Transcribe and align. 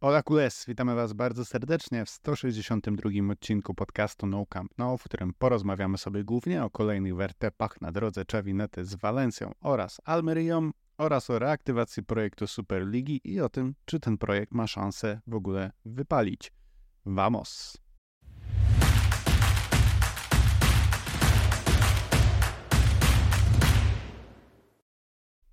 Hola 0.00 0.22
Kules, 0.22 0.64
witamy 0.66 0.94
Was 0.94 1.12
bardzo 1.12 1.44
serdecznie 1.44 2.04
w 2.04 2.10
162 2.10 3.10
odcinku 3.32 3.74
podcastu 3.74 4.26
No 4.26 4.46
Camp 4.46 4.72
No, 4.78 4.96
w 4.96 5.04
którym 5.04 5.34
porozmawiamy 5.38 5.98
sobie 5.98 6.24
głównie 6.24 6.64
o 6.64 6.70
kolejnych 6.70 7.16
wertepach 7.16 7.80
na 7.80 7.92
drodze 7.92 8.24
Czawinety 8.24 8.84
z 8.84 8.94
Walencją 8.94 9.52
oraz 9.60 10.00
Almerią 10.04 10.70
oraz 10.98 11.30
o 11.30 11.38
reaktywacji 11.38 12.02
projektu 12.02 12.46
Superligi 12.46 13.20
i 13.24 13.40
o 13.40 13.48
tym, 13.48 13.74
czy 13.84 14.00
ten 14.00 14.18
projekt 14.18 14.52
ma 14.52 14.66
szansę 14.66 15.20
w 15.26 15.34
ogóle 15.34 15.72
wypalić. 15.84 16.52
Vamos! 17.06 17.78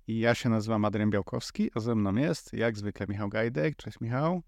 Ja 0.08 0.34
się 0.34 0.48
nazywam 0.48 0.84
Adrian 0.84 1.10
Białkowski, 1.10 1.70
a 1.74 1.80
ze 1.80 1.94
mną 1.94 2.14
jest 2.14 2.52
jak 2.52 2.76
zwykle 2.78 3.06
Michał 3.08 3.28
Gajdek. 3.28 3.76
Cześć 3.76 4.00
Michał. 4.00 4.42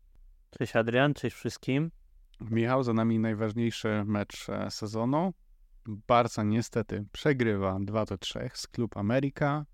Cześć 0.50 0.76
Adrian, 0.76 1.14
cześć 1.14 1.36
wszystkim. 1.36 1.90
Michał, 2.40 2.82
za 2.82 2.92
nami 2.92 3.18
najważniejszy 3.18 4.04
mecz 4.06 4.48
e, 4.48 4.70
sezonu. 4.70 5.32
Barca 5.86 6.42
niestety 6.42 7.04
przegrywa 7.12 7.78
2 7.80 8.04
do 8.04 8.18
3 8.18 8.50
z 8.54 8.66
Klub 8.66 8.96
Ameryka. 8.96 9.66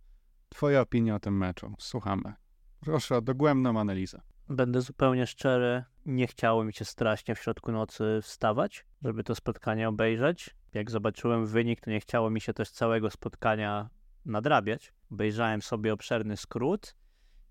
Twoja 0.48 0.80
opinia 0.80 1.14
o 1.14 1.20
tym 1.20 1.36
meczu? 1.38 1.74
Słuchamy. 1.78 2.32
Proszę 2.80 3.16
o 3.16 3.20
dogłębną 3.20 3.80
analizę. 3.80 4.20
Będę 4.48 4.80
zupełnie 4.80 5.26
szczery, 5.26 5.84
nie 6.06 6.26
chciało 6.26 6.64
mi 6.64 6.72
się 6.72 6.84
strasznie 6.84 7.34
w 7.34 7.38
środku 7.38 7.72
nocy 7.72 8.18
wstawać, 8.22 8.86
żeby 9.02 9.24
to 9.24 9.34
spotkanie 9.34 9.88
obejrzeć. 9.88 10.56
Jak 10.74 10.90
zobaczyłem 10.90 11.46
wynik, 11.46 11.80
to 11.80 11.90
nie 11.90 12.00
chciało 12.00 12.30
mi 12.30 12.40
się 12.40 12.54
też 12.54 12.70
całego 12.70 13.10
spotkania 13.10 13.90
nadrabiać. 14.24 14.92
Obejrzałem 15.10 15.62
sobie 15.62 15.92
obszerny 15.92 16.36
skrót 16.36 16.94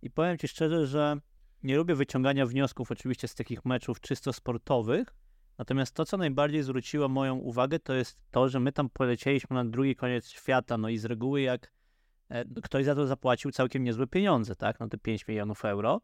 i 0.02 0.10
powiem 0.10 0.38
Ci 0.38 0.48
szczerze, 0.48 0.88
że 0.88 1.18
nie 1.64 1.78
lubię 1.78 1.96
wyciągania 1.96 2.46
wniosków 2.46 2.92
oczywiście 2.92 3.28
z 3.28 3.36
takich 3.36 3.66
meczów 3.66 4.02
czysto 4.02 4.34
sportowych, 4.34 5.16
natomiast 5.58 5.96
to, 5.96 6.06
co 6.06 6.18
najbardziej 6.18 6.64
zwróciło 6.64 7.10
moją 7.10 7.36
uwagę, 7.36 7.80
to 7.80 7.94
jest 7.94 8.22
to, 8.32 8.50
że 8.50 8.60
my 8.60 8.72
tam 8.72 8.90
polecieliśmy 8.90 9.54
na 9.54 9.66
drugi 9.66 9.96
koniec 9.96 10.28
świata, 10.30 10.78
no 10.78 10.90
i 10.90 10.98
z 10.98 11.06
reguły 11.06 11.42
jak 11.42 11.74
e, 12.30 12.46
ktoś 12.46 12.86
za 12.86 12.96
to 12.96 13.08
zapłacił 13.08 13.52
całkiem 13.52 13.84
niezłe 13.84 14.08
pieniądze, 14.08 14.56
tak, 14.56 14.80
no 14.80 14.88
te 14.88 14.98
5 14.98 15.28
milionów 15.28 15.66
euro. 15.66 16.02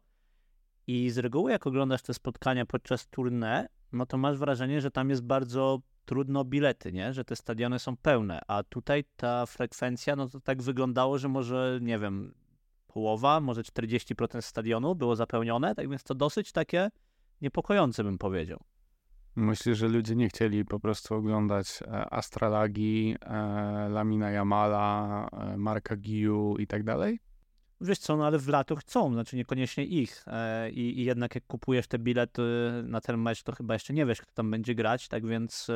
I 0.86 1.10
z 1.10 1.18
reguły 1.18 1.50
jak 1.50 1.66
oglądasz 1.66 2.02
te 2.02 2.14
spotkania 2.14 2.66
podczas 2.66 3.08
tournée, 3.08 3.66
no 3.92 4.06
to 4.06 4.18
masz 4.18 4.38
wrażenie, 4.38 4.80
że 4.80 4.90
tam 4.90 5.10
jest 5.10 5.22
bardzo 5.22 5.80
trudno 6.10 6.44
bilety, 6.44 6.92
nie? 6.92 7.12
Że 7.12 7.24
te 7.24 7.36
stadiony 7.36 7.78
są 7.78 7.96
pełne, 7.96 8.40
a 8.46 8.62
tutaj 8.62 9.04
ta 9.16 9.46
frekwencja, 9.46 10.16
no 10.16 10.28
to 10.28 10.40
tak 10.40 10.62
wyglądało, 10.62 11.18
że 11.18 11.28
może, 11.28 11.78
nie 11.82 11.98
wiem, 11.98 12.34
połowa, 12.86 13.40
może 13.40 13.62
40% 13.62 14.42
stadionu 14.42 14.94
było 14.94 15.16
zapełnione, 15.16 15.74
tak 15.74 15.90
więc 15.90 16.02
to 16.02 16.14
dosyć 16.14 16.52
takie 16.52 16.90
niepokojące 17.40 18.04
bym 18.04 18.18
powiedział. 18.18 18.60
Myślę, 19.36 19.74
że 19.74 19.88
ludzie 19.88 20.16
nie 20.16 20.28
chcieli 20.28 20.64
po 20.64 20.80
prostu 20.80 21.14
oglądać 21.14 21.82
e, 21.82 22.14
Astralagi, 22.14 23.16
e, 23.20 23.88
Lamina 23.88 24.30
Jamala, 24.30 25.28
e, 25.32 25.56
Marka 25.56 25.96
Giu 25.96 26.56
i 26.58 26.66
tak 26.66 26.82
dalej? 26.82 27.18
Wiesz 27.80 27.98
co, 27.98 28.16
no 28.16 28.26
ale 28.26 28.38
w 28.38 28.48
lato 28.48 28.76
chcą, 28.76 29.12
znaczy 29.12 29.36
niekoniecznie 29.36 29.84
ich. 29.84 30.24
I, 30.72 31.00
I, 31.00 31.04
jednak 31.04 31.34
jak 31.34 31.46
kupujesz 31.46 31.86
te 31.86 31.98
bilety 31.98 32.42
na 32.84 33.00
ten 33.00 33.16
mecz, 33.16 33.42
to 33.42 33.52
chyba 33.52 33.74
jeszcze 33.74 33.92
nie 33.92 34.06
wiesz, 34.06 34.20
kto 34.20 34.32
tam 34.32 34.50
będzie 34.50 34.74
grać, 34.74 35.08
tak 35.08 35.26
więc 35.26 35.70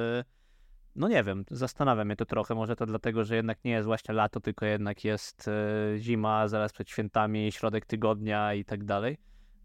no 0.96 1.08
nie 1.08 1.24
wiem, 1.24 1.44
zastanawiam 1.50 2.06
mnie 2.06 2.16
to 2.16 2.24
trochę. 2.24 2.55
Może 2.55 2.77
to 2.77 2.86
dlatego, 2.86 3.24
że 3.24 3.36
jednak 3.36 3.64
nie 3.64 3.70
jest 3.70 3.86
właśnie 3.86 4.14
lato, 4.14 4.41
tylko 4.41 4.66
jednak 4.66 5.05
jest 5.05 5.48
e, 5.48 5.98
zima, 5.98 6.48
zaraz 6.48 6.72
przed 6.72 6.91
świętami, 6.91 7.52
środek 7.52 7.86
tygodnia 7.86 8.55
i 8.55 8.64
tak 8.64 8.84
dalej. 8.84 9.18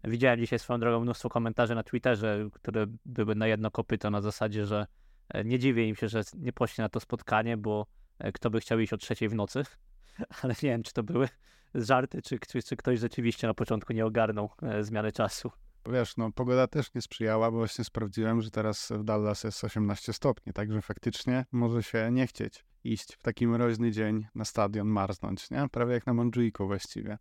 Widziałem 0.04 0.40
dzisiaj 0.40 0.58
swoją 0.58 0.80
drogą 0.80 1.00
mnóstwo 1.00 1.28
komentarzy 1.28 1.74
na 1.74 1.82
Twitterze, 1.82 2.48
które 2.52 2.86
były 3.06 3.34
na 3.34 3.46
jedno 3.46 3.70
kopyto 3.70 4.10
na 4.10 4.20
zasadzie, 4.20 4.66
że 4.66 4.86
e, 5.28 5.44
nie 5.44 5.58
dziwię 5.58 5.88
im 5.88 5.96
się, 5.96 6.08
że 6.08 6.22
nie 6.34 6.52
poszli 6.52 6.82
na 6.82 6.88
to 6.88 7.00
spotkanie, 7.00 7.56
bo 7.56 7.86
e, 8.18 8.32
kto 8.32 8.50
by 8.50 8.60
chciał 8.60 8.78
iść 8.78 8.92
o 8.92 8.96
trzeciej 8.96 9.28
w 9.28 9.34
nocy. 9.34 9.62
Ale 10.42 10.54
nie 10.62 10.68
wiem, 10.68 10.82
czy 10.82 10.92
to 10.92 11.02
były 11.02 11.28
żarty, 11.74 12.22
czy, 12.22 12.38
czy, 12.38 12.62
czy 12.62 12.76
ktoś 12.76 12.98
rzeczywiście 12.98 13.46
na 13.46 13.54
początku 13.54 13.92
nie 13.92 14.06
ogarnął 14.06 14.50
zmiany 14.80 15.12
czasu. 15.12 15.50
Wiesz, 15.86 16.16
no 16.16 16.32
pogoda 16.32 16.66
też 16.66 16.94
nie 16.94 17.02
sprzyjała, 17.02 17.50
bo 17.50 17.56
właśnie 17.56 17.84
sprawdziłem, 17.84 18.42
że 18.42 18.50
teraz 18.50 18.92
w 18.96 19.04
Dallas 19.04 19.44
jest 19.44 19.64
18 19.64 20.12
stopni, 20.12 20.52
także 20.52 20.82
faktycznie 20.82 21.44
może 21.52 21.82
się 21.82 22.10
nie 22.12 22.26
chcieć 22.26 22.64
iść 22.84 23.14
w 23.14 23.22
taki 23.22 23.46
mroźny 23.46 23.90
dzień 23.90 24.26
na 24.34 24.44
stadion, 24.44 24.88
marznąć, 24.88 25.50
nie? 25.50 25.68
Prawie 25.72 25.94
jak 25.94 26.06
na 26.06 26.14
Montjuiku 26.14 26.66
właściwie. 26.66 27.18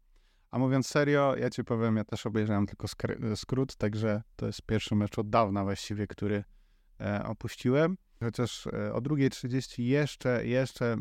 A 0.52 0.60
mówiąc 0.60 0.88
serio, 0.88 1.36
ja 1.38 1.50
ci 1.50 1.64
powiem, 1.64 1.98
ja 1.98 2.04
też 2.04 2.26
obejrzałem 2.26 2.66
tylko 2.66 2.88
skrót, 3.36 3.76
także 3.76 4.22
to 4.36 4.46
jest 4.46 4.62
pierwszy 4.62 4.96
mecz 4.96 5.20
od 5.20 5.30
dawna 5.30 5.64
właściwie, 5.64 6.08
który 6.08 6.44
e, 7.02 7.24
opuściłem. 7.24 7.98
Chociaż 8.20 8.68
e, 8.68 8.94
o 8.94 9.02
2.30 9.02 9.82
jeszcze, 9.82 10.46
jeszcze 10.46 10.98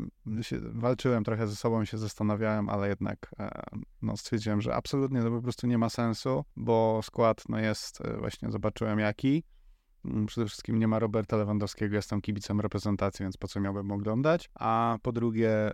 walczyłem 0.71 1.23
trochę 1.23 1.47
ze 1.47 1.55
sobą, 1.55 1.85
się 1.85 1.97
zastanawiałem, 1.97 2.69
ale 2.69 2.89
jednak 2.89 3.31
e, 3.39 3.61
no, 4.01 4.17
stwierdziłem, 4.17 4.61
że 4.61 4.75
absolutnie 4.75 5.21
to 5.21 5.31
po 5.31 5.41
prostu 5.41 5.67
nie 5.67 5.77
ma 5.77 5.89
sensu, 5.89 6.45
bo 6.55 6.99
skład 7.03 7.43
no, 7.49 7.59
jest, 7.59 8.01
e, 8.01 8.17
właśnie 8.17 8.51
zobaczyłem 8.51 8.99
jaki. 8.99 9.43
Mm, 10.05 10.25
przede 10.25 10.47
wszystkim 10.47 10.79
nie 10.79 10.87
ma 10.87 10.99
Roberta 10.99 11.37
Lewandowskiego, 11.37 11.95
jestem 11.95 12.21
kibicem 12.21 12.61
reprezentacji, 12.61 13.23
więc 13.23 13.37
po 13.37 13.47
co 13.47 13.59
miałbym 13.59 13.91
oglądać? 13.91 14.49
A 14.55 14.97
po 15.01 15.11
drugie, 15.11 15.71
y, 15.71 15.73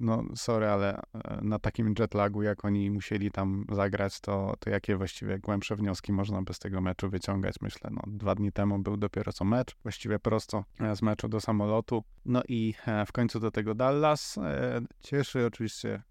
no 0.00 0.24
sorry, 0.34 0.66
ale 0.66 0.98
y, 0.98 1.00
na 1.42 1.58
takim 1.58 1.94
jetlagu, 1.98 2.42
jak 2.42 2.64
oni 2.64 2.90
musieli 2.90 3.30
tam 3.30 3.64
zagrać, 3.72 4.20
to, 4.20 4.54
to 4.58 4.70
jakie 4.70 4.96
właściwie 4.96 5.38
głębsze 5.38 5.76
wnioski 5.76 6.12
można 6.12 6.42
by 6.42 6.54
z 6.54 6.58
tego 6.58 6.80
meczu 6.80 7.10
wyciągać? 7.10 7.54
Myślę, 7.60 7.90
no 7.92 8.02
dwa 8.06 8.34
dni 8.34 8.52
temu 8.52 8.78
był 8.78 8.96
dopiero 8.96 9.32
co 9.32 9.44
mecz, 9.44 9.76
właściwie 9.82 10.18
prosto 10.18 10.64
e, 10.80 10.96
z 10.96 11.02
meczu 11.02 11.28
do 11.28 11.40
samolotu. 11.40 12.04
No 12.24 12.42
i 12.48 12.74
e, 12.86 13.06
w 13.06 13.12
końcu 13.12 13.40
do 13.40 13.50
tego 13.50 13.74
Dallas. 13.74 14.38
E, 14.38 14.80
cieszy 15.00 15.46
oczywiście 15.46 16.02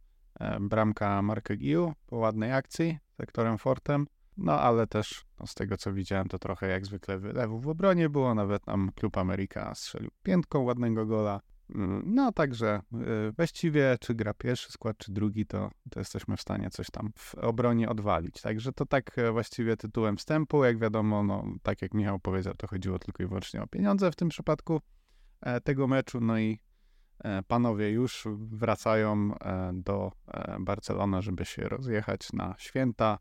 bramka 0.59 1.22
Marka 1.22 1.56
Giu 1.56 1.94
po 2.07 2.17
ładnej 2.17 2.53
akcji 2.53 2.97
sektorem 3.17 3.57
Fortem. 3.57 4.07
No 4.38 4.59
ale 4.59 4.88
też 4.88 5.25
no, 5.40 5.47
z 5.47 5.53
tego 5.53 5.78
co 5.78 5.94
widziałem, 5.94 6.28
to 6.28 6.40
trochę 6.40 6.68
jak 6.68 6.85
zwykle 6.85 7.18
wylewów 7.18 7.63
w 7.63 7.68
obronie 7.68 8.09
było. 8.09 8.35
Nawet 8.35 8.68
nam 8.68 8.91
Klub 8.96 9.18
Ameryka 9.18 9.75
strzelił 9.75 10.12
piętką 10.23 10.59
ładnego 10.59 11.06
gola. 11.06 11.41
Mm, 11.69 12.03
no 12.06 12.31
także 12.31 12.81
y, 13.29 13.31
właściwie 13.31 13.97
czy 14.00 14.16
gra 14.16 14.34
pierwszy 14.34 14.72
skład, 14.72 14.97
czy 14.97 15.12
drugi, 15.12 15.45
to, 15.45 15.69
to 15.90 16.00
jesteśmy 16.00 16.38
w 16.38 16.41
stanie 16.41 16.69
coś 16.69 16.88
tam 16.91 17.12
w 17.18 17.35
obronie 17.35 17.90
odwalić. 17.90 18.41
Także 18.41 18.74
to 18.74 18.85
tak 18.85 19.18
e, 19.19 19.31
właściwie 19.31 19.78
tytułem 19.78 20.18
wstępu. 20.18 20.63
Jak 20.63 20.79
wiadomo, 20.79 21.24
no 21.24 21.44
tak 21.63 21.81
jak 21.81 21.94
Michał 21.94 22.19
powiedział, 22.19 22.53
to 22.57 22.68
chodziło 22.68 23.00
tylko 23.00 23.24
i 23.24 23.28
wyłącznie 23.28 23.62
o 23.62 23.68
pieniądze 23.68 24.12
w 24.12 24.16
tym 24.16 24.29
przypadku 24.29 24.81
e, 25.41 25.62
tego 25.62 25.88
meczu. 25.88 26.22
No 26.22 26.40
i 26.40 26.59
e, 27.24 27.44
panowie 27.44 27.90
już 27.90 28.28
wracają 28.38 29.31
do 29.74 30.12
Barcelony, 30.59 31.22
żeby 31.22 31.45
się 31.45 31.62
rozjechać 31.62 32.34
na 32.34 32.56
święta. 32.57 33.19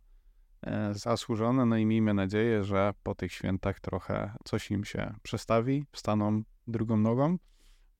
E, 0.66 0.94
zasłużone. 0.94 1.66
No 1.66 1.76
i 1.76 1.86
miejmy 1.86 2.14
nadzieję, 2.14 2.64
że 2.64 2.94
po 3.02 3.14
tych 3.14 3.32
świętach 3.32 3.80
trochę 3.80 4.32
coś 4.44 4.70
im 4.70 4.84
się 4.84 5.14
przestawi, 5.22 5.86
wstaną 5.92 6.42
drugą 6.66 6.96
nogą, 6.96 7.36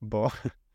bo, 0.01 0.31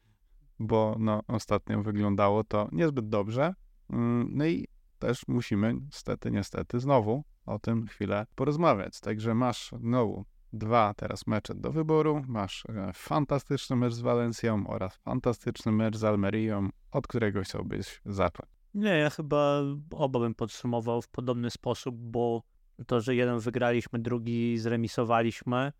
bo 0.59 0.97
no, 0.99 1.23
ostatnio 1.29 1.83
wyglądało 1.83 2.45
to 2.45 2.69
niezbyt 2.73 3.09
dobrze. 3.09 3.55
Mm, 3.91 4.31
no 4.33 4.47
i 4.47 4.69
też 4.99 5.29
musimy 5.29 5.75
niestety, 5.75 6.31
niestety 6.31 6.81
znowu 6.81 7.25
o 7.47 7.59
tym 7.59 7.87
chwilę 7.87 8.27
porozmawiać. 8.35 9.01
Także 9.01 9.35
masz 9.35 9.71
znowu 9.81 10.25
dwa 10.53 10.95
teraz 10.97 11.27
mecze 11.27 11.55
do 11.55 11.73
wyboru. 11.73 12.23
Masz 12.27 12.67
e, 12.69 12.93
fantastyczny 12.95 13.77
mecz 13.77 13.95
z 13.95 14.01
Walencją 14.01 14.67
oraz 14.67 14.97
fantastyczny 14.97 15.73
mecz 15.73 15.97
z 15.97 16.05
Almerią, 16.05 16.69
od 16.91 17.07
którego 17.07 17.43
chciałbyś 17.43 18.01
zacząć. 18.05 18.60
Nie, 18.75 18.91
ja 18.91 19.11
chyba 19.11 19.63
oba 19.91 20.21
bym 20.21 20.35
podsumował 20.35 21.03
w 21.03 21.09
podobny 21.09 21.51
sposób, 21.51 21.97
bo 21.99 22.43
to, 22.87 23.01
że 23.01 23.15
jeden 23.15 23.39
wygraliśmy, 23.39 23.99
drugi 23.99 24.59
zremisowaliśmy, 24.59 25.73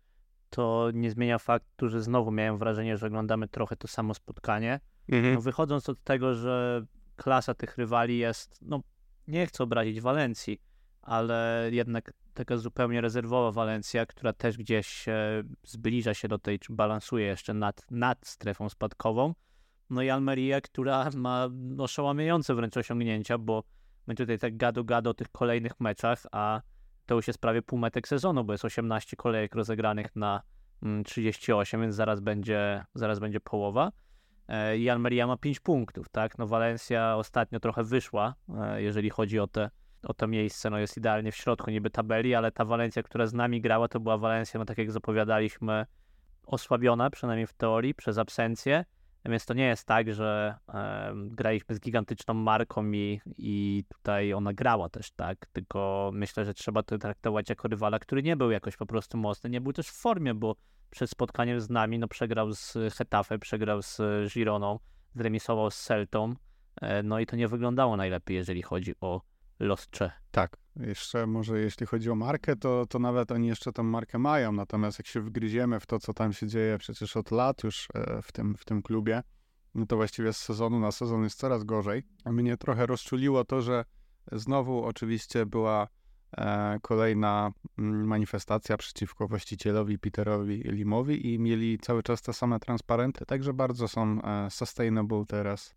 to 0.49 0.89
nie 0.93 1.11
zmienia 1.11 1.39
faktu, 1.39 1.89
że 1.89 2.01
znowu 2.01 2.31
miałem 2.31 2.57
wrażenie, 2.57 2.97
że 2.97 3.07
oglądamy 3.07 3.47
trochę 3.47 3.75
to 3.75 3.87
samo 3.87 4.13
spotkanie. 4.13 4.79
Mhm. 5.09 5.33
No, 5.33 5.41
wychodząc 5.41 5.89
od 5.89 6.03
tego, 6.03 6.35
że 6.35 6.85
klasa 7.15 7.53
tych 7.53 7.77
rywali 7.77 8.17
jest, 8.17 8.59
no 8.61 8.81
nie 9.27 9.45
chcę 9.45 9.63
obrazić 9.63 10.01
Walencji, 10.01 10.61
ale 11.01 11.69
jednak 11.71 12.13
taka 12.33 12.57
zupełnie 12.57 13.01
rezerwowa 13.01 13.51
Walencja, 13.51 14.05
która 14.05 14.33
też 14.33 14.57
gdzieś 14.57 15.05
zbliża 15.63 16.13
się 16.13 16.27
do 16.27 16.39
tej, 16.39 16.59
czy 16.59 16.73
balansuje 16.73 17.25
jeszcze 17.25 17.53
nad, 17.53 17.91
nad 17.91 18.27
strefą 18.27 18.69
spadkową 18.69 19.33
no 19.91 20.01
i 20.01 20.09
Almeria, 20.09 20.61
która 20.61 21.09
ma 21.15 21.49
oszałamiające 21.77 22.55
wręcz 22.55 22.77
osiągnięcia, 22.77 23.37
bo 23.37 23.63
my 24.07 24.15
tutaj 24.15 24.39
tak 24.39 24.57
gado 24.57 24.83
gado 24.83 25.09
o 25.09 25.13
tych 25.13 25.29
kolejnych 25.29 25.79
meczach, 25.79 26.23
a 26.31 26.61
to 27.05 27.15
już 27.15 27.27
jest 27.27 27.39
prawie 27.39 27.61
półmetek 27.61 28.07
sezonu, 28.07 28.43
bo 28.43 28.53
jest 28.53 28.65
18 28.65 29.17
kolejek 29.17 29.55
rozegranych 29.55 30.15
na 30.15 30.41
38, 31.05 31.79
mm, 31.79 31.87
więc 31.87 31.95
zaraz 31.95 32.19
będzie, 32.19 32.85
zaraz 32.95 33.19
będzie 33.19 33.39
połowa. 33.39 33.91
E, 34.47 34.77
I 34.77 34.89
Almeria 34.89 35.27
ma 35.27 35.37
5 35.37 35.59
punktów, 35.59 36.09
tak? 36.09 36.37
No 36.37 36.47
Valencia 36.47 37.15
ostatnio 37.17 37.59
trochę 37.59 37.83
wyszła, 37.83 38.35
e, 38.49 38.81
jeżeli 38.81 39.09
chodzi 39.09 39.39
o 39.39 39.47
te 39.47 39.69
o 40.03 40.13
to 40.13 40.27
miejsce, 40.27 40.69
no 40.69 40.77
jest 40.77 40.97
idealnie 40.97 41.31
w 41.31 41.35
środku 41.35 41.71
niby 41.71 41.89
tabeli, 41.89 42.35
ale 42.35 42.51
ta 42.51 42.65
Walencja, 42.65 43.03
która 43.03 43.27
z 43.27 43.33
nami 43.33 43.61
grała, 43.61 43.87
to 43.87 43.99
była 43.99 44.17
Walencja, 44.17 44.59
no 44.59 44.65
tak 44.65 44.77
jak 44.77 44.91
zapowiadaliśmy, 44.91 45.85
osłabiona, 46.45 47.09
przynajmniej 47.09 47.47
w 47.47 47.53
teorii, 47.53 47.93
przez 47.93 48.17
absencję. 48.17 48.85
Więc 49.25 49.45
to 49.45 49.53
nie 49.53 49.67
jest 49.67 49.87
tak, 49.87 50.13
że 50.13 50.55
e, 50.69 51.13
graliśmy 51.15 51.75
z 51.75 51.79
gigantyczną 51.79 52.33
marką 52.33 52.91
i, 52.91 53.21
i 53.37 53.83
tutaj 53.89 54.33
ona 54.33 54.53
grała 54.53 54.89
też, 54.89 55.11
tak? 55.11 55.45
Tylko 55.53 56.11
myślę, 56.13 56.45
że 56.45 56.53
trzeba 56.53 56.83
to 56.83 56.97
traktować 56.97 57.49
jako 57.49 57.67
rywala, 57.67 57.99
który 57.99 58.23
nie 58.23 58.35
był 58.35 58.51
jakoś 58.51 58.77
po 58.77 58.85
prostu 58.85 59.17
mocny, 59.17 59.49
nie 59.49 59.61
był 59.61 59.73
też 59.73 59.87
w 59.87 60.01
formie, 60.01 60.33
bo 60.33 60.55
przed 60.89 61.09
spotkaniem 61.09 61.61
z 61.61 61.69
nami 61.69 61.99
no, 61.99 62.07
przegrał 62.07 62.53
z 62.53 62.77
Hetafe, 62.97 63.39
przegrał 63.39 63.81
z 63.81 63.99
Gironą, 64.33 64.79
zremisował 65.15 65.71
z 65.71 65.81
Celtą. 65.81 66.33
E, 66.81 67.03
no 67.03 67.19
i 67.19 67.25
to 67.25 67.35
nie 67.35 67.47
wyglądało 67.47 67.97
najlepiej, 67.97 68.37
jeżeli 68.37 68.61
chodzi 68.61 68.93
o 69.01 69.21
los 69.59 69.89
Czech. 69.89 70.11
Tak, 70.31 70.57
jeszcze 70.75 71.27
może 71.27 71.59
jeśli 71.59 71.85
chodzi 71.85 72.09
o 72.09 72.15
markę, 72.15 72.55
to, 72.55 72.85
to 72.85 72.99
nawet 72.99 73.31
oni 73.31 73.47
jeszcze 73.47 73.71
tą 73.71 73.83
markę 73.83 74.19
mają, 74.19 74.51
natomiast 74.51 74.99
jak 74.99 75.07
się 75.07 75.21
wgryziemy 75.21 75.79
w 75.79 75.85
to, 75.85 75.99
co 75.99 76.13
tam 76.13 76.33
się 76.33 76.47
dzieje 76.47 76.77
przecież 76.77 77.17
od 77.17 77.31
lat 77.31 77.63
już 77.63 77.87
e, 77.93 78.21
w 78.21 78.31
tym, 78.31 78.55
w 78.55 78.65
tym 78.65 78.81
klubie, 78.81 79.23
no 79.75 79.85
to 79.85 79.95
właściwie 79.95 80.33
z 80.33 80.37
sezonu 80.37 80.79
na 80.79 80.91
sezon 80.91 81.23
jest 81.23 81.39
coraz 81.39 81.63
gorzej. 81.63 82.03
A 82.25 82.31
mnie 82.31 82.57
trochę 82.57 82.85
rozczuliło 82.85 83.45
to, 83.45 83.61
że 83.61 83.85
znowu 84.31 84.83
oczywiście 84.83 85.45
była 85.45 85.87
e, 86.37 86.79
kolejna 86.81 87.51
mm, 87.77 88.07
manifestacja 88.07 88.77
przeciwko 88.77 89.27
właścicielowi 89.27 89.99
Peterowi 89.99 90.55
Limowi 90.55 91.33
i 91.33 91.39
mieli 91.39 91.79
cały 91.79 92.03
czas 92.03 92.21
te 92.21 92.33
same 92.33 92.59
transparenty, 92.59 93.25
także 93.25 93.53
bardzo 93.53 93.87
są 93.87 94.21
e, 94.21 94.49
sustainable 94.49 95.25
teraz, 95.27 95.75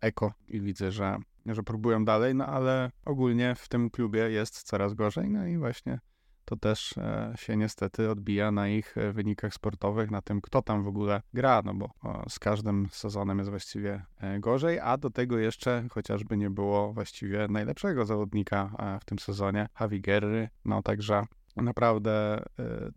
eko 0.00 0.32
i 0.48 0.60
widzę, 0.60 0.92
że 0.92 1.18
że 1.54 1.62
próbują 1.62 2.04
dalej, 2.04 2.34
no 2.34 2.46
ale 2.46 2.90
ogólnie 3.04 3.54
w 3.54 3.68
tym 3.68 3.90
klubie 3.90 4.30
jest 4.30 4.62
coraz 4.62 4.94
gorzej, 4.94 5.30
no 5.30 5.46
i 5.46 5.58
właśnie 5.58 5.98
to 6.46 6.56
też 6.56 6.98
e, 6.98 7.34
się 7.36 7.56
niestety 7.56 8.10
odbija 8.10 8.50
na 8.50 8.68
ich 8.68 8.98
e, 8.98 9.12
wynikach 9.12 9.54
sportowych, 9.54 10.10
na 10.10 10.22
tym, 10.22 10.40
kto 10.40 10.62
tam 10.62 10.82
w 10.82 10.88
ogóle 10.88 11.22
gra, 11.34 11.62
no 11.64 11.74
bo 11.74 11.90
z 12.28 12.38
każdym 12.38 12.88
sezonem 12.90 13.38
jest 13.38 13.50
właściwie 13.50 14.04
e, 14.20 14.40
gorzej, 14.40 14.80
a 14.80 14.96
do 14.96 15.10
tego 15.10 15.38
jeszcze 15.38 15.86
chociażby 15.90 16.36
nie 16.36 16.50
było 16.50 16.92
właściwie 16.92 17.48
najlepszego 17.48 18.04
zawodnika 18.04 18.70
w 19.00 19.04
tym 19.04 19.18
sezonie, 19.18 19.68
Javi 19.80 20.00
Guerry, 20.00 20.48
no 20.64 20.82
także 20.82 21.24
naprawdę 21.56 22.44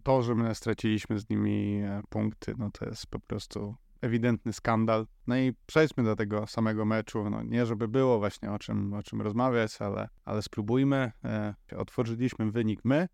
to, 0.03 0.21
że 0.21 0.35
my 0.35 0.55
straciliśmy 0.55 1.19
z 1.19 1.29
nimi 1.29 1.81
punkty, 2.09 2.53
no 2.57 2.71
to 2.71 2.85
jest 2.85 3.07
po 3.07 3.19
prostu 3.19 3.75
ewidentny 4.01 4.53
skandal. 4.53 5.07
No 5.27 5.37
i 5.37 5.53
przejdźmy 5.65 6.03
do 6.03 6.15
tego 6.15 6.47
samego 6.47 6.85
meczu. 6.85 7.29
No 7.29 7.43
nie, 7.43 7.65
żeby 7.65 7.87
było 7.87 8.19
właśnie 8.19 8.51
o 8.51 8.59
czym, 8.59 8.93
o 8.93 9.03
czym 9.03 9.21
rozmawiać, 9.21 9.81
ale, 9.81 10.09
ale 10.25 10.41
spróbujmy. 10.41 11.11
E, 11.23 11.55
otworzyliśmy 11.77 12.51
wynik 12.51 12.79
my, 12.83 13.07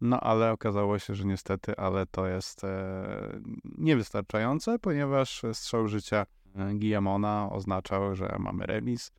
no 0.00 0.20
ale 0.20 0.52
okazało 0.52 0.98
się, 0.98 1.14
że 1.14 1.24
niestety, 1.24 1.76
ale 1.76 2.06
to 2.06 2.26
jest 2.26 2.64
e, 2.64 3.40
niewystarczające, 3.64 4.78
ponieważ 4.78 5.42
strzał 5.52 5.88
życia 5.88 6.26
e, 6.54 6.74
Guillamona 6.74 7.48
oznaczał, 7.52 8.14
że 8.14 8.36
mamy 8.38 8.66
remis. 8.66 9.12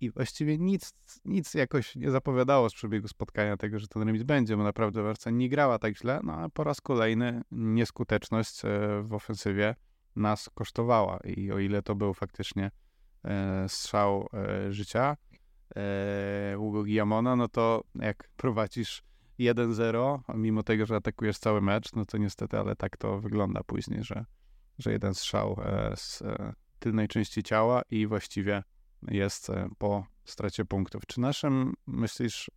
I 0.00 0.10
właściwie 0.10 0.58
nic, 0.58 0.92
nic 1.24 1.54
jakoś 1.54 1.96
nie 1.96 2.10
zapowiadało 2.10 2.70
z 2.70 2.74
przebiegu 2.74 3.08
spotkania 3.08 3.56
tego, 3.56 3.78
że 3.78 3.88
ten 3.88 4.02
remis 4.02 4.22
będzie, 4.22 4.56
bo 4.56 4.62
naprawdę 4.62 5.02
Barca 5.02 5.30
nie 5.30 5.48
grała 5.48 5.78
tak 5.78 5.96
źle, 5.96 6.20
no 6.22 6.32
a 6.32 6.48
po 6.48 6.64
raz 6.64 6.80
kolejny 6.80 7.42
nieskuteczność 7.50 8.64
e, 8.64 8.68
w 9.02 9.14
ofensywie 9.14 9.74
nas 10.16 10.50
kosztowała. 10.54 11.18
I 11.24 11.52
o 11.52 11.58
ile 11.58 11.82
to 11.82 11.94
był 11.94 12.14
faktycznie 12.14 12.70
e, 13.24 13.68
strzał 13.68 14.28
e, 14.34 14.72
życia 14.72 15.16
e, 15.76 16.54
Hugo 16.56 16.84
no 17.36 17.48
to 17.48 17.84
jak 17.94 18.28
prowadzisz 18.36 19.02
1-0, 19.40 20.20
mimo 20.34 20.62
tego, 20.62 20.86
że 20.86 20.96
atakujesz 20.96 21.38
cały 21.38 21.60
mecz, 21.60 21.92
no 21.92 22.04
to 22.04 22.18
niestety, 22.18 22.58
ale 22.58 22.76
tak 22.76 22.96
to 22.96 23.20
wygląda 23.20 23.62
później, 23.64 24.04
że, 24.04 24.24
że 24.78 24.92
jeden 24.92 25.14
strzał 25.14 25.60
e, 25.64 25.92
z 25.96 26.22
e, 26.22 26.52
tylnej 26.78 27.08
części 27.08 27.42
ciała 27.42 27.82
i 27.90 28.06
właściwie 28.06 28.62
jest 29.08 29.50
e, 29.50 29.68
po 29.78 30.06
stracie 30.24 30.64
punktów. 30.64 31.06
Czy 31.06 31.20
naszym, 31.20 31.74
myślisz, 31.86 32.50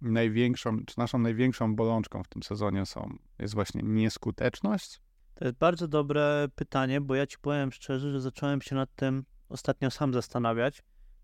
największą, 0.00 0.84
czy 0.84 0.98
naszą 0.98 1.18
największą 1.18 1.76
bolączką 1.76 2.22
w 2.22 2.28
tym 2.28 2.42
sezonie 2.42 2.86
są, 2.86 3.16
jest 3.38 3.54
właśnie 3.54 3.82
nieskuteczność? 3.84 5.00
To 5.38 5.44
jest 5.44 5.56
bardzo 5.56 5.88
dobre 5.88 6.48
pytanie, 6.54 7.00
bo 7.00 7.14
ja 7.14 7.26
ci 7.26 7.38
powiem 7.38 7.72
szczerze, 7.72 8.10
że 8.10 8.20
zacząłem 8.20 8.62
się 8.62 8.76
nad 8.76 8.94
tym 8.94 9.24
ostatnio 9.48 9.90
sam 9.90 10.14
zastanawiać. 10.14 10.82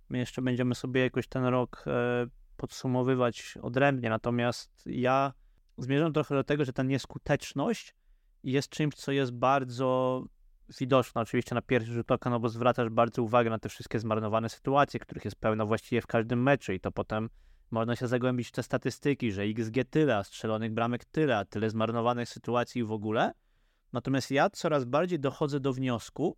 My 0.09 0.19
jeszcze 0.19 0.43
będziemy 0.43 0.75
sobie 0.75 1.01
jakoś 1.01 1.29
ten 1.29 1.45
rok 1.45 1.85
e, 1.87 2.27
podsumowywać 2.57 3.59
odrębnie, 3.63 4.11
natomiast 4.11 4.83
ja 4.87 5.33
zmierzam 5.79 6.13
trochę 6.13 6.35
do 6.35 6.45
tego, 6.45 6.65
że 6.65 6.73
ta 6.73 6.83
nieskuteczność 6.83 7.95
jest 8.45 8.69
czymś, 8.69 8.95
co 8.95 9.13
jest 9.13 9.33
bardzo 9.33 10.23
widoczne 10.81 11.21
oczywiście 11.21 11.55
na 11.55 11.63
pierwszy 11.63 11.93
rzut 11.93 12.11
oka, 12.11 12.31
no 12.31 12.41
bo 12.41 12.49
zwracasz 12.49 12.89
bardzo 12.89 13.23
uwagę 13.23 13.51
na 13.51 13.59
te 13.59 13.69
wszystkie 13.69 13.99
zmarnowane 13.99 14.49
sytuacje, 14.49 15.01
których 15.01 15.25
jest 15.25 15.37
pełno 15.37 15.67
właściwie 15.67 16.01
w 16.01 16.07
każdym 16.07 16.43
meczu 16.43 16.73
i 16.73 16.81
to 16.81 16.93
potem 16.93 17.31
można 17.71 17.97
się 17.97 18.07
zagłębić 18.07 18.49
w 18.49 18.53
te 18.53 18.63
statystyki, 18.63 19.33
że 19.33 19.43
XG 19.43 19.75
tyle, 19.91 20.17
a 20.17 20.25
strzelonych 20.25 20.73
bramek 20.73 21.05
tyle, 21.05 21.39
a 21.39 21.45
tyle 21.45 21.71
zmarnowanych 21.71 22.29
sytuacji 22.29 22.85
w 22.85 22.93
ogóle– 22.93 23.33
Natomiast 23.95 24.31
ja 24.31 24.51
coraz 24.51 24.85
bardziej 24.85 25.21
dochodzę 25.21 25.61
do 25.61 25.73
wniosku, 25.73 26.37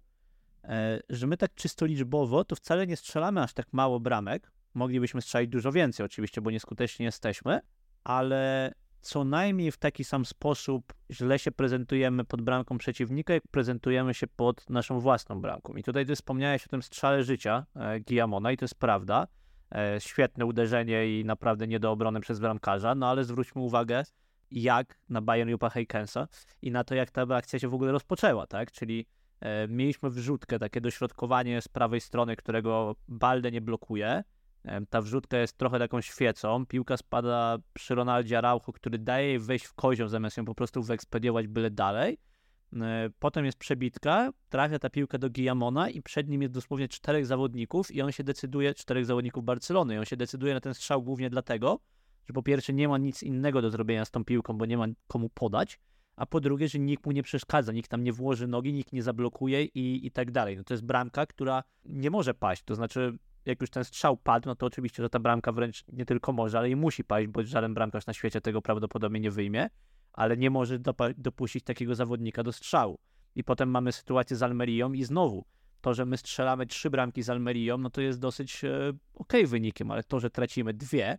e, 0.65 1.01
że 1.09 1.27
my 1.27 1.37
tak 1.37 1.55
czysto 1.55 1.87
liczbowo 1.87 2.45
to 2.45 2.57
wcale 2.57 2.87
nie 2.87 2.97
strzelamy 2.97 3.43
aż 3.43 3.53
tak 3.53 3.73
mało 3.73 4.01
bramek. 4.01 4.53
Moglibyśmy 4.75 5.23
strzelić 5.23 5.51
dużo 5.51 5.73
więcej, 5.73 6.07
oczywiście, 6.07 6.41
bo 6.41 6.51
nieskutecznie 6.51 7.07
jesteśmy, 7.07 7.61
ale 8.05 8.73
co 9.01 9.25
najmniej 9.25 9.73
w 9.73 9.77
taki 9.77 10.05
sam 10.05 10.25
sposób 10.25 10.95
źle 11.11 11.39
się 11.39 11.53
prezentujemy 11.53 12.25
pod 12.25 12.43
bramką 12.43 12.79
przeciwnika, 12.79 13.35
jak 13.35 13.49
prezentujemy 13.51 14.15
się 14.15 14.27
pod 14.27 14.71
naszą 14.71 15.01
własną 15.01 15.41
bramką. 15.41 15.75
I 15.75 15.83
tutaj 15.83 16.07
ty 16.07 16.15
wspomniałeś 16.15 16.67
o 16.67 16.69
tym 16.69 16.83
strzale 16.83 17.25
życia 17.25 17.67
e, 17.77 18.01
Guillamona 18.01 18.53
i 18.53 18.57
to 18.57 18.65
jest 18.65 18.75
prawda. 18.75 19.27
E, 19.75 20.01
świetne 20.01 20.47
uderzenie 20.47 21.21
i 21.21 21.25
naprawdę 21.25 21.67
nie 21.67 21.81
do 21.81 21.91
obrony 21.91 22.21
przez 22.21 22.39
bramkarza, 22.39 22.95
no 22.95 23.09
ale 23.09 23.25
zwróćmy 23.25 23.63
uwagę, 23.63 24.05
jak 24.51 24.99
na 25.09 25.23
Bayern 25.23 25.51
Jupa 25.51 25.71
Heikensa 25.71 26.29
i 26.63 26.71
na 26.71 26.85
to, 26.85 26.95
jak 26.95 27.11
ta 27.11 27.23
akcja 27.23 27.59
się 27.59 27.69
w 27.69 27.75
ogóle 27.75 27.93
rozpoczęła, 27.93 28.47
tak? 28.47 28.73
Czyli 28.73 29.07
e, 29.41 29.69
mieliśmy 29.69 30.11
wrzutkę, 30.11 30.59
takie 30.59 30.81
dośrodkowanie 30.81 31.63
z 31.63 31.69
prawej 31.69 32.01
strony, 32.01 32.37
którego 32.37 32.97
Balde 33.09 33.51
nie 33.51 33.61
blokuje. 33.61 34.25
E, 34.65 34.87
ta 34.87 35.03
wrzutka 35.03 35.39
jest 35.39 35.57
trochę 35.59 35.79
taką 35.79 36.01
świecą. 36.01 36.67
Piłka 36.67 36.97
spada 36.97 37.59
przy 37.73 37.95
Ronaldzie 37.95 38.39
Araujo, 38.39 38.73
który 38.73 38.99
daje 38.99 39.29
jej 39.29 39.39
wejść 39.39 39.65
w 39.65 39.75
kozią, 39.75 40.09
zamiast 40.09 40.37
ją 40.37 40.45
po 40.45 40.55
prostu 40.55 40.83
wyekspediować 40.83 41.47
byle 41.47 41.71
dalej. 41.71 42.19
E, 42.73 43.11
potem 43.19 43.45
jest 43.45 43.59
przebitka, 43.59 44.31
trafia 44.49 44.79
ta 44.79 44.91
piłka 44.91 45.19
do 45.19 45.31
Guillamona 45.31 45.91
i 45.91 46.03
przed 46.03 46.29
nim 46.29 46.43
jest 46.43 46.55
dosłownie 46.55 46.89
czterech 46.89 47.27
zawodników 47.27 47.91
i 47.91 48.03
on 48.03 48.13
się 48.13 48.25
decyduje, 48.25 48.75
czterech 48.75 49.07
zawodników 49.07 49.45
Barcelony, 49.45 49.95
i 49.95 49.99
on 49.99 50.05
się 50.05 50.17
decyduje 50.17 50.55
na 50.55 50.61
ten 50.61 50.75
strzał 50.75 51.03
głównie 51.03 51.31
dlatego, 51.31 51.81
że 52.27 52.33
po 52.35 52.43
pierwsze 52.43 52.73
nie 52.73 52.89
ma 52.89 52.99
nic 52.99 53.23
innego 53.23 53.63
do 53.63 53.71
zrobienia 53.71 54.05
z 54.05 54.11
tą 54.11 54.25
piłką, 54.25 54.59
bo 54.59 54.67
nie 54.67 54.79
ma 54.79 54.87
komu 55.09 55.29
podać, 55.29 55.81
a 56.17 56.27
po 56.27 56.41
drugie, 56.41 56.69
że 56.69 56.79
nikt 56.79 57.07
mu 57.07 57.13
nie 57.13 57.23
przeszkadza, 57.23 57.73
nikt 57.73 57.91
tam 57.91 58.05
nie 58.05 58.13
włoży 58.13 58.47
nogi, 58.47 58.73
nikt 58.73 58.93
nie 58.93 59.03
zablokuje 59.03 59.65
i, 59.65 60.07
i 60.07 60.11
tak 60.11 60.31
dalej. 60.31 60.57
No 60.57 60.65
to 60.65 60.75
jest 60.75 60.85
bramka, 60.85 61.27
która 61.27 61.63
nie 61.85 62.11
może 62.11 62.35
paść, 62.35 62.63
to 62.63 62.75
znaczy 62.75 63.19
jak 63.45 63.61
już 63.61 63.71
ten 63.71 63.85
strzał 63.85 64.17
padł, 64.17 64.49
no 64.49 64.57
to 64.57 64.67
oczywiście, 64.67 65.03
że 65.03 65.11
ta 65.11 65.19
bramka 65.19 65.53
wręcz 65.53 65.85
nie 65.93 66.07
tylko 66.07 66.33
może, 66.33 66.59
ale 66.59 66.71
i 66.71 66.77
musi 66.77 67.05
paść, 67.05 67.29
bo 67.29 67.43
żaden 67.43 67.75
bramkarz 67.75 68.07
na 68.07 68.13
świecie 68.13 68.41
tego 68.41 68.63
prawdopodobnie 68.63 69.21
nie 69.21 69.31
wyjmie, 69.31 69.69
ale 70.13 70.37
nie 70.37 70.51
może 70.51 70.79
dopuścić 71.17 71.65
takiego 71.65 71.95
zawodnika 71.95 72.43
do 72.43 72.53
strzału. 72.53 72.99
I 73.35 73.45
potem 73.45 73.71
mamy 73.71 73.93
sytuację 73.93 74.37
z 74.37 74.43
Almerią 74.43 74.93
i 74.93 75.05
znowu 75.05 75.45
to, 75.81 75.95
że 75.95 76.07
my 76.07 76.17
strzelamy 76.17 76.67
trzy 76.67 76.91
bramki 76.91 77.23
z 77.23 77.31
Almerią, 77.31 77.79
no 77.79 77.91
to 77.91 78.01
jest 78.01 78.21
dosyć 78.21 78.65
e, 78.65 78.69
okej 79.15 79.41
okay 79.41 79.47
wynikiem, 79.47 79.91
ale 79.91 80.03
to, 80.03 80.21
że 80.21 80.31
tracimy 80.31 80.75
dwie, 80.75 81.19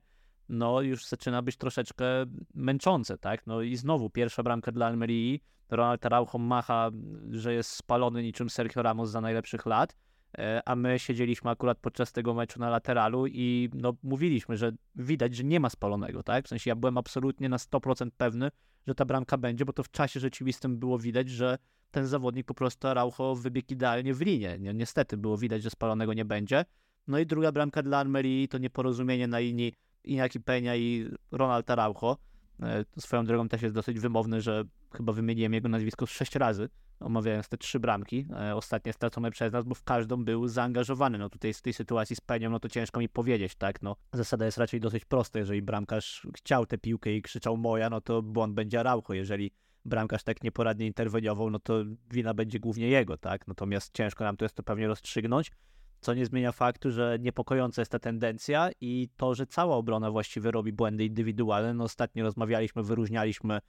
no 0.50 0.82
już 0.82 1.06
zaczyna 1.06 1.42
być 1.42 1.58
troszeczkę 1.58 2.06
męczące, 2.54 3.18
tak? 3.18 3.48
No 3.48 3.62
i 3.62 3.76
znowu 3.76 4.10
pierwsza 4.10 4.44
bramka 4.44 4.72
dla 4.72 4.86
Almerii, 4.86 5.44
Ronald 5.70 6.06
Araujo 6.06 6.38
macha, 6.40 6.92
że 7.32 7.54
jest 7.54 7.70
spalony 7.70 8.24
niczym 8.24 8.50
Sergio 8.50 8.82
Ramos 8.82 9.10
za 9.10 9.22
najlepszych 9.22 9.66
lat, 9.66 9.96
e, 10.38 10.62
a 10.66 10.76
my 10.76 11.00
siedzieliśmy 11.00 11.50
akurat 11.50 11.78
podczas 11.78 12.12
tego 12.12 12.34
meczu 12.34 12.60
na 12.60 12.70
lateralu 12.70 13.28
i 13.28 13.70
no, 13.74 13.94
mówiliśmy, 14.04 14.58
że 14.58 14.72
widać, 14.96 15.36
że 15.36 15.44
nie 15.44 15.60
ma 15.60 15.70
spalonego, 15.70 16.24
tak? 16.24 16.46
W 16.46 16.48
sensie 16.48 16.70
ja 16.70 16.76
byłem 16.76 16.98
absolutnie 16.98 17.50
na 17.50 17.58
100% 17.58 18.10
pewny, 18.18 18.52
że 18.88 18.96
ta 18.96 19.06
bramka 19.06 19.38
będzie, 19.38 19.66
bo 19.66 19.74
to 19.74 19.84
w 19.84 19.92
czasie 19.92 20.20
rzeczywistym 20.20 20.78
było 20.78 21.00
widać, 21.00 21.30
że 21.30 21.58
ten 21.92 22.06
zawodnik 22.06 22.46
po 22.48 22.54
prostu 22.54 22.88
Araujo 22.88 23.36
wybiegł 23.36 23.74
idealnie 23.74 24.14
w 24.14 24.22
linię. 24.22 24.58
Niestety 24.60 25.18
było 25.18 25.38
widać, 25.38 25.64
że 25.64 25.70
spalonego 25.70 26.14
nie 26.14 26.26
będzie. 26.26 26.66
No 27.08 27.20
i 27.20 27.26
druga 27.26 27.52
bramka 27.52 27.84
dla 27.84 27.98
Almerii 27.98 28.48
to 28.48 28.58
nieporozumienie 28.58 29.28
na 29.28 29.40
linii 29.40 29.74
Iñaki 30.08 30.40
Peña 30.40 30.78
i 30.78 31.10
Ronald 31.32 31.72
Araujo. 31.72 32.18
E, 32.64 32.86
swoją 33.00 33.26
drogą 33.26 33.50
też 33.50 33.62
jest 33.62 33.76
dosyć 33.76 34.00
wymowny, 34.00 34.42
że 34.42 34.64
chyba 34.92 35.14
wymieniłem 35.14 35.54
jego 35.54 35.70
nazwisko 35.70 36.06
sześć 36.06 36.36
razy, 36.36 36.70
omawiając 37.00 37.50
te 37.50 37.58
trzy 37.58 37.80
bramki, 37.80 38.28
e, 38.40 38.56
ostatnie 38.56 38.94
stracone 38.94 39.32
przez 39.32 39.54
nas, 39.54 39.66
bo 39.66 39.76
w 39.76 39.84
każdą 39.84 40.26
był 40.26 40.48
zaangażowany. 40.48 41.18
No 41.18 41.30
tutaj 41.30 41.54
z 41.54 41.62
tej 41.62 41.74
sytuacji 41.74 42.16
z 42.16 42.22
Penią, 42.22 42.50
no 42.50 42.60
to 42.60 42.70
ciężko 42.70 43.00
mi 43.00 43.10
powiedzieć, 43.10 43.56
tak, 43.56 43.82
no 43.82 43.96
zasada 44.14 44.46
jest 44.46 44.58
raczej 44.58 44.80
dosyć 44.80 45.06
prosta, 45.06 45.40
jeżeli 45.40 45.62
bramkarz 45.62 46.28
chciał 46.38 46.66
tę 46.66 46.78
piłkę 46.78 47.12
i 47.12 47.22
krzyczał 47.22 47.58
moja, 47.58 47.90
no 47.90 48.02
to 48.02 48.22
błąd 48.22 48.54
będzie 48.54 48.80
Araujo, 48.80 49.14
jeżeli 49.14 49.52
bramkarz 49.86 50.24
tak 50.24 50.44
nieporadnie 50.44 50.88
interweniował, 50.88 51.50
no 51.50 51.60
to 51.60 51.74
wina 52.12 52.34
będzie 52.34 52.60
głównie 52.60 52.88
jego, 52.88 53.18
tak, 53.18 53.48
natomiast 53.48 53.94
ciężko 53.94 54.24
nam 54.24 54.38
to 54.38 54.46
jest 54.46 54.56
to 54.56 54.64
pewnie 54.64 54.88
rozstrzygnąć, 54.88 55.52
co 56.00 56.14
nie 56.14 56.26
zmienia 56.26 56.52
faktu, 56.52 56.92
że 56.92 57.18
niepokojąca 57.20 57.82
jest 57.82 57.92
ta 57.92 58.00
tendencja 58.00 58.70
i 58.82 59.10
to, 59.18 59.36
że 59.36 59.48
cała 59.48 59.76
obrona 59.76 60.12
właściwie 60.12 60.52
robi 60.52 60.74
błędy 60.74 61.06
indywidualne. 61.06 61.74
No, 61.74 61.84
ostatnio 61.84 62.24
rozmawialiśmy, 62.24 62.84
wyróżnialiśmy 62.84 63.56
e, 63.56 63.60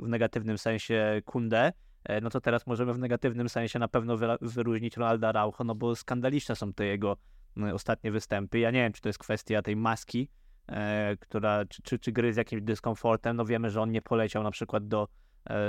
w 0.00 0.08
negatywnym 0.08 0.58
sensie 0.58 1.22
Kundę, 1.24 1.72
e, 2.04 2.20
no 2.20 2.30
to 2.30 2.40
teraz 2.40 2.66
możemy 2.66 2.94
w 2.94 2.98
negatywnym 2.98 3.48
sensie 3.48 3.78
na 3.78 3.88
pewno 3.88 4.16
wyróżnić 4.40 4.96
Ronalda 4.96 5.32
Raucho, 5.32 5.64
no 5.64 5.74
bo 5.74 5.96
skandaliczne 5.96 6.56
są 6.56 6.72
te 6.72 6.86
jego 6.86 7.16
ostatnie 7.72 8.12
występy. 8.12 8.58
Ja 8.58 8.70
nie 8.70 8.82
wiem, 8.82 8.92
czy 8.92 9.00
to 9.00 9.08
jest 9.08 9.18
kwestia 9.18 9.62
tej 9.62 9.76
maski, 9.76 10.28
e, 10.68 11.16
która, 11.16 11.64
czy, 11.64 11.82
czy, 11.82 11.98
czy 11.98 12.12
gry 12.12 12.32
z 12.32 12.36
jakimś 12.36 12.62
dyskomfortem. 12.62 13.36
No 13.36 13.44
wiemy, 13.44 13.70
że 13.70 13.80
on 13.80 13.90
nie 13.90 14.02
poleciał 14.02 14.42
na 14.42 14.50
przykład 14.50 14.88
do 14.88 15.08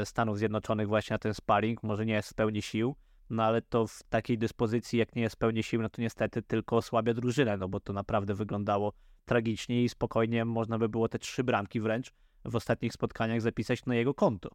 Stanów 0.04 0.38
Zjednoczonych 0.38 0.88
właśnie 0.88 1.14
na 1.14 1.18
ten 1.18 1.34
sparring, 1.34 1.84
może 1.84 2.06
nie 2.06 2.14
jest 2.14 2.30
w 2.30 2.34
pełni 2.34 2.62
sił, 2.62 2.96
no 3.30 3.44
ale 3.44 3.62
to 3.62 3.88
w 3.88 4.04
takiej 4.04 4.38
dyspozycji, 4.38 5.00
jak 5.00 5.16
nie 5.16 5.22
jest 5.22 5.36
pełni 5.36 5.64
sił, 5.64 5.82
no 5.82 5.90
to 5.90 6.02
niestety 6.02 6.42
tylko 6.42 6.78
osłabia 6.78 7.14
drużynę, 7.14 7.58
no 7.58 7.70
bo 7.70 7.80
to 7.80 7.94
naprawdę 7.94 8.34
wyglądało 8.34 8.94
tragicznie 9.26 9.84
i 9.84 9.90
spokojnie 9.90 10.46
można 10.46 10.78
by 10.78 10.90
było 10.90 11.10
te 11.10 11.20
trzy 11.20 11.44
bramki 11.44 11.82
wręcz 11.82 12.12
w 12.46 12.56
ostatnich 12.56 12.94
spotkaniach 12.94 13.42
zapisać 13.42 13.86
na 13.86 13.96
jego 13.96 14.14
konto. 14.14 14.50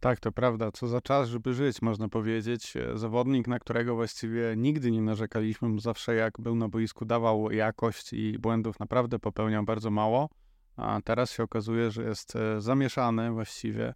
Tak, 0.00 0.20
to 0.20 0.32
prawda. 0.32 0.72
Co 0.72 0.88
za 0.88 1.00
czas, 1.00 1.28
żeby 1.28 1.54
żyć, 1.54 1.82
można 1.82 2.08
powiedzieć. 2.08 2.76
E, 2.76 2.98
zawodnik, 2.98 3.48
na 3.48 3.58
którego 3.58 3.94
właściwie 3.94 4.54
nigdy 4.56 4.90
nie 4.90 5.02
narzekaliśmy, 5.02 5.80
zawsze 5.80 6.14
jak 6.14 6.40
był 6.40 6.54
na 6.54 6.68
boisku 6.68 7.04
dawał 7.04 7.50
jakość 7.50 8.12
i 8.12 8.38
błędów 8.38 8.80
naprawdę 8.80 9.18
popełniał 9.18 9.64
bardzo 9.64 9.90
mało, 9.90 10.28
a 10.76 11.00
teraz 11.04 11.32
się 11.32 11.42
okazuje, 11.42 11.90
że 11.90 12.02
jest 12.02 12.36
e, 12.36 12.60
zamieszany 12.60 13.30
właściwie 13.30 13.94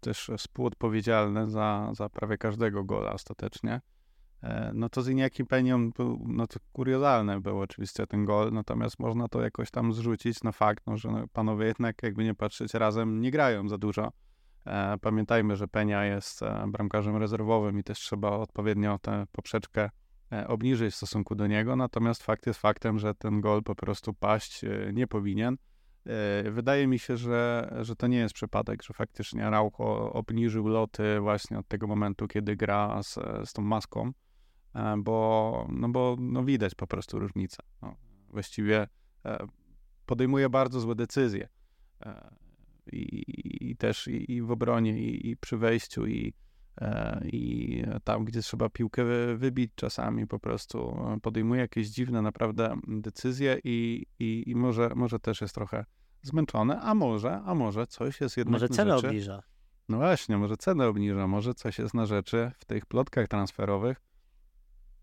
też 0.00 0.30
współodpowiedzialne 0.38 1.50
za, 1.50 1.90
za 1.92 2.08
prawie 2.08 2.38
każdego 2.38 2.84
gola 2.84 3.12
ostatecznie. 3.12 3.80
E, 4.42 4.70
no 4.74 4.88
to 4.88 5.02
z 5.02 5.08
Iniaki 5.08 5.44
Penią 5.44 5.90
był, 5.90 6.24
no 6.26 6.46
to 6.46 6.60
kuriozalne 6.72 7.40
był 7.40 7.60
oczywiście 7.60 8.06
ten 8.06 8.24
gol, 8.24 8.52
natomiast 8.52 8.98
można 8.98 9.28
to 9.28 9.42
jakoś 9.42 9.70
tam 9.70 9.92
zrzucić 9.92 10.42
na 10.42 10.52
fakt, 10.52 10.86
no, 10.86 10.96
że 10.96 11.10
no, 11.10 11.24
panowie 11.32 11.66
jednak 11.66 12.02
jakby 12.02 12.24
nie 12.24 12.34
patrzeć 12.34 12.74
razem 12.74 13.20
nie 13.20 13.30
grają 13.30 13.68
za 13.68 13.78
dużo. 13.78 14.12
E, 14.66 14.98
pamiętajmy, 14.98 15.56
że 15.56 15.68
Penia 15.68 16.04
jest 16.04 16.42
e, 16.42 16.64
bramkarzem 16.68 17.16
rezerwowym 17.16 17.78
i 17.78 17.84
też 17.84 17.98
trzeba 17.98 18.30
odpowiednio 18.30 18.98
tę 18.98 19.26
poprzeczkę 19.32 19.90
obniżyć 20.46 20.94
w 20.94 20.96
stosunku 20.96 21.34
do 21.34 21.46
niego, 21.46 21.76
natomiast 21.76 22.22
fakt 22.22 22.46
jest 22.46 22.60
faktem, 22.60 22.98
że 22.98 23.14
ten 23.14 23.40
gol 23.40 23.62
po 23.62 23.74
prostu 23.74 24.14
paść 24.14 24.64
nie 24.92 25.06
powinien. 25.06 25.56
E, 26.06 26.50
wydaje 26.50 26.86
mi 26.86 26.98
się, 26.98 27.16
że, 27.16 27.72
że 27.80 27.96
to 27.96 28.06
nie 28.06 28.18
jest 28.18 28.34
przypadek, 28.34 28.82
że 28.82 28.94
faktycznie 28.94 29.46
Araujo 29.46 30.12
obniżył 30.12 30.68
loty 30.68 31.20
właśnie 31.20 31.58
od 31.58 31.68
tego 31.68 31.86
momentu, 31.86 32.28
kiedy 32.28 32.56
gra 32.56 33.02
z, 33.02 33.14
z 33.44 33.52
tą 33.52 33.62
maską, 33.62 34.12
e, 34.74 34.96
bo, 34.98 35.66
no 35.70 35.88
bo 35.88 36.16
no 36.20 36.44
widać 36.44 36.74
po 36.74 36.86
prostu 36.86 37.18
różnicę. 37.18 37.62
No, 37.82 37.94
właściwie 38.28 38.88
e, 39.24 39.46
podejmuje 40.06 40.50
bardzo 40.50 40.80
złe 40.80 40.94
decyzje 40.94 41.48
i, 42.92 43.24
i 43.70 43.76
też 43.76 44.08
i, 44.08 44.32
i, 44.32 44.42
w 44.42 44.50
obronie, 44.50 44.98
i, 44.98 45.30
i 45.30 45.36
przy 45.36 45.56
wejściu, 45.56 46.06
i, 46.06 46.34
i 47.24 47.84
tam, 48.04 48.24
gdzie 48.24 48.42
trzeba 48.42 48.68
piłkę 48.68 49.04
wybić 49.36 49.72
czasami 49.74 50.26
po 50.26 50.38
prostu 50.38 50.96
podejmuje 51.22 51.60
jakieś 51.60 51.88
dziwne 51.88 52.22
naprawdę 52.22 52.76
decyzje 52.88 53.60
i, 53.64 54.06
i, 54.18 54.44
i 54.46 54.54
może, 54.54 54.90
może 54.94 55.18
też 55.18 55.40
jest 55.40 55.54
trochę 55.54 55.84
zmęczony, 56.22 56.80
a 56.80 56.94
może, 56.94 57.40
a 57.46 57.54
może 57.54 57.86
coś 57.86 58.20
jest 58.20 58.36
jednak 58.36 58.52
Może 58.52 58.68
cenę 58.68 58.94
rzeczy. 58.96 59.06
obniża. 59.08 59.42
No 59.88 59.96
właśnie, 59.96 60.38
może 60.38 60.56
cenę 60.56 60.88
obniża, 60.88 61.26
może 61.26 61.54
coś 61.54 61.78
jest 61.78 61.94
na 61.94 62.06
rzeczy 62.06 62.50
w 62.58 62.64
tych 62.64 62.86
plotkach 62.86 63.28
transferowych. 63.28 64.00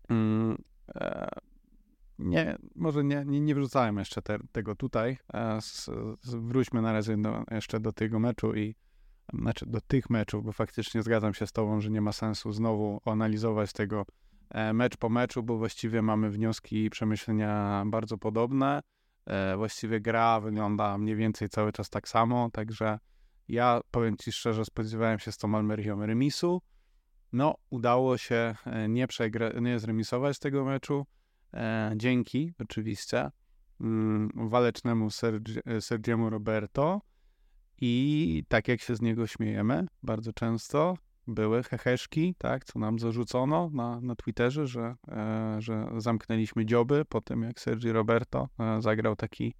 Mm, 0.08 0.62
e, 0.94 1.28
nie, 2.18 2.56
może 2.74 3.04
nie, 3.04 3.24
nie, 3.26 3.40
nie 3.40 3.54
wrzucałem 3.54 3.98
jeszcze 3.98 4.22
te, 4.22 4.38
tego 4.52 4.74
tutaj. 4.74 5.18
E, 5.34 5.58
wróćmy 6.24 6.82
na 6.82 6.92
razie 6.92 7.16
do, 7.16 7.44
jeszcze 7.50 7.80
do 7.80 7.92
tego 7.92 8.18
meczu 8.18 8.54
i 8.54 8.74
znaczy 9.32 9.66
do 9.66 9.80
tych 9.80 10.10
meczów, 10.10 10.44
bo 10.44 10.52
faktycznie 10.52 11.02
zgadzam 11.02 11.34
się 11.34 11.46
z 11.46 11.52
tobą, 11.52 11.80
że 11.80 11.90
nie 11.90 12.00
ma 12.00 12.12
sensu 12.12 12.52
znowu 12.52 13.00
analizować 13.04 13.72
tego 13.72 14.06
e, 14.50 14.72
mecz 14.72 14.96
po 14.96 15.08
meczu, 15.08 15.42
bo 15.42 15.58
właściwie 15.58 16.02
mamy 16.02 16.30
wnioski 16.30 16.84
i 16.84 16.90
przemyślenia 16.90 17.84
bardzo 17.86 18.18
podobne. 18.18 18.80
E, 19.26 19.56
właściwie 19.56 20.00
gra 20.00 20.40
wygląda 20.40 20.98
mniej 20.98 21.16
więcej 21.16 21.48
cały 21.48 21.72
czas 21.72 21.90
tak 21.90 22.08
samo, 22.08 22.50
także 22.52 22.98
ja 23.48 23.80
powiem 23.90 24.16
Ci 24.16 24.32
szczerze, 24.32 24.64
spodziewałem 24.64 25.18
się 25.18 25.32
z 25.32 25.38
tą 25.38 25.54
Almerią 25.54 26.06
remisu. 26.06 26.62
No, 27.32 27.54
udało 27.70 28.18
się 28.18 28.54
e, 28.66 28.88
nie, 28.88 29.06
przegra- 29.06 29.62
nie 29.62 29.78
zremisować 29.78 30.38
tego 30.38 30.64
meczu. 30.64 31.06
Dzięki 31.96 32.52
oczywiście 32.58 33.30
mm, 33.80 34.30
walecznemu 34.34 35.08
Sergi- 35.08 35.80
Sergiemu 35.80 36.30
Roberto 36.30 37.00
i 37.80 38.44
tak 38.48 38.68
jak 38.68 38.80
się 38.80 38.96
z 38.96 39.00
niego 39.00 39.26
śmiejemy 39.26 39.86
bardzo 40.02 40.32
często, 40.32 40.96
były 41.28 41.62
heheszki, 41.62 42.34
tak, 42.38 42.64
co 42.64 42.78
nam 42.78 42.98
zarzucono 42.98 43.70
na, 43.72 44.00
na 44.00 44.16
Twitterze, 44.16 44.66
że, 44.66 44.94
e, 45.08 45.56
że 45.58 45.88
zamknęliśmy 45.96 46.66
dzioby 46.66 47.04
po 47.08 47.20
tym, 47.20 47.42
jak 47.42 47.60
Sergi 47.60 47.92
Roberto 47.92 48.48
e, 48.58 48.82
zagrał 48.82 49.16
taki, 49.16 49.54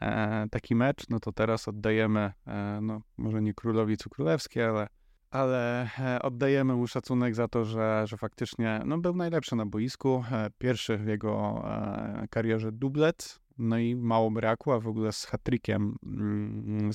e, 0.00 0.46
taki 0.50 0.74
mecz, 0.74 1.08
no 1.08 1.20
to 1.20 1.32
teraz 1.32 1.68
oddajemy, 1.68 2.32
e, 2.46 2.78
no 2.82 3.00
może 3.16 3.42
nie 3.42 3.54
królowi 3.54 3.96
królewskiej, 3.96 4.64
ale, 4.64 4.86
ale 5.30 5.88
e, 5.98 6.22
oddajemy 6.22 6.74
mu 6.74 6.86
szacunek 6.86 7.34
za 7.34 7.48
to, 7.48 7.64
że, 7.64 8.04
że 8.06 8.16
faktycznie 8.16 8.82
no, 8.86 8.98
był 8.98 9.16
najlepszy 9.16 9.56
na 9.56 9.66
boisku, 9.66 10.24
e, 10.32 10.50
pierwszy 10.58 10.98
w 10.98 11.06
jego 11.06 11.64
karierze 12.30 12.72
dublet, 12.72 13.43
no 13.58 13.78
i 13.78 13.96
mało 13.96 14.30
brakło, 14.30 14.74
a 14.74 14.80
w 14.80 14.88
ogóle 14.88 15.12
z 15.12 15.26
hat-trickiem 15.26 15.94
mm, 16.02 16.90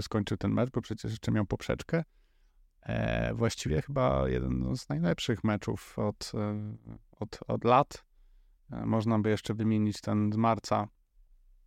skończył 0.00 0.36
ten 0.36 0.52
mecz, 0.52 0.70
bo 0.70 0.80
przecież 0.80 1.10
jeszcze 1.10 1.32
miał 1.32 1.46
poprzeczkę. 1.46 2.04
E, 2.82 3.34
właściwie 3.34 3.82
chyba 3.82 4.28
jeden 4.28 4.76
z 4.76 4.88
najlepszych 4.88 5.44
meczów 5.44 5.98
od, 5.98 6.32
e, 6.34 6.76
od, 7.20 7.38
od 7.46 7.64
lat. 7.64 8.04
E, 8.72 8.86
można 8.86 9.18
by 9.18 9.30
jeszcze 9.30 9.54
wymienić 9.54 10.00
ten 10.00 10.32
z 10.32 10.36
marca 10.36 10.88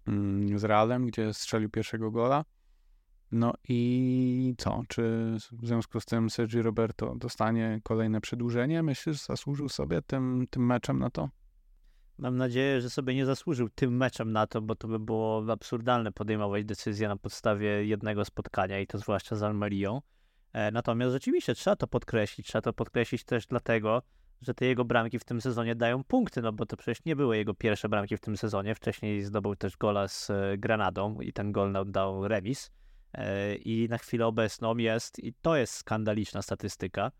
mm, 0.07 0.59
z 0.59 0.63
Realem, 0.63 1.05
gdzie 1.05 1.33
strzelił 1.33 1.69
pierwszego 1.69 2.11
gola. 2.11 2.45
No 3.31 3.53
i 3.69 4.55
co? 4.57 4.81
Czy 4.87 5.35
w 5.51 5.67
związku 5.67 5.99
z 5.99 6.05
tym 6.05 6.29
Sergi 6.29 6.61
Roberto 6.61 7.15
dostanie 7.15 7.79
kolejne 7.83 8.21
przedłużenie? 8.21 8.83
Myślisz, 8.83 9.25
zasłużył 9.25 9.69
sobie 9.69 10.01
tym, 10.01 10.45
tym 10.49 10.65
meczem 10.65 10.99
na 10.99 11.09
to? 11.09 11.29
Mam 12.17 12.37
nadzieję, 12.37 12.81
że 12.81 12.89
sobie 12.89 13.15
nie 13.15 13.25
zasłużył 13.25 13.69
tym 13.69 13.97
meczem 13.97 14.31
na 14.31 14.47
to, 14.47 14.61
bo 14.61 14.75
to 14.75 14.87
by 14.87 14.99
było 14.99 15.51
absurdalne 15.51 16.11
podejmować 16.11 16.65
decyzję 16.65 17.07
na 17.07 17.15
podstawie 17.15 17.85
jednego 17.85 18.25
spotkania 18.25 18.79
i 18.79 18.87
to 18.87 18.97
zwłaszcza 18.97 19.35
z 19.35 19.43
Almerią. 19.43 20.01
E, 20.53 20.71
natomiast 20.71 21.13
rzeczywiście 21.13 21.55
trzeba 21.55 21.75
to 21.75 21.87
podkreślić. 21.87 22.47
Trzeba 22.47 22.61
to 22.61 22.73
podkreślić 22.73 23.23
też 23.23 23.47
dlatego, 23.47 24.01
że 24.41 24.53
te 24.53 24.65
jego 24.65 24.85
bramki 24.85 25.19
w 25.19 25.23
tym 25.23 25.41
sezonie 25.41 25.75
dają 25.75 26.03
punkty, 26.03 26.41
no 26.41 26.53
bo 26.53 26.65
to 26.65 26.77
przecież 26.77 27.05
nie 27.05 27.15
były 27.15 27.37
jego 27.37 27.53
pierwsze 27.53 27.89
bramki 27.89 28.17
w 28.17 28.21
tym 28.21 28.37
sezonie. 28.37 28.75
Wcześniej 28.75 29.23
zdobył 29.23 29.55
też 29.55 29.77
gola 29.77 30.07
z 30.07 30.29
e, 30.29 30.57
Granadą 30.57 31.21
i 31.21 31.33
ten 31.33 31.51
gol 31.51 31.73
dał 31.85 32.27
remis. 32.27 32.71
E, 33.13 33.55
I 33.55 33.87
na 33.89 33.97
chwilę 33.97 34.27
obecną 34.27 34.77
jest, 34.77 35.19
i 35.19 35.33
to 35.33 35.55
jest 35.55 35.73
skandaliczna 35.73 36.41
statystyka, 36.41 37.11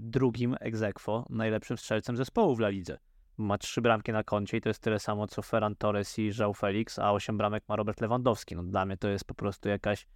drugim 0.00 0.56
aequo 0.60 1.26
najlepszym 1.30 1.76
strzelcem 1.76 2.16
zespołu 2.16 2.56
w 2.56 2.60
La 2.60 2.68
Lidze. 2.68 2.98
Ma 3.36 3.58
trzy 3.58 3.80
bramki 3.82 4.12
na 4.12 4.24
koncie 4.24 4.56
i 4.56 4.60
to 4.60 4.68
jest 4.68 4.82
tyle 4.82 4.98
samo 4.98 5.26
co 5.26 5.42
Ferran 5.42 5.76
Torres 5.76 6.18
i 6.18 6.30
João 6.30 6.56
Felix, 6.56 6.98
a 6.98 7.12
osiem 7.12 7.38
bramek 7.38 7.64
ma 7.68 7.76
Robert 7.76 8.00
Lewandowski. 8.00 8.56
No 8.56 8.62
dla 8.62 8.86
mnie 8.86 8.96
to 8.96 9.08
jest 9.08 9.24
po 9.24 9.34
prostu 9.34 9.68
jakaś 9.68 10.06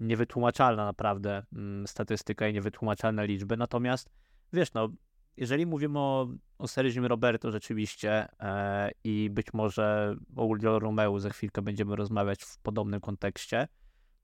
niewytłumaczalna 0.00 0.84
naprawdę 0.84 1.42
mm, 1.52 1.86
statystyka 1.86 2.48
i 2.48 2.52
niewytłumaczalne 2.52 3.26
liczby. 3.26 3.56
Natomiast 3.56 4.10
wiesz, 4.52 4.72
no, 4.72 4.88
jeżeli 5.36 5.66
mówimy 5.66 5.98
o, 5.98 6.28
o 6.58 6.68
Sergim 6.68 7.06
Roberto 7.06 7.50
rzeczywiście 7.50 8.28
e, 8.40 8.90
i 9.04 9.30
być 9.30 9.46
może 9.52 10.16
o 10.36 10.44
Julio 10.44 10.78
Romeo 10.78 11.20
za 11.20 11.30
chwilkę 11.30 11.62
będziemy 11.62 11.96
rozmawiać 11.96 12.42
w 12.42 12.58
podobnym 12.58 13.00
kontekście, 13.00 13.68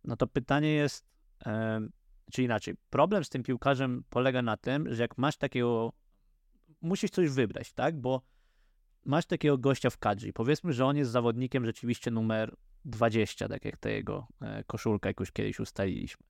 no 0.05 0.17
to 0.17 0.27
pytanie 0.27 0.73
jest, 0.73 1.07
e, 1.47 1.81
czy 2.33 2.43
inaczej, 2.43 2.75
problem 2.91 3.25
z 3.25 3.29
tym 3.29 3.43
piłkarzem 3.43 4.05
polega 4.11 4.43
na 4.43 4.57
tym, 4.57 4.95
że 4.95 5.03
jak 5.03 5.19
masz 5.19 5.37
takiego, 5.37 5.93
musisz 6.85 7.11
coś 7.11 7.31
wybrać, 7.31 7.73
tak, 7.73 8.01
bo 8.01 8.23
masz 9.05 9.27
takiego 9.27 9.59
gościa 9.59 9.91
w 9.91 9.99
kadrze 9.99 10.29
i 10.29 10.33
powiedzmy, 10.33 10.73
że 10.73 10.87
on 10.87 10.97
jest 10.97 11.11
zawodnikiem 11.11 11.65
rzeczywiście 11.65 12.11
numer 12.11 12.57
20, 12.85 13.49
tak 13.49 13.65
jak 13.65 13.77
ta 13.77 13.91
jego 13.91 14.27
e, 14.41 14.65
koszulka 14.65 15.09
jakoś 15.09 15.33
kiedyś 15.33 15.61
ustaliliśmy. 15.61 16.27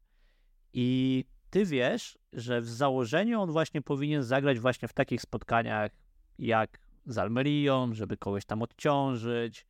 I 0.73 1.25
ty 1.51 1.65
wiesz, 1.65 2.19
że 2.33 2.61
w 2.61 2.69
założeniu 2.69 3.41
on 3.41 3.51
właśnie 3.51 3.83
powinien 3.83 4.23
zagrać 4.23 4.61
właśnie 4.61 4.89
w 4.89 4.93
takich 4.93 5.21
spotkaniach 5.21 5.91
jak 6.39 6.79
z 7.07 7.19
Almerią, 7.19 7.95
żeby 7.95 8.17
kogoś 8.17 8.45
tam 8.45 8.63
odciążyć, 8.63 9.67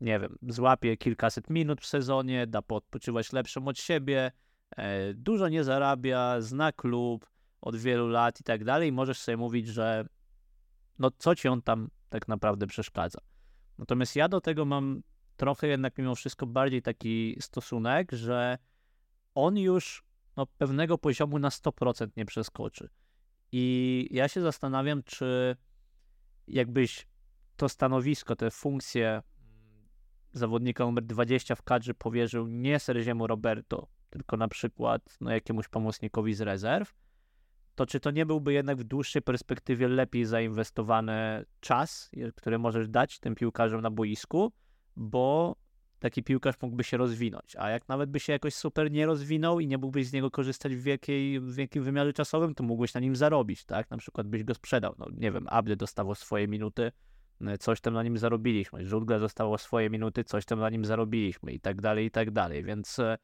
nie 0.00 0.20
wiem, 0.20 0.38
złapie 0.42 0.96
kilkaset 0.96 1.50
minut 1.50 1.80
w 1.80 1.86
sezonie, 1.86 2.46
da 2.46 2.62
podpoczywać 2.62 3.32
lepszą 3.32 3.68
od 3.68 3.78
siebie, 3.78 4.32
e, 4.76 5.14
dużo 5.14 5.48
nie 5.48 5.64
zarabia, 5.64 6.40
zna 6.40 6.72
klub 6.72 7.31
od 7.62 7.76
wielu 7.76 8.08
lat 8.08 8.40
i 8.40 8.44
tak 8.44 8.64
dalej, 8.64 8.92
możesz 8.92 9.18
sobie 9.18 9.36
mówić, 9.36 9.68
że 9.68 10.04
no 10.98 11.10
co 11.18 11.34
ci 11.34 11.48
on 11.48 11.62
tam 11.62 11.88
tak 12.08 12.28
naprawdę 12.28 12.66
przeszkadza. 12.66 13.18
Natomiast 13.78 14.16
ja 14.16 14.28
do 14.28 14.40
tego 14.40 14.64
mam 14.64 15.02
trochę 15.36 15.66
jednak 15.66 15.98
mimo 15.98 16.14
wszystko 16.14 16.46
bardziej 16.46 16.82
taki 16.82 17.36
stosunek, 17.40 18.12
że 18.12 18.58
on 19.34 19.58
już 19.58 20.04
no, 20.36 20.46
pewnego 20.46 20.98
poziomu 20.98 21.38
na 21.38 21.48
100% 21.48 22.08
nie 22.16 22.24
przeskoczy. 22.24 22.88
I 23.52 24.08
ja 24.10 24.28
się 24.28 24.40
zastanawiam, 24.40 25.02
czy 25.02 25.56
jakbyś 26.48 27.06
to 27.56 27.68
stanowisko, 27.68 28.36
te 28.36 28.50
funkcje 28.50 29.22
zawodnika 30.32 30.84
numer 30.84 31.04
20 31.04 31.54
w 31.54 31.62
kadrze 31.62 31.94
powierzył 31.94 32.46
nie 32.46 32.78
Sergiemu 32.78 33.26
Roberto, 33.26 33.88
tylko 34.10 34.36
na 34.36 34.48
przykład 34.48 35.16
no, 35.20 35.30
jakiemuś 35.30 35.68
pomocnikowi 35.68 36.34
z 36.34 36.40
rezerw, 36.40 36.94
to 37.74 37.86
czy 37.86 38.00
to 38.00 38.10
nie 38.10 38.26
byłby 38.26 38.52
jednak 38.52 38.78
w 38.78 38.84
dłuższej 38.84 39.22
perspektywie 39.22 39.88
lepiej 39.88 40.24
zainwestowany 40.24 41.44
czas, 41.60 42.10
który 42.34 42.58
możesz 42.58 42.88
dać 42.88 43.18
tym 43.18 43.34
piłkarzom 43.34 43.80
na 43.80 43.90
boisku, 43.90 44.52
bo 44.96 45.56
taki 45.98 46.22
piłkarz 46.22 46.54
mógłby 46.62 46.84
się 46.84 46.96
rozwinąć, 46.96 47.56
a 47.56 47.70
jak 47.70 47.88
nawet 47.88 48.10
by 48.10 48.20
się 48.20 48.32
jakoś 48.32 48.54
super 48.54 48.90
nie 48.90 49.06
rozwinął 49.06 49.60
i 49.60 49.66
nie 49.66 49.78
mógłbyś 49.78 50.06
z 50.06 50.12
niego 50.12 50.30
korzystać 50.30 50.76
w, 50.76 50.82
wielkiej, 50.82 51.40
w 51.40 51.54
wielkim 51.54 51.84
wymiarze 51.84 52.12
czasowym, 52.12 52.54
to 52.54 52.64
mógłbyś 52.64 52.94
na 52.94 53.00
nim 53.00 53.16
zarobić, 53.16 53.64
tak? 53.64 53.90
Na 53.90 53.96
przykład 53.96 54.26
byś 54.26 54.44
go 54.44 54.54
sprzedał, 54.54 54.94
no 54.98 55.06
nie 55.16 55.32
wiem, 55.32 55.46
Abde 55.48 55.76
dostało 55.76 56.14
swoje 56.14 56.48
minuty, 56.48 56.92
no, 57.40 57.58
coś 57.58 57.80
tam 57.80 57.94
na 57.94 58.02
nim 58.02 58.18
zarobiliśmy, 58.18 58.86
Żudgle 58.86 59.20
dostało 59.20 59.58
swoje 59.58 59.90
minuty, 59.90 60.24
coś 60.24 60.44
tam 60.44 60.60
na 60.60 60.70
nim 60.70 60.84
zarobiliśmy 60.84 61.52
i 61.52 61.60
tak 61.60 61.80
dalej, 61.80 62.06
i 62.06 62.10
tak 62.10 62.30
dalej, 62.30 62.64
więc 62.64 62.98
e, 62.98 63.18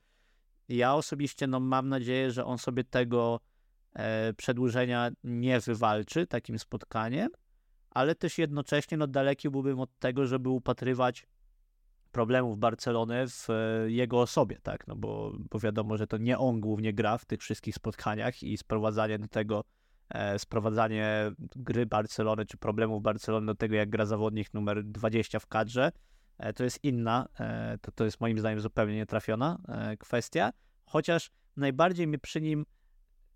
ja 0.69 0.95
osobiście 0.95 1.47
no 1.47 1.61
mam 1.61 1.89
nadzieję, 1.89 2.31
że 2.31 2.45
on 2.45 2.59
sobie 2.59 2.85
tego 2.85 3.41
e, 3.41 3.58
przedłużenia 4.37 5.11
nie 5.25 5.61
wywalczy 5.61 6.27
takim 6.27 6.59
spotkaniem, 6.59 7.29
ale 7.91 8.15
też 8.15 8.39
jednocześnie 8.39 8.99
no 8.99 9.07
daleki 9.07 9.51
byłbym 9.51 9.81
od 9.81 9.99
tego, 9.99 10.27
żeby 10.27 10.49
upatrywać 10.49 11.27
problemów 12.13 12.59
Barcelony 12.59 13.29
w 13.29 13.51
e, 13.51 13.91
jego 13.91 14.21
osobie, 14.21 14.59
tak, 14.63 14.87
no 14.87 14.97
bo, 14.97 15.33
bo 15.51 15.59
wiadomo, 15.59 15.97
że 15.97 16.07
to 16.07 16.17
nie 16.17 16.39
on 16.39 16.61
głównie 16.61 16.93
gra 16.93 17.19
w 17.19 17.25
tych 17.25 17.41
wszystkich 17.41 17.75
spotkaniach 17.75 18.43
i 18.43 18.57
sprowadzanie 18.57 19.19
do 19.19 19.29
tego, 19.29 19.65
e, 20.09 20.39
sprowadzanie 20.39 21.33
gry 21.57 21.87
Barcelony 21.87 22.47
czy 22.47 22.57
problemów 22.57 23.03
Barcelony 23.03 23.47
do 23.47 23.55
tego, 23.55 23.75
jak 23.75 23.91
gra 23.91 24.07
zawodnik 24.07 24.55
numer 24.55 24.85
20 24.85 25.39
w 25.39 25.47
kadrze, 25.47 25.93
e, 26.39 26.53
to 26.53 26.65
jest 26.65 26.85
inna, 26.85 27.29
e, 27.41 27.79
to, 27.81 27.93
to 27.93 28.05
jest 28.05 28.21
moim 28.21 28.39
zdaniem 28.39 28.61
zupełnie 28.61 28.95
nietrafiona 28.97 29.59
e, 29.69 29.97
kwestia, 29.97 30.51
chociaż 30.87 31.31
najbardziej 31.57 32.07
mnie 32.07 32.19
przy 32.19 32.41
nim 32.41 32.67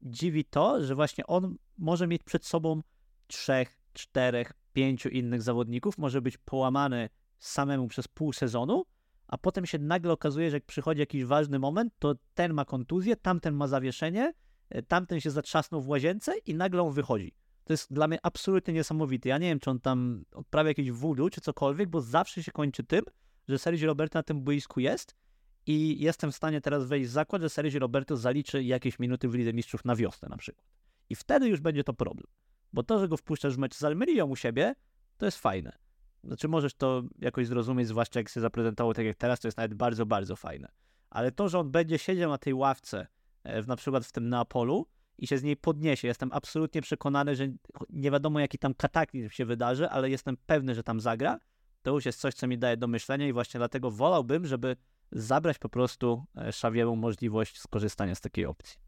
dziwi 0.02 0.44
to, 0.44 0.84
że 0.84 0.94
właśnie 0.94 1.26
on 1.26 1.56
może 1.78 2.06
mieć 2.06 2.22
przed 2.22 2.46
sobą 2.46 2.82
trzech, 3.26 3.78
czterech, 3.92 4.52
pięciu 4.72 5.08
innych 5.08 5.42
zawodników, 5.42 5.98
może 5.98 6.22
być 6.22 6.38
połamany 6.38 7.08
samemu 7.38 7.88
przez 7.88 8.08
pół 8.08 8.32
sezonu, 8.32 8.84
a 9.26 9.38
potem 9.38 9.66
się 9.66 9.78
nagle 9.78 10.12
okazuje, 10.12 10.50
że 10.50 10.56
jak 10.56 10.64
przychodzi 10.64 11.00
jakiś 11.00 11.24
ważny 11.24 11.58
moment, 11.58 11.92
to 11.98 12.14
ten 12.34 12.52
ma 12.54 12.64
kontuzję, 12.64 13.16
tamten 13.16 13.54
ma 13.54 13.66
zawieszenie, 13.66 14.32
e, 14.70 14.82
tamten 14.82 15.20
się 15.20 15.30
zatrzasnął 15.30 15.80
w 15.80 15.88
łazience 15.88 16.38
i 16.46 16.54
nagle 16.54 16.82
on 16.82 16.92
wychodzi. 16.92 17.34
To 17.64 17.72
jest 17.72 17.92
dla 17.92 18.08
mnie 18.08 18.18
absolutnie 18.22 18.74
niesamowite. 18.74 19.28
Ja 19.28 19.38
nie 19.38 19.48
wiem, 19.48 19.60
czy 19.60 19.70
on 19.70 19.80
tam 19.80 20.24
odprawia 20.32 20.68
jakieś 20.68 20.90
voodoo 20.90 21.30
czy 21.30 21.40
cokolwiek, 21.40 21.88
bo 21.88 22.00
zawsze 22.00 22.42
się 22.42 22.52
kończy 22.52 22.84
tym, 22.84 23.04
że 23.48 23.58
Sergio 23.58 23.86
Roberto 23.86 24.18
na 24.18 24.22
tym 24.22 24.42
boisku 24.44 24.80
jest 24.80 25.16
i 25.66 26.00
jestem 26.00 26.32
w 26.32 26.36
stanie 26.36 26.60
teraz 26.60 26.86
wejść 26.86 27.08
w 27.08 27.12
zakład, 27.12 27.42
że 27.42 27.48
Sergio 27.48 27.78
Roberto 27.78 28.16
zaliczy 28.16 28.62
jakieś 28.62 28.98
minuty 28.98 29.28
w 29.28 29.34
Lidze 29.34 29.52
Mistrzów 29.52 29.84
na 29.84 29.96
wiosnę 29.96 30.28
na 30.28 30.36
przykład. 30.36 30.66
I 31.10 31.14
wtedy 31.14 31.48
już 31.48 31.60
będzie 31.60 31.84
to 31.84 31.94
problem. 31.94 32.26
Bo 32.72 32.82
to, 32.82 32.98
że 32.98 33.08
go 33.08 33.16
wpuszczasz 33.16 33.54
w 33.54 33.58
mecz 33.58 33.74
z 33.74 33.84
Almerią 33.84 34.26
u 34.26 34.36
siebie, 34.36 34.74
to 35.16 35.26
jest 35.26 35.38
fajne. 35.38 35.78
Znaczy 36.24 36.48
możesz 36.48 36.74
to 36.74 37.02
jakoś 37.18 37.46
zrozumieć, 37.46 37.88
zwłaszcza 37.88 38.20
jak 38.20 38.28
się 38.28 38.40
zaprezentowało 38.40 38.94
tak 38.94 39.06
jak 39.06 39.16
teraz, 39.16 39.40
to 39.40 39.48
jest 39.48 39.58
nawet 39.58 39.74
bardzo, 39.74 40.06
bardzo 40.06 40.36
fajne. 40.36 40.68
Ale 41.10 41.32
to, 41.32 41.48
że 41.48 41.58
on 41.58 41.70
będzie 41.70 41.98
siedział 41.98 42.30
na 42.30 42.38
tej 42.38 42.54
ławce, 42.54 43.06
e, 43.44 43.62
w, 43.62 43.68
na 43.68 43.76
przykład 43.76 44.06
w 44.06 44.12
tym 44.12 44.28
Neapolu 44.28 44.86
i 45.18 45.26
się 45.26 45.38
z 45.38 45.42
niej 45.42 45.56
podniesie, 45.56 46.08
jestem 46.08 46.30
absolutnie 46.32 46.82
przekonany, 46.82 47.36
że 47.36 47.48
nie 47.90 48.10
wiadomo 48.10 48.40
jaki 48.40 48.58
tam 48.58 48.74
kataklizm 48.74 49.30
się 49.30 49.44
wydarzy, 49.44 49.88
ale 49.88 50.10
jestem 50.10 50.36
pewny, 50.46 50.74
że 50.74 50.82
tam 50.82 51.00
zagra, 51.00 51.38
to 51.82 51.90
już 51.90 52.06
jest 52.06 52.20
coś, 52.20 52.34
co 52.34 52.46
mi 52.46 52.58
daje 52.58 52.76
do 52.76 52.88
myślenia 52.88 53.28
i 53.28 53.32
właśnie 53.32 53.58
dlatego 53.58 53.90
wolałbym, 53.90 54.46
żeby 54.46 54.76
zabrać 55.12 55.58
po 55.58 55.68
prostu 55.68 56.24
e, 56.36 56.40
Xaviemu 56.46 56.96
możliwość 56.96 57.60
skorzystania 57.60 58.14
z 58.14 58.20
takiej 58.20 58.46
opcji. 58.46 58.78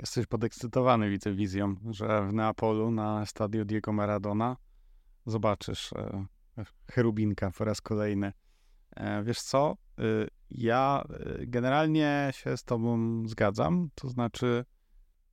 Jesteś 0.00 0.26
podekscytowany, 0.26 1.18
wizją, 1.34 1.74
że 1.90 2.26
w 2.28 2.32
Neapolu 2.32 2.90
na 2.90 3.26
stadion 3.26 3.66
Diego 3.66 3.92
Maradona 3.92 4.56
zobaczysz 5.26 5.92
e, 5.92 6.26
cherubinka 6.92 7.50
po 7.50 7.64
raz 7.64 7.80
kolejny. 7.80 8.32
E, 8.96 9.22
wiesz 9.22 9.40
co? 9.40 9.76
Y, 10.00 10.28
ja 10.50 11.04
y, 11.40 11.46
generalnie 11.46 12.30
się 12.32 12.56
z 12.56 12.64
tobą 12.64 13.22
zgadzam, 13.28 13.88
to 13.94 14.08
znaczy 14.08 14.64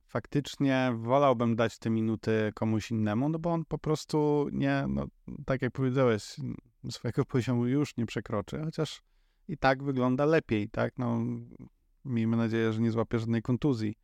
faktycznie 0.06 0.92
wolałbym 0.96 1.56
dać 1.56 1.78
te 1.78 1.90
minuty 1.90 2.52
komuś 2.54 2.90
innemu, 2.90 3.28
no 3.28 3.38
bo 3.38 3.52
on 3.52 3.64
po 3.64 3.78
prostu 3.78 4.48
nie, 4.52 4.84
no, 4.88 5.06
tak 5.46 5.62
jak 5.62 5.72
powiedziałeś, 5.72 6.36
swojego 6.90 7.24
poziomu 7.24 7.66
już 7.66 7.96
nie 7.96 8.06
przekroczy, 8.06 8.60
chociaż 8.64 9.02
i 9.52 9.58
tak 9.58 9.82
wygląda 9.82 10.24
lepiej, 10.24 10.68
tak? 10.68 10.98
No, 10.98 11.20
miejmy 12.04 12.36
nadzieję, 12.36 12.72
że 12.72 12.80
nie 12.80 12.90
złapie 12.90 13.18
żadnej 13.18 13.42
kontuzji, 13.42 13.96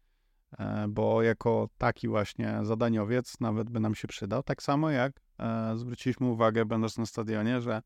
e, 0.58 0.86
bo 0.88 1.22
jako 1.22 1.68
taki 1.78 2.08
właśnie 2.08 2.60
zadaniowiec 2.62 3.40
nawet 3.40 3.70
by 3.70 3.80
nam 3.80 3.94
się 3.94 4.08
przydał, 4.08 4.42
tak 4.42 4.62
samo 4.62 4.90
jak 4.90 5.20
e, 5.38 5.72
zwróciliśmy 5.76 6.26
uwagę, 6.26 6.64
będąc 6.64 6.98
na 6.98 7.06
stadionie, 7.06 7.60
że 7.60 7.82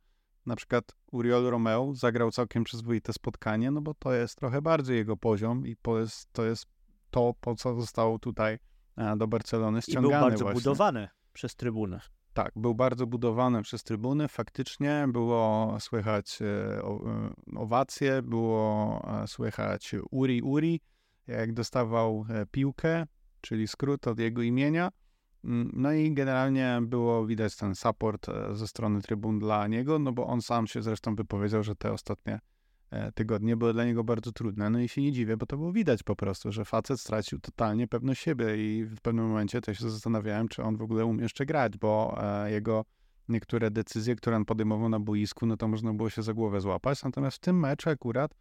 na 0.46 0.56
przykład 0.56 0.84
Uriol 1.12 1.44
Romeo 1.44 1.94
zagrał 1.94 2.30
całkiem 2.30 2.64
przyzwoite 2.64 3.12
spotkanie, 3.12 3.70
no 3.70 3.80
bo 3.80 3.94
to 3.94 4.12
jest 4.12 4.36
trochę 4.36 4.62
bardziej 4.62 4.96
jego 4.96 5.16
poziom 5.16 5.66
i 5.66 5.76
to 5.82 5.98
jest 5.98 6.32
to, 6.32 6.44
jest 6.44 6.66
to 7.10 7.34
po 7.40 7.54
co 7.54 7.74
został 7.74 8.18
tutaj 8.18 8.58
e, 8.96 9.16
do 9.16 9.26
Barcelony 9.26 9.82
ściągany. 9.82 10.08
I 10.08 10.10
był 10.10 10.20
bardzo 10.20 10.44
właśnie. 10.44 10.60
budowany 10.60 11.08
przez 11.32 11.56
trybunę. 11.56 12.00
Tak, 12.32 12.52
był 12.56 12.74
bardzo 12.74 13.06
budowany 13.06 13.62
przez 13.62 13.82
trybuny. 13.82 14.28
Faktycznie 14.28 15.06
było 15.08 15.76
słychać 15.80 16.38
e, 16.42 16.46
e, 16.46 17.32
owacje, 17.56 18.22
było 18.22 19.06
słychać 19.26 19.94
Uri 20.10 20.42
Uri, 20.42 20.80
jak 21.26 21.52
dostawał 21.52 22.26
piłkę, 22.50 23.06
czyli 23.40 23.68
skrót 23.68 24.06
od 24.06 24.18
jego 24.18 24.42
imienia. 24.42 24.90
Mm, 25.44 25.70
no 25.74 25.92
i 25.92 26.14
generalnie 26.14 26.80
było 26.82 27.26
widać 27.26 27.56
ten 27.56 27.74
support 27.74 28.28
e, 28.28 28.56
ze 28.56 28.68
strony 28.68 29.02
trybun 29.02 29.38
dla 29.38 29.66
niego, 29.66 29.98
no 29.98 30.12
bo 30.12 30.26
on 30.26 30.42
sam 30.42 30.66
się 30.66 30.82
zresztą 30.82 31.14
wypowiedział, 31.14 31.62
że 31.62 31.76
te 31.76 31.92
ostatnie 31.92 32.34
e, 32.34 32.40
tygodnie 33.14 33.56
były 33.56 33.72
dla 33.72 33.84
niego 33.84 34.04
bardzo 34.04 34.32
trudne. 34.32 34.70
No 34.70 34.80
i 34.80 34.88
się 34.88 35.02
nie 35.02 35.12
dziwię, 35.12 35.36
bo 35.36 35.46
to 35.46 35.56
było 35.56 35.72
widać 35.72 36.02
po 36.02 36.16
prostu, 36.16 36.52
że 36.52 36.64
facet 36.64 37.00
stracił 37.00 37.38
totalnie 37.38 37.88
pewność 37.88 38.22
siebie 38.22 38.56
i 38.56 38.84
w 38.84 39.00
pewnym 39.00 39.28
momencie 39.28 39.60
to 39.60 39.74
się 39.74 39.90
zastanawiałem, 39.90 40.48
czy 40.48 40.62
on 40.62 40.76
w 40.76 40.82
ogóle 40.82 41.04
umie 41.04 41.22
jeszcze 41.22 41.46
grać, 41.46 41.78
bo 41.78 42.18
e, 42.22 42.50
jego 42.50 42.84
niektóre 43.28 43.70
decyzje, 43.70 44.16
które 44.16 44.36
on 44.36 44.44
podejmował 44.44 44.88
na 44.88 45.00
boisku, 45.00 45.46
no 45.46 45.56
to 45.56 45.68
można 45.68 45.94
było 45.94 46.10
się 46.10 46.22
za 46.22 46.34
głowę 46.34 46.60
złapać. 46.60 47.04
Natomiast 47.04 47.36
w 47.36 47.40
tym 47.40 47.60
meczu 47.60 47.90
akurat 47.90 48.34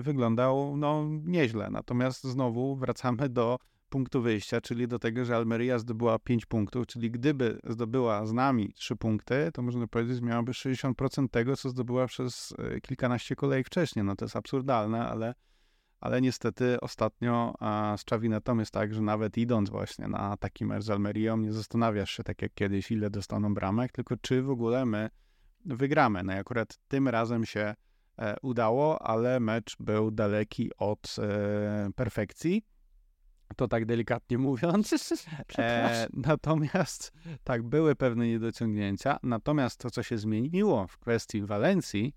wyglądał 0.00 0.76
no 0.76 1.04
nieźle. 1.24 1.70
Natomiast 1.70 2.24
znowu 2.24 2.76
wracamy 2.76 3.28
do 3.28 3.58
punktu 3.92 4.22
wyjścia, 4.22 4.60
czyli 4.60 4.88
do 4.88 4.98
tego, 4.98 5.24
że 5.24 5.36
Almeria 5.36 5.78
zdobyła 5.78 6.18
5 6.18 6.46
punktów, 6.46 6.86
czyli 6.86 7.10
gdyby 7.10 7.58
zdobyła 7.64 8.26
z 8.26 8.32
nami 8.32 8.72
3 8.74 8.96
punkty, 8.96 9.50
to 9.54 9.62
można 9.62 9.86
powiedzieć, 9.86 10.16
że 10.16 10.22
miałaby 10.22 10.52
60% 10.52 11.28
tego, 11.28 11.56
co 11.56 11.68
zdobyła 11.70 12.06
przez 12.06 12.54
e, 12.58 12.80
kilkanaście 12.80 13.36
kolejek 13.36 13.66
wcześniej. 13.66 14.04
No 14.04 14.16
to 14.16 14.24
jest 14.24 14.36
absurdalne, 14.36 15.08
ale, 15.08 15.34
ale 16.00 16.20
niestety 16.20 16.80
ostatnio 16.80 17.54
z 17.96 18.04
Czawinetą 18.04 18.58
jest 18.58 18.72
tak, 18.72 18.94
że 18.94 19.00
nawet 19.00 19.38
idąc 19.38 19.70
właśnie 19.70 20.08
na 20.08 20.36
taki 20.36 20.64
mecz 20.64 20.84
z 20.84 20.90
Almerią, 20.90 21.36
nie 21.36 21.52
zastanawiasz 21.52 22.10
się 22.10 22.22
tak 22.22 22.42
jak 22.42 22.54
kiedyś, 22.54 22.90
ile 22.90 23.10
dostaną 23.10 23.54
bramek, 23.54 23.92
tylko 23.92 24.16
czy 24.16 24.42
w 24.42 24.50
ogóle 24.50 24.86
my 24.86 25.10
wygramy. 25.64 26.22
No 26.22 26.32
i 26.32 26.36
akurat 26.36 26.78
tym 26.88 27.08
razem 27.08 27.44
się 27.44 27.74
e, 28.18 28.36
udało, 28.42 29.02
ale 29.02 29.40
mecz 29.40 29.76
był 29.80 30.10
daleki 30.10 30.70
od 30.78 31.16
e, 31.18 31.90
perfekcji 31.94 32.71
to 33.54 33.68
tak 33.68 33.86
delikatnie 33.86 34.38
mówiąc. 34.38 34.94
E, 35.58 36.06
natomiast 36.12 37.12
tak, 37.44 37.62
były 37.62 37.96
pewne 37.96 38.28
niedociągnięcia. 38.28 39.18
Natomiast 39.22 39.80
to, 39.80 39.90
co 39.90 40.02
się 40.02 40.18
zmieniło 40.18 40.86
w 40.86 40.98
kwestii 40.98 41.42
Walencji, 41.42 42.14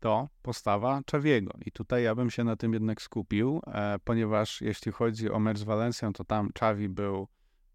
to 0.00 0.28
postawa 0.42 1.00
Czawiego. 1.06 1.52
I 1.66 1.72
tutaj 1.72 2.02
ja 2.02 2.14
bym 2.14 2.30
się 2.30 2.44
na 2.44 2.56
tym 2.56 2.72
jednak 2.72 3.02
skupił, 3.02 3.60
e, 3.66 3.96
ponieważ 4.04 4.60
jeśli 4.60 4.92
chodzi 4.92 5.30
o 5.30 5.38
mecz 5.38 5.58
z 5.58 5.62
Walencją, 5.62 6.12
to 6.12 6.24
tam 6.24 6.50
Czawi 6.54 6.88
był 6.88 7.28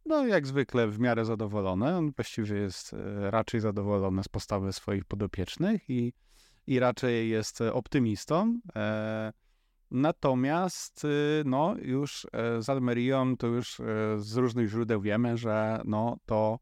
no 0.08 0.28
jak 0.28 0.48
zwykle 0.48 0.88
w 0.88 1.00
miarę 1.00 1.26
zadowolony. 1.26 1.98
On 1.98 2.12
właściwie 2.12 2.56
jest 2.56 2.94
e, 2.94 3.32
raczej 3.32 3.60
zadowolony 3.60 4.24
z 4.24 4.28
postawy 4.28 4.74
swoich 4.74 5.06
podopiecznych 5.06 5.90
i, 5.90 6.14
i 6.68 6.80
raczej 6.80 7.30
jest 7.30 7.62
optymistą. 7.62 8.60
E, 8.76 9.34
natomiast 9.92 11.06
y, 11.06 11.44
no 11.46 11.76
już 11.82 12.28
e, 12.34 12.62
z 12.62 12.70
Almerią 12.70 13.38
to 13.38 13.48
już 13.48 13.82
z 14.18 14.38
różnych 14.38 14.70
źródeł 14.70 15.02
wiemy, 15.02 15.38
że 15.38 15.82
no 15.86 16.18
to 16.26 16.60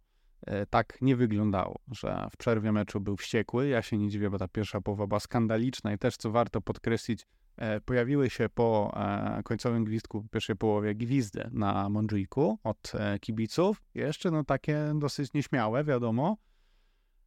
tak 0.70 0.98
nie 1.02 1.16
wyglądało, 1.16 1.80
że 1.92 2.28
w 2.32 2.38
przerwie 2.38 2.72
meczu 2.72 3.00
był 3.00 3.18
wściekły. 3.18 3.68
Ja 3.68 3.82
się 3.82 3.98
nie 3.98 4.10
dziwię, 4.10 4.30
bo 4.30 4.38
ta 4.38 4.48
pierwsza 4.48 4.82
połowa 4.82 5.08
była 5.08 5.20
skandaliczna 5.20 5.94
i 5.94 5.98
też 5.98 6.18
co 6.18 6.32
warto 6.32 6.62
podkreślić, 6.62 7.28
E, 7.58 7.82
pojawiły 7.82 8.30
się 8.30 8.50
po 8.50 8.98
e, 9.38 9.44
końcowym 9.44 9.84
gwizdku 9.84 10.22
w 10.22 10.30
pierwszej 10.30 10.56
połowie 10.56 10.96
gwizdy 10.96 11.50
na 11.52 11.90
Mondżiku 11.90 12.60
od 12.64 12.92
e, 12.96 13.20
kibiców. 13.20 13.84
Jeszcze 13.94 14.32
no 14.32 14.44
takie 14.44 14.94
dosyć 14.96 15.34
nieśmiałe, 15.34 15.84
wiadomo, 15.84 16.38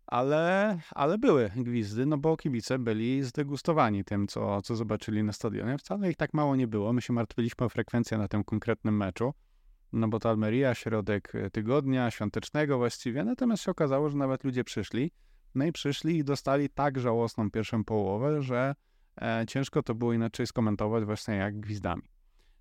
ale, 0.09 0.79
ale 0.91 1.19
były 1.19 1.51
gwizdy, 1.57 2.07
no 2.07 2.19
bo 2.19 2.37
kibice 2.37 2.79
byli 2.79 3.23
zdegustowani 3.23 4.05
tym, 4.05 4.27
co, 4.27 4.63
co 4.63 4.77
zobaczyli 4.77 5.23
na 5.23 5.33
stadionie. 5.33 5.79
Wcale 5.79 6.11
ich 6.11 6.17
tak 6.17 6.35
mało 6.35 6.57
nie 6.57 6.69
było. 6.69 6.93
My 6.93 7.03
się 7.03 7.13
martwiliśmy 7.13 7.67
o 7.67 7.69
frekwencję 7.69 8.19
na 8.19 8.29
tym 8.29 8.45
konkretnym 8.45 8.97
meczu, 8.97 9.35
no 9.93 10.09
bo 10.09 10.19
to 10.19 10.29
Almeria, 10.29 10.75
środek 10.75 11.33
tygodnia, 11.53 12.11
świątecznego 12.11 12.79
właściwie, 12.79 13.25
natomiast 13.25 13.63
się 13.63 13.71
okazało, 13.71 14.11
że 14.11 14.17
nawet 14.17 14.45
ludzie 14.45 14.65
przyszli. 14.65 15.13
No 15.55 15.65
i 15.65 15.73
przyszli 15.73 16.19
i 16.19 16.25
dostali 16.25 16.69
tak 16.69 16.99
żałosną 16.99 17.51
pierwszą 17.51 17.85
połowę, 17.85 18.43
że 18.43 18.75
E, 19.23 19.47
ciężko 19.47 19.83
to 19.83 19.95
było 19.95 20.13
inaczej 20.13 20.47
skomentować 20.47 21.05
właśnie 21.05 21.35
jak 21.35 21.61
gwizdami. 21.61 22.03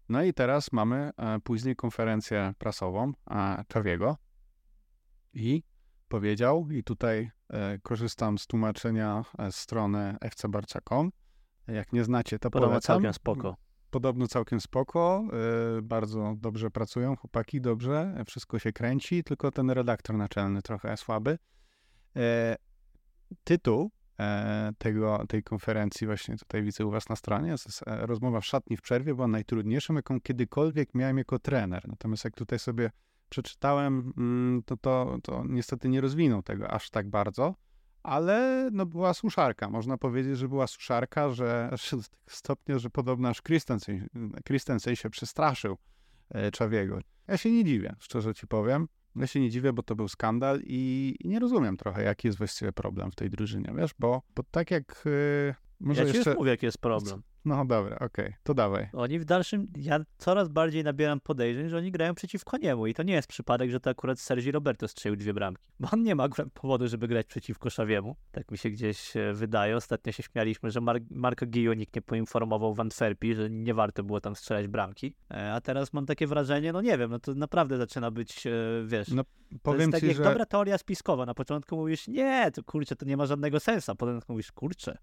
No 0.09 0.23
i 0.23 0.33
teraz 0.33 0.71
mamy 0.71 1.11
e, 1.17 1.39
później 1.39 1.75
konferencję 1.75 2.53
prasową 2.57 3.11
Czawiego 3.67 4.17
i 5.33 5.63
powiedział, 6.07 6.71
i 6.71 6.83
tutaj 6.83 7.31
e, 7.49 7.79
korzystam 7.79 8.37
z 8.37 8.47
tłumaczenia 8.47 9.23
z 9.51 9.55
strony 9.55 10.15
FC 10.21 10.49
Barcza.com. 10.49 11.11
Jak 11.67 11.93
nie 11.93 12.03
znacie, 12.03 12.39
to 12.39 12.49
Podobno 12.49 12.69
polecam. 12.69 12.95
całkiem 12.95 13.13
spoko. 13.13 13.55
Podobno 13.89 14.27
całkiem 14.27 14.61
spoko, 14.61 15.23
bardzo 15.83 16.35
dobrze 16.37 16.71
pracują 16.71 17.15
chłopaki, 17.15 17.61
dobrze, 17.61 18.23
wszystko 18.25 18.59
się 18.59 18.73
kręci, 18.73 19.23
tylko 19.23 19.51
ten 19.51 19.69
redaktor 19.69 20.15
naczelny 20.15 20.61
trochę 20.61 20.97
słaby. 20.97 21.37
Tytuł 23.43 23.91
E, 24.19 24.73
tego, 24.77 25.25
tej 25.27 25.43
konferencji, 25.43 26.07
właśnie 26.07 26.37
tutaj 26.37 26.63
widzę 26.63 26.85
u 26.85 26.91
Was 26.91 27.09
na 27.09 27.15
stronie, 27.15 27.55
e, 27.87 28.05
rozmowa 28.05 28.41
w 28.41 28.45
szatni 28.45 28.77
w 28.77 28.81
przerwie 28.81 29.15
była 29.15 29.27
najtrudniejszą, 29.27 29.93
jaką 29.93 30.21
kiedykolwiek 30.21 30.95
miałem 30.95 31.17
jako 31.17 31.39
trener. 31.39 31.87
Natomiast 31.87 32.23
jak 32.23 32.35
tutaj 32.35 32.59
sobie 32.59 32.91
przeczytałem, 33.29 34.13
mm, 34.17 34.63
to, 34.65 34.77
to, 34.77 35.17
to 35.23 35.43
niestety 35.47 35.89
nie 35.89 36.01
rozwinął 36.01 36.43
tego 36.43 36.71
aż 36.71 36.89
tak 36.89 37.09
bardzo, 37.09 37.55
ale 38.03 38.69
no 38.71 38.85
była 38.85 39.13
suszarka. 39.13 39.69
Można 39.69 39.97
powiedzieć, 39.97 40.37
że 40.37 40.47
była 40.47 40.67
suszarka, 40.67 41.29
że 41.29 41.69
aż 41.73 41.91
do 41.91 41.97
tego 41.97 42.03
stopnia, 42.27 42.79
że 42.79 42.89
podobno 42.89 43.29
aż 43.29 43.41
Christensen, 43.41 44.07
Christensen 44.45 44.95
się 44.95 45.09
przestraszył 45.09 45.77
e, 46.29 46.51
Czawiego. 46.51 46.99
Ja 47.27 47.37
się 47.37 47.51
nie 47.51 47.63
dziwię, 47.63 47.95
szczerze 47.99 48.33
ci 48.33 48.47
powiem. 48.47 48.87
Ja 49.15 49.27
się 49.27 49.39
nie 49.39 49.49
dziwię, 49.49 49.73
bo 49.73 49.83
to 49.83 49.95
był 49.95 50.07
skandal 50.07 50.61
i, 50.63 51.15
nie 51.23 51.39
rozumiem 51.39 51.77
trochę, 51.77 52.03
jaki 52.03 52.27
jest 52.27 52.37
właściwie 52.37 52.71
problem 52.71 53.11
w 53.11 53.15
tej 53.15 53.29
drużynie, 53.29 53.73
wiesz, 53.77 53.91
bo, 53.99 54.21
bo 54.35 54.43
tak 54.51 54.71
jak... 54.71 55.03
Yy, 55.05 55.55
może 55.79 56.03
ja 56.03 56.09
ci 56.09 56.15
jeszcze... 56.15 56.33
mówię, 56.33 56.51
jaki 56.51 56.65
jest 56.65 56.77
problem. 56.77 57.21
No 57.47 57.65
dobra, 57.65 57.95
okej, 57.95 58.25
okay, 58.25 58.33
to 58.43 58.53
dawaj. 58.53 58.89
Oni 58.93 59.19
w 59.19 59.25
dalszym, 59.25 59.67
ja 59.77 59.99
coraz 60.17 60.49
bardziej 60.49 60.83
nabieram 60.83 61.19
podejrzeń, 61.19 61.69
że 61.69 61.77
oni 61.77 61.91
grają 61.91 62.15
przeciwko 62.15 62.57
niemu 62.57 62.87
i 62.87 62.93
to 62.93 63.03
nie 63.03 63.13
jest 63.13 63.27
przypadek, 63.27 63.71
że 63.71 63.79
to 63.79 63.89
akurat 63.89 64.19
Sergi 64.19 64.51
Roberto 64.51 64.87
strzelił 64.87 65.15
dwie 65.17 65.33
bramki, 65.33 65.71
bo 65.79 65.89
on 65.93 66.03
nie 66.03 66.15
ma 66.15 66.29
powodu, 66.53 66.87
żeby 66.87 67.07
grać 67.07 67.27
przeciwko 67.27 67.69
Szawiemu. 67.69 68.15
Tak 68.31 68.51
mi 68.51 68.57
się 68.57 68.69
gdzieś 68.69 69.17
e, 69.17 69.33
wydaje. 69.33 69.75
Ostatnio 69.75 70.11
się 70.11 70.23
śmialiśmy, 70.23 70.71
że 70.71 70.81
Mar 70.81 70.97
Marka 71.11 71.45
Gio 71.45 71.73
nikt 71.73 71.95
nie 71.95 72.01
poinformował 72.01 72.73
w 72.73 72.79
Antwerpii, 72.79 73.35
że 73.35 73.49
nie 73.49 73.73
warto 73.73 74.03
było 74.03 74.21
tam 74.21 74.35
strzelać 74.35 74.67
bramki, 74.67 75.15
e, 75.31 75.53
a 75.53 75.61
teraz 75.61 75.93
mam 75.93 76.05
takie 76.05 76.27
wrażenie, 76.27 76.73
no 76.73 76.81
nie 76.81 76.97
wiem, 76.97 77.11
no 77.11 77.19
to 77.19 77.33
naprawdę 77.33 77.77
zaczyna 77.77 78.11
być, 78.11 78.47
e, 78.47 78.51
wiesz... 78.85 79.07
No 79.07 79.23
powiem 79.61 79.79
to 79.79 79.81
jest 79.81 79.91
tak 79.91 80.01
ci, 80.01 80.07
jak 80.07 80.17
że... 80.17 80.23
dobra 80.23 80.45
teoria 80.45 80.77
spiskowa. 80.77 81.25
Na 81.25 81.33
początku 81.33 81.75
mówisz, 81.75 82.07
nie, 82.07 82.51
to 82.51 82.63
kurczę, 82.63 82.95
to 82.95 83.05
nie 83.05 83.17
ma 83.17 83.25
żadnego 83.25 83.59
sensu, 83.59 83.91
a 83.91 83.95
potem 83.95 84.19
mówisz, 84.27 84.51
kurczę, 84.51 84.97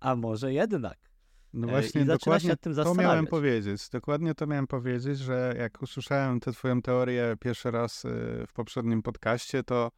a 0.00 0.16
może 0.16 0.52
jednak. 0.52 1.11
No 1.52 1.68
e, 1.68 1.70
właśnie, 1.70 2.04
dokładnie 2.04 2.56
to 2.56 2.94
miałem 2.94 3.26
powiedzieć. 3.26 3.88
Dokładnie 3.88 4.34
to 4.34 4.46
miałem 4.46 4.66
powiedzieć, 4.66 5.18
że 5.18 5.54
jak 5.58 5.82
usłyszałem 5.82 6.40
tę 6.40 6.52
twoją 6.52 6.82
teorię 6.82 7.36
pierwszy 7.40 7.70
raz 7.70 8.04
e, 8.04 8.08
w 8.46 8.52
poprzednim 8.52 9.02
podcaście, 9.02 9.62
to 9.62 9.90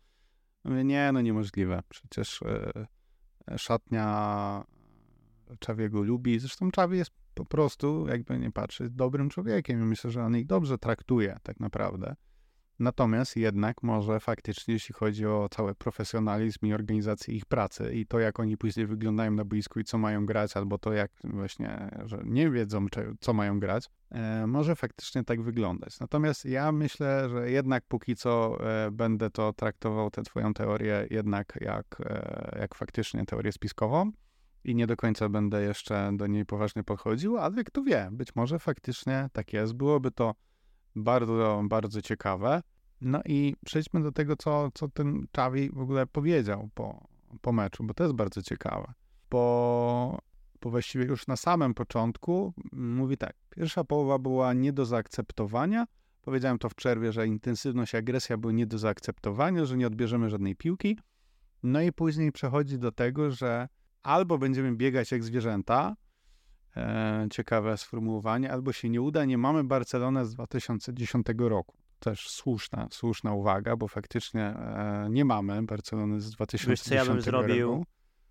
mówię, 0.64 0.84
nie, 0.84 1.10
no 1.12 1.20
niemożliwe. 1.20 1.82
Przecież 1.88 2.42
e, 2.42 2.86
szatnia 3.58 4.64
Czawiego 5.58 6.02
lubi. 6.02 6.38
Zresztą 6.38 6.70
Czawi 6.70 6.98
jest 6.98 7.10
po 7.34 7.44
prostu, 7.44 8.06
jakby 8.08 8.38
nie 8.38 8.52
patrzeć, 8.52 8.92
dobrym 8.92 9.30
człowiekiem 9.30 9.80
i 9.80 9.84
myślę, 9.84 10.10
że 10.10 10.24
on 10.24 10.36
ich 10.36 10.46
dobrze 10.46 10.78
traktuje 10.78 11.38
tak 11.42 11.60
naprawdę. 11.60 12.14
Natomiast 12.78 13.37
jednak 13.37 13.82
może 13.82 14.20
faktycznie, 14.20 14.74
jeśli 14.74 14.94
chodzi 14.94 15.26
o 15.26 15.48
cały 15.50 15.74
profesjonalizm 15.74 16.66
i 16.66 16.72
organizację 16.72 17.34
ich 17.34 17.46
pracy 17.46 17.94
i 17.94 18.06
to, 18.06 18.18
jak 18.18 18.40
oni 18.40 18.56
później 18.56 18.87
wyglądają 18.87 19.30
na 19.30 19.44
boisku 19.44 19.80
i 19.80 19.84
co 19.84 19.98
mają 19.98 20.26
grać, 20.26 20.56
albo 20.56 20.78
to, 20.78 20.92
jak 20.92 21.10
właśnie, 21.24 21.90
że 22.04 22.22
nie 22.24 22.50
wiedzą, 22.50 22.87
co 23.20 23.32
mają 23.32 23.60
grać, 23.60 23.90
e, 24.10 24.46
może 24.46 24.76
faktycznie 24.76 25.24
tak 25.24 25.42
wyglądać. 25.42 26.00
Natomiast 26.00 26.44
ja 26.44 26.72
myślę, 26.72 27.28
że 27.28 27.50
jednak 27.50 27.84
póki 27.88 28.16
co 28.16 28.58
e, 28.60 28.90
będę 28.90 29.30
to 29.30 29.52
traktował, 29.52 30.10
tę 30.10 30.22
twoją 30.22 30.54
teorię, 30.54 31.06
jednak 31.10 31.58
jak, 31.60 32.00
e, 32.00 32.58
jak 32.60 32.74
faktycznie 32.74 33.26
teorię 33.26 33.52
spiskową 33.52 34.12
i 34.64 34.74
nie 34.74 34.87
do 34.87 34.96
końca 34.96 35.28
będę 35.28 35.62
jeszcze 35.62 36.10
do 36.16 36.26
niej 36.26 36.46
poważnie 36.46 36.84
podchodził, 36.84 37.38
ale 37.38 37.64
kto 37.64 37.82
wie, 37.82 38.08
być 38.12 38.34
może 38.34 38.58
faktycznie 38.58 39.28
tak 39.32 39.52
jest. 39.52 39.72
Byłoby 39.72 40.10
to 40.10 40.34
bardzo, 40.96 41.62
bardzo 41.68 42.02
ciekawe. 42.02 42.62
No 43.00 43.20
i 43.24 43.57
przejdźmy 43.64 44.02
do 44.02 44.12
tego, 44.12 44.37
co, 44.37 44.70
co 44.74 44.88
ten 44.88 45.26
Czawi 45.33 45.70
w 45.70 45.80
ogóle 45.80 46.07
powiedział 46.07 46.68
po, 46.74 47.09
po 47.40 47.52
meczu, 47.52 47.85
bo 47.85 47.94
to 47.94 48.04
jest 48.04 48.16
bardzo 48.16 48.42
ciekawe. 48.42 48.92
Po, 49.28 50.18
po 50.61 50.70
właściwie 50.70 51.04
już 51.04 51.26
na 51.26 51.37
samym 51.37 51.74
początku 51.74 52.54
mówi 52.72 53.16
tak, 53.16 53.37
pierwsza 53.50 53.85
połowa 53.85 54.18
była 54.18 54.52
nie 54.52 54.72
do 54.72 54.85
zaakceptowania. 54.85 55.87
Powiedziałem 56.22 56.59
to 56.59 56.68
w 56.68 56.74
przerwie, 56.74 57.12
że 57.12 57.26
intensywność 57.26 57.94
i 57.94 57.96
agresja 57.96 58.37
były 58.37 58.54
nie 58.54 58.66
do 58.66 58.78
zaakceptowania, 58.78 59.64
że 59.64 59.76
nie 59.76 59.87
odbierzemy 59.87 60.30
żadnej 60.30 60.57
piłki. 60.57 60.98
No 61.62 61.80
i 61.80 61.92
później 61.92 62.33
przechodzi 62.33 62.78
do 62.78 62.92
tego, 62.92 63.30
że 63.30 63.68
albo 64.02 64.38
będziemy 64.38 64.76
biegać 64.76 65.12
jak 65.12 65.24
zwierzęta, 65.24 65.96
e, 66.76 67.26
ciekawe 67.30 67.76
sformułowanie, 67.76 68.52
albo 68.52 68.72
się 68.72 68.88
nie 68.88 69.02
uda, 69.02 69.24
nie 69.24 69.38
mamy 69.38 69.64
Barcelony 69.64 70.24
z 70.24 70.34
2010 70.34 71.26
roku. 71.38 71.76
Też 71.98 72.28
słuszna, 72.28 72.88
słuszna 72.90 73.32
uwaga, 73.32 73.76
bo 73.76 73.88
faktycznie 73.88 74.42
e, 74.42 75.06
nie 75.10 75.24
mamy 75.24 75.62
Barcelony 75.62 76.20
z 76.20 76.30
2010 76.30 76.70
Wiesz, 76.70 76.80
co 76.82 76.94
ja 76.94 77.04
bym 77.04 77.22
zrobił 77.22 77.70
roku. 77.70 77.84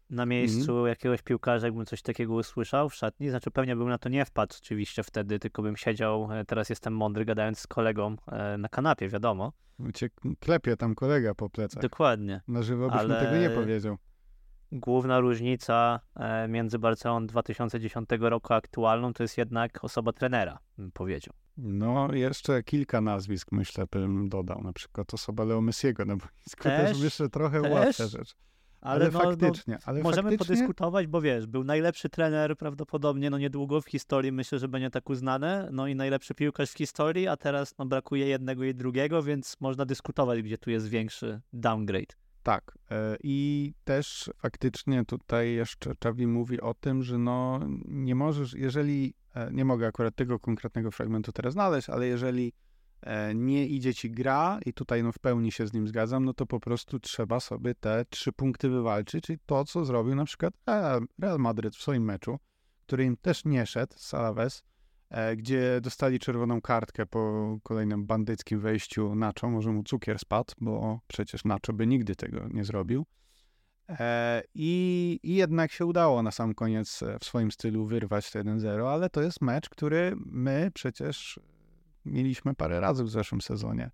na 0.09 0.25
miejscu 0.25 0.71
mm. 0.71 0.87
jakiegoś 0.87 1.21
piłkarza, 1.21 1.67
jakbym 1.67 1.85
coś 1.85 2.01
takiego 2.01 2.33
usłyszał 2.33 2.89
w 2.89 2.95
szatni? 2.95 3.29
Znaczy 3.29 3.51
pewnie 3.51 3.75
bym 3.75 3.89
na 3.89 3.97
to 3.97 4.09
nie 4.09 4.25
wpadł 4.25 4.55
oczywiście 4.61 5.03
wtedy, 5.03 5.39
tylko 5.39 5.61
bym 5.61 5.77
siedział, 5.77 6.29
e, 6.31 6.45
teraz 6.45 6.69
jestem 6.69 6.95
mądry, 6.95 7.25
gadając 7.25 7.59
z 7.59 7.67
kolegą 7.67 8.15
e, 8.31 8.57
na 8.57 8.69
kanapie, 8.69 9.09
wiadomo. 9.09 9.53
Cię 9.93 10.09
klepie 10.39 10.77
tam 10.77 10.95
kolega 10.95 11.35
po 11.35 11.49
plecach. 11.49 11.81
Dokładnie. 11.81 12.41
Na 12.47 12.63
żywo 12.63 12.89
byś 12.89 12.99
Ale... 12.99 13.25
tego 13.25 13.37
nie 13.37 13.49
powiedział 13.49 13.97
główna 14.73 15.19
różnica 15.19 15.99
e, 16.15 16.47
między 16.47 16.79
Barceloną 16.79 17.27
2010 17.27 18.09
roku 18.19 18.53
a 18.53 18.55
aktualną 18.55 19.13
to 19.13 19.23
jest 19.23 19.37
jednak 19.37 19.83
osoba 19.83 20.13
trenera, 20.13 20.59
bym 20.77 20.91
powiedział. 20.91 21.33
No, 21.57 22.13
jeszcze 22.13 22.63
kilka 22.63 23.01
nazwisk 23.01 23.51
myślę 23.51 23.85
bym 23.91 24.29
dodał, 24.29 24.61
na 24.61 24.73
przykład 24.73 25.13
osoba 25.13 25.43
Leo 25.43 25.61
Messiego 25.61 26.05
na 26.05 26.15
boisku, 26.15 26.63
też, 26.63 26.91
też 26.91 27.01
myślę 27.01 27.29
trochę 27.29 27.61
też, 27.61 27.71
łatwa 27.71 28.07
rzecz. 28.07 28.35
Ale, 28.81 29.05
ale 29.05 29.11
no, 29.11 29.19
faktycznie, 29.19 29.73
no, 29.73 29.79
ale 29.85 30.01
możemy 30.01 30.29
faktycznie... 30.29 30.55
podyskutować, 30.55 31.07
bo 31.07 31.21
wiesz, 31.21 31.47
był 31.47 31.63
najlepszy 31.63 32.09
trener 32.09 32.57
prawdopodobnie, 32.57 33.29
no 33.29 33.37
niedługo 33.37 33.81
w 33.81 33.85
historii, 33.85 34.31
myślę, 34.31 34.59
że 34.59 34.67
będzie 34.67 34.89
tak 34.89 35.09
uznane, 35.09 35.69
no 35.71 35.87
i 35.87 35.95
najlepszy 35.95 36.35
piłkarz 36.35 36.71
w 36.71 36.77
historii, 36.77 37.27
a 37.27 37.37
teraz 37.37 37.77
no, 37.77 37.85
brakuje 37.85 38.27
jednego 38.27 38.63
i 38.63 38.73
drugiego, 38.73 39.23
więc 39.23 39.61
można 39.61 39.85
dyskutować, 39.85 40.41
gdzie 40.41 40.57
tu 40.57 40.69
jest 40.69 40.89
większy 40.89 41.41
downgrade. 41.53 42.22
Tak. 42.43 42.77
E, 42.91 43.17
I 43.23 43.73
też 43.83 44.31
faktycznie 44.37 45.05
tutaj 45.05 45.53
jeszcze 45.53 45.95
Czawi 45.95 46.27
mówi 46.27 46.61
o 46.61 46.73
tym, 46.73 47.03
że 47.03 47.17
no 47.17 47.59
nie 47.85 48.15
możesz, 48.15 48.53
jeżeli, 48.53 49.13
e, 49.35 49.51
nie 49.53 49.65
mogę 49.65 49.87
akurat 49.87 50.15
tego 50.15 50.39
konkretnego 50.39 50.91
fragmentu 50.91 51.31
teraz 51.31 51.53
znaleźć, 51.53 51.89
ale 51.89 52.07
jeżeli 52.07 52.53
e, 53.01 53.35
nie 53.35 53.67
idzie 53.67 53.93
ci 53.93 54.11
gra 54.11 54.59
i 54.65 54.73
tutaj 54.73 55.03
no 55.03 55.11
w 55.11 55.19
pełni 55.19 55.51
się 55.51 55.67
z 55.67 55.73
nim 55.73 55.87
zgadzam, 55.87 56.25
no 56.25 56.33
to 56.33 56.45
po 56.45 56.59
prostu 56.59 56.99
trzeba 56.99 57.39
sobie 57.39 57.75
te 57.75 58.05
trzy 58.09 58.31
punkty 58.31 58.69
wywalczyć, 58.69 59.23
czyli 59.23 59.39
to, 59.45 59.65
co 59.65 59.85
zrobił 59.85 60.15
na 60.15 60.25
przykład 60.25 60.53
Real 61.21 61.39
Madryt 61.39 61.75
w 61.75 61.81
swoim 61.81 62.03
meczu, 62.03 62.39
który 62.85 63.05
im 63.05 63.17
też 63.17 63.45
nie 63.45 63.65
szedł 63.65 63.93
z 63.97 64.13
Alaves, 64.13 64.59
e, 64.59 64.72
gdzie 65.37 65.81
dostali 65.81 66.19
czerwoną 66.19 66.61
kartkę 66.61 67.05
po 67.05 67.57
kolejnym 67.63 68.05
bandyckim 68.05 68.59
wejściu 68.59 69.15
Nacho, 69.15 69.49
może 69.49 69.71
mu 69.71 69.83
cukier 69.83 70.19
spadł, 70.19 70.53
bo 70.61 70.99
przecież 71.07 71.45
Nacho 71.45 71.73
by 71.73 71.87
nigdy 71.87 72.15
tego 72.15 72.47
nie 72.47 72.63
zrobił. 72.63 73.05
E, 73.89 74.43
I, 74.55 75.19
I, 75.23 75.35
jednak 75.35 75.71
się 75.71 75.85
udało 75.85 76.23
na 76.23 76.31
sam 76.31 76.53
koniec 76.53 76.99
w 77.19 77.25
swoim 77.25 77.51
stylu 77.51 77.85
wyrwać 77.85 78.31
to 78.31 78.39
1-0, 78.39 78.87
ale 78.87 79.09
to 79.09 79.21
jest 79.21 79.41
mecz, 79.41 79.69
który 79.69 80.13
my 80.25 80.71
przecież 80.73 81.39
mieliśmy 82.05 82.55
parę 82.55 82.79
razy 82.79 83.03
w 83.03 83.09
zeszłym 83.09 83.41
sezonie. 83.41 83.91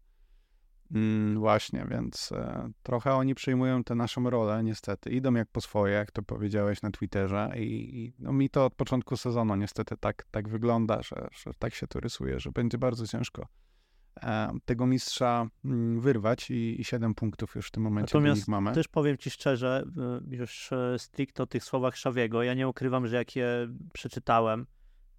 Mm, 0.92 1.40
właśnie, 1.40 1.86
więc 1.90 2.32
e, 2.32 2.70
trochę 2.84 3.14
oni 3.14 3.36
przyjmują 3.36 3.84
tę 3.84 3.96
naszą 3.96 4.30
rolę, 4.30 4.64
niestety. 4.64 5.10
Idą 5.10 5.34
jak 5.34 5.48
po 5.48 5.62
swoje, 5.62 5.94
jak 5.94 6.12
to 6.12 6.22
powiedziałeś 6.22 6.82
na 6.82 6.92
Twitterze, 6.92 7.52
i, 7.56 8.00
i 8.00 8.14
no, 8.20 8.34
mi 8.34 8.50
to 8.50 8.66
od 8.66 8.74
początku 8.76 9.18
sezonu 9.18 9.56
niestety 9.56 9.98
tak, 9.98 10.26
tak 10.32 10.50
wygląda, 10.50 11.02
że, 11.02 11.28
że 11.32 11.52
tak 11.60 11.74
się 11.74 11.88
to 11.88 12.00
rysuje, 12.00 12.40
że 12.40 12.52
będzie 12.52 12.78
bardzo 12.78 13.08
ciężko 13.08 13.48
e, 14.24 14.52
tego 14.66 14.86
mistrza 14.86 15.48
mm, 15.66 16.02
wyrwać 16.02 16.52
i, 16.52 16.82
i 16.82 16.84
7 16.84 17.16
punktów 17.16 17.56
już 17.56 17.68
w 17.68 17.72
tym 17.72 17.84
momencie 17.84 18.18
Natomiast 18.18 18.48
mamy. 18.48 18.72
też 18.72 18.88
powiem 18.88 19.18
ci 19.18 19.30
szczerze, 19.30 19.84
y, 20.32 20.36
już 20.36 20.72
e, 20.72 21.00
stricte 21.00 21.44
o 21.44 21.46
tych 21.46 21.64
słowach 21.64 21.98
Szawiego, 21.98 22.44
ja 22.44 22.54
nie 22.54 22.68
ukrywam, 22.68 23.08
że 23.08 23.16
jak 23.16 23.36
je 23.36 23.68
przeczytałem, 23.94 24.66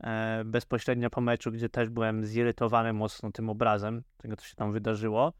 e, 0.00 0.42
bezpośrednio 0.44 1.10
po 1.10 1.20
meczu, 1.20 1.52
gdzie 1.52 1.68
też 1.68 1.88
byłem 1.88 2.26
zirytowany 2.26 2.92
mocno 2.92 3.32
tym 3.32 3.50
obrazem, 3.50 4.02
tego 4.16 4.36
co 4.36 4.44
się 4.44 4.54
tam 4.54 4.72
wydarzyło, 4.72 5.32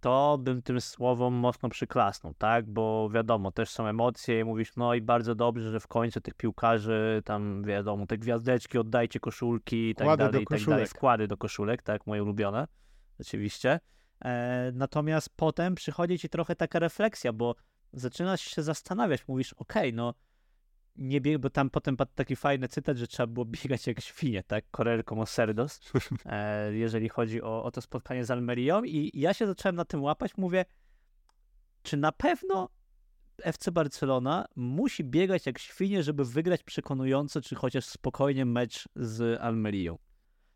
to 0.00 0.38
bym 0.38 0.62
tym 0.62 0.80
słowom 0.80 1.34
mocno 1.34 1.68
przyklasnął, 1.68 2.34
tak? 2.34 2.70
Bo 2.70 3.10
wiadomo, 3.10 3.52
też 3.52 3.70
są 3.70 3.86
emocje 3.86 4.40
i 4.40 4.44
mówisz, 4.44 4.76
no 4.76 4.94
i 4.94 5.00
bardzo 5.00 5.34
dobrze, 5.34 5.70
że 5.70 5.80
w 5.80 5.88
końcu 5.88 6.20
tych 6.20 6.34
piłkarzy, 6.34 7.22
tam 7.24 7.62
wiadomo, 7.64 8.06
te 8.06 8.18
gwiazdeczki, 8.18 8.78
oddajcie 8.78 9.20
koszulki 9.20 9.90
i 9.90 9.94
tak 9.94 10.18
dalej, 10.18 10.42
i 10.42 10.46
tak 10.46 10.64
dalej, 10.64 10.86
wkłady 10.86 11.28
do 11.28 11.36
koszulek, 11.36 11.82
tak, 11.82 12.06
moje 12.06 12.22
ulubione, 12.22 12.66
oczywiście. 13.20 13.80
E, 14.24 14.72
natomiast 14.74 15.30
potem 15.36 15.74
przychodzi 15.74 16.18
ci 16.18 16.28
trochę 16.28 16.56
taka 16.56 16.78
refleksja, 16.78 17.32
bo 17.32 17.54
zaczynasz 17.92 18.40
się 18.40 18.62
zastanawiać, 18.62 19.28
mówisz, 19.28 19.52
okej, 19.52 19.88
okay, 19.88 19.92
no 19.92 20.14
nie 20.98 21.20
bieg, 21.20 21.38
bo 21.38 21.50
tam 21.50 21.70
potem 21.70 21.96
padł 21.96 22.12
taki 22.14 22.36
fajny 22.36 22.68
cytat, 22.68 22.96
że 22.96 23.06
trzeba 23.06 23.26
było 23.26 23.46
biegać 23.62 23.86
jak 23.86 24.00
świnie, 24.00 24.42
tak? 24.42 24.64
Korelką 24.70 25.20
o 25.20 25.26
Serdos, 25.26 25.80
e, 26.24 26.74
jeżeli 26.74 27.08
chodzi 27.08 27.42
o, 27.42 27.64
o 27.64 27.70
to 27.70 27.80
spotkanie 27.80 28.24
z 28.24 28.30
Almerią 28.30 28.84
i 28.84 29.10
ja 29.14 29.34
się 29.34 29.46
zacząłem 29.46 29.76
na 29.76 29.84
tym 29.84 30.02
łapać, 30.02 30.36
mówię, 30.36 30.64
czy 31.82 31.96
na 31.96 32.12
pewno 32.12 32.68
FC 33.42 33.72
Barcelona 33.72 34.46
musi 34.56 35.04
biegać 35.04 35.46
jak 35.46 35.58
świnie, 35.58 36.02
żeby 36.02 36.24
wygrać 36.24 36.62
przekonująco, 36.62 37.40
czy 37.40 37.54
chociaż 37.54 37.84
spokojnie 37.84 38.44
mecz 38.44 38.88
z 38.96 39.40
Almerią. 39.40 39.98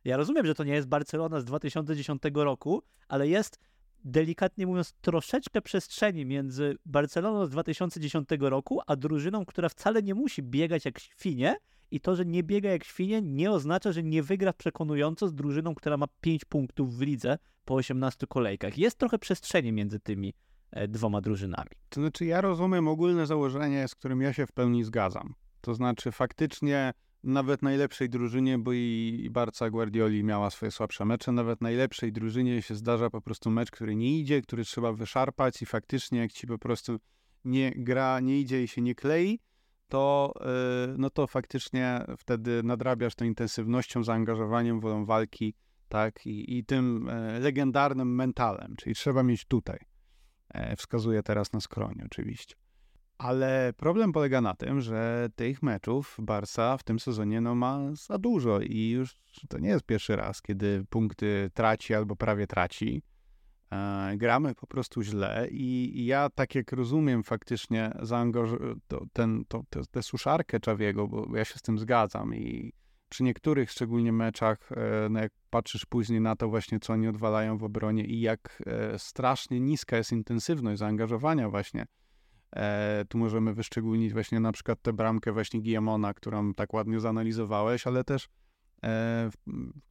Ja 0.04 0.16
rozumiem, 0.16 0.46
że 0.46 0.54
to 0.54 0.64
nie 0.64 0.72
jest 0.72 0.88
Barcelona 0.88 1.40
z 1.40 1.44
2010 1.44 2.22
roku, 2.34 2.82
ale 3.08 3.28
jest 3.28 3.58
delikatnie 4.04 4.66
mówiąc, 4.66 4.92
troszeczkę 5.00 5.62
przestrzeni 5.62 6.26
między 6.26 6.76
Barceloną 6.86 7.46
z 7.46 7.50
2010 7.50 8.28
roku, 8.40 8.80
a 8.86 8.96
drużyną, 8.96 9.46
która 9.46 9.68
wcale 9.68 10.02
nie 10.02 10.14
musi 10.14 10.42
biegać 10.42 10.84
jak 10.84 10.98
świnie. 10.98 11.56
I 11.90 12.00
to, 12.00 12.16
że 12.16 12.24
nie 12.24 12.42
biega 12.42 12.70
jak 12.70 12.84
świnie, 12.84 13.22
nie 13.22 13.50
oznacza, 13.50 13.92
że 13.92 14.02
nie 14.02 14.22
wygra 14.22 14.52
przekonująco 14.52 15.28
z 15.28 15.34
drużyną, 15.34 15.74
która 15.74 15.96
ma 15.96 16.06
5 16.20 16.44
punktów 16.44 16.96
w 16.96 17.00
lidze 17.00 17.38
po 17.64 17.74
18 17.74 18.26
kolejkach. 18.26 18.78
Jest 18.78 18.98
trochę 18.98 19.18
przestrzeni 19.18 19.72
między 19.72 20.00
tymi 20.00 20.34
e, 20.70 20.88
dwoma 20.88 21.20
drużynami. 21.20 21.70
To 21.88 22.00
znaczy, 22.00 22.24
ja 22.24 22.40
rozumiem 22.40 22.88
ogólne 22.88 23.26
założenie, 23.26 23.88
z 23.88 23.94
którym 23.94 24.20
ja 24.20 24.32
się 24.32 24.46
w 24.46 24.52
pełni 24.52 24.84
zgadzam. 24.84 25.34
To 25.60 25.74
znaczy, 25.74 26.12
faktycznie 26.12 26.92
nawet 27.24 27.62
najlepszej 27.62 28.08
drużynie, 28.08 28.58
bo 28.58 28.72
i, 28.72 29.28
Barca 29.30 29.70
Guardioli 29.70 30.24
miała 30.24 30.50
swoje 30.50 30.72
słabsze 30.72 31.04
mecze, 31.04 31.32
nawet 31.32 31.60
najlepszej 31.60 32.12
drużynie 32.12 32.62
się 32.62 32.74
zdarza 32.74 33.10
po 33.10 33.20
prostu 33.20 33.50
mecz, 33.50 33.70
który 33.70 33.96
nie 33.96 34.18
idzie, 34.18 34.42
który 34.42 34.64
trzeba 34.64 34.92
wyszarpać 34.92 35.62
i 35.62 35.66
faktycznie 35.66 36.18
jak 36.18 36.32
ci 36.32 36.46
po 36.46 36.58
prostu 36.58 36.98
nie 37.44 37.72
gra, 37.76 38.20
nie 38.20 38.40
idzie 38.40 38.62
i 38.62 38.68
się 38.68 38.82
nie 38.82 38.94
klei, 38.94 39.40
to, 39.88 40.34
yy, 40.40 40.94
no 40.98 41.10
to 41.10 41.26
faktycznie 41.26 42.04
wtedy 42.18 42.62
nadrabiasz 42.62 43.14
tą 43.14 43.24
intensywnością, 43.24 44.04
zaangażowaniem, 44.04 44.80
wolą 44.80 45.04
walki, 45.04 45.54
tak, 45.88 46.26
i, 46.26 46.58
i 46.58 46.64
tym 46.64 47.08
e, 47.08 47.38
legendarnym 47.38 48.14
mentalem, 48.14 48.74
czyli 48.76 48.94
trzeba 48.94 49.22
mieć 49.22 49.44
tutaj. 49.44 49.78
E, 50.48 50.76
wskazuje 50.76 51.22
teraz 51.22 51.52
na 51.52 51.60
skronie 51.60 52.02
oczywiście. 52.06 52.54
Ale 53.20 53.72
problem 53.76 54.12
polega 54.12 54.40
na 54.40 54.54
tym, 54.54 54.80
że 54.80 55.28
tych 55.36 55.62
meczów 55.62 56.16
Barca 56.22 56.76
w 56.76 56.82
tym 56.82 56.98
sezonie 56.98 57.40
no, 57.40 57.54
ma 57.54 57.80
za 57.94 58.18
dużo 58.18 58.60
i 58.60 58.90
już 58.90 59.16
to 59.48 59.58
nie 59.58 59.68
jest 59.68 59.86
pierwszy 59.86 60.16
raz, 60.16 60.42
kiedy 60.42 60.84
punkty 60.90 61.50
traci 61.54 61.94
albo 61.94 62.16
prawie 62.16 62.46
traci. 62.46 63.02
E, 63.72 64.12
gramy 64.16 64.54
po 64.54 64.66
prostu 64.66 65.02
źle 65.02 65.48
i, 65.50 66.04
ja 66.06 66.30
tak 66.34 66.54
jak 66.54 66.72
rozumiem 66.72 67.22
faktycznie 67.22 67.92
ten, 69.12 69.44
to, 69.48 69.62
tę 69.90 70.02
suszarkę 70.02 70.60
Czawiego, 70.60 71.08
bo 71.08 71.36
ja 71.36 71.44
się 71.44 71.58
z 71.58 71.62
tym 71.62 71.78
zgadzam 71.78 72.34
i 72.34 72.72
przy 73.08 73.22
niektórych 73.22 73.70
szczególnie 73.70 74.12
meczach, 74.12 74.72
e, 74.72 75.08
no 75.10 75.20
jak 75.20 75.32
patrzysz 75.50 75.86
później 75.86 76.20
na 76.20 76.36
to 76.36 76.48
właśnie, 76.48 76.80
co 76.80 76.92
oni 76.92 77.08
odwalają 77.08 77.58
w 77.58 77.64
obronie 77.64 78.04
i 78.04 78.20
jak 78.20 78.62
e, 78.66 78.98
strasznie 78.98 79.60
niska 79.60 79.96
jest 79.96 80.12
intensywność 80.12 80.78
zaangażowania 80.78 81.50
właśnie 81.50 81.86
E, 82.56 83.04
tu 83.08 83.18
możemy 83.18 83.54
wyszczególnić 83.54 84.12
właśnie 84.12 84.40
na 84.40 84.52
przykład 84.52 84.82
tę 84.82 84.92
bramkę 84.92 85.32
właśnie 85.32 85.62
Guillemona, 85.62 86.14
którą 86.14 86.54
tak 86.54 86.74
ładnie 86.74 87.00
zanalizowałeś, 87.00 87.86
ale 87.86 88.04
też 88.04 88.24
e, 88.24 88.28
w 89.30 89.34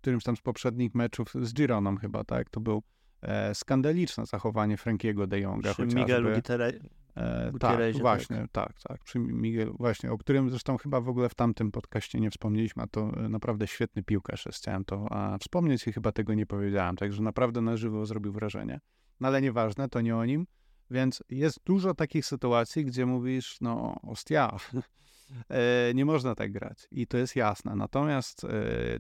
którymś 0.02 0.24
tam 0.24 0.36
z 0.36 0.42
poprzednich 0.42 0.96
meczów 0.96 1.34
z 1.42 1.54
Gironą 1.54 1.98
chyba, 1.98 2.24
tak? 2.24 2.50
To 2.50 2.60
był 2.60 2.84
e, 3.22 3.56
skandaliczne 3.56 4.26
zachowanie 4.26 4.78
Frankiego 4.78 5.28
de 5.28 5.40
Jonga 5.40 5.74
Przy 5.74 5.82
chociażby. 5.82 6.00
Miguelu 6.00 6.36
Gitere... 6.36 6.72
E, 7.20 7.52
tak, 7.60 7.98
właśnie, 7.98 8.38
tak. 8.38 8.52
tak, 8.52 8.82
tak. 8.88 9.04
Przy 9.04 9.20
Miguel, 9.20 9.72
właśnie, 9.78 10.12
o 10.12 10.18
którym 10.18 10.50
zresztą 10.50 10.78
chyba 10.78 11.02
w 11.02 11.10
ogóle 11.10 11.30
w 11.30 11.36
tamtym 11.36 11.72
podcaście 11.72 12.20
nie 12.20 12.32
wspomnieliśmy, 12.32 12.84
a 12.84 12.88
to 12.88 13.12
e, 13.18 13.30
naprawdę 13.30 13.68
świetny 13.68 14.04
piłkarz 14.04 14.46
jest. 14.46 14.60
Chciałem 14.60 14.86
to 14.86 15.08
a, 15.10 15.38
wspomnieć 15.38 15.88
i 15.88 15.94
chyba 15.94 16.12
tego 16.12 16.34
nie 16.34 16.46
powiedziałem, 16.46 16.96
także 16.96 17.22
naprawdę 17.22 17.62
na 17.62 17.78
żywo 17.78 18.06
zrobił 18.06 18.34
wrażenie. 18.34 18.80
No 19.20 19.28
ale 19.28 19.42
nieważne, 19.42 19.90
to 19.90 20.02
nie 20.02 20.16
o 20.16 20.26
nim. 20.26 20.48
Więc 20.92 21.24
jest 21.30 21.60
dużo 21.66 21.94
takich 21.94 22.26
sytuacji, 22.26 22.86
gdzie 22.86 23.06
mówisz, 23.06 23.58
no, 23.62 23.96
ostia, 24.02 24.58
e, 25.50 25.94
nie 25.94 26.06
można 26.06 26.36
tak 26.36 26.52
grać. 26.52 26.88
I 26.92 27.08
to 27.08 27.18
jest 27.18 27.36
jasne. 27.36 27.76
Natomiast 27.76 28.44
e, 28.44 28.50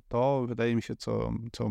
to 0.08 0.45
wydaje 0.47 0.75
mi 0.75 0.82
się, 0.82 0.95
co, 0.95 1.34
co 1.52 1.69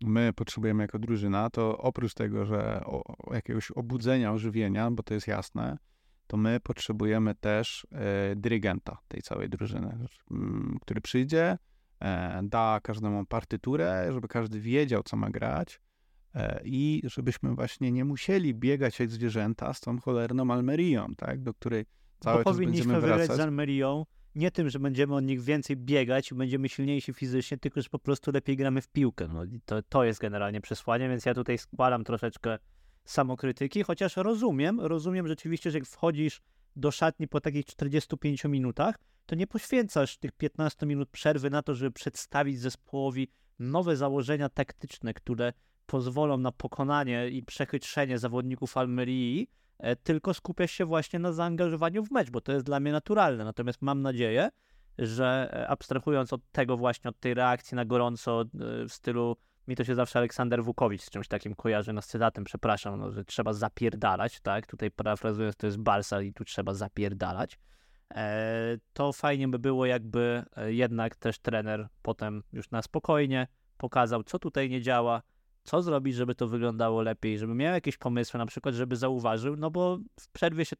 my 0.00 0.32
potrzebujemy 0.32 0.84
jako 0.84 0.98
drużyna, 0.98 1.50
to 1.50 1.78
oprócz 1.78 2.14
tego, 2.14 2.46
że 2.46 2.80
o, 2.84 3.34
jakiegoś 3.34 3.70
obudzenia, 3.70 4.32
ożywienia, 4.32 4.90
bo 4.90 5.02
to 5.02 5.14
jest 5.14 5.26
jasne, 5.26 5.78
to 6.26 6.36
my 6.36 6.60
potrzebujemy 6.60 7.34
też 7.34 7.86
e, 7.92 8.36
dyrygenta 8.36 8.98
tej 9.08 9.22
całej 9.22 9.48
drużyny, 9.48 9.98
który 10.80 11.00
przyjdzie, 11.00 11.58
da 12.42 12.80
każdemu 12.82 13.26
partyturę, 13.26 14.12
żeby 14.12 14.28
każdy 14.28 14.60
wiedział, 14.60 15.02
co 15.02 15.16
ma 15.16 15.30
grać, 15.30 15.80
i 16.64 17.02
żebyśmy 17.04 17.54
właśnie 17.54 17.92
nie 17.92 18.04
musieli 18.04 18.54
biegać 18.54 19.00
jak 19.00 19.10
zwierzęta 19.10 19.74
z 19.74 19.80
tą 19.80 20.00
cholerną 20.00 20.50
Almerią, 20.50 21.14
tak, 21.16 21.42
do 21.42 21.54
której 21.54 21.86
cały 22.20 22.44
Bo 22.44 22.50
czas 22.50 22.58
będziemy 22.58 23.00
wracać. 23.00 23.20
wygrać 23.20 23.36
z 23.36 23.40
Almerią 23.40 24.06
nie 24.34 24.50
tym, 24.50 24.70
że 24.70 24.78
będziemy 24.78 25.14
od 25.14 25.24
nich 25.24 25.42
więcej 25.42 25.76
biegać 25.76 26.32
i 26.32 26.34
będziemy 26.34 26.68
silniejsi 26.68 27.12
fizycznie, 27.12 27.58
tylko 27.58 27.82
że 27.82 27.88
po 27.88 27.98
prostu 27.98 28.30
lepiej 28.30 28.56
gramy 28.56 28.80
w 28.80 28.88
piłkę. 28.88 29.28
No, 29.28 29.42
to, 29.64 29.82
to 29.82 30.04
jest 30.04 30.20
generalnie 30.20 30.60
przesłanie, 30.60 31.08
więc 31.08 31.24
ja 31.26 31.34
tutaj 31.34 31.58
składam 31.58 32.04
troszeczkę 32.04 32.58
samokrytyki, 33.04 33.82
chociaż 33.82 34.16
rozumiem, 34.16 34.80
rozumiem 34.80 35.28
rzeczywiście, 35.28 35.70
że 35.70 35.78
jak 35.78 35.86
wchodzisz 35.86 36.40
do 36.76 36.90
szatni 36.90 37.28
po 37.28 37.40
takich 37.40 37.64
45 37.64 38.44
minutach, 38.44 38.98
to 39.26 39.34
nie 39.34 39.46
poświęcasz 39.46 40.18
tych 40.18 40.32
15 40.32 40.86
minut 40.86 41.08
przerwy 41.10 41.50
na 41.50 41.62
to, 41.62 41.74
żeby 41.74 41.90
przedstawić 41.90 42.60
zespołowi 42.60 43.28
nowe 43.58 43.96
założenia 43.96 44.48
taktyczne, 44.48 45.14
które 45.14 45.52
pozwolą 45.88 46.38
na 46.38 46.52
pokonanie 46.52 47.28
i 47.28 47.42
przechytrzenie 47.42 48.18
zawodników 48.18 48.76
Almerii, 48.76 49.50
e, 49.78 49.96
tylko 49.96 50.34
skupiasz 50.34 50.70
się 50.70 50.84
właśnie 50.84 51.18
na 51.18 51.32
zaangażowaniu 51.32 52.04
w 52.04 52.10
mecz, 52.10 52.30
bo 52.30 52.40
to 52.40 52.52
jest 52.52 52.66
dla 52.66 52.80
mnie 52.80 52.92
naturalne. 52.92 53.44
Natomiast 53.44 53.82
mam 53.82 54.02
nadzieję, 54.02 54.50
że 54.98 55.50
e, 55.52 55.68
abstrahując 55.68 56.32
od 56.32 56.40
tego 56.52 56.76
właśnie, 56.76 57.10
od 57.10 57.20
tej 57.20 57.34
reakcji 57.34 57.76
na 57.76 57.84
gorąco 57.84 58.42
e, 58.42 58.46
w 58.84 58.92
stylu 58.92 59.36
mi 59.68 59.76
to 59.76 59.84
się 59.84 59.94
zawsze 59.94 60.18
Aleksander 60.18 60.64
Wukowicz 60.64 61.02
z 61.02 61.10
czymś 61.10 61.28
takim 61.28 61.54
kojarzy, 61.54 61.92
no 61.92 62.02
z 62.02 62.06
cytatem, 62.06 62.44
przepraszam, 62.44 63.00
no, 63.00 63.12
że 63.12 63.24
trzeba 63.24 63.52
zapierdalać, 63.52 64.40
tak? 64.40 64.66
Tutaj 64.66 64.90
parafrazując, 64.90 65.56
to 65.56 65.66
jest 65.66 65.78
Barca 65.78 66.22
i 66.22 66.32
tu 66.32 66.44
trzeba 66.44 66.74
zapierdalać. 66.74 67.58
To 68.92 69.12
fajnie 69.12 69.48
by 69.48 69.58
było, 69.58 69.86
jakby 69.86 70.44
jednak 70.66 71.16
też 71.16 71.38
trener 71.38 71.88
potem 72.02 72.42
już 72.52 72.70
na 72.70 72.82
spokojnie 72.82 73.46
pokazał, 73.78 74.22
co 74.22 74.38
tutaj 74.38 74.70
nie 74.70 74.82
działa, 74.82 75.22
co 75.68 75.82
zrobić, 75.82 76.14
żeby 76.14 76.34
to 76.34 76.48
wyglądało 76.48 77.02
lepiej, 77.02 77.38
żeby 77.38 77.54
miał 77.54 77.74
jakieś 77.74 77.96
pomysły, 77.96 78.38
na 78.38 78.46
przykład, 78.46 78.74
żeby 78.74 78.96
zauważył, 78.96 79.56
no 79.56 79.70
bo 79.70 79.98
w 80.20 80.28
przerwie 80.28 80.64
się 80.64 80.76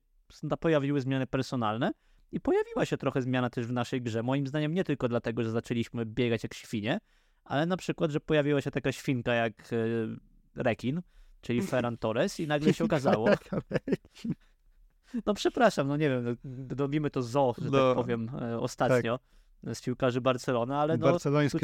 pojawiły 0.61 1.01
zmiany 1.01 1.27
personalne 1.27 1.93
i 2.33 2.41
pojawiła 2.41 2.85
się 2.85 2.97
trochę 2.97 3.23
zmiana 3.23 3.51
też 3.51 3.67
w 3.67 3.73
naszej 3.73 4.03
grze. 4.03 4.23
Moim 4.23 4.47
zdaniem 4.47 4.75
nie 4.75 4.85
tylko 4.85 5.09
dlatego, 5.09 5.43
że 5.43 5.51
zaczęliśmy 5.51 6.07
biegać 6.07 6.43
jak 6.43 6.55
świnie, 6.55 7.01
ale 7.45 7.67
na 7.67 7.77
przykład, 7.77 8.11
że 8.11 8.21
pojawiła 8.21 8.61
się 8.61 8.71
taka 8.71 8.93
świnka 8.93 9.35
jak 9.35 9.73
y, 9.73 10.09
rekin, 10.55 11.03
czyli 11.41 11.63
Ferran 11.71 11.99
Torres 11.99 12.41
i 12.41 12.47
nagle 12.47 12.75
się 12.75 12.85
okazało... 12.85 13.29
No 15.27 15.35
przepraszam, 15.35 15.89
no 15.89 15.97
nie 15.97 16.11
wiem, 16.11 16.25
no, 16.25 16.77
robimy 16.79 17.11
to 17.11 17.23
zo, 17.23 17.55
że 17.59 17.71
no, 17.71 17.89
tak 17.89 17.97
powiem, 17.97 18.31
e, 18.43 18.61
ostatnio. 18.61 19.19
Tak 19.19 19.27
z 19.65 19.83
piłkarzy 19.83 20.21
Barcelony, 20.21 20.77
ale 20.77 20.97
no, 20.97 21.13
to, 21.13 21.19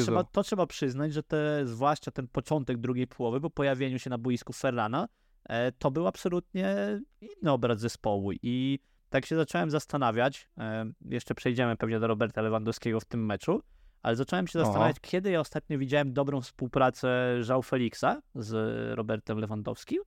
trzeba, 0.04 0.24
to 0.24 0.42
trzeba 0.42 0.66
przyznać, 0.66 1.12
że 1.12 1.22
te, 1.22 1.66
zwłaszcza 1.66 2.10
ten 2.10 2.28
początek 2.28 2.78
drugiej 2.78 3.06
połowy, 3.06 3.40
po 3.40 3.50
pojawieniu 3.50 3.98
się 3.98 4.10
na 4.10 4.18
boisku 4.18 4.52
Ferrana, 4.52 5.08
e, 5.44 5.72
to 5.72 5.90
był 5.90 6.06
absolutnie 6.06 6.76
inny 7.20 7.52
obraz 7.52 7.80
zespołu. 7.80 8.32
I 8.32 8.78
tak 9.10 9.26
się 9.26 9.36
zacząłem 9.36 9.70
zastanawiać, 9.70 10.48
e, 10.58 10.92
jeszcze 11.04 11.34
przejdziemy 11.34 11.76
pewnie 11.76 12.00
do 12.00 12.06
Roberta 12.06 12.42
Lewandowskiego 12.42 13.00
w 13.00 13.04
tym 13.04 13.26
meczu, 13.26 13.62
ale 14.02 14.16
zacząłem 14.16 14.46
się 14.46 14.58
zastanawiać, 14.58 14.96
Oho. 14.96 15.10
kiedy 15.10 15.30
ja 15.30 15.40
ostatnio 15.40 15.78
widziałem 15.78 16.12
dobrą 16.12 16.40
współpracę 16.40 17.36
Żał 17.40 17.62
Felixa 17.62 18.22
z 18.34 18.54
Robertem 18.96 19.38
Lewandowskim, 19.38 19.98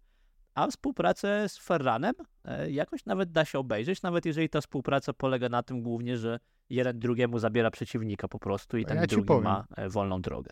a 0.57 0.67
współpracę 0.67 1.49
z 1.49 1.57
Ferranem 1.57 2.13
e, 2.45 2.71
jakoś 2.71 3.05
nawet 3.05 3.31
da 3.31 3.45
się 3.45 3.59
obejrzeć, 3.59 4.01
nawet 4.01 4.25
jeżeli 4.25 4.49
ta 4.49 4.61
współpraca 4.61 5.13
polega 5.13 5.49
na 5.49 5.63
tym 5.63 5.81
głównie, 5.81 6.17
że 6.17 6.39
jeden 6.69 6.99
drugiemu 6.99 7.39
zabiera 7.39 7.71
przeciwnika 7.71 8.27
po 8.27 8.39
prostu 8.39 8.77
i 8.77 8.85
ten 8.85 8.97
ja 8.97 9.07
drugi 9.07 9.33
ma 9.33 9.65
e, 9.77 9.89
wolną 9.89 10.21
drogę. 10.21 10.51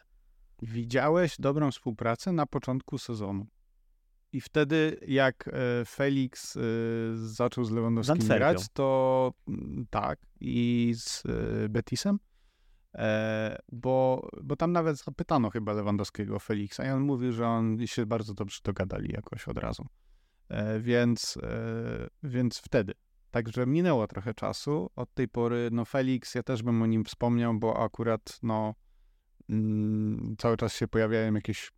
Widziałeś 0.61 1.35
dobrą 1.39 1.71
współpracę 1.71 2.31
na 2.31 2.45
początku 2.45 2.97
sezonu. 2.97 3.47
I 4.31 4.41
wtedy, 4.41 4.99
jak 5.07 5.47
e, 5.47 5.85
Felix 5.85 6.57
zaczął 7.13 7.65
z 7.65 7.71
Lewandowskim 7.71 8.27
grać, 8.27 8.65
to 8.73 9.31
mm, 9.47 9.85
tak, 9.89 10.19
i 10.39 10.93
z 10.97 11.23
Betisem, 11.69 12.19
bo, 13.71 14.27
bo 14.43 14.55
tam 14.55 14.71
nawet 14.71 14.97
zapytano 14.97 15.49
chyba 15.49 15.73
Lewandowskiego 15.73 16.39
Felixa 16.39 16.79
i 16.87 16.89
on 16.89 17.01
mówił, 17.01 17.31
że 17.31 17.47
on 17.47 17.87
się 17.87 18.05
bardzo 18.05 18.33
dobrze 18.33 18.59
dogadali 18.63 19.13
jakoś 19.13 19.47
od 19.47 19.57
razu. 19.57 19.85
Więc, 20.79 21.37
więc 22.23 22.57
wtedy. 22.57 22.93
Także 23.31 23.65
minęło 23.65 24.07
trochę 24.07 24.33
czasu. 24.33 24.89
Od 24.95 25.13
tej 25.13 25.27
pory, 25.27 25.69
no 25.71 25.85
Felix, 25.85 26.35
ja 26.35 26.43
też 26.43 26.63
bym 26.63 26.81
o 26.81 26.85
nim 26.85 27.05
wspomniał, 27.05 27.53
bo 27.53 27.83
akurat, 27.83 28.39
no, 28.43 28.73
mm, 29.49 30.35
cały 30.37 30.57
czas 30.57 30.75
się 30.75 30.87
pojawiają 30.87 31.33
jakieś 31.33 31.71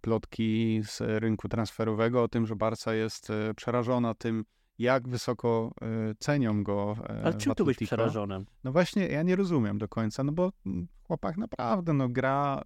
plotki 0.00 0.80
z 0.84 1.00
rynku 1.00 1.48
transferowego 1.48 2.22
o 2.22 2.28
tym, 2.28 2.46
że 2.46 2.56
Barca 2.56 2.94
jest 2.94 3.30
e, 3.30 3.54
przerażona 3.54 4.14
tym, 4.14 4.44
jak 4.78 5.08
wysoko 5.08 5.72
e, 5.82 6.14
cenią 6.18 6.64
go. 6.64 6.96
E, 7.08 7.22
Ale 7.24 7.34
czym 7.34 7.54
tu 7.54 7.64
być 7.64 7.78
przerażonym? 7.78 8.46
No 8.64 8.72
właśnie, 8.72 9.06
ja 9.06 9.22
nie 9.22 9.36
rozumiem 9.36 9.78
do 9.78 9.88
końca, 9.88 10.24
no 10.24 10.32
bo 10.32 10.52
mm, 10.66 10.88
chłopak 11.06 11.36
naprawdę, 11.36 11.92
no 11.92 12.08
gra, 12.08 12.62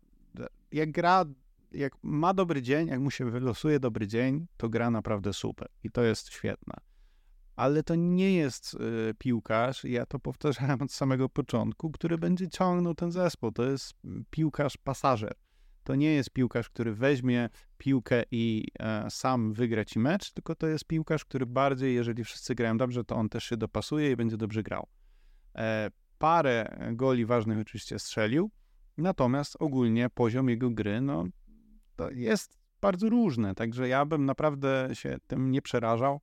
jak 0.72 0.90
gra, 0.90 1.24
jak 1.72 1.92
ma 2.02 2.34
dobry 2.34 2.62
dzień, 2.62 2.88
jak 2.88 3.00
mu 3.00 3.10
się 3.10 3.30
wylosuje 3.30 3.80
dobry 3.80 4.06
dzień, 4.06 4.46
to 4.56 4.68
gra 4.68 4.90
naprawdę 4.90 5.32
super 5.32 5.68
i 5.84 5.90
to 5.90 6.02
jest 6.02 6.32
świetne 6.32 6.74
ale 7.58 7.82
to 7.82 7.94
nie 7.94 8.34
jest 8.34 8.74
y, 8.74 9.14
piłkarz, 9.18 9.84
ja 9.84 10.06
to 10.06 10.18
powtarzałem 10.18 10.82
od 10.82 10.92
samego 10.92 11.28
początku, 11.28 11.90
który 11.90 12.18
będzie 12.18 12.48
ciągnął 12.48 12.94
ten 12.94 13.12
zespół. 13.12 13.52
To 13.52 13.64
jest 13.64 13.94
piłkarz 14.30 14.76
pasażer. 14.76 15.34
To 15.88 15.94
nie 15.94 16.14
jest 16.14 16.30
piłkarz, 16.30 16.68
który 16.68 16.94
weźmie 16.94 17.48
piłkę 17.78 18.22
i 18.30 18.64
e, 18.78 19.10
sam 19.10 19.52
wygra 19.52 19.84
ci 19.84 19.98
mecz, 19.98 20.32
tylko 20.32 20.54
to 20.54 20.66
jest 20.66 20.84
piłkarz, 20.84 21.24
który 21.24 21.46
bardziej, 21.46 21.94
jeżeli 21.94 22.24
wszyscy 22.24 22.54
grają 22.54 22.76
dobrze, 22.76 23.04
to 23.04 23.16
on 23.16 23.28
też 23.28 23.44
się 23.44 23.56
dopasuje 23.56 24.10
i 24.10 24.16
będzie 24.16 24.36
dobrze 24.36 24.62
grał. 24.62 24.86
E, 25.54 25.90
parę 26.18 26.78
goli 26.92 27.26
ważnych 27.26 27.58
oczywiście 27.58 27.98
strzelił, 27.98 28.50
natomiast 28.96 29.56
ogólnie 29.58 30.10
poziom 30.10 30.48
jego 30.48 30.70
gry 30.70 31.00
no, 31.00 31.24
to 31.96 32.10
jest 32.10 32.58
bardzo 32.80 33.08
różny, 33.08 33.54
także 33.54 33.88
ja 33.88 34.04
bym 34.04 34.24
naprawdę 34.24 34.88
się 34.92 35.16
tym 35.26 35.50
nie 35.50 35.62
przerażał. 35.62 36.20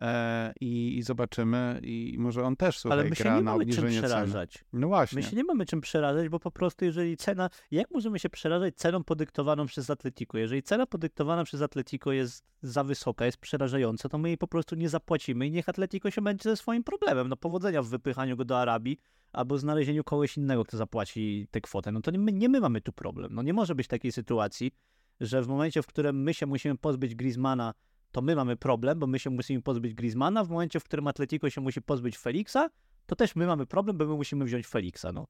E, 0.00 0.52
i, 0.60 0.98
i, 0.98 1.02
zobaczymy 1.02 1.80
i 1.82 2.16
może 2.18 2.42
on 2.42 2.56
też 2.56 2.78
słuchaj, 2.78 2.98
Ale 2.98 3.08
my 3.08 3.16
się 3.16 3.34
nie 3.34 3.42
mamy 3.42 3.66
czym 3.66 3.88
przerażać. 3.88 4.52
Ceny. 4.52 4.64
No 4.72 4.88
właśnie. 4.88 5.16
My 5.16 5.22
się 5.22 5.36
nie 5.36 5.44
mamy 5.44 5.66
czym 5.66 5.80
przerażać, 5.80 6.28
bo 6.28 6.40
po 6.40 6.50
prostu 6.50 6.84
jeżeli 6.84 7.16
cena, 7.16 7.50
jak 7.70 7.90
możemy 7.90 8.18
się 8.18 8.28
przerażać 8.28 8.74
ceną 8.76 9.04
podyktowaną 9.04 9.66
przez 9.66 9.90
Atletico? 9.90 10.38
Jeżeli 10.38 10.62
cena 10.62 10.86
podyktowana 10.86 11.44
przez 11.44 11.62
Atletico 11.62 12.12
jest 12.12 12.44
za 12.62 12.84
wysoka, 12.84 13.26
jest 13.26 13.38
przerażająca, 13.38 14.08
to 14.08 14.18
my 14.18 14.28
jej 14.28 14.38
po 14.38 14.46
prostu 14.46 14.76
nie 14.76 14.88
zapłacimy 14.88 15.46
i 15.46 15.50
niech 15.50 15.68
Atletico 15.68 16.10
się 16.10 16.22
będzie 16.22 16.50
ze 16.50 16.56
swoim 16.56 16.84
problemem. 16.84 17.28
No 17.28 17.36
powodzenia 17.36 17.82
w 17.82 17.88
wypychaniu 17.88 18.36
go 18.36 18.44
do 18.44 18.58
Arabii 18.58 18.98
albo 19.32 19.58
znalezieniu 19.58 20.04
kogoś 20.04 20.36
innego, 20.36 20.64
kto 20.64 20.76
zapłaci 20.76 21.48
tę 21.50 21.60
kwotę. 21.60 21.92
No 21.92 22.00
to 22.00 22.10
nie 22.10 22.18
my, 22.18 22.32
nie 22.32 22.48
my 22.48 22.60
mamy 22.60 22.80
tu 22.80 22.92
problem. 22.92 23.34
No 23.34 23.42
nie 23.42 23.52
może 23.52 23.74
być 23.74 23.88
takiej 23.88 24.12
sytuacji, 24.12 24.72
że 25.20 25.42
w 25.42 25.48
momencie, 25.48 25.82
w 25.82 25.86
którym 25.86 26.22
my 26.22 26.34
się 26.34 26.46
musimy 26.46 26.78
pozbyć 26.78 27.14
Griezmana 27.14 27.74
to 28.14 28.22
my 28.22 28.36
mamy 28.36 28.56
problem, 28.56 28.98
bo 28.98 29.06
my 29.06 29.18
się 29.18 29.30
musimy 29.30 29.62
pozbyć 29.62 29.94
Griezmana, 29.94 30.44
w 30.44 30.48
momencie, 30.48 30.80
w 30.80 30.84
którym 30.84 31.06
Atletico 31.06 31.50
się 31.50 31.60
musi 31.60 31.82
pozbyć 31.82 32.18
Felixa, 32.18 32.70
to 33.06 33.16
też 33.16 33.36
my 33.36 33.46
mamy 33.46 33.66
problem, 33.66 33.98
bo 33.98 34.06
my 34.06 34.14
musimy 34.14 34.44
wziąć 34.44 34.66
Felixa, 34.66 35.06
no. 35.14 35.26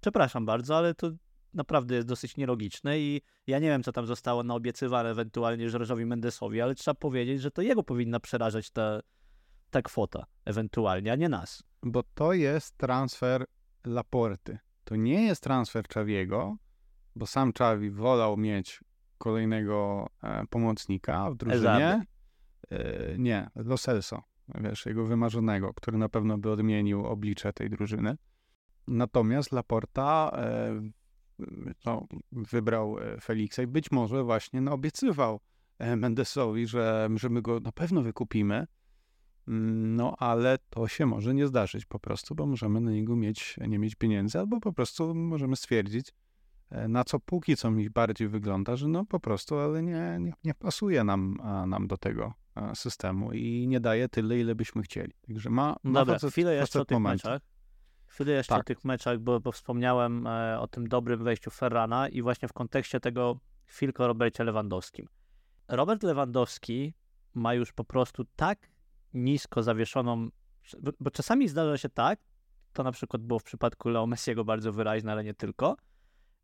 Przepraszam 0.00 0.46
bardzo, 0.46 0.76
ale 0.76 0.94
to 0.94 1.10
naprawdę 1.54 1.94
jest 1.94 2.08
dosyć 2.08 2.36
nielogiczne 2.36 3.00
i 3.00 3.20
ja 3.46 3.58
nie 3.58 3.68
wiem, 3.68 3.82
co 3.82 3.92
tam 3.92 4.06
zostało 4.06 4.42
naobiecywane 4.42 5.10
ewentualnie 5.10 5.70
Żorżowi 5.70 6.06
Mendesowi, 6.06 6.60
ale 6.60 6.74
trzeba 6.74 6.94
powiedzieć, 6.94 7.40
że 7.40 7.50
to 7.50 7.62
jego 7.62 7.82
powinna 7.82 8.20
przerażać 8.20 8.70
ta, 8.70 9.00
ta 9.70 9.82
kwota 9.82 10.26
ewentualnie, 10.44 11.12
a 11.12 11.16
nie 11.16 11.28
nas. 11.28 11.62
Bo 11.82 12.02
to 12.14 12.32
jest 12.32 12.76
transfer 12.76 13.44
Laporty. 13.84 14.58
To 14.84 14.96
nie 14.96 15.26
jest 15.26 15.42
transfer 15.42 15.88
Czawiego, 15.88 16.56
bo 17.16 17.26
sam 17.26 17.52
Czawi 17.52 17.90
wolał 17.90 18.36
mieć 18.36 18.80
kolejnego 19.22 20.08
e, 20.22 20.46
pomocnika 20.50 21.30
w 21.30 21.36
drużynie. 21.36 22.02
E, 22.70 23.18
nie, 23.18 23.50
Lo 23.54 23.78
Celso, 23.78 24.22
wiesz, 24.54 24.86
jego 24.86 25.06
wymarzonego, 25.06 25.74
który 25.74 25.98
na 25.98 26.08
pewno 26.08 26.38
by 26.38 26.50
odmienił 26.50 27.06
oblicze 27.06 27.52
tej 27.52 27.70
drużyny. 27.70 28.16
Natomiast 28.88 29.52
Laporta 29.52 30.30
e, 30.34 30.80
no, 31.86 32.06
wybrał 32.32 32.96
Felixa 33.22 33.58
i 33.62 33.66
być 33.66 33.90
może 33.90 34.24
właśnie 34.24 34.60
no, 34.60 34.72
obiecywał 34.72 35.40
Mendesowi, 35.96 36.66
że, 36.66 37.08
że 37.14 37.28
my 37.28 37.42
go 37.42 37.60
na 37.60 37.72
pewno 37.72 38.02
wykupimy. 38.02 38.66
Mm, 39.48 39.96
no, 39.96 40.16
ale 40.18 40.58
to 40.70 40.88
się 40.88 41.06
może 41.06 41.34
nie 41.34 41.46
zdarzyć 41.46 41.84
po 41.84 41.98
prostu, 41.98 42.34
bo 42.34 42.46
możemy 42.46 42.80
na 42.80 42.90
niego 42.90 43.16
mieć, 43.16 43.56
nie 43.68 43.78
mieć 43.78 43.94
pieniędzy, 43.94 44.38
albo 44.38 44.60
po 44.60 44.72
prostu 44.72 45.14
możemy 45.14 45.56
stwierdzić, 45.56 46.12
na 46.88 47.04
co 47.04 47.20
póki 47.20 47.56
co 47.56 47.70
mi 47.70 47.90
bardziej 47.90 48.28
wygląda, 48.28 48.76
że 48.76 48.88
no 48.88 49.04
po 49.04 49.20
prostu, 49.20 49.58
ale 49.58 49.82
nie, 49.82 50.18
nie, 50.20 50.32
nie 50.44 50.54
pasuje 50.54 51.04
nam, 51.04 51.38
nam 51.66 51.86
do 51.86 51.96
tego 51.96 52.34
systemu 52.74 53.32
i 53.32 53.66
nie 53.68 53.80
daje 53.80 54.08
tyle, 54.08 54.38
ile 54.38 54.54
byśmy 54.54 54.82
chcieli. 54.82 55.12
Także 55.26 55.50
ma, 55.50 55.76
ma 55.82 56.00
Dobra, 56.00 56.14
facet, 56.14 56.32
chwilę 56.32 56.54
jeszcze 56.54 56.80
o 56.80 56.84
tych 56.84 56.96
momentu. 56.96 57.28
meczach. 57.28 57.42
Chwilę 58.06 58.32
jeszcze 58.32 58.54
tak. 58.54 58.60
o 58.60 58.64
tych 58.64 58.84
meczach, 58.84 59.18
bo, 59.18 59.40
bo 59.40 59.52
wspomniałem 59.52 60.26
e, 60.26 60.60
o 60.60 60.68
tym 60.68 60.88
dobrym 60.88 61.24
wejściu 61.24 61.50
Ferrana 61.50 62.08
i 62.08 62.22
właśnie 62.22 62.48
w 62.48 62.52
kontekście 62.52 63.00
tego 63.00 63.40
chwilkę 63.64 64.04
o 64.04 64.06
Robercie 64.06 64.44
Lewandowskim. 64.44 65.06
Robert 65.68 66.02
Lewandowski 66.02 66.94
ma 67.34 67.54
już 67.54 67.72
po 67.72 67.84
prostu 67.84 68.24
tak 68.36 68.70
nisko 69.14 69.62
zawieszoną, 69.62 70.28
bo, 70.80 70.90
bo 71.00 71.10
czasami 71.10 71.48
zdarza 71.48 71.78
się 71.78 71.88
tak, 71.88 72.20
to 72.72 72.82
na 72.82 72.92
przykład 72.92 73.22
było 73.22 73.38
w 73.38 73.42
przypadku 73.42 73.88
Leo 73.88 74.06
Messiego 74.06 74.44
bardzo 74.44 74.72
wyraźne, 74.72 75.12
ale 75.12 75.24
nie 75.24 75.34
tylko, 75.34 75.76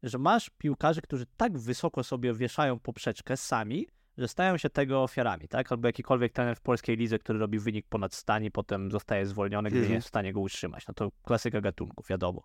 że 0.02 0.18
masz 0.18 0.50
piłkarzy, 0.50 1.02
którzy 1.02 1.26
tak 1.36 1.58
wysoko 1.58 2.04
sobie 2.04 2.34
wieszają 2.34 2.78
poprzeczkę 2.78 3.36
sami, 3.36 3.86
że 4.18 4.28
stają 4.28 4.56
się 4.56 4.70
tego 4.70 5.02
ofiarami, 5.02 5.48
tak? 5.48 5.72
Albo 5.72 5.88
jakikolwiek 5.88 6.32
trener 6.32 6.56
w 6.56 6.60
polskiej 6.60 6.96
lidze, 6.96 7.18
który 7.18 7.38
robi 7.38 7.58
wynik 7.58 7.86
ponad 7.88 8.14
stan 8.14 8.44
i 8.44 8.50
potem 8.50 8.90
zostaje 8.90 9.26
zwolniony, 9.26 9.70
gdy 9.70 9.88
nie 9.88 9.94
jest 9.94 10.06
w 10.06 10.08
stanie 10.08 10.32
go 10.32 10.40
utrzymać. 10.40 10.86
No 10.88 10.94
to 10.94 11.10
klasyka 11.24 11.60
gatunku, 11.60 12.04
wiadomo. 12.08 12.42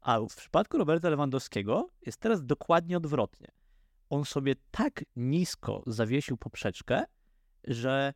A 0.00 0.20
w 0.20 0.36
przypadku 0.36 0.78
Roberta 0.78 1.10
Lewandowskiego 1.10 1.88
jest 2.06 2.20
teraz 2.20 2.46
dokładnie 2.46 2.96
odwrotnie. 2.96 3.48
On 4.10 4.24
sobie 4.24 4.54
tak 4.70 5.04
nisko 5.16 5.82
zawiesił 5.86 6.36
poprzeczkę, 6.36 7.04
że 7.64 8.14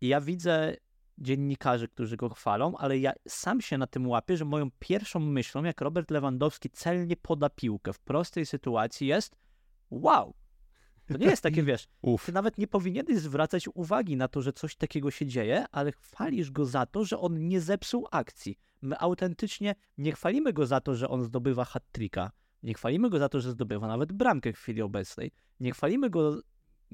ja 0.00 0.20
widzę 0.20 0.76
dziennikarzy, 1.18 1.88
którzy 1.88 2.16
go 2.16 2.28
chwalą, 2.28 2.76
ale 2.76 2.98
ja 2.98 3.12
sam 3.28 3.60
się 3.60 3.78
na 3.78 3.86
tym 3.86 4.08
łapię, 4.08 4.36
że 4.36 4.44
moją 4.44 4.70
pierwszą 4.78 5.20
myślą, 5.20 5.64
jak 5.64 5.80
Robert 5.80 6.10
Lewandowski 6.10 6.70
celnie 6.70 7.16
poda 7.16 7.50
piłkę 7.50 7.92
w 7.92 7.98
prostej 7.98 8.46
sytuacji 8.46 9.06
jest 9.06 9.36
wow. 9.90 10.34
To 11.06 11.18
nie 11.18 11.26
jest 11.26 11.42
takie, 11.42 11.62
wiesz, 11.72 11.88
Uf. 12.02 12.26
ty 12.26 12.32
nawet 12.32 12.58
nie 12.58 12.66
powinieneś 12.66 13.18
zwracać 13.18 13.68
uwagi 13.74 14.16
na 14.16 14.28
to, 14.28 14.42
że 14.42 14.52
coś 14.52 14.76
takiego 14.76 15.10
się 15.10 15.26
dzieje, 15.26 15.64
ale 15.72 15.92
chwalisz 15.92 16.50
go 16.50 16.64
za 16.64 16.86
to, 16.86 17.04
że 17.04 17.18
on 17.18 17.48
nie 17.48 17.60
zepsuł 17.60 18.06
akcji. 18.10 18.58
My 18.82 18.98
autentycznie 18.98 19.74
nie 19.98 20.12
chwalimy 20.12 20.52
go 20.52 20.66
za 20.66 20.80
to, 20.80 20.94
że 20.94 21.08
on 21.08 21.22
zdobywa 21.22 21.64
hat-tricka. 21.64 22.30
Nie 22.62 22.74
chwalimy 22.74 23.10
go 23.10 23.18
za 23.18 23.28
to, 23.28 23.40
że 23.40 23.50
zdobywa 23.50 23.88
nawet 23.88 24.12
bramkę 24.12 24.52
w 24.52 24.56
chwili 24.58 24.82
obecnej. 24.82 25.30
Nie 25.60 25.72
chwalimy 25.72 26.10
go, 26.10 26.40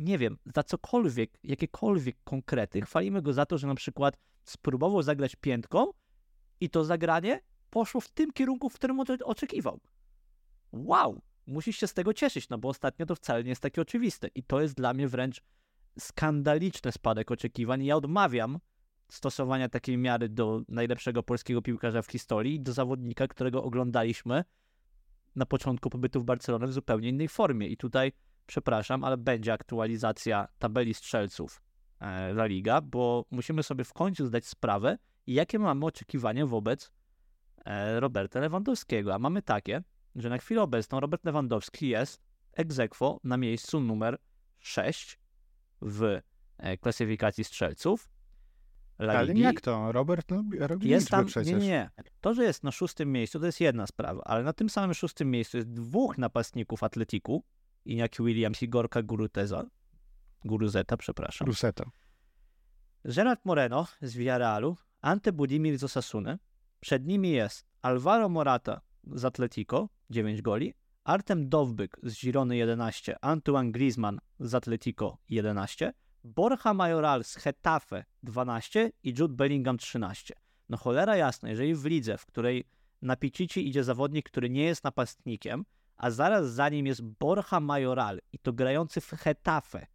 nie 0.00 0.18
wiem, 0.18 0.38
za 0.54 0.62
cokolwiek, 0.62 1.38
jakiekolwiek 1.44 2.16
konkrety. 2.24 2.80
Chwalimy 2.80 3.22
go 3.22 3.32
za 3.32 3.46
to, 3.46 3.58
że 3.58 3.66
na 3.66 3.74
przykład 3.74 4.16
spróbował 4.44 5.02
zagrać 5.02 5.36
piętką 5.36 5.86
i 6.60 6.70
to 6.70 6.84
zagranie 6.84 7.40
poszło 7.70 8.00
w 8.00 8.08
tym 8.08 8.32
kierunku, 8.32 8.68
w 8.68 8.74
którym 8.74 9.00
oczekiwał. 9.24 9.80
Wow! 10.72 11.20
Musisz 11.46 11.76
się 11.76 11.86
z 11.86 11.94
tego 11.94 12.14
cieszyć, 12.14 12.48
no 12.48 12.58
bo 12.58 12.68
ostatnio 12.68 13.06
to 13.06 13.14
wcale 13.14 13.44
nie 13.44 13.48
jest 13.48 13.62
takie 13.62 13.82
oczywiste. 13.82 14.28
I 14.34 14.42
to 14.42 14.60
jest 14.60 14.74
dla 14.74 14.94
mnie 14.94 15.08
wręcz 15.08 15.42
skandaliczny 15.98 16.92
spadek 16.92 17.30
oczekiwań. 17.30 17.84
Ja 17.84 17.96
odmawiam 17.96 18.58
stosowania 19.08 19.68
takiej 19.68 19.98
miary 19.98 20.28
do 20.28 20.62
najlepszego 20.68 21.22
polskiego 21.22 21.62
piłkarza 21.62 22.02
w 22.02 22.06
historii 22.06 22.60
do 22.60 22.72
zawodnika, 22.72 23.28
którego 23.28 23.64
oglądaliśmy 23.64 24.44
na 25.36 25.46
początku 25.46 25.90
pobytu 25.90 26.20
w 26.20 26.24
Barcelonie 26.24 26.66
w 26.66 26.72
zupełnie 26.72 27.08
innej 27.08 27.28
formie. 27.28 27.68
I 27.68 27.76
tutaj, 27.76 28.12
przepraszam, 28.50 29.04
ale 29.04 29.16
będzie 29.16 29.52
aktualizacja 29.52 30.48
tabeli 30.58 30.94
strzelców 30.94 31.62
e, 32.00 32.30
La 32.30 32.46
Liga, 32.46 32.80
bo 32.80 33.24
musimy 33.30 33.62
sobie 33.62 33.84
w 33.84 33.92
końcu 33.92 34.26
zdać 34.26 34.46
sprawę, 34.46 34.98
jakie 35.26 35.58
mamy 35.58 35.86
oczekiwania 35.86 36.46
wobec 36.46 36.92
e, 37.64 38.00
Roberta 38.00 38.40
Lewandowskiego. 38.40 39.14
A 39.14 39.18
mamy 39.18 39.42
takie, 39.42 39.82
że 40.14 40.28
na 40.28 40.38
chwilę 40.38 40.62
obecną 40.62 41.00
Robert 41.00 41.24
Lewandowski 41.24 41.88
jest 41.88 42.22
ex 42.52 42.78
aequo 42.78 43.20
na 43.24 43.36
miejscu 43.36 43.80
numer 43.80 44.18
6 44.58 45.18
w 45.82 46.20
e, 46.58 46.76
klasyfikacji 46.76 47.44
strzelców. 47.44 48.08
La 48.98 49.12
Ale 49.12 49.26
Ligi. 49.26 49.40
jak 49.40 49.60
to? 49.60 49.92
Robert 49.92 50.32
robi 50.58 50.88
jest 50.88 51.08
tam, 51.08 51.26
przecież. 51.26 51.52
Nie, 51.52 51.68
nie. 51.68 51.90
To, 52.20 52.34
że 52.34 52.44
jest 52.44 52.64
na 52.64 52.70
szóstym 52.70 53.12
miejscu, 53.12 53.40
to 53.40 53.46
jest 53.46 53.60
jedna 53.60 53.86
sprawa, 53.86 54.22
ale 54.24 54.42
na 54.42 54.52
tym 54.52 54.70
samym 54.70 54.94
szóstym 54.94 55.30
miejscu 55.30 55.56
jest 55.56 55.72
dwóch 55.72 56.18
napastników 56.18 56.82
Atletiku, 56.82 57.44
Iñaki 57.86 58.24
Williams 58.24 58.62
i 58.62 58.68
Gorka 58.68 59.02
Guruteza. 59.02 59.66
Guruzeta, 60.44 60.96
przepraszam. 60.96 61.46
Guruzeta. 61.46 61.84
Gerard 63.04 63.44
Moreno 63.44 63.86
z 64.02 64.16
Villarrealu, 64.16 64.76
Ante 65.00 65.32
Budimir 65.32 65.78
z 65.78 65.84
Osasuny. 65.84 66.38
Przed 66.80 67.06
nimi 67.06 67.30
jest 67.30 67.66
Alvaro 67.82 68.28
Morata 68.28 68.80
z 69.04 69.24
Atletico, 69.24 69.88
9 70.10 70.42
goli, 70.42 70.74
Artem 71.04 71.48
Dowbyk 71.48 71.96
z 72.02 72.20
Girony 72.20 72.56
11, 72.56 73.16
Antoine 73.20 73.72
Griezmann 73.72 74.20
z 74.40 74.54
Atletico 74.54 75.18
11, 75.28 75.92
Borja 76.24 76.74
Majoral 76.74 77.24
z 77.24 77.34
Hetafe 77.34 78.04
12 78.22 78.92
i 79.02 79.14
Jude 79.18 79.34
Bellingham 79.34 79.78
13. 79.78 80.34
No 80.68 80.76
cholera 80.76 81.16
jasna, 81.16 81.48
jeżeli 81.48 81.74
w 81.74 81.84
lidze, 81.84 82.18
w 82.18 82.26
której 82.26 82.64
na 83.02 83.16
Picici 83.16 83.68
idzie 83.68 83.84
zawodnik, 83.84 84.30
który 84.30 84.50
nie 84.50 84.64
jest 84.64 84.84
napastnikiem, 84.84 85.64
a 86.00 86.10
zaraz 86.10 86.52
za 86.52 86.68
nim 86.68 86.86
jest 86.86 87.02
Borja 87.02 87.60
Majoral 87.60 88.20
i 88.32 88.38
to 88.38 88.52
grający 88.52 89.00
w 89.00 89.10
Hetafe, 89.10 89.86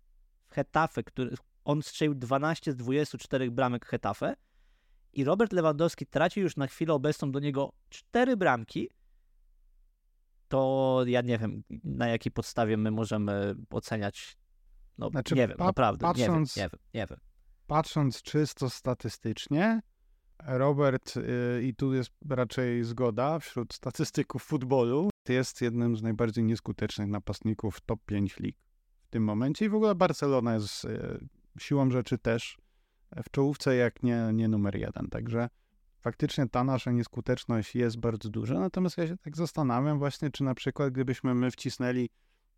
w 0.45 0.51
Hetafe, 0.51 1.03
który 1.03 1.35
on 1.63 1.81
strzelił 1.81 2.15
12 2.15 2.71
z 2.71 2.75
24 2.75 3.51
bramek 3.51 3.85
Hetafe 3.85 4.35
i 5.13 5.23
Robert 5.23 5.53
Lewandowski 5.53 6.05
traci 6.05 6.39
już 6.39 6.57
na 6.57 6.67
chwilę 6.67 6.93
obecną 6.93 7.31
do 7.31 7.39
niego 7.39 7.73
4 7.89 8.37
bramki, 8.37 8.89
to 10.47 11.01
ja 11.07 11.21
nie 11.21 11.37
wiem, 11.37 11.63
na 11.83 12.07
jakiej 12.07 12.31
podstawie 12.31 12.77
my 12.77 12.91
możemy 12.91 13.55
oceniać. 13.69 14.37
No, 14.97 15.09
znaczy, 15.09 15.35
nie 15.35 15.47
wiem, 15.47 15.57
pa 15.57 15.65
naprawdę. 15.65 16.01
Patrząc, 16.01 16.55
nie 16.55 16.63
wiem, 16.63 16.69
nie 16.71 16.77
wiem, 16.79 17.01
nie 17.01 17.07
wiem. 17.07 17.19
Patrząc 17.67 18.21
czysto 18.21 18.69
statystycznie, 18.69 19.81
Robert, 20.47 21.15
yy, 21.15 21.63
i 21.63 21.75
tu 21.75 21.93
jest 21.93 22.11
raczej 22.29 22.83
zgoda 22.83 23.39
wśród 23.39 23.73
statystyków 23.73 24.43
futbolu, 24.43 25.09
jest 25.29 25.61
jednym 25.61 25.97
z 25.97 26.01
najbardziej 26.01 26.43
nieskutecznych 26.43 27.07
napastników 27.07 27.81
top 27.81 27.99
5 28.05 28.39
lig 28.39 28.57
w 29.03 29.09
tym 29.09 29.23
momencie. 29.23 29.65
I 29.65 29.69
w 29.69 29.75
ogóle 29.75 29.95
Barcelona 29.95 30.53
jest 30.53 30.83
yy, 30.83 31.27
siłą 31.59 31.91
rzeczy 31.91 32.17
też 32.17 32.57
w 33.23 33.31
czołówce, 33.31 33.75
jak 33.75 34.03
nie, 34.03 34.29
nie 34.33 34.47
numer 34.47 34.75
jeden. 34.75 35.07
Także 35.09 35.49
faktycznie 35.99 36.49
ta 36.49 36.63
nasza 36.63 36.91
nieskuteczność 36.91 37.75
jest 37.75 37.97
bardzo 37.97 38.29
duża, 38.29 38.59
natomiast 38.59 38.97
ja 38.97 39.07
się 39.07 39.17
tak 39.17 39.37
zastanawiam 39.37 39.99
właśnie, 39.99 40.31
czy 40.31 40.43
na 40.43 40.55
przykład 40.55 40.93
gdybyśmy 40.93 41.35
my 41.35 41.51
wcisnęli 41.51 42.09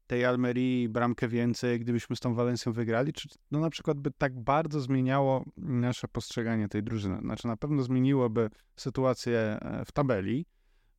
tej 0.07 0.25
Almerii 0.25 0.89
bramkę 0.89 1.27
więcej, 1.27 1.79
gdybyśmy 1.79 2.15
z 2.15 2.19
tą 2.19 2.33
Walencją 2.33 2.71
wygrali, 2.71 3.13
czy 3.13 3.29
no 3.51 3.59
na 3.59 3.69
przykład 3.69 3.99
by 3.99 4.11
tak 4.11 4.39
bardzo 4.39 4.81
zmieniało 4.81 5.43
nasze 5.57 6.07
postrzeganie 6.07 6.67
tej 6.67 6.83
drużyny. 6.83 7.17
Znaczy 7.19 7.47
na 7.47 7.57
pewno 7.57 7.83
zmieniłoby 7.83 8.49
sytuację 8.75 9.39
e, 9.39 9.85
w 9.85 9.91
tabeli, 9.91 10.45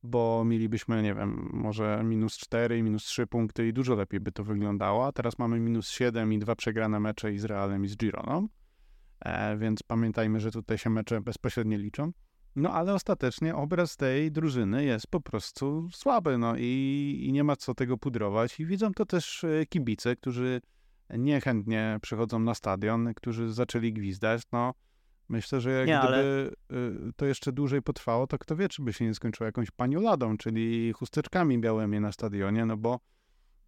bo 0.03 0.43
mielibyśmy, 0.45 1.03
nie 1.03 1.15
wiem, 1.15 1.49
może 1.53 2.01
minus 2.03 2.37
4 2.37 2.77
i 2.77 2.83
minus 2.83 3.03
3 3.03 3.27
punkty 3.27 3.67
i 3.67 3.73
dużo 3.73 3.95
lepiej 3.95 4.19
by 4.19 4.31
to 4.31 4.43
wyglądało, 4.43 5.07
a 5.07 5.11
teraz 5.11 5.39
mamy 5.39 5.59
minus 5.59 5.89
7 5.89 6.33
i 6.33 6.39
dwa 6.39 6.55
przegrane 6.55 6.99
mecze 6.99 7.33
i 7.33 7.37
z 7.37 7.45
Realem 7.45 7.85
i 7.85 7.87
z 7.87 7.97
Gironą, 7.97 8.47
e, 9.19 9.57
więc 9.57 9.83
pamiętajmy, 9.83 10.39
że 10.39 10.51
tutaj 10.51 10.77
się 10.77 10.89
mecze 10.89 11.21
bezpośrednio 11.21 11.77
liczą. 11.77 12.11
No 12.55 12.73
ale 12.73 12.93
ostatecznie 12.93 13.55
obraz 13.55 13.97
tej 13.97 14.31
drużyny 14.31 14.85
jest 14.85 15.07
po 15.07 15.21
prostu 15.21 15.89
słaby, 15.93 16.37
no 16.37 16.53
i, 16.57 17.23
i 17.27 17.31
nie 17.31 17.43
ma 17.43 17.55
co 17.55 17.73
tego 17.73 17.97
pudrować. 17.97 18.59
I 18.59 18.65
widzą 18.65 18.93
to 18.93 19.05
też 19.05 19.43
e, 19.43 19.65
kibice, 19.65 20.15
którzy 20.15 20.61
niechętnie 21.09 21.99
przychodzą 22.01 22.39
na 22.39 22.53
stadion, 22.53 23.13
którzy 23.13 23.53
zaczęli 23.53 23.93
gwizdać. 23.93 24.41
No 24.51 24.73
myślę, 25.29 25.61
że 25.61 25.71
jak 25.71 25.87
nie, 25.87 25.99
gdyby 25.99 26.51
ale... 26.69 27.11
to 27.15 27.25
jeszcze 27.25 27.51
dłużej 27.51 27.81
potrwało, 27.81 28.27
to 28.27 28.37
kto 28.37 28.55
wie, 28.55 28.69
czy 28.69 28.81
by 28.81 28.93
się 28.93 29.05
nie 29.05 29.13
skończyło 29.13 29.45
jakąś 29.45 29.71
panioladą, 29.71 30.37
czyli 30.37 30.93
chusteczkami 30.93 31.59
białymi 31.59 31.99
na 31.99 32.11
stadionie, 32.11 32.65
no 32.65 32.77
bo 32.77 32.99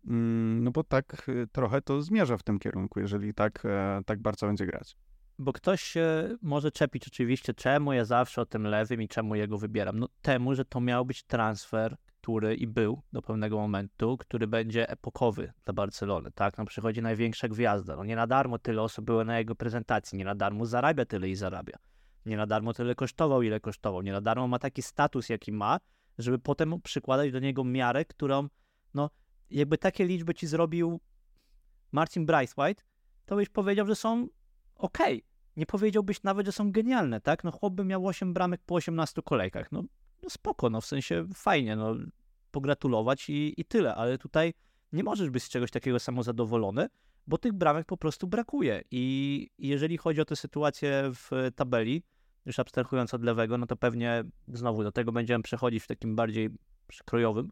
mm, 0.07 0.63
no 0.63 0.71
bo 0.71 0.83
tak 0.83 1.29
e, 1.29 1.47
trochę 1.47 1.81
to 1.81 2.01
zmierza 2.01 2.37
w 2.37 2.43
tym 2.43 2.59
kierunku, 2.59 2.99
jeżeli 2.99 3.33
tak, 3.33 3.65
e, 3.65 4.01
tak 4.05 4.21
bardzo 4.21 4.47
będzie 4.47 4.65
grać. 4.65 4.95
Bo 5.39 5.53
ktoś 5.53 5.93
może 6.41 6.71
czepić 6.71 7.07
oczywiście, 7.07 7.53
czemu 7.53 7.93
ja 7.93 8.05
zawsze 8.05 8.41
o 8.41 8.45
tym 8.45 8.63
lewym 8.63 9.01
i 9.01 9.07
czemu 9.07 9.35
jego 9.35 9.57
wybieram. 9.57 9.99
No 9.99 10.07
temu, 10.21 10.55
że 10.55 10.65
to 10.65 10.81
miał 10.81 11.05
być 11.05 11.23
transfer, 11.23 11.97
który 12.21 12.55
i 12.55 12.67
był 12.67 13.01
do 13.13 13.21
pewnego 13.21 13.57
momentu, 13.57 14.17
który 14.17 14.47
będzie 14.47 14.89
epokowy 14.89 15.53
dla 15.65 15.73
Barcelony, 15.73 16.31
tak? 16.31 16.57
No 16.57 16.65
przychodzi 16.65 17.01
największa 17.01 17.47
gwiazda. 17.47 17.95
No 17.95 18.03
nie 18.03 18.15
na 18.15 18.27
darmo 18.27 18.59
tyle 18.59 18.81
osób 18.81 19.05
było 19.05 19.23
na 19.23 19.39
jego 19.39 19.55
prezentacji, 19.55 20.17
nie 20.17 20.25
na 20.25 20.35
darmo 20.35 20.65
zarabia 20.65 21.05
tyle 21.05 21.29
i 21.29 21.35
zarabia. 21.35 21.77
Nie 22.25 22.37
na 22.37 22.47
darmo 22.47 22.73
tyle 22.73 22.95
kosztował, 22.95 23.41
ile 23.41 23.59
kosztował. 23.59 24.01
Nie 24.01 24.11
na 24.11 24.21
darmo 24.21 24.47
ma 24.47 24.59
taki 24.59 24.81
status, 24.81 25.29
jaki 25.29 25.51
ma, 25.51 25.79
żeby 26.17 26.39
potem 26.39 26.81
przykładać 26.81 27.31
do 27.31 27.39
niego 27.39 27.63
miarę, 27.63 28.05
którą, 28.05 28.47
no, 28.93 29.09
jakby 29.49 29.77
takie 29.77 30.05
liczby 30.05 30.33
ci 30.33 30.47
zrobił 30.47 30.99
Marcin 31.91 32.25
Braithwaite, 32.25 32.83
to 33.25 33.35
byś 33.35 33.49
powiedział, 33.49 33.87
że 33.87 33.95
są 33.95 34.27
ok 34.75 34.99
nie 35.55 35.65
powiedziałbyś 35.65 36.23
nawet, 36.23 36.45
że 36.45 36.51
są 36.51 36.71
genialne, 36.71 37.21
tak? 37.21 37.43
No 37.43 37.51
chłop 37.51 37.85
miał 37.85 38.07
8 38.07 38.33
bramek 38.33 38.61
po 38.65 38.75
18 38.75 39.21
kolejkach. 39.21 39.71
No, 39.71 39.83
no 40.23 40.29
spoko, 40.29 40.69
no 40.69 40.81
w 40.81 40.85
sensie 40.85 41.25
fajnie, 41.35 41.75
no 41.75 41.95
pogratulować 42.51 43.29
i, 43.29 43.53
i 43.57 43.65
tyle, 43.65 43.95
ale 43.95 44.17
tutaj 44.17 44.53
nie 44.93 45.03
możesz 45.03 45.29
być 45.29 45.43
z 45.43 45.49
czegoś 45.49 45.71
takiego 45.71 45.99
samozadowolony, 45.99 46.87
bo 47.27 47.37
tych 47.37 47.53
bramek 47.53 47.85
po 47.85 47.97
prostu 47.97 48.27
brakuje. 48.27 48.81
I 48.91 49.49
jeżeli 49.57 49.97
chodzi 49.97 50.21
o 50.21 50.25
tę 50.25 50.35
sytuację 50.35 51.11
w 51.13 51.51
tabeli, 51.55 52.03
już 52.45 52.59
abstrahując 52.59 53.13
od 53.13 53.23
lewego, 53.23 53.57
no 53.57 53.67
to 53.67 53.75
pewnie 53.75 54.23
znowu 54.47 54.83
do 54.83 54.91
tego 54.91 55.11
będziemy 55.11 55.43
przechodzić 55.43 55.83
w 55.83 55.87
takim 55.87 56.15
bardziej 56.15 56.49
przykrojowym 56.87 57.49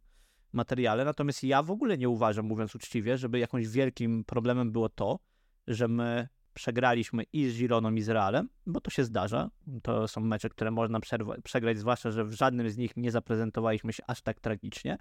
materiale. 0.54 1.06
Natomiast 1.06 1.44
ja 1.44 1.64
w 1.64 1.72
ogóle 1.72 1.98
nie 1.98 2.10
uważam, 2.10 2.46
mówiąc 2.46 2.76
uczciwie, 2.76 3.18
żeby 3.18 3.40
jakimś 3.40 3.68
wielkim 3.68 4.24
problemem 4.24 4.72
było 4.72 4.90
to, 4.90 5.20
że 5.68 5.88
my 5.88 6.28
przegraliśmy 6.54 7.24
i 7.34 7.50
z 7.50 7.58
Gironą, 7.58 7.94
i 7.94 8.02
z 8.02 8.10
Realem, 8.10 8.50
bo 8.66 8.82
to 8.82 8.92
się 8.92 9.04
zdarza. 9.04 9.50
To 9.84 10.08
są 10.08 10.22
mecze, 10.22 10.50
które 10.50 10.72
można 10.72 11.00
przegrać, 11.44 11.78
zwłaszcza, 11.78 12.12
że 12.12 12.26
w 12.26 12.34
żadnym 12.34 12.70
z 12.70 12.78
nich 12.78 12.98
nie 12.98 13.12
zaprezentowaliśmy 13.12 13.94
się 13.94 14.04
aż 14.08 14.22
tak 14.22 14.40
tragicznie. 14.40 14.98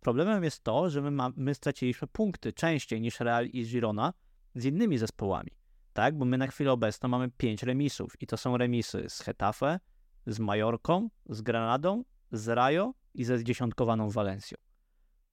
Problemem 0.00 0.44
jest 0.44 0.64
to, 0.64 0.90
że 0.90 1.02
my, 1.02 1.10
ma, 1.10 1.30
my 1.36 1.54
straciliśmy 1.54 2.08
punkty 2.08 2.52
częściej 2.52 3.00
niż 3.00 3.20
Real 3.20 3.46
i 3.46 3.64
Girona 3.66 4.12
z 4.54 4.64
innymi 4.64 4.98
zespołami. 4.98 5.50
Tak, 5.92 6.18
bo 6.18 6.24
my 6.24 6.38
na 6.38 6.46
chwilę 6.46 6.72
obecną 6.72 7.08
mamy 7.08 7.30
pięć 7.30 7.62
remisów 7.62 8.22
i 8.22 8.26
to 8.26 8.36
są 8.36 8.56
remisy 8.56 9.04
z 9.08 9.20
Hetafe, 9.20 9.80
z 10.26 10.38
Majorką, 10.38 11.10
z 11.28 11.42
Granadą, 11.42 12.04
z 12.32 12.48
Rajo 12.48 12.94
i 13.14 13.24
ze 13.24 13.38
zdziesiątkowaną 13.38 14.10
Walencją. 14.10 14.58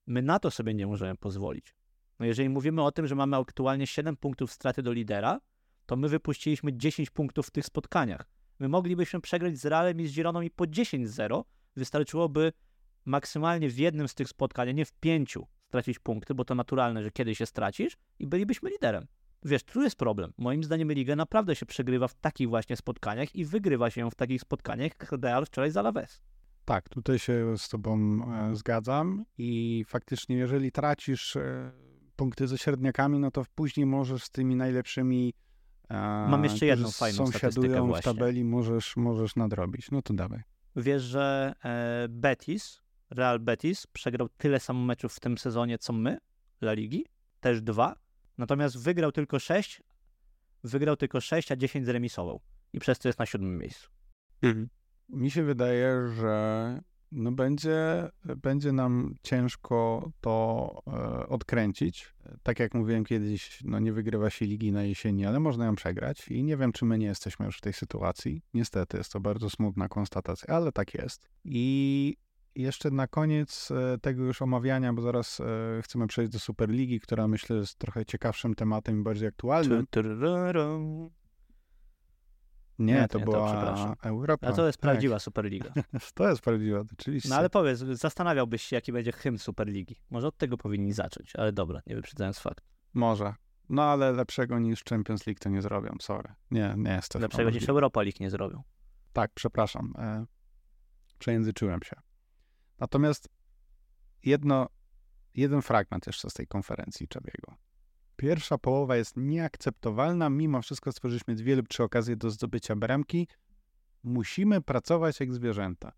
My 0.06 0.22
na 0.22 0.38
to 0.38 0.50
sobie 0.50 0.74
nie 0.74 0.86
możemy 0.86 1.16
pozwolić. 1.16 1.74
No 2.18 2.26
jeżeli 2.26 2.48
mówimy 2.48 2.82
o 2.82 2.92
tym, 2.92 3.06
że 3.06 3.14
mamy 3.14 3.36
aktualnie 3.36 3.86
7 3.86 4.16
punktów 4.16 4.52
straty 4.52 4.82
do 4.82 4.92
lidera, 4.92 5.40
to 5.86 5.96
my 5.96 6.08
wypuściliśmy 6.08 6.76
10 6.76 7.10
punktów 7.10 7.46
w 7.46 7.50
tych 7.50 7.66
spotkaniach. 7.66 8.30
My 8.58 8.68
moglibyśmy 8.68 9.20
przegrać 9.20 9.58
z 9.58 9.64
Realem 9.64 10.00
i 10.00 10.06
z 10.06 10.14
Gironą 10.14 10.40
i 10.40 10.50
po 10.50 10.64
10-0 10.64 11.44
wystarczyłoby 11.76 12.52
maksymalnie 13.04 13.70
w 13.70 13.78
jednym 13.78 14.08
z 14.08 14.14
tych 14.14 14.28
spotkań, 14.28 14.68
a 14.68 14.72
nie 14.72 14.84
w 14.84 14.92
pięciu 14.92 15.46
stracić 15.68 15.98
punkty, 15.98 16.34
bo 16.34 16.44
to 16.44 16.54
naturalne, 16.54 17.02
że 17.02 17.10
kiedyś 17.10 17.38
się 17.38 17.46
stracisz 17.46 17.96
i 18.18 18.26
bylibyśmy 18.26 18.70
liderem. 18.70 19.06
Wiesz, 19.44 19.62
tu 19.62 19.82
jest 19.82 19.96
problem. 19.96 20.32
Moim 20.38 20.64
zdaniem 20.64 20.92
ligę 20.92 21.16
naprawdę 21.16 21.56
się 21.56 21.66
przegrywa 21.66 22.08
w 22.08 22.14
takich 22.14 22.48
właśnie 22.48 22.76
spotkaniach 22.76 23.34
i 23.34 23.44
wygrywa 23.44 23.90
się 23.90 24.00
ją 24.00 24.10
w 24.10 24.14
takich 24.14 24.40
spotkaniach, 24.40 24.90
jak 25.00 25.12
Real 25.22 25.46
wczoraj 25.46 25.70
z 25.70 25.76
Alaves. 25.76 26.22
Tak, 26.64 26.88
tutaj 26.88 27.18
się 27.18 27.58
z 27.58 27.68
tobą 27.68 28.20
e, 28.32 28.56
zgadzam 28.56 29.24
i 29.38 29.84
faktycznie 29.88 30.36
jeżeli 30.36 30.72
tracisz 30.72 31.36
e, 31.36 31.72
punkty 32.18 32.46
ze 32.46 32.58
średniakami, 32.58 33.18
no 33.18 33.30
to 33.30 33.44
później 33.54 33.86
możesz 33.86 34.24
z 34.24 34.30
tymi 34.30 34.56
najlepszymi 34.56 35.34
Mam 36.28 36.44
jeszcze 36.44 36.66
jedną 36.66 36.90
fajną 36.90 37.26
statystykę 37.26 37.52
sąsiadują 37.52 37.92
w 37.92 38.00
tabeli, 38.00 38.44
możesz, 38.44 38.96
możesz 38.96 39.36
nadrobić. 39.36 39.90
No 39.90 40.02
to 40.02 40.14
dawaj. 40.14 40.42
Wiesz, 40.76 41.02
że 41.02 41.54
e, 41.64 42.06
Betis, 42.08 42.82
Real 43.10 43.40
Betis 43.40 43.86
przegrał 43.86 44.28
tyle 44.28 44.60
samo 44.60 44.84
meczów 44.84 45.14
w 45.14 45.20
tym 45.20 45.38
sezonie, 45.38 45.78
co 45.78 45.92
my, 45.92 46.18
La 46.60 46.72
Ligi, 46.72 47.06
też 47.40 47.62
dwa, 47.62 47.94
natomiast 48.38 48.82
wygrał 48.82 49.12
tylko 49.12 49.38
sześć, 49.38 49.82
wygrał 50.64 50.96
tylko 50.96 51.20
sześć, 51.20 51.52
a 51.52 51.56
10 51.56 51.86
zremisował 51.86 52.40
i 52.72 52.78
przez 52.78 52.98
to 52.98 53.08
jest 53.08 53.18
na 53.18 53.26
siódmym 53.26 53.58
miejscu. 53.58 53.90
Mi 55.08 55.30
się 55.30 55.42
wydaje, 55.42 56.08
że 56.08 56.80
no 57.12 57.32
będzie, 57.32 58.08
będzie 58.24 58.72
nam 58.72 59.14
ciężko 59.22 60.10
to 60.20 60.82
e, 60.86 61.28
odkręcić. 61.28 62.14
Tak 62.42 62.58
jak 62.58 62.74
mówiłem 62.74 63.04
kiedyś, 63.04 63.60
no 63.64 63.78
nie 63.78 63.92
wygrywa 63.92 64.30
się 64.30 64.46
ligi 64.46 64.72
na 64.72 64.82
jesieni, 64.82 65.26
ale 65.26 65.40
można 65.40 65.66
ją 65.66 65.74
przegrać 65.74 66.28
i 66.28 66.44
nie 66.44 66.56
wiem, 66.56 66.72
czy 66.72 66.84
my 66.84 66.98
nie 66.98 67.06
jesteśmy 67.06 67.46
już 67.46 67.58
w 67.58 67.60
tej 67.60 67.72
sytuacji. 67.72 68.42
Niestety 68.54 68.96
jest 68.96 69.12
to 69.12 69.20
bardzo 69.20 69.50
smutna 69.50 69.88
konstatacja, 69.88 70.54
ale 70.54 70.72
tak 70.72 70.94
jest. 70.94 71.28
I 71.44 72.16
jeszcze 72.54 72.90
na 72.90 73.06
koniec 73.06 73.70
e, 73.70 73.98
tego 73.98 74.24
już 74.24 74.42
omawiania, 74.42 74.92
bo 74.92 75.02
zaraz 75.02 75.40
e, 75.40 75.44
chcemy 75.82 76.06
przejść 76.06 76.32
do 76.32 76.38
Superligi, 76.38 77.00
która 77.00 77.28
myślę 77.28 77.56
jest 77.56 77.78
trochę 77.78 78.04
ciekawszym 78.06 78.54
tematem 78.54 79.00
i 79.00 79.02
bardziej 79.02 79.28
aktualnym. 79.28 79.86
Nie, 82.78 82.94
nie, 82.94 83.08
to 83.08 83.18
nie, 83.18 83.24
to 83.24 83.30
była 83.30 83.52
przepraszam. 83.52 83.94
Europa. 84.02 84.46
A 84.46 84.52
to 84.52 84.66
jest 84.66 84.78
Tak. 84.78 84.82
prawdziwa 84.82 85.18
Superliga. 85.18 85.72
To 86.14 86.28
jest 86.28 86.40
prawdziwa, 86.42 86.84
oczywiście. 86.92 87.28
No 87.28 87.36
ale 87.36 87.50
powiedz, 87.50 87.78
zastanawiałbyś 87.78 88.62
się, 88.62 88.76
jaki 88.76 88.92
będzie 88.92 89.12
hymn 89.12 89.38
Superligi. 89.38 89.96
Może 90.10 90.26
od 90.26 90.36
tego 90.36 90.56
powinni 90.56 90.92
zacząć, 90.92 91.36
ale 91.36 91.52
dobra, 91.52 91.80
nie 91.86 91.94
wyprzedzając 91.94 92.38
fakt. 92.38 92.64
Może. 92.94 93.34
No 93.68 93.82
ale 93.82 94.12
lepszego 94.12 94.58
niż 94.58 94.84
Champions 94.84 95.26
League 95.26 95.38
to 95.40 95.48
nie 95.48 95.62
zrobią, 95.62 95.96
sorry. 96.00 96.34
Nie, 96.50 96.74
nie 96.76 96.90
jest 96.90 97.08
to 97.08 97.18
Lepszego 97.18 97.50
niż. 97.50 97.68
Europa 97.68 98.02
League 98.02 98.16
nie 98.20 98.30
zrobią. 98.30 98.62
Tak, 99.12 99.30
przepraszam. 99.34 99.94
E, 99.98 100.26
przejęzyczyłem 101.18 101.80
się. 101.82 101.96
Natomiast 102.78 103.28
jedno, 104.24 104.68
jeden 105.34 105.62
fragment 105.62 106.06
jeszcze 106.06 106.30
z 106.30 106.32
tej 106.32 106.46
konferencji 106.46 107.08
Czawiego. 107.08 107.54
Pierwsza 108.18 108.58
połowa 108.58 108.96
jest 108.96 109.16
nieakceptowalna, 109.16 110.30
mimo 110.30 110.62
wszystko 110.62 110.92
stworzyliśmy 110.92 111.34
dwie 111.34 111.56
lub 111.56 111.68
trzy 111.68 111.82
okazje 111.82 112.16
do 112.16 112.30
zdobycia 112.30 112.76
bramki. 112.76 113.28
Musimy 114.04 114.60
pracować 114.60 115.20
jak 115.20 115.32
zwierzęta. 115.32 115.92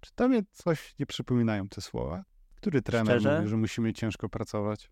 Czy 0.00 0.10
tobie 0.14 0.42
coś 0.52 0.94
nie 0.98 1.06
przypominają 1.06 1.68
te 1.68 1.80
słowa? 1.80 2.24
Który 2.54 2.82
trener 2.82 3.20
Szczerze? 3.20 3.36
mówi, 3.36 3.48
że 3.48 3.56
musimy 3.56 3.92
ciężko 3.92 4.28
pracować? 4.28 4.90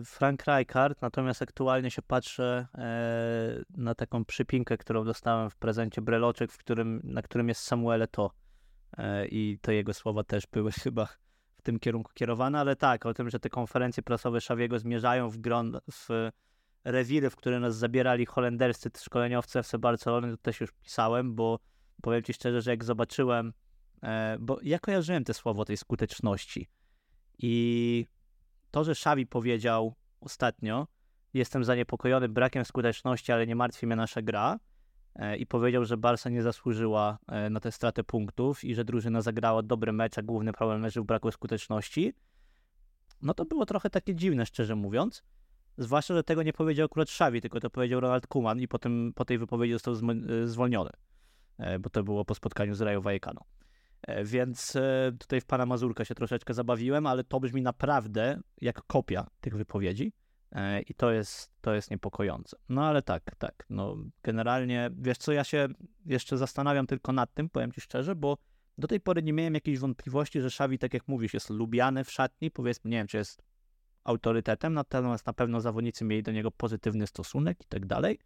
Y, 0.00 0.04
Frank 0.04 0.44
Rijkaard, 0.46 1.02
natomiast 1.02 1.42
aktualnie 1.42 1.90
się 1.90 2.02
patrzę 2.02 2.66
e, 2.74 3.62
na 3.76 3.94
taką 3.94 4.24
przypinkę, 4.24 4.78
którą 4.78 5.04
dostałem 5.04 5.50
w 5.50 5.56
prezencie 5.56 6.02
breloczek, 6.02 6.52
w 6.52 6.58
którym, 6.58 7.00
na 7.04 7.22
którym 7.22 7.48
jest 7.48 7.62
Samuel 7.62 8.08
to 8.10 8.30
i 9.30 9.58
to 9.62 9.72
jego 9.72 9.94
słowa 9.94 10.24
też 10.24 10.46
były 10.46 10.72
chyba 10.82 11.08
w 11.60 11.62
tym 11.62 11.78
kierunku 11.78 12.12
kierowane, 12.14 12.60
ale 12.60 12.76
tak, 12.76 13.06
o 13.06 13.14
tym, 13.14 13.30
że 13.30 13.40
te 13.40 13.50
konferencje 13.50 14.02
prasowe 14.02 14.40
Szawiego 14.40 14.78
zmierzają 14.78 15.28
w, 15.28 15.38
gron, 15.38 15.78
w 15.92 16.30
rewiry, 16.84 17.30
w 17.30 17.36
które 17.36 17.60
nas 17.60 17.76
zabierali 17.76 18.26
holenderscy 18.26 18.90
szkoleniowcy 18.98 19.58
FC 19.58 19.78
Barcelony, 19.78 20.30
to 20.30 20.36
też 20.36 20.60
już 20.60 20.72
pisałem, 20.72 21.34
bo 21.34 21.58
powiem 22.02 22.22
Ci 22.22 22.32
szczerze, 22.32 22.62
że 22.62 22.70
jak 22.70 22.84
zobaczyłem, 22.84 23.52
e, 24.02 24.36
bo 24.40 24.58
ja 24.62 24.78
kojarzyłem 24.78 25.24
te 25.24 25.34
słowo 25.34 25.64
tej 25.64 25.76
skuteczności 25.76 26.68
i 27.38 28.06
to, 28.70 28.84
że 28.84 28.94
Szawi 28.94 29.26
powiedział 29.26 29.94
ostatnio, 30.20 30.86
jestem 31.34 31.64
zaniepokojony 31.64 32.28
brakiem 32.28 32.64
skuteczności, 32.64 33.32
ale 33.32 33.46
nie 33.46 33.56
martwi 33.56 33.86
mnie 33.86 33.96
nasza 33.96 34.22
gra 34.22 34.58
i 35.38 35.46
powiedział, 35.46 35.84
że 35.84 35.96
Barca 35.96 36.30
nie 36.30 36.42
zasłużyła 36.42 37.18
e, 37.28 37.50
na 37.50 37.60
tę 37.60 37.72
stratę 37.72 38.04
punktów 38.04 38.64
i 38.64 38.74
że 38.74 38.84
drużyna 38.84 39.22
zagrała 39.22 39.62
dobry 39.62 39.92
mecz, 39.92 40.18
a 40.18 40.22
główny 40.22 40.52
problem 40.52 40.82
leży 40.82 41.00
w 41.00 41.04
braku 41.04 41.30
skuteczności, 41.30 42.14
no 43.22 43.34
to 43.34 43.44
było 43.44 43.66
trochę 43.66 43.90
takie 43.90 44.14
dziwne, 44.14 44.46
szczerze 44.46 44.74
mówiąc. 44.74 45.22
Zwłaszcza, 45.78 46.14
że 46.14 46.24
tego 46.24 46.42
nie 46.42 46.52
powiedział 46.52 46.86
akurat 46.86 47.10
Szawi, 47.10 47.40
tylko 47.40 47.60
to 47.60 47.70
powiedział 47.70 48.00
Ronald 48.00 48.26
Koeman 48.26 48.60
i 48.60 48.68
potem 48.68 49.12
po 49.14 49.24
tej 49.24 49.38
wypowiedzi 49.38 49.72
został 49.72 49.94
e, 49.94 50.46
zwolniony, 50.46 50.90
e, 51.58 51.78
bo 51.78 51.90
to 51.90 52.02
było 52.02 52.24
po 52.24 52.34
spotkaniu 52.34 52.74
z 52.74 52.80
Rayo 52.80 53.00
Vallecano. 53.00 53.44
E, 54.02 54.24
Więc 54.24 54.76
e, 54.76 55.12
tutaj 55.18 55.40
w 55.40 55.44
pana 55.44 55.66
Mazurka 55.66 56.04
się 56.04 56.14
troszeczkę 56.14 56.54
zabawiłem, 56.54 57.06
ale 57.06 57.24
to 57.24 57.40
brzmi 57.40 57.62
naprawdę 57.62 58.40
jak 58.60 58.82
kopia 58.82 59.26
tych 59.40 59.56
wypowiedzi 59.56 60.12
e, 60.12 60.19
i 60.86 60.94
to 60.94 61.10
jest, 61.10 61.52
to 61.60 61.74
jest 61.74 61.90
niepokojące. 61.90 62.56
No 62.68 62.86
ale 62.86 63.02
tak, 63.02 63.34
tak, 63.38 63.66
no 63.70 63.96
generalnie, 64.22 64.90
wiesz 64.98 65.18
co, 65.18 65.32
ja 65.32 65.44
się 65.44 65.68
jeszcze 66.06 66.38
zastanawiam 66.38 66.86
tylko 66.86 67.12
nad 67.12 67.34
tym, 67.34 67.48
powiem 67.48 67.72
ci 67.72 67.80
szczerze, 67.80 68.14
bo 68.14 68.36
do 68.78 68.88
tej 68.88 69.00
pory 69.00 69.22
nie 69.22 69.32
miałem 69.32 69.54
jakiejś 69.54 69.78
wątpliwości, 69.78 70.40
że 70.40 70.46
Xavi, 70.46 70.78
tak 70.78 70.94
jak 70.94 71.08
mówisz, 71.08 71.34
jest 71.34 71.50
lubiany 71.50 72.04
w 72.04 72.10
szatni, 72.10 72.50
powiedzmy, 72.50 72.90
nie 72.90 72.96
wiem, 72.96 73.06
czy 73.06 73.16
jest 73.16 73.42
autorytetem, 74.04 74.74
natomiast 74.74 75.26
na 75.26 75.32
pewno 75.32 75.60
zawodnicy 75.60 76.04
mieli 76.04 76.22
do 76.22 76.32
niego 76.32 76.50
pozytywny 76.50 77.06
stosunek 77.06 77.62
i 77.62 77.68
tak 77.68 77.86
dalej. 77.86 78.18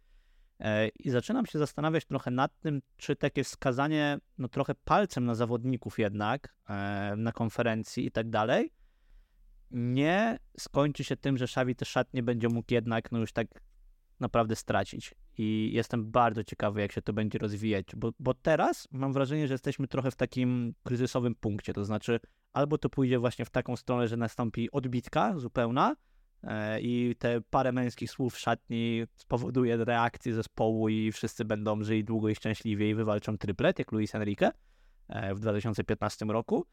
E, 0.59 0.87
I 0.87 1.09
zaczynam 1.09 1.45
się 1.45 1.59
zastanawiać 1.59 2.05
trochę 2.05 2.31
nad 2.31 2.59
tym, 2.59 2.81
czy 2.97 3.15
takie 3.15 3.43
wskazanie, 3.43 4.17
no 4.37 4.47
trochę 4.47 4.75
palcem 4.75 5.25
na 5.25 5.35
zawodników 5.35 5.99
jednak 5.99 6.55
e, 6.69 7.13
na 7.17 7.31
konferencji 7.31 8.05
i 8.05 8.11
tak 8.11 8.29
dalej, 8.29 8.71
nie 9.75 10.39
skończy 10.59 11.03
się 11.03 11.17
tym, 11.17 11.37
że 11.37 11.45
Xavi 11.45 11.75
te 11.75 11.85
szatnie 11.85 12.23
będzie 12.23 12.49
mógł 12.49 12.73
jednak 12.73 13.11
no 13.11 13.19
już 13.19 13.33
tak 13.33 13.47
naprawdę 14.19 14.55
stracić. 14.55 15.15
I 15.37 15.69
jestem 15.73 16.11
bardzo 16.11 16.43
ciekawy, 16.43 16.81
jak 16.81 16.91
się 16.91 17.01
to 17.01 17.13
będzie 17.13 17.39
rozwijać, 17.39 17.85
bo, 17.95 18.11
bo 18.19 18.33
teraz 18.33 18.87
mam 18.91 19.13
wrażenie, 19.13 19.47
że 19.47 19.53
jesteśmy 19.53 19.87
trochę 19.87 20.11
w 20.11 20.15
takim 20.15 20.73
kryzysowym 20.83 21.35
punkcie, 21.35 21.73
to 21.73 21.85
znaczy 21.85 22.19
albo 22.53 22.77
to 22.77 22.89
pójdzie 22.89 23.19
właśnie 23.19 23.45
w 23.45 23.49
taką 23.49 23.75
stronę, 23.75 24.07
że 24.07 24.17
nastąpi 24.17 24.71
odbitka 24.71 25.39
zupełna, 25.39 25.95
E, 26.45 26.81
i 26.81 27.15
te 27.19 27.41
parę 27.41 27.71
męskich 27.71 28.11
słów 28.11 28.37
szatni 28.37 29.03
spowoduje 29.15 29.77
reakcję 29.77 30.33
zespołu 30.33 30.89
i 30.89 31.11
wszyscy 31.11 31.45
będą 31.45 31.83
żyli 31.83 32.03
długo 32.03 32.29
i 32.29 32.35
szczęśliwie 32.35 32.89
i 32.89 32.95
wywalczą 32.95 33.37
triplet, 33.37 33.79
jak 33.79 33.91
Luis 33.91 34.15
Enrique 34.15 34.51
e, 35.09 35.35
w 35.35 35.39
2015 35.39 36.25
roku. 36.25 36.65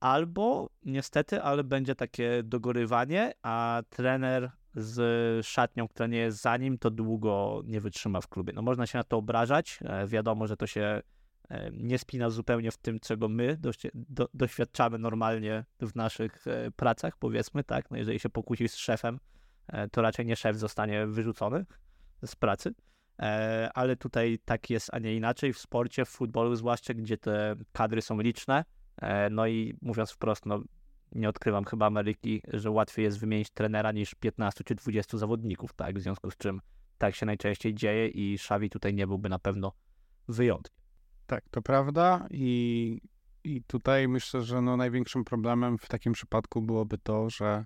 Albo 0.00 0.70
niestety, 0.84 1.42
ale 1.42 1.64
będzie 1.64 1.94
takie 1.94 2.42
dogorywanie, 2.42 3.32
a 3.42 3.82
trener 3.90 4.50
z 4.74 5.46
szatnią, 5.46 5.88
która 5.88 6.06
nie 6.06 6.18
jest 6.18 6.40
za 6.40 6.56
nim, 6.56 6.78
to 6.78 6.90
długo 6.90 7.62
nie 7.64 7.80
wytrzyma 7.80 8.20
w 8.20 8.28
klubie. 8.28 8.52
No 8.52 8.62
można 8.62 8.86
się 8.86 8.98
na 8.98 9.04
to 9.04 9.16
obrażać, 9.16 9.78
e, 9.82 10.06
wiadomo, 10.06 10.46
że 10.46 10.56
to 10.56 10.66
się 10.66 11.02
e, 11.48 11.70
nie 11.72 11.98
spina 11.98 12.30
zupełnie 12.30 12.70
w 12.70 12.76
tym, 12.76 13.00
czego 13.00 13.28
my 13.28 13.58
doświadczamy 14.34 14.98
normalnie 14.98 15.64
w 15.80 15.94
naszych 15.94 16.46
e, 16.46 16.70
pracach, 16.70 17.16
powiedzmy, 17.16 17.64
tak? 17.64 17.90
No 17.90 17.96
jeżeli 17.96 18.18
się 18.18 18.28
pokłócisz 18.28 18.70
z 18.70 18.76
szefem, 18.76 19.20
to 19.92 20.02
raczej 20.02 20.26
nie 20.26 20.36
szef 20.36 20.56
zostanie 20.56 21.06
wyrzucony 21.06 21.66
z 22.24 22.36
pracy, 22.36 22.74
ale 23.74 23.96
tutaj 23.96 24.38
tak 24.44 24.70
jest, 24.70 24.90
a 24.92 24.98
nie 24.98 25.16
inaczej 25.16 25.52
w 25.52 25.58
sporcie, 25.58 26.04
w 26.04 26.08
futbolu 26.08 26.56
zwłaszcza, 26.56 26.94
gdzie 26.94 27.18
te 27.18 27.56
kadry 27.72 28.02
są 28.02 28.20
liczne, 28.20 28.64
no 29.30 29.46
i 29.46 29.76
mówiąc 29.82 30.10
wprost, 30.10 30.46
no 30.46 30.62
nie 31.12 31.28
odkrywam 31.28 31.64
chyba 31.64 31.86
Ameryki, 31.86 32.42
że 32.52 32.70
łatwiej 32.70 33.04
jest 33.04 33.18
wymienić 33.18 33.50
trenera 33.50 33.92
niż 33.92 34.14
15 34.14 34.64
czy 34.64 34.74
20 34.74 35.18
zawodników, 35.18 35.72
tak? 35.72 35.98
W 35.98 36.02
związku 36.02 36.30
z 36.30 36.36
czym 36.36 36.60
tak 36.98 37.14
się 37.14 37.26
najczęściej 37.26 37.74
dzieje 37.74 38.08
i 38.08 38.34
Xavi 38.34 38.70
tutaj 38.70 38.94
nie 38.94 39.06
byłby 39.06 39.28
na 39.28 39.38
pewno 39.38 39.72
wyjątkiem. 40.28 40.80
Tak, 41.26 41.48
to 41.50 41.62
prawda 41.62 42.26
i, 42.30 43.00
i 43.44 43.62
tutaj 43.62 44.08
myślę, 44.08 44.42
że 44.42 44.60
no 44.60 44.76
największym 44.76 45.24
problemem 45.24 45.78
w 45.78 45.88
takim 45.88 46.12
przypadku 46.12 46.62
byłoby 46.62 46.98
to, 46.98 47.30
że, 47.30 47.64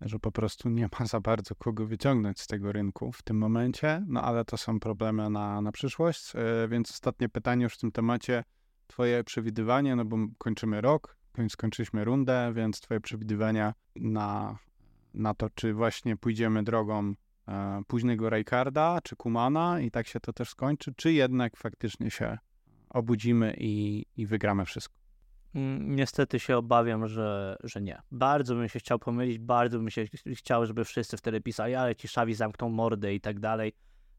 że 0.00 0.18
po 0.18 0.32
prostu 0.32 0.68
nie 0.68 0.88
ma 0.98 1.06
za 1.06 1.20
bardzo 1.20 1.54
kogo 1.54 1.86
wyciągnąć 1.86 2.40
z 2.40 2.46
tego 2.46 2.72
rynku 2.72 3.12
w 3.12 3.22
tym 3.22 3.38
momencie, 3.38 4.04
no 4.06 4.22
ale 4.22 4.44
to 4.44 4.56
są 4.56 4.80
problemy 4.80 5.30
na, 5.30 5.60
na 5.60 5.72
przyszłość, 5.72 6.32
e, 6.36 6.68
więc 6.68 6.90
ostatnie 6.90 7.28
pytanie 7.28 7.64
już 7.64 7.74
w 7.74 7.78
tym 7.78 7.92
temacie, 7.92 8.44
twoje 8.88 9.24
przewidywanie, 9.24 9.96
no 9.96 10.04
bo 10.04 10.16
kończymy 10.38 10.80
rok, 10.80 11.16
koń- 11.32 11.48
skończyliśmy 11.48 12.04
rundę, 12.04 12.52
więc 12.54 12.80
twoje 12.80 13.00
przewidywania 13.00 13.74
na, 13.96 14.58
na 15.14 15.34
to, 15.34 15.50
czy 15.50 15.74
właśnie 15.74 16.16
pójdziemy 16.16 16.62
drogą 16.62 17.14
e, 17.48 17.82
późnego 17.86 18.30
Rajkarda, 18.30 18.98
czy 19.02 19.16
Kumana 19.16 19.80
i 19.80 19.90
tak 19.90 20.06
się 20.06 20.20
to 20.20 20.32
też 20.32 20.48
skończy, 20.50 20.94
czy 20.96 21.12
jednak 21.12 21.56
faktycznie 21.56 22.10
się 22.10 22.38
obudzimy 22.90 23.54
i, 23.58 24.04
i 24.16 24.26
wygramy 24.26 24.64
wszystko. 24.64 24.94
Mm, 25.54 25.96
Niestety 25.96 26.40
się 26.40 26.56
obawiam, 26.56 27.08
że, 27.08 27.56
że 27.64 27.80
nie. 27.80 28.02
Bardzo 28.10 28.54
bym 28.54 28.68
się 28.68 28.78
chciał 28.78 28.98
pomylić, 28.98 29.38
bardzo 29.38 29.78
bym 29.78 29.90
się 29.90 30.04
chciał, 30.34 30.66
żeby 30.66 30.84
wszyscy 30.84 31.16
wtedy 31.16 31.40
pisali, 31.40 31.74
ale 31.74 31.96
ci 31.96 32.08
szawi 32.08 32.34
zamkną 32.34 32.68
mordę 32.68 33.14
i 33.14 33.20
tak 33.20 33.40
dalej. 33.40 33.72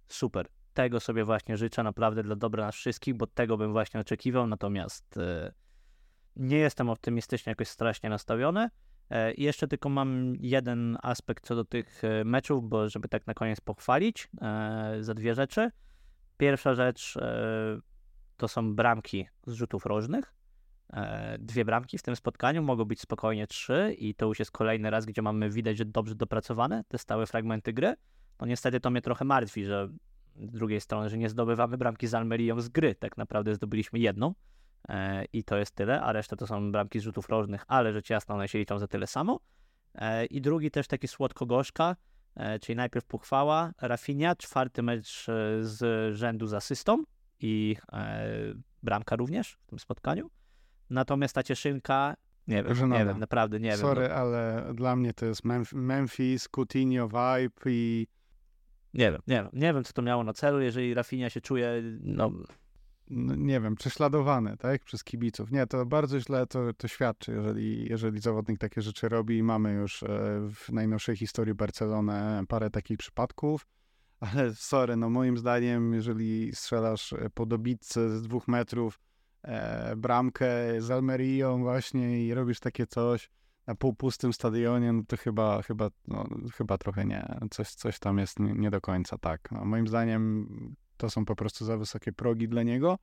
Super. 0.07 0.47
Tego 0.79 0.99
sobie 0.99 1.25
właśnie 1.25 1.57
życzę 1.57 1.83
naprawdę 1.83 2.23
dla 2.23 2.35
dobra 2.35 2.65
nas 2.65 2.75
wszystkich, 2.75 3.15
bo 3.15 3.27
tego 3.27 3.57
bym 3.57 3.71
właśnie 3.71 3.99
oczekiwał, 3.99 4.47
natomiast 4.47 5.17
e, 5.17 5.53
nie 6.35 6.57
jestem 6.57 6.89
optymistycznie 6.89 7.51
jakoś 7.51 7.67
strasznie 7.67 8.09
nastawiony. 8.09 8.69
E, 9.09 9.33
I 9.33 9.43
jeszcze 9.43 9.67
tylko 9.67 9.89
mam 9.89 10.33
jeden 10.39 10.97
aspekt 11.03 11.47
co 11.47 11.55
do 11.55 11.65
tych 11.65 12.03
e, 12.03 12.23
meczów, 12.23 12.69
bo 12.69 12.89
żeby 12.89 13.09
tak 13.09 13.27
na 13.27 13.33
koniec 13.33 13.61
pochwalić 13.61 14.27
za 14.99 15.13
dwie 15.13 15.35
rzeczy. 15.35 15.71
Pierwsza 16.37 16.73
rzecz 16.73 17.17
to 18.37 18.47
są 18.47 18.75
bramki 18.75 19.27
z 19.47 19.53
rzutów 19.53 19.85
rożnych. 19.85 20.33
Dwie 21.39 21.65
bramki 21.65 21.97
w 21.97 22.01
tym 22.01 22.15
spotkaniu, 22.15 22.63
mogą 22.63 22.85
być 22.85 23.01
spokojnie 23.01 23.47
trzy 23.47 23.95
i 23.97 24.15
to 24.15 24.25
już 24.25 24.39
jest 24.39 24.51
kolejny 24.51 24.89
raz, 24.89 25.05
gdzie 25.05 25.21
mamy 25.21 25.49
widać, 25.49 25.77
że 25.77 25.85
dobrze 25.85 26.15
dopracowane 26.15 26.83
te 26.87 26.97
stałe 26.97 27.25
fragmenty 27.25 27.73
gry. 27.73 27.95
No 28.39 28.47
niestety 28.47 28.79
to 28.79 28.89
mnie 28.89 29.01
trochę 29.01 29.25
martwi, 29.25 29.65
że 29.65 29.89
drugiej 30.39 30.81
strony, 30.81 31.09
że 31.09 31.17
nie 31.17 31.29
zdobywamy 31.29 31.77
bramki 31.77 32.07
z 32.07 32.13
Almerią 32.13 32.61
z 32.61 32.69
gry. 32.69 32.95
Tak 32.95 33.17
naprawdę 33.17 33.55
zdobyliśmy 33.55 33.99
jedną 33.99 34.33
e, 34.89 35.25
i 35.25 35.43
to 35.43 35.57
jest 35.57 35.75
tyle, 35.75 36.01
a 36.01 36.11
reszta 36.11 36.35
to 36.35 36.47
są 36.47 36.71
bramki 36.71 36.99
z 36.99 37.03
rzutów 37.03 37.29
rożnych, 37.29 37.63
ale 37.67 37.93
rzecz 37.93 38.09
jasna 38.09 38.35
one 38.35 38.47
się 38.47 38.59
liczą 38.59 38.79
za 38.79 38.87
tyle 38.87 39.07
samo. 39.07 39.39
E, 39.95 40.25
I 40.25 40.41
drugi 40.41 40.71
też 40.71 40.87
taki 40.87 41.07
słodko-gorzka, 41.07 41.95
e, 42.35 42.59
czyli 42.59 42.75
najpierw 42.75 43.05
pochwała 43.05 43.71
Rafinha, 43.81 44.35
czwarty 44.35 44.83
mecz 44.83 45.25
z 45.61 46.15
rzędu 46.15 46.47
z 46.47 46.53
asystą 46.53 47.03
i 47.39 47.75
bramka 48.83 49.15
również 49.15 49.57
w 49.61 49.65
tym 49.65 49.79
spotkaniu. 49.79 50.29
Natomiast 50.89 51.35
ta 51.35 51.43
cieszynka, 51.43 52.15
nie 52.47 52.63
wiem, 52.63 52.91
nie 52.91 53.05
wiem, 53.05 53.19
naprawdę 53.19 53.59
nie 53.59 53.77
Sorry, 53.77 54.01
wiem. 54.01 54.09
No. 54.11 54.15
ale 54.15 54.71
dla 54.73 54.95
mnie 54.95 55.13
to 55.13 55.25
jest 55.25 55.41
Memphis, 55.73 56.49
Coutinho 56.49 57.07
vibe 57.07 57.71
i 57.71 58.07
nie 58.93 59.11
wiem, 59.11 59.21
nie 59.27 59.35
wiem, 59.35 59.49
nie 59.53 59.73
wiem, 59.73 59.83
co 59.83 59.93
to 59.93 60.01
miało 60.01 60.23
na 60.23 60.33
celu, 60.33 60.61
jeżeli 60.61 60.93
Rafinha 60.93 61.29
się 61.29 61.41
czuje, 61.41 61.83
no... 62.01 62.31
no 63.09 63.35
nie 63.35 63.61
wiem, 63.61 63.75
prześladowany, 63.75 64.57
tak, 64.57 64.83
przez 64.83 65.03
kibiców. 65.03 65.51
Nie, 65.51 65.67
to 65.67 65.85
bardzo 65.85 66.19
źle 66.19 66.47
to, 66.47 66.73
to 66.73 66.87
świadczy, 66.87 67.31
jeżeli, 67.31 67.89
jeżeli 67.89 68.19
zawodnik 68.19 68.59
takie 68.59 68.81
rzeczy 68.81 69.09
robi 69.09 69.43
mamy 69.43 69.73
już 69.73 70.03
e, 70.03 70.07
w 70.55 70.69
najnowszej 70.69 71.15
historii 71.15 71.53
Barcelony 71.53 72.43
parę 72.47 72.69
takich 72.69 72.97
przypadków, 72.97 73.67
ale 74.33 74.55
sorry, 74.55 74.95
no 74.95 75.09
moim 75.09 75.37
zdaniem, 75.37 75.93
jeżeli 75.93 76.55
strzelasz 76.55 77.13
e, 77.13 77.29
po 77.33 77.45
dobitce 77.45 78.09
z 78.09 78.21
dwóch 78.21 78.47
metrów 78.47 78.99
e, 79.43 79.95
bramkę 79.95 80.81
z 80.81 80.91
Almerią 80.91 81.59
właśnie 81.63 82.25
i 82.27 82.33
robisz 82.33 82.59
takie 82.59 82.87
coś, 82.87 83.29
na 83.69 83.75
półpustym 83.75 84.33
stadionie, 84.33 84.93
no 84.93 85.03
to 85.07 85.17
chyba, 85.17 85.61
chyba, 85.61 85.89
no, 86.07 86.25
chyba 86.53 86.77
trochę 86.77 87.05
nie. 87.05 87.39
Coś, 87.51 87.69
coś 87.69 87.99
tam 87.99 88.17
jest 88.17 88.39
nie, 88.39 88.53
nie 88.53 88.69
do 88.69 88.81
końca 88.81 89.17
tak. 89.17 89.51
No, 89.51 89.65
moim 89.65 89.87
zdaniem 89.87 90.47
to 90.97 91.09
są 91.09 91.25
po 91.25 91.35
prostu 91.35 91.65
za 91.65 91.77
wysokie 91.77 92.13
progi 92.13 92.47
dla 92.47 92.63
niego. 92.63 92.97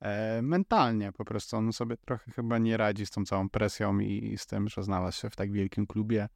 E, 0.00 0.42
mentalnie 0.42 1.12
po 1.12 1.24
prostu 1.24 1.56
on 1.56 1.72
sobie 1.72 1.96
trochę 1.96 2.32
chyba 2.32 2.58
nie 2.58 2.76
radzi 2.76 3.06
z 3.06 3.10
tą 3.10 3.24
całą 3.24 3.48
presją 3.48 3.98
i 3.98 4.38
z 4.38 4.46
tym, 4.46 4.68
że 4.68 4.82
znalazł 4.82 5.20
się 5.20 5.30
w 5.30 5.36
tak 5.36 5.52
wielkim 5.52 5.86
klubie. 5.86 6.28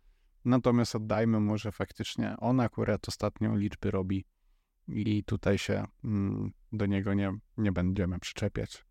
Natomiast 0.44 0.94
oddajmy 0.94 1.40
mu, 1.40 1.58
że 1.58 1.72
faktycznie 1.72 2.36
on 2.38 2.60
akurat 2.60 3.08
ostatnio 3.08 3.56
liczby 3.56 3.90
robi 3.90 4.24
i 4.88 5.24
tutaj 5.24 5.58
się 5.58 5.84
mm, 6.04 6.52
do 6.72 6.86
niego 6.86 7.14
nie, 7.14 7.32
nie 7.56 7.72
będziemy 7.72 8.18
przyczepiać. 8.18 8.84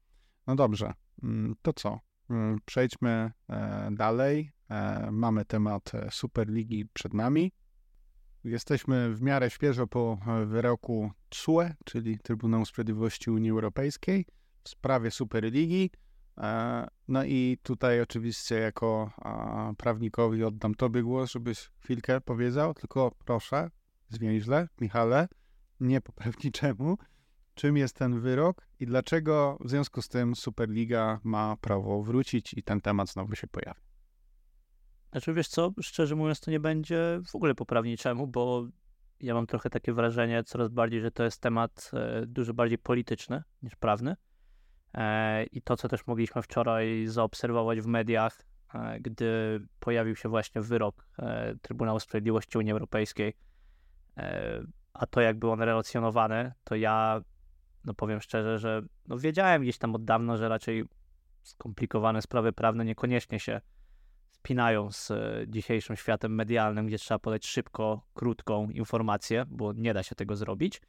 No 0.48 0.56
dobrze, 0.56 0.94
mm, 1.24 1.56
to 1.62 1.74
co? 1.74 2.00
Mm, 2.32 2.60
przejdźmy 2.66 3.32
e, 3.50 3.90
dalej. 3.92 4.52
E, 4.70 5.12
mamy 5.12 5.46
temat 5.46 5.96
e, 5.96 6.12
Superligi 6.12 6.86
przed 6.94 7.14
nami. 7.14 7.52
Jesteśmy 8.44 9.14
w 9.16 9.22
miarę 9.22 9.50
świeżo 9.50 9.88
po 9.88 10.18
wyroku 10.46 11.12
TSUE, 11.30 11.62
czyli 11.86 12.20
Trybunału 12.20 12.66
Sprawiedliwości 12.66 13.32
Unii 13.32 13.52
Europejskiej 13.52 14.26
w 14.64 14.70
sprawie 14.70 15.12
Superligi. 15.12 15.92
No 17.08 17.24
i 17.24 17.58
tutaj 17.64 18.02
oczywiście 18.02 18.56
jako 18.56 19.12
prawnikowi 19.78 20.44
oddam 20.44 20.76
Tobie 20.76 21.04
głos, 21.04 21.32
żebyś 21.32 21.72
chwilkę 21.80 22.22
powiedział, 22.22 22.74
tylko 22.74 23.12
proszę, 23.26 23.70
zwięźle, 24.10 24.68
Michale, 24.82 25.28
nie 25.80 26.02
po 26.02 26.12
prawniczemu, 26.12 26.98
czym 27.54 27.78
jest 27.78 27.96
ten 27.96 28.20
wyrok 28.20 28.68
i 28.80 28.86
dlaczego 28.86 29.58
w 29.62 29.70
związku 29.70 30.02
z 30.02 30.10
tym 30.10 30.36
Superliga 30.36 31.20
ma 31.24 31.58
prawo 31.62 32.04
wrócić 32.04 32.54
i 32.54 32.64
ten 32.64 32.82
temat 32.82 33.10
znowu 33.10 33.36
się 33.36 33.48
pojawi. 33.48 33.82
Znaczy 35.12 35.34
wiesz 35.34 35.48
co, 35.48 35.72
szczerze 35.82 36.16
mówiąc 36.16 36.40
to 36.40 36.52
nie 36.52 36.60
będzie 36.60 37.20
w 37.28 37.36
ogóle 37.36 37.56
poprawniczemu, 37.56 38.28
bo 38.28 38.68
ja 39.20 39.34
mam 39.34 39.48
trochę 39.48 39.70
takie 39.70 39.94
wrażenie 39.94 40.44
coraz 40.44 40.70
bardziej, 40.70 41.02
że 41.02 41.12
to 41.12 41.24
jest 41.24 41.42
temat 41.42 41.92
e, 41.94 42.26
dużo 42.26 42.54
bardziej 42.54 42.78
polityczny 42.78 43.44
niż 43.64 43.76
prawny. 43.76 44.16
E, 44.94 45.44
I 45.44 45.62
to, 45.62 45.78
co 45.78 45.88
też 45.88 46.08
mogliśmy 46.08 46.42
wczoraj 46.42 47.08
zaobserwować 47.08 47.82
w 47.82 47.86
mediach, 47.86 48.42
e, 48.74 49.00
gdy 49.00 49.60
pojawił 49.80 50.16
się 50.16 50.30
właśnie 50.30 50.62
wyrok 50.62 51.08
Trybunału 51.62 52.00
Sprawiedliwości 52.00 52.58
Unii 52.58 52.72
Europejskiej, 52.72 53.34
a 54.94 55.06
to 55.06 55.22
jak 55.22 55.40
był 55.40 55.52
on 55.52 55.62
relacjonowany, 55.62 56.52
to 56.64 56.76
ja 56.76 57.22
no 57.86 57.94
powiem 57.94 58.22
szczerze, 58.22 58.60
że 58.60 58.82
no 59.08 59.18
wiedziałem 59.18 59.62
gdzieś 59.62 59.78
tam 59.78 59.96
od 59.96 60.06
dawna, 60.06 60.38
że 60.38 60.50
raczej 60.50 60.84
skomplikowane 61.44 62.22
sprawy 62.22 62.54
prawne 62.54 62.86
niekoniecznie 62.86 63.40
się 63.40 63.62
spinają 64.32 64.92
z 64.92 65.12
e, 65.12 65.46
dzisiejszym 65.48 65.96
światem 65.96 66.36
medialnym, 66.36 66.88
gdzie 66.88 66.98
trzeba 66.98 67.20
podać 67.20 67.48
szybko, 67.48 68.06
krótką 68.14 68.70
informację, 68.70 69.46
bo 69.48 69.74
nie 69.74 69.94
da 69.94 70.04
się 70.04 70.16
tego 70.16 70.36
zrobić. 70.36 70.82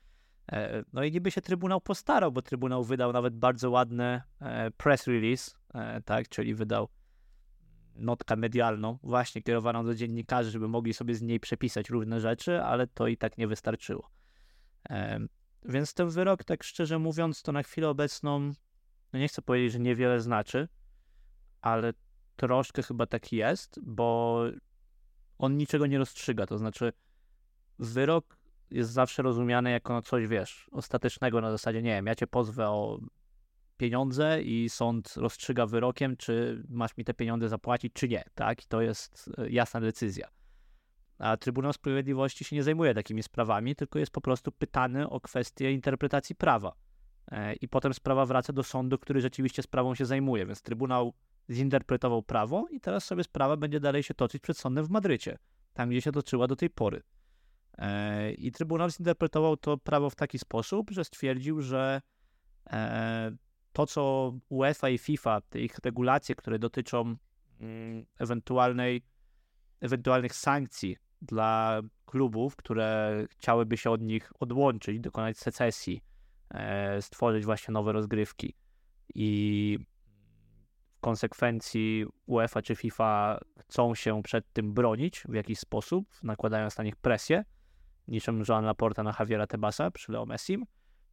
E, 0.52 0.84
no 0.92 1.04
i 1.04 1.12
niby 1.12 1.30
się 1.30 1.40
Trybunał 1.40 1.80
postarał, 1.80 2.32
bo 2.32 2.42
Trybunał 2.42 2.84
wydał 2.84 3.12
nawet 3.12 3.36
bardzo 3.36 3.70
ładny 3.70 4.22
e, 4.40 4.70
press 4.70 5.06
release, 5.06 5.56
tak, 6.04 6.28
czyli 6.28 6.54
wydał 6.54 6.88
notkę 7.94 8.36
medialną, 8.36 8.98
właśnie 9.02 9.42
kierowaną 9.42 9.84
do 9.84 9.94
dziennikarzy, 9.94 10.50
żeby 10.50 10.68
mogli 10.68 10.94
sobie 10.94 11.14
z 11.14 11.22
niej 11.22 11.40
przepisać 11.40 11.90
różne 11.90 12.20
rzeczy, 12.20 12.62
ale 12.62 12.86
to 12.86 13.06
i 13.06 13.16
tak 13.16 13.38
nie 13.38 13.48
wystarczyło. 13.48 14.10
Więc 15.64 15.94
ten 15.94 16.08
wyrok, 16.08 16.44
tak 16.44 16.64
szczerze 16.64 16.98
mówiąc, 16.98 17.42
to 17.42 17.52
na 17.52 17.62
chwilę 17.62 17.88
obecną, 17.88 18.52
no 19.12 19.18
nie 19.18 19.28
chcę 19.28 19.42
powiedzieć, 19.42 19.72
że 19.72 19.78
niewiele 19.78 20.20
znaczy, 20.20 20.68
ale 21.60 21.92
troszkę 22.36 22.82
chyba 22.82 23.06
tak 23.06 23.32
jest, 23.32 23.80
bo 23.82 24.38
on 25.38 25.56
niczego 25.56 25.86
nie 25.86 25.98
rozstrzyga. 25.98 26.46
To 26.46 26.58
znaczy, 26.58 26.92
wyrok 27.78 28.38
jest 28.70 28.90
zawsze 28.90 29.22
rozumiany 29.22 29.70
jako 29.70 30.02
coś, 30.02 30.26
wiesz, 30.26 30.68
ostatecznego 30.72 31.40
na 31.40 31.50
zasadzie, 31.50 31.82
nie 31.82 31.90
wiem, 31.90 32.06
ja 32.06 32.14
cię 32.14 32.26
pozwę 32.26 32.68
o 32.68 33.00
pieniądze 33.76 34.42
i 34.42 34.68
sąd 34.68 35.14
rozstrzyga 35.16 35.66
wyrokiem, 35.66 36.16
czy 36.16 36.64
masz 36.68 36.96
mi 36.96 37.04
te 37.04 37.14
pieniądze 37.14 37.48
zapłacić, 37.48 37.92
czy 37.92 38.08
nie, 38.08 38.24
tak? 38.34 38.64
I 38.64 38.66
to 38.66 38.80
jest 38.80 39.30
e, 39.38 39.50
jasna 39.50 39.80
decyzja. 39.80 40.28
A 41.22 41.36
Trybunał 41.36 41.72
Sprawiedliwości 41.72 42.44
się 42.44 42.56
nie 42.56 42.62
zajmuje 42.62 42.94
takimi 42.94 43.22
sprawami, 43.22 43.76
tylko 43.76 43.98
jest 43.98 44.12
po 44.12 44.20
prostu 44.20 44.52
pytany 44.52 45.08
o 45.08 45.20
kwestię 45.20 45.72
interpretacji 45.72 46.34
prawa. 46.34 46.72
E, 47.30 47.54
I 47.54 47.68
potem 47.68 47.94
sprawa 47.94 48.26
wraca 48.26 48.52
do 48.52 48.62
sądu, 48.62 48.98
który 48.98 49.20
rzeczywiście 49.20 49.62
sprawą 49.62 49.94
się 49.94 50.04
zajmuje, 50.04 50.46
więc 50.46 50.62
Trybunał 50.62 51.14
zinterpretował 51.50 52.22
prawo 52.22 52.66
i 52.70 52.80
teraz 52.80 53.04
sobie 53.04 53.24
sprawa 53.24 53.56
będzie 53.56 53.80
dalej 53.80 54.02
się 54.02 54.14
toczyć 54.14 54.42
przed 54.42 54.58
sądem 54.58 54.84
w 54.84 54.90
Madrycie, 54.90 55.38
tam 55.72 55.90
gdzie 55.90 56.00
się 56.00 56.12
toczyła 56.12 56.46
do 56.46 56.56
tej 56.56 56.70
pory. 56.70 57.02
E, 57.78 58.32
I 58.32 58.52
Trybunał 58.52 58.90
zinterpretował 58.90 59.56
to 59.56 59.78
prawo 59.78 60.10
w 60.10 60.14
taki 60.14 60.38
sposób, 60.38 60.90
że 60.90 61.04
stwierdził, 61.04 61.60
że 61.60 62.02
e, 62.70 63.36
to, 63.72 63.86
co 63.86 64.32
UEFA 64.48 64.88
i 64.88 64.98
FIFA, 64.98 65.40
te 65.40 65.60
ich 65.60 65.78
regulacje, 65.78 66.34
które 66.34 66.58
dotyczą 66.58 67.16
mm, 67.60 68.06
ewentualnej, 68.18 69.02
ewentualnych 69.80 70.34
sankcji 70.34 70.96
dla 71.22 71.80
klubów, 72.06 72.56
które 72.56 73.24
chciałyby 73.30 73.76
się 73.76 73.90
od 73.90 74.02
nich 74.02 74.32
odłączyć, 74.40 75.00
dokonać 75.00 75.38
secesji, 75.38 76.02
e, 76.50 77.02
stworzyć 77.02 77.44
właśnie 77.44 77.72
nowe 77.72 77.92
rozgrywki. 77.92 78.54
I 79.14 79.78
konsekwencji 81.00 82.06
UEFA 82.26 82.62
czy 82.62 82.76
FIFA 82.76 83.40
chcą 83.58 83.94
się 83.94 84.22
przed 84.22 84.52
tym 84.52 84.74
bronić 84.74 85.24
w 85.28 85.34
jakiś 85.34 85.58
sposób, 85.58 86.08
nakładając 86.22 86.78
na 86.78 86.84
nich 86.84 86.96
presję, 86.96 87.44
niczym 88.08 88.42
Joan 88.48 88.64
Laporta 88.64 89.02
na 89.02 89.14
Javiera 89.18 89.46
Tebasa 89.46 89.90
przy 89.90 90.12
Leo 90.12 90.26
Messim, 90.26 90.64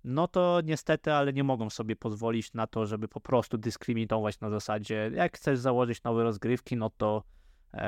no 0.03 0.27
to 0.27 0.61
niestety, 0.63 1.13
ale 1.13 1.33
nie 1.33 1.43
mogą 1.43 1.69
sobie 1.69 1.95
pozwolić 1.95 2.53
na 2.53 2.67
to, 2.67 2.85
żeby 2.85 3.07
po 3.07 3.21
prostu 3.21 3.57
dyskryminować 3.57 4.39
na 4.39 4.49
zasadzie, 4.49 5.11
jak 5.13 5.37
chcesz 5.37 5.59
założyć 5.59 6.03
nowe 6.03 6.23
rozgrywki, 6.23 6.77
no 6.77 6.89
to 6.89 7.23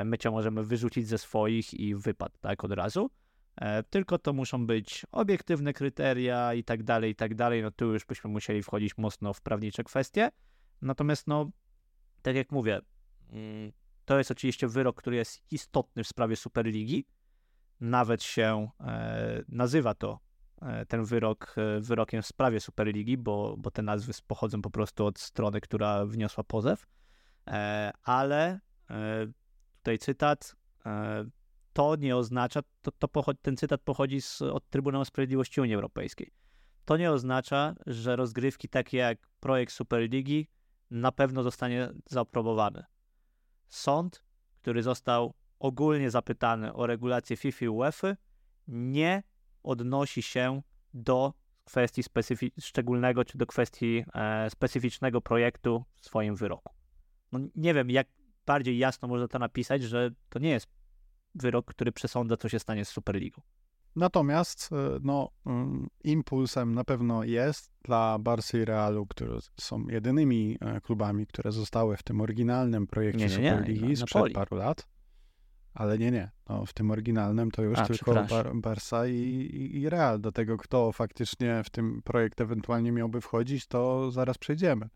my 0.04 0.18
cię 0.18 0.30
możemy 0.30 0.64
wyrzucić 0.64 1.08
ze 1.08 1.18
swoich 1.18 1.74
i 1.74 1.94
wypad, 1.94 2.40
tak, 2.40 2.64
od 2.64 2.72
razu. 2.72 3.10
E, 3.56 3.82
tylko 3.82 4.18
to 4.18 4.32
muszą 4.32 4.66
być 4.66 5.06
obiektywne 5.12 5.72
kryteria 5.72 6.54
i 6.54 6.64
tak 6.64 6.82
dalej, 6.82 7.10
i 7.10 7.14
tak 7.14 7.34
dalej. 7.34 7.62
No 7.62 7.70
tu 7.70 7.92
już 7.92 8.04
byśmy 8.04 8.30
musieli 8.30 8.62
wchodzić 8.62 8.98
mocno 8.98 9.32
w 9.32 9.40
prawnicze 9.40 9.84
kwestie. 9.84 10.30
Natomiast 10.82 11.26
no, 11.26 11.50
tak 12.22 12.36
jak 12.36 12.52
mówię, 12.52 12.80
mm, 13.30 13.72
to 14.04 14.18
jest 14.18 14.30
oczywiście 14.30 14.68
wyrok, 14.68 14.96
który 14.96 15.16
jest 15.16 15.42
istotny 15.50 16.04
w 16.04 16.08
sprawie 16.08 16.36
Superligi. 16.36 17.06
Nawet 17.80 18.22
się 18.22 18.68
e, 18.80 19.42
nazywa 19.48 19.94
to 19.94 20.18
e, 20.62 20.86
ten 20.86 21.04
wyrok 21.04 21.54
e, 21.56 21.80
wyrokiem 21.80 22.22
w 22.22 22.26
sprawie 22.26 22.60
Superligi, 22.60 23.18
bo, 23.18 23.56
bo 23.58 23.70
te 23.70 23.82
nazwy 23.82 24.12
pochodzą 24.26 24.62
po 24.62 24.70
prostu 24.70 25.06
od 25.06 25.18
strony, 25.18 25.60
która 25.60 26.06
wniosła 26.06 26.44
pozew. 26.44 26.86
ale 28.02 28.60
tutaj 29.82 29.98
cytat, 29.98 30.56
to 31.72 31.96
nie 31.96 32.16
oznacza, 32.16 32.60
to, 32.82 32.90
to 32.92 33.08
pochodzi, 33.08 33.38
ten 33.42 33.56
cytat 33.56 33.80
pochodzi 33.80 34.20
z, 34.20 34.42
od 34.42 34.70
Trybunału 34.70 35.04
Sprawiedliwości 35.04 35.60
Unii 35.60 35.74
Europejskiej. 35.74 36.30
To 36.84 36.96
nie 36.96 37.10
oznacza, 37.10 37.74
że 37.86 38.16
rozgrywki 38.16 38.68
takie 38.68 38.96
jak 38.96 39.18
projekt 39.40 39.72
Superligi 39.72 40.48
na 40.90 41.12
pewno 41.12 41.42
zostanie 41.42 41.92
zaaprobowany. 42.10 42.84
Sąd, 43.68 44.24
który 44.56 44.82
został 44.82 45.34
ogólnie 45.58 46.10
zapytany 46.10 46.72
o 46.74 46.86
regulację 46.86 47.36
FIFA 47.36 47.64
i 47.64 47.68
UEFA, 47.68 48.16
nie 48.68 49.22
odnosi 49.62 50.22
się 50.22 50.62
do 50.94 51.34
kwestii 51.64 52.02
szczególnego 52.60 53.24
czy 53.24 53.38
do 53.38 53.46
kwestii 53.46 54.04
e, 54.14 54.50
specyficznego 54.50 55.20
projektu 55.20 55.84
w 55.96 56.04
swoim 56.04 56.36
wyroku. 56.36 56.74
No, 57.32 57.40
nie 57.54 57.74
wiem, 57.74 57.90
jak 57.90 58.06
bardziej 58.46 58.78
jasno 58.78 59.08
można 59.08 59.28
to 59.28 59.38
napisać, 59.38 59.82
że 59.82 60.10
to 60.28 60.38
nie 60.38 60.50
jest 60.50 60.66
wyrok, 61.34 61.66
który 61.66 61.92
przesądza, 61.92 62.36
co 62.36 62.48
się 62.48 62.58
stanie 62.58 62.84
z 62.84 62.88
Superligą. 62.88 63.42
Natomiast 63.96 64.70
e, 64.72 64.98
no, 65.02 65.30
mm, 65.46 65.88
impulsem 66.04 66.74
na 66.74 66.84
pewno 66.84 67.24
jest 67.24 67.70
dla 67.82 68.18
Barcy 68.18 68.58
i 68.62 68.64
Realu, 68.64 69.06
które 69.06 69.38
są 69.60 69.88
jedynymi 69.88 70.58
e, 70.60 70.80
klubami, 70.80 71.26
które 71.26 71.52
zostały 71.52 71.96
w 71.96 72.02
tym 72.02 72.20
oryginalnym 72.20 72.86
projekcie 72.86 73.26
nie, 73.26 73.38
nie, 73.38 73.50
Superligi 73.50 73.86
nie, 73.86 73.96
sprzed 73.96 74.32
paru 74.32 74.56
lat. 74.56 74.86
Ale 75.74 75.98
nie, 75.98 76.10
nie. 76.10 76.30
No, 76.48 76.66
w 76.66 76.72
tym 76.72 76.90
oryginalnym 76.90 77.50
to 77.50 77.62
już 77.62 77.78
A, 77.78 77.86
tylko 77.86 78.14
Bar 78.14 78.56
Barca 78.56 79.06
i, 79.06 79.16
i, 79.16 79.80
i 79.80 79.88
Real. 79.88 80.20
Do 80.20 80.32
tego, 80.32 80.56
kto 80.56 80.92
faktycznie 80.92 81.62
w 81.64 81.70
tym 81.70 82.02
projekt 82.02 82.40
ewentualnie 82.40 82.92
miałby 82.92 83.20
wchodzić, 83.20 83.66
to 83.66 84.10
zaraz 84.10 84.38
przejdziemy. 84.38 84.88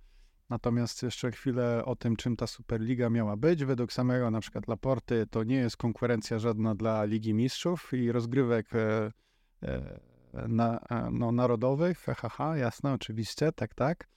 Natomiast 0.51 1.03
jeszcze 1.03 1.31
chwilę 1.31 1.85
o 1.85 1.97
tym, 1.97 2.17
czym 2.17 2.37
ta 2.37 2.47
Superliga 2.47 3.11
miała 3.11 3.37
być. 3.37 3.65
Według 3.65 3.93
samego 3.93 4.31
na 4.31 4.41
przykład 4.41 4.69
Laporty 4.69 5.27
to 5.31 5.45
nie 5.45 5.57
jest 5.57 5.77
konkurencja 5.77 6.39
żadna 6.39 6.75
dla 6.75 7.05
Ligi 7.05 7.35
Mistrzów 7.35 7.93
i 7.93 8.13
rozgrywek 8.13 8.75
e, 8.75 9.13
e, 9.63 10.01
na, 10.49 10.79
e, 10.91 11.09
no, 11.13 11.33
narodowych. 11.33 11.99
Haha, 11.99 12.57
jasne, 12.57 12.93
oczywiście, 12.93 13.53
tak, 13.53 13.75
tak. 13.75 14.09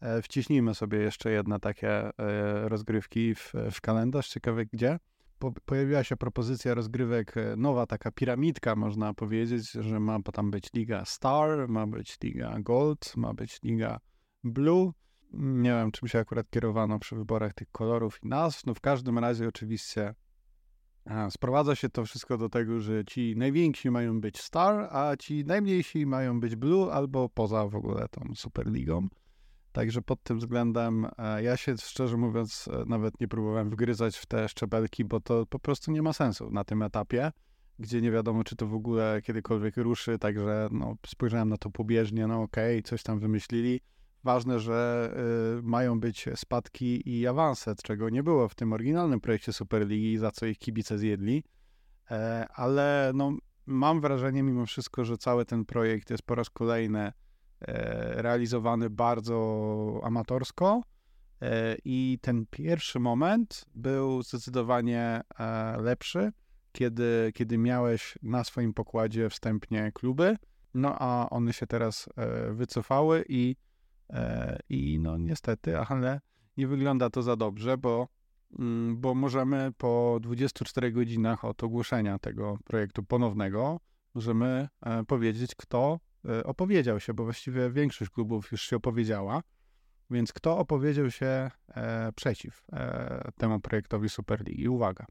E, 0.00 0.22
wciśnijmy 0.22 0.74
sobie 0.74 0.98
jeszcze 0.98 1.30
jedne 1.30 1.60
takie 1.60 1.90
e, 1.90 2.12
rozgrywki 2.68 3.34
w, 3.34 3.52
w 3.72 3.80
kalendarz, 3.80 4.28
ciekawe 4.28 4.66
gdzie. 4.66 4.98
Po, 5.38 5.52
pojawiła 5.52 6.04
się 6.04 6.16
propozycja 6.16 6.74
rozgrywek, 6.74 7.36
e, 7.36 7.56
nowa 7.56 7.86
taka 7.86 8.10
piramidka, 8.10 8.76
można 8.76 9.14
powiedzieć, 9.14 9.70
że 9.70 10.00
ma 10.00 10.22
tam 10.22 10.50
być 10.50 10.72
Liga 10.72 11.04
Star, 11.04 11.68
ma 11.68 11.86
być 11.86 12.20
Liga 12.22 12.56
Gold, 12.60 13.16
ma 13.16 13.34
być 13.34 13.62
Liga 13.62 13.98
Blue 14.44 14.92
nie 15.32 15.70
wiem, 15.70 15.92
czym 15.92 16.08
się 16.08 16.18
akurat 16.18 16.50
kierowano 16.50 16.98
przy 16.98 17.16
wyborach 17.16 17.54
tych 17.54 17.70
kolorów 17.70 18.18
i 18.22 18.28
nazw. 18.28 18.66
No 18.66 18.74
w 18.74 18.80
każdym 18.80 19.18
razie 19.18 19.48
oczywiście 19.48 20.14
a, 21.04 21.30
sprowadza 21.30 21.74
się 21.74 21.88
to 21.88 22.04
wszystko 22.04 22.38
do 22.38 22.48
tego, 22.48 22.80
że 22.80 23.04
ci 23.04 23.34
najwięksi 23.36 23.90
mają 23.90 24.20
być 24.20 24.40
Star, 24.40 24.88
a 24.96 25.16
ci 25.16 25.44
najmniejsi 25.44 26.06
mają 26.06 26.40
być 26.40 26.56
Blue 26.56 26.92
albo 26.92 27.28
poza 27.28 27.68
w 27.68 27.76
ogóle 27.76 28.08
tą 28.08 28.34
Superligą. 28.34 29.08
Także 29.72 30.02
pod 30.02 30.22
tym 30.22 30.38
względem 30.38 31.06
e, 31.18 31.42
ja 31.42 31.56
się 31.56 31.76
szczerze 31.76 32.16
mówiąc 32.16 32.68
e, 32.72 32.84
nawet 32.86 33.20
nie 33.20 33.28
próbowałem 33.28 33.70
wgryzać 33.70 34.16
w 34.16 34.26
te 34.26 34.48
szczebelki, 34.48 35.04
bo 35.04 35.20
to 35.20 35.46
po 35.46 35.58
prostu 35.58 35.92
nie 35.92 36.02
ma 36.02 36.12
sensu 36.12 36.50
na 36.50 36.64
tym 36.64 36.82
etapie, 36.82 37.32
gdzie 37.78 38.00
nie 38.00 38.10
wiadomo, 38.10 38.44
czy 38.44 38.56
to 38.56 38.66
w 38.66 38.74
ogóle 38.74 39.20
kiedykolwiek 39.22 39.76
ruszy. 39.76 40.18
Także 40.18 40.68
no, 40.72 40.94
spojrzałem 41.06 41.48
na 41.48 41.56
to 41.56 41.70
pobieżnie, 41.70 42.26
no 42.26 42.42
okej, 42.42 42.78
okay, 42.78 42.82
coś 42.82 43.02
tam 43.02 43.20
wymyślili 43.20 43.80
ważne, 44.24 44.60
że 44.60 45.10
y, 45.58 45.62
mają 45.62 46.00
być 46.00 46.28
spadki 46.34 47.18
i 47.18 47.26
awanse, 47.26 47.74
czego 47.82 48.10
nie 48.10 48.22
było 48.22 48.48
w 48.48 48.54
tym 48.54 48.72
oryginalnym 48.72 49.20
projekcie 49.20 49.52
Superligi, 49.52 50.18
za 50.18 50.30
co 50.30 50.46
ich 50.46 50.58
kibice 50.58 50.98
zjedli. 50.98 51.44
E, 52.10 52.46
ale 52.54 53.12
no, 53.14 53.32
mam 53.66 54.00
wrażenie 54.00 54.42
mimo 54.42 54.66
wszystko, 54.66 55.04
że 55.04 55.18
cały 55.18 55.44
ten 55.44 55.64
projekt 55.64 56.10
jest 56.10 56.22
po 56.22 56.34
raz 56.34 56.50
kolejny 56.50 57.00
e, 57.00 57.12
realizowany 58.22 58.90
bardzo 58.90 60.00
amatorsko. 60.02 60.82
E, 61.42 61.76
I 61.84 62.18
ten 62.22 62.46
pierwszy 62.50 63.00
moment 63.00 63.64
był 63.74 64.22
zdecydowanie 64.22 65.20
lepszy, 65.78 66.32
kiedy, 66.72 67.32
kiedy 67.34 67.58
miałeś 67.58 68.18
na 68.22 68.44
swoim 68.44 68.74
pokładzie 68.74 69.30
wstępnie 69.30 69.92
kluby, 69.94 70.36
no 70.74 70.96
a 70.98 71.30
one 71.30 71.52
się 71.52 71.66
teraz 71.66 72.08
wycofały 72.50 73.24
i 73.28 73.56
I 74.68 74.98
no 75.00 75.18
niestety, 75.18 75.78
ale 75.78 76.20
nie 76.56 76.66
wygląda 76.66 77.10
to 77.10 77.22
za 77.22 77.36
dobrze, 77.36 77.78
bo, 77.78 78.08
mm, 78.58 79.00
bo 79.00 79.14
możemy 79.14 79.72
po 79.78 80.18
24 80.22 80.92
godzinach 80.92 81.44
od 81.44 81.64
ogłoszenia 81.64 82.18
tego 82.18 82.58
projektu 82.64 83.02
ponownego, 83.02 83.80
możemy 84.14 84.68
e, 84.82 85.04
powiedzieć, 85.04 85.54
kto 85.54 86.00
e, 86.28 86.44
opowiedział 86.44 87.00
się, 87.00 87.14
bo 87.14 87.24
właściwie 87.24 87.70
większość 87.70 88.10
klubów 88.10 88.52
już 88.52 88.62
się 88.62 88.76
opowiedziała. 88.76 89.42
Więc 90.10 90.32
kto 90.32 90.58
opowiedział 90.58 91.10
się 91.10 91.50
przeciw 92.14 92.66
temu 93.36 93.60
projektowi 93.60 94.08
Superligi? 94.08 94.68
Uwaga. 94.68 95.06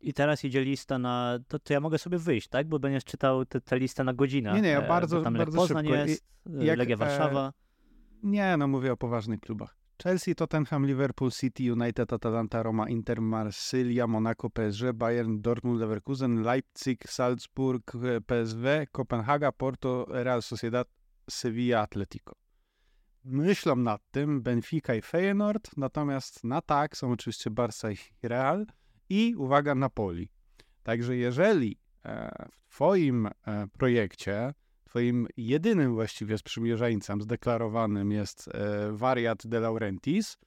I 0.00 0.12
teraz 0.14 0.44
idzie 0.44 0.64
lista 0.64 0.98
na. 0.98 1.38
To, 1.48 1.58
to 1.58 1.72
ja 1.72 1.80
mogę 1.80 1.98
sobie 1.98 2.18
wyjść, 2.18 2.48
tak? 2.48 2.68
Bo 2.68 2.78
będziesz 2.78 3.04
czytał 3.04 3.44
tę 3.44 3.78
listę 3.78 4.04
na 4.04 4.14
godzinę. 4.14 4.52
Nie, 4.52 4.60
nie, 4.60 4.68
ja 4.68 4.82
bardzo, 4.82 5.22
tam 5.22 5.34
bardzo 5.34 5.58
Poznań 5.58 5.86
szybko. 5.86 5.98
jest, 6.06 6.24
jak, 6.60 6.78
Legia 6.78 6.96
Warszawa. 6.96 7.52
Nie, 8.22 8.56
no 8.56 8.68
mówię 8.68 8.92
o 8.92 8.96
poważnych 8.96 9.40
klubach. 9.40 9.76
Chelsea, 10.02 10.34
Tottenham, 10.34 10.86
Liverpool, 10.86 11.30
City, 11.30 11.72
United, 11.72 12.12
Atalanta, 12.12 12.62
Roma, 12.62 12.88
Inter, 12.88 13.20
Marsylia, 13.20 14.06
Monaco, 14.06 14.50
PSG, 14.50 14.92
Bayern, 14.94 15.40
Dortmund, 15.40 15.80
Leverkusen, 15.80 16.42
Leipzig, 16.42 17.04
Salzburg, 17.08 17.92
PSW, 18.26 18.66
Kopenhaga, 18.92 19.52
Porto, 19.52 20.06
Real 20.08 20.42
Sociedad, 20.42 20.88
Sevilla, 21.30 21.80
Atletico. 21.80 22.34
Myślą 23.24 23.76
nad 23.76 24.00
tym 24.10 24.42
Benfica 24.42 24.94
i 24.94 25.02
Feyenoord, 25.02 25.76
natomiast 25.76 26.44
na 26.44 26.62
tak 26.62 26.96
są 26.96 27.12
oczywiście 27.12 27.50
Barca 27.50 27.90
i 27.90 27.96
Real 28.22 28.66
i 29.08 29.34
uwaga 29.36 29.74
Napoli. 29.74 30.28
Także 30.82 31.16
jeżeli 31.16 31.78
e, 32.04 32.46
w 32.52 32.74
Twoim 32.74 33.26
e, 33.26 33.32
projekcie 33.78 34.54
Twoim 34.90 35.26
jedynym 35.36 35.94
właściwie 35.94 36.38
sprzymierzeńcem 36.38 37.22
zdeklarowanym 37.22 38.12
jest 38.12 38.48
e, 38.48 38.92
wariat 38.92 39.46
De 39.46 39.60
Laurentiis, 39.60 40.38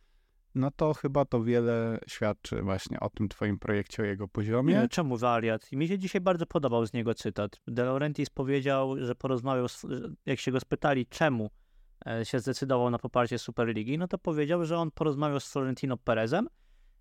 no 0.56 0.72
to 0.72 0.94
chyba 0.94 1.26
to 1.26 1.44
wiele 1.44 2.00
świadczy 2.08 2.62
właśnie 2.62 3.00
o 3.00 3.10
tym 3.10 3.30
twoim 3.30 3.60
projekcie, 3.60 4.04
o 4.04 4.06
jego 4.06 4.28
poziomie. 4.28 4.74
Nie, 4.74 4.88
czemu 4.90 5.18
wariat? 5.18 5.72
Mi 5.72 5.88
się 5.88 6.00
dzisiaj 6.00 6.22
bardzo 6.22 6.46
podobał 6.46 6.86
z 6.86 6.94
niego 6.94 7.14
cytat. 7.14 7.62
De 7.68 7.84
Laurentiis 7.86 8.30
powiedział, 8.30 9.06
że 9.06 9.16
porozmawiał, 9.16 9.66
jak 10.26 10.40
się 10.40 10.52
go 10.52 10.60
spytali, 10.60 11.06
czemu 11.06 11.50
e, 12.08 12.26
się 12.26 12.40
zdecydował 12.40 12.90
na 12.90 13.00
poparcie 13.00 13.40
Superligi, 13.40 13.98
no 13.98 14.08
to 14.08 14.18
powiedział, 14.18 14.66
że 14.66 14.78
on 14.78 14.92
porozmawiał 14.92 15.40
z 15.40 15.52
Florentino 15.52 15.98
Perezem 15.98 16.48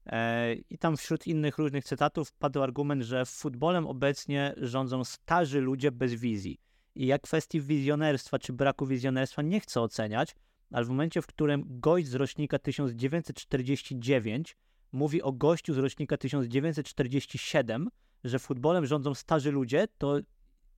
e, 0.07 0.55
i 0.55 0.79
tam 0.79 0.97
wśród 0.97 1.27
innych 1.27 1.59
różnych 1.59 1.85
cytatów 1.85 2.33
padł 2.33 2.63
argument, 2.63 3.03
że 3.03 3.27
futbolem 3.27 3.87
obecnie 3.87 4.55
rządzą 4.57 5.05
starzy 5.05 5.61
ludzie 5.61 5.93
bez 5.93 6.15
wizji. 6.15 6.61
I 6.95 7.07
jak 7.07 7.23
kwestii 7.23 7.61
wizjonerstwa 7.61 8.39
czy 8.39 8.53
braku 8.53 8.87
wizjonerstwa 8.87 9.43
nie 9.43 9.61
chcę 9.61 9.81
oceniać, 9.81 10.35
ale 10.71 10.85
w 10.85 10.89
momencie, 10.89 11.23
w 11.23 11.27
którym 11.27 11.65
gość 11.67 12.07
z 12.07 12.15
rocznika 12.15 12.59
1949 12.59 14.57
mówi 14.93 15.23
o 15.23 15.33
gościu 15.33 15.75
z 15.75 15.79
rocznika 15.79 16.17
1947, 16.17 17.89
że 18.25 18.39
futbolem 18.39 18.87
rządzą 18.87 19.15
starzy 19.15 19.51
ludzie, 19.51 19.89
to 19.99 20.19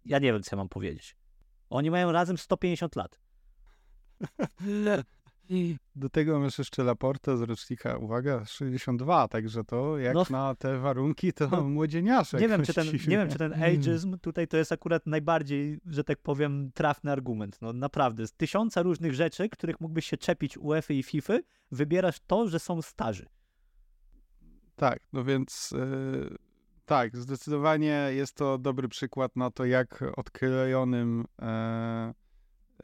ja 0.04 0.18
nie 0.18 0.32
wiem, 0.32 0.42
co 0.42 0.56
ja 0.56 0.56
mam 0.56 0.68
powiedzieć. 0.68 1.16
Oni 1.70 1.90
mają 1.90 2.12
razem 2.12 2.38
150 2.38 2.96
lat. 2.96 3.20
Do 5.96 6.08
tego 6.08 6.40
masz 6.40 6.58
jeszcze 6.58 6.84
Laporte 6.84 7.36
z 7.36 7.42
rocznika, 7.42 7.96
uwaga, 7.96 8.44
62, 8.44 9.28
także 9.28 9.64
to 9.64 9.98
jak 9.98 10.14
no, 10.14 10.26
na 10.30 10.54
te 10.54 10.78
warunki, 10.78 11.32
to 11.32 11.48
no, 11.48 11.68
młodzieniaszek. 11.68 12.40
Nie 12.40 12.48
wiem, 12.48 12.62
czy 12.62 12.74
ten, 12.74 12.86
nie 12.86 13.16
wiem, 13.16 13.30
czy 13.30 13.38
ten 13.38 13.62
ageism 13.62 14.18
tutaj 14.18 14.48
to 14.48 14.56
jest 14.56 14.72
akurat 14.72 15.06
najbardziej, 15.06 15.80
że 15.86 16.04
tak 16.04 16.18
powiem, 16.18 16.70
trafny 16.74 17.12
argument. 17.12 17.58
No 17.62 17.72
naprawdę, 17.72 18.26
z 18.26 18.32
tysiąca 18.32 18.82
różnych 18.82 19.14
rzeczy, 19.14 19.48
których 19.48 19.80
mógłbyś 19.80 20.06
się 20.06 20.16
czepić 20.16 20.58
UEFA 20.58 20.94
i 20.94 21.02
FIFA, 21.02 21.34
wybierasz 21.70 22.20
to, 22.26 22.48
że 22.48 22.58
są 22.58 22.82
starzy. 22.82 23.26
Tak, 24.76 25.00
no 25.12 25.24
więc 25.24 25.70
yy, 25.70 26.36
tak, 26.84 27.16
zdecydowanie 27.16 28.08
jest 28.10 28.34
to 28.34 28.58
dobry 28.58 28.88
przykład 28.88 29.36
na 29.36 29.50
to, 29.50 29.64
jak 29.64 30.04
odklejonym 30.16 31.24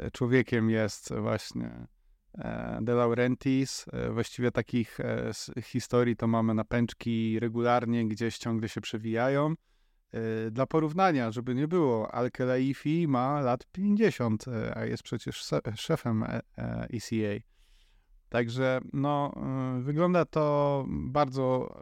yy, 0.01 0.11
człowiekiem 0.11 0.71
jest 0.71 1.15
właśnie 1.15 1.71
E, 1.71 2.00
De 2.81 2.95
Laurentiis. 2.95 3.87
E, 3.93 4.11
właściwie 4.11 4.51
takich 4.51 5.01
e, 5.01 5.33
historii 5.63 6.17
to 6.17 6.27
mamy 6.27 6.55
na 6.55 6.65
pęczki 6.65 7.41
regularnie, 7.41 8.09
gdzieś 8.09 8.39
ciągle 8.39 8.69
się 8.69 8.81
przewijają. 8.81 9.55
Dla 10.51 10.67
porównania, 10.67 11.31
żeby 11.31 11.55
nie 11.55 11.69
było, 11.69 12.15
Al-Khelaifi 12.15 13.09
ma 13.09 13.41
lat 13.41 13.67
50, 13.73 14.45
a 14.75 14.85
jest 14.85 15.03
przecież 15.03 15.51
szefem 15.77 16.25
ECA. 16.57 17.45
Także 18.29 18.81
no, 18.93 19.33
wygląda 19.81 20.25
to 20.25 20.85
bardzo 20.89 21.75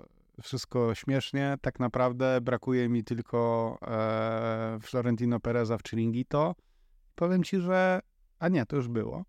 wszystko 0.43 0.95
śmiesznie. 0.95 1.57
Tak 1.61 1.81
naprawdę 1.81 2.41
brakuje 2.41 2.89
mi 2.89 3.05
tylko 3.05 3.79
e, 3.83 4.79
Florentino 4.83 5.41
Pereza 5.41 5.79
w 5.79 5.83
Chiringuito. 5.83 6.55
Powiem 7.15 7.45
ci, 7.45 7.61
że... 7.61 8.01
A 8.39 8.49
nie, 8.49 8.67
to 8.67 8.77
już 8.77 8.89
było. 8.89 9.25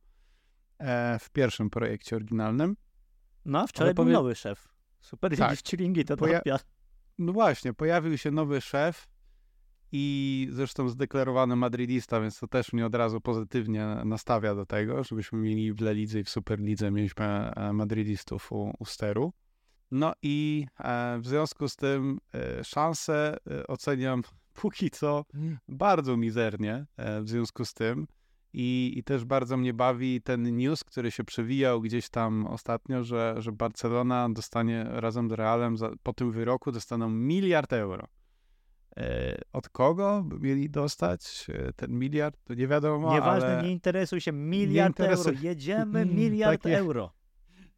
E, 0.79 1.19
w 1.19 1.29
pierwszym 1.29 1.69
projekcie 1.69 2.15
oryginalnym. 2.15 2.75
No, 3.45 3.67
wczoraj 3.67 3.93
był 3.93 4.03
powie... 4.03 4.13
nowy 4.13 4.35
szef. 4.35 4.67
Super 5.01 5.37
tak. 5.37 5.57
w 5.57 5.69
Chiringuito. 5.69 6.17
Poja... 6.17 6.41
No 7.17 7.33
właśnie, 7.33 7.73
pojawił 7.73 8.17
się 8.17 8.31
nowy 8.31 8.61
szef 8.61 9.07
i 9.91 10.47
zresztą 10.51 10.89
zdeklarowany 10.89 11.55
madridista, 11.55 12.21
więc 12.21 12.39
to 12.39 12.47
też 12.47 12.73
mnie 12.73 12.85
od 12.85 12.95
razu 12.95 13.21
pozytywnie 13.21 13.85
nastawia 14.05 14.55
do 14.55 14.65
tego, 14.65 15.03
żebyśmy 15.03 15.39
mieli 15.39 15.73
w 15.73 15.81
Le 15.81 15.93
Lidze 15.93 16.19
i 16.19 16.23
w 16.23 16.29
Superlidze 16.29 16.91
mieliśmy 16.91 17.25
e, 17.25 17.73
madridistów 17.73 18.51
u, 18.51 18.73
u 18.79 18.85
steru. 18.85 19.33
No 19.91 20.13
i 20.21 20.65
e, 20.79 21.19
w 21.19 21.27
związku 21.27 21.69
z 21.69 21.75
tym 21.75 22.19
e, 22.33 22.63
szanse 22.63 23.37
e, 23.51 23.67
oceniam 23.67 24.21
póki 24.61 24.89
co 24.89 25.25
bardzo 25.67 26.17
mizernie 26.17 26.85
e, 26.97 27.21
w 27.21 27.29
związku 27.29 27.65
z 27.65 27.73
tym. 27.73 28.07
I, 28.53 28.93
I 28.95 29.03
też 29.03 29.25
bardzo 29.25 29.57
mnie 29.57 29.73
bawi 29.73 30.21
ten 30.21 30.57
news, 30.57 30.83
który 30.83 31.11
się 31.11 31.23
przewijał 31.23 31.81
gdzieś 31.81 32.09
tam 32.09 32.47
ostatnio, 32.47 33.03
że, 33.03 33.35
że 33.37 33.51
Barcelona 33.51 34.29
dostanie 34.29 34.85
razem 34.89 35.29
z 35.29 35.31
Realem 35.31 35.77
za, 35.77 35.91
po 36.03 36.13
tym 36.13 36.31
wyroku 36.31 36.71
dostaną 36.71 37.09
miliard 37.09 37.73
euro. 37.73 38.07
E, 38.97 39.37
od 39.53 39.69
kogo 39.69 40.25
mieli 40.39 40.69
dostać 40.69 41.47
e, 41.49 41.73
ten 41.73 41.99
miliard? 41.99 42.37
To 42.43 42.53
nie 42.53 42.67
wiadomo. 42.67 43.13
Nieważne, 43.13 43.57
ale... 43.57 43.63
nie 43.63 43.71
interesuj 43.71 44.21
się. 44.21 44.31
Miliard 44.31 44.99
euro. 44.99 45.31
Jedziemy 45.41 46.05
miliard 46.25 46.63
Takie... 46.63 46.77
euro. 46.77 47.18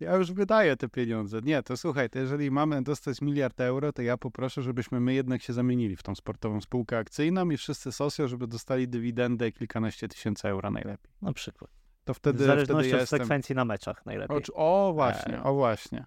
Ja 0.01 0.15
już 0.15 0.31
wydaję 0.31 0.77
te 0.77 0.89
pieniądze. 0.89 1.39
Nie, 1.43 1.63
to 1.63 1.77
słuchaj, 1.77 2.09
to 2.09 2.19
jeżeli 2.19 2.51
mamy 2.51 2.83
dostać 2.83 3.21
miliard 3.21 3.61
euro, 3.61 3.93
to 3.93 4.01
ja 4.01 4.17
poproszę, 4.17 4.61
żebyśmy 4.61 4.99
my 4.99 5.13
jednak 5.13 5.41
się 5.41 5.53
zamienili 5.53 5.95
w 5.95 6.03
tą 6.03 6.15
sportową 6.15 6.61
spółkę 6.61 6.97
akcyjną 6.97 7.49
i 7.49 7.57
wszyscy 7.57 7.91
socjo, 7.91 8.27
żeby 8.27 8.47
dostali 8.47 8.87
dywidendę 8.87 9.51
kilkanaście 9.51 10.07
tysięcy 10.07 10.47
euro 10.47 10.71
najlepiej. 10.71 11.11
Na 11.21 11.33
przykład. 11.33 11.71
To 12.03 12.13
wtedy, 12.13 12.43
w 12.43 12.47
zależności 12.47 12.89
wtedy 12.89 12.95
od 12.95 13.01
jestem... 13.01 13.19
frekwencji 13.19 13.55
na 13.55 13.65
meczach 13.65 14.05
najlepiej. 14.05 14.37
O, 14.53 14.89
o 14.89 14.93
właśnie, 14.93 15.37
e... 15.37 15.43
o 15.43 15.53
właśnie. 15.53 16.05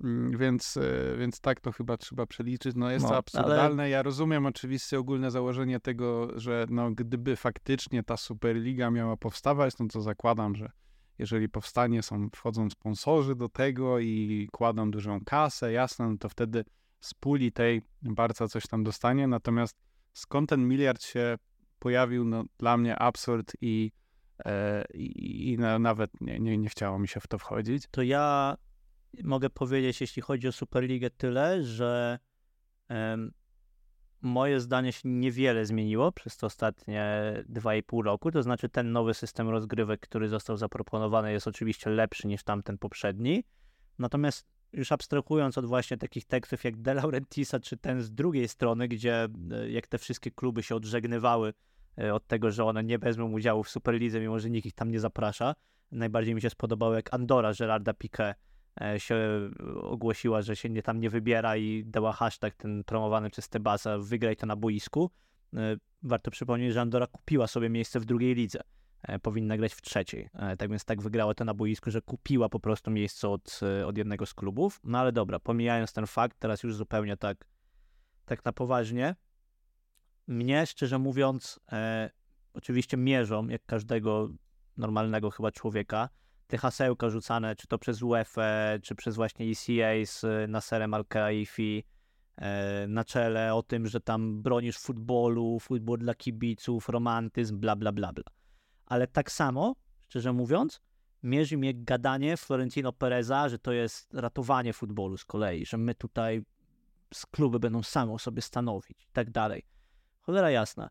Mm, 0.00 0.38
więc, 0.38 0.76
e, 0.76 1.16
więc 1.16 1.40
tak 1.40 1.60
to 1.60 1.72
chyba 1.72 1.96
trzeba 1.96 2.26
przeliczyć. 2.26 2.76
No 2.76 2.90
jest 2.90 3.04
no, 3.04 3.10
to 3.10 3.16
absurdalne. 3.16 3.82
Ale... 3.82 3.90
Ja 3.90 4.02
rozumiem 4.02 4.46
oczywiście 4.46 4.98
ogólne 4.98 5.30
założenie 5.30 5.80
tego, 5.80 6.38
że 6.40 6.66
no, 6.70 6.90
gdyby 6.90 7.36
faktycznie 7.36 8.02
ta 8.02 8.16
Superliga 8.16 8.90
miała 8.90 9.16
powstawać, 9.16 9.78
no 9.78 9.86
to 9.86 10.00
zakładam, 10.00 10.56
że 10.56 10.70
jeżeli 11.18 11.48
powstanie, 11.48 12.02
są, 12.02 12.28
wchodzą 12.34 12.70
sponsorzy 12.70 13.34
do 13.34 13.48
tego 13.48 13.98
i 13.98 14.48
kładą 14.52 14.90
dużą 14.90 15.20
kasę, 15.20 15.72
jasne, 15.72 16.08
no 16.08 16.18
to 16.18 16.28
wtedy 16.28 16.64
z 17.00 17.14
puli 17.14 17.52
tej 17.52 17.82
Barca 18.02 18.48
coś 18.48 18.66
tam 18.66 18.84
dostanie, 18.84 19.26
natomiast 19.26 19.76
skąd 20.12 20.50
ten 20.50 20.68
miliard 20.68 21.02
się 21.02 21.38
pojawił, 21.78 22.24
no 22.24 22.44
dla 22.58 22.76
mnie 22.76 22.98
absurd 22.98 23.52
i, 23.60 23.92
e, 24.44 24.84
i, 24.94 25.52
i 25.52 25.58
nawet 25.58 26.20
nie, 26.20 26.40
nie, 26.40 26.58
nie 26.58 26.68
chciało 26.68 26.98
mi 26.98 27.08
się 27.08 27.20
w 27.20 27.26
to 27.26 27.38
wchodzić. 27.38 27.84
To 27.90 28.02
ja 28.02 28.56
mogę 29.24 29.50
powiedzieć, 29.50 30.00
jeśli 30.00 30.22
chodzi 30.22 30.48
o 30.48 30.52
Superligę, 30.52 31.10
tyle, 31.10 31.62
że 31.62 32.18
moje 34.24 34.60
zdanie 34.60 34.92
się 34.92 35.08
niewiele 35.08 35.66
zmieniło 35.66 36.12
przez 36.12 36.36
te 36.36 36.46
ostatnie 36.46 37.32
2,5 37.48 38.04
roku. 38.04 38.30
To 38.30 38.42
znaczy, 38.42 38.68
ten 38.68 38.92
nowy 38.92 39.14
system 39.14 39.48
rozgrywek, 39.48 40.00
który 40.00 40.28
został 40.28 40.56
zaproponowany, 40.56 41.32
jest 41.32 41.48
oczywiście 41.48 41.90
lepszy 41.90 42.28
niż 42.28 42.42
tamten 42.42 42.78
poprzedni. 42.78 43.44
Natomiast 43.98 44.46
już 44.72 44.92
abstrahując 44.92 45.58
od 45.58 45.66
właśnie 45.66 45.96
takich 45.96 46.24
tekstów 46.24 46.64
jak 46.64 46.76
De 46.76 46.94
Laurentisa, 46.94 47.60
czy 47.60 47.76
ten 47.76 48.02
z 48.02 48.10
drugiej 48.10 48.48
strony, 48.48 48.88
gdzie 48.88 49.28
e, 49.50 49.70
jak 49.70 49.86
te 49.86 49.98
wszystkie 49.98 50.30
kluby 50.30 50.62
się 50.62 50.74
odżegnywały 50.74 51.52
e, 51.98 52.14
od 52.14 52.26
tego, 52.26 52.50
że 52.50 52.64
one 52.64 52.84
nie 52.84 52.98
wezmą 52.98 53.32
udziału 53.32 53.62
w 53.62 53.70
Superlidze, 53.70 54.20
mimo 54.20 54.38
że 54.38 54.50
nikt 54.50 54.66
ich 54.66 54.74
tam 54.74 54.90
nie 54.90 55.00
zaprasza. 55.00 55.54
Najbardziej 55.92 56.34
mi 56.34 56.40
się 56.40 56.50
spodobało, 56.50 56.94
jak 56.94 57.14
Andora 57.14 57.52
Gerarda 57.58 57.94
Piquet 57.94 58.36
się 58.98 59.16
ogłosiła, 59.82 60.42
że 60.42 60.56
się 60.56 60.70
nie, 60.70 60.82
tam 60.82 61.00
nie 61.00 61.10
wybiera 61.10 61.56
i 61.56 61.84
dała 61.86 62.12
hashtag 62.12 62.54
ten 62.54 62.84
promowany 62.84 63.30
przez 63.30 63.48
Tebasa 63.48 63.98
wygraj 63.98 64.36
to 64.36 64.46
na 64.46 64.56
boisku. 64.56 65.10
E, 65.56 65.76
warto 66.02 66.30
przypomnieć, 66.30 66.72
że 66.72 66.80
Andora 66.80 67.06
kupiła 67.06 67.46
sobie 67.46 67.68
miejsce 67.68 68.00
w 68.00 68.04
drugiej 68.04 68.34
lidze. 68.34 68.60
E, 69.02 69.18
powinna 69.18 69.56
grać 69.56 69.74
w 69.74 69.82
trzeciej. 69.82 70.28
Tak 70.58 70.70
więc 70.70 70.84
tak 70.84 71.02
wygrała 71.02 71.34
to 71.34 71.44
na 71.44 71.54
boisku, 71.54 71.90
że 71.90 72.02
kupiła 72.02 72.48
po 72.48 72.60
prostu 72.60 72.90
miejsce 72.90 73.28
od, 73.28 73.60
od 73.86 73.98
jednego 73.98 74.26
z 74.26 74.34
klubów. 74.34 74.80
No 74.84 74.98
ale 74.98 75.12
dobra, 75.12 75.38
pomijając 75.38 75.92
ten 75.92 76.06
fakt, 76.06 76.38
teraz 76.38 76.62
już 76.62 76.74
zupełnie 76.74 77.16
tak, 77.16 77.48
tak 78.24 78.44
na 78.44 78.52
poważnie. 78.52 79.16
Mnie, 80.26 80.66
szczerze 80.66 80.98
mówiąc, 80.98 81.60
e, 81.72 82.10
oczywiście 82.54 82.96
mierzą, 82.96 83.48
jak 83.48 83.66
każdego 83.66 84.28
normalnego 84.76 85.30
chyba 85.30 85.52
człowieka, 85.52 86.08
te 86.54 86.58
hasełka 86.58 87.10
rzucane, 87.10 87.56
czy 87.56 87.66
to 87.66 87.78
przez 87.78 88.02
UEFA, 88.02 88.42
czy 88.82 88.94
przez 88.94 89.16
właśnie 89.16 89.46
ECA 89.46 90.06
z 90.06 90.50
Naserem 90.50 90.94
Al-Khelaifi 90.94 91.84
e, 92.36 92.86
na 92.88 93.04
czele 93.04 93.54
o 93.54 93.62
tym, 93.62 93.86
że 93.86 94.00
tam 94.00 94.42
bronisz 94.42 94.78
futbolu, 94.78 95.58
futbol 95.60 95.98
dla 95.98 96.14
kibiców, 96.14 96.88
romantyzm, 96.88 97.58
bla, 97.58 97.76
bla, 97.76 97.92
bla, 97.92 98.12
bla. 98.12 98.24
Ale 98.86 99.06
tak 99.06 99.32
samo, 99.32 99.74
szczerze 100.00 100.32
mówiąc, 100.32 100.80
mierzy 101.22 101.58
mnie 101.58 101.74
gadanie 101.74 102.36
Florentino 102.36 102.92
Pereza, 102.92 103.48
że 103.48 103.58
to 103.58 103.72
jest 103.72 104.14
ratowanie 104.14 104.72
futbolu 104.72 105.16
z 105.16 105.24
kolei, 105.24 105.66
że 105.66 105.76
my 105.76 105.94
tutaj 105.94 106.42
z 107.14 107.26
kluby 107.26 107.60
będą 107.60 107.82
same 107.82 108.12
o 108.12 108.18
sobie 108.18 108.42
stanowić 108.42 109.04
i 109.04 109.12
tak 109.12 109.30
dalej. 109.30 109.62
Cholera 110.20 110.50
jasna. 110.50 110.90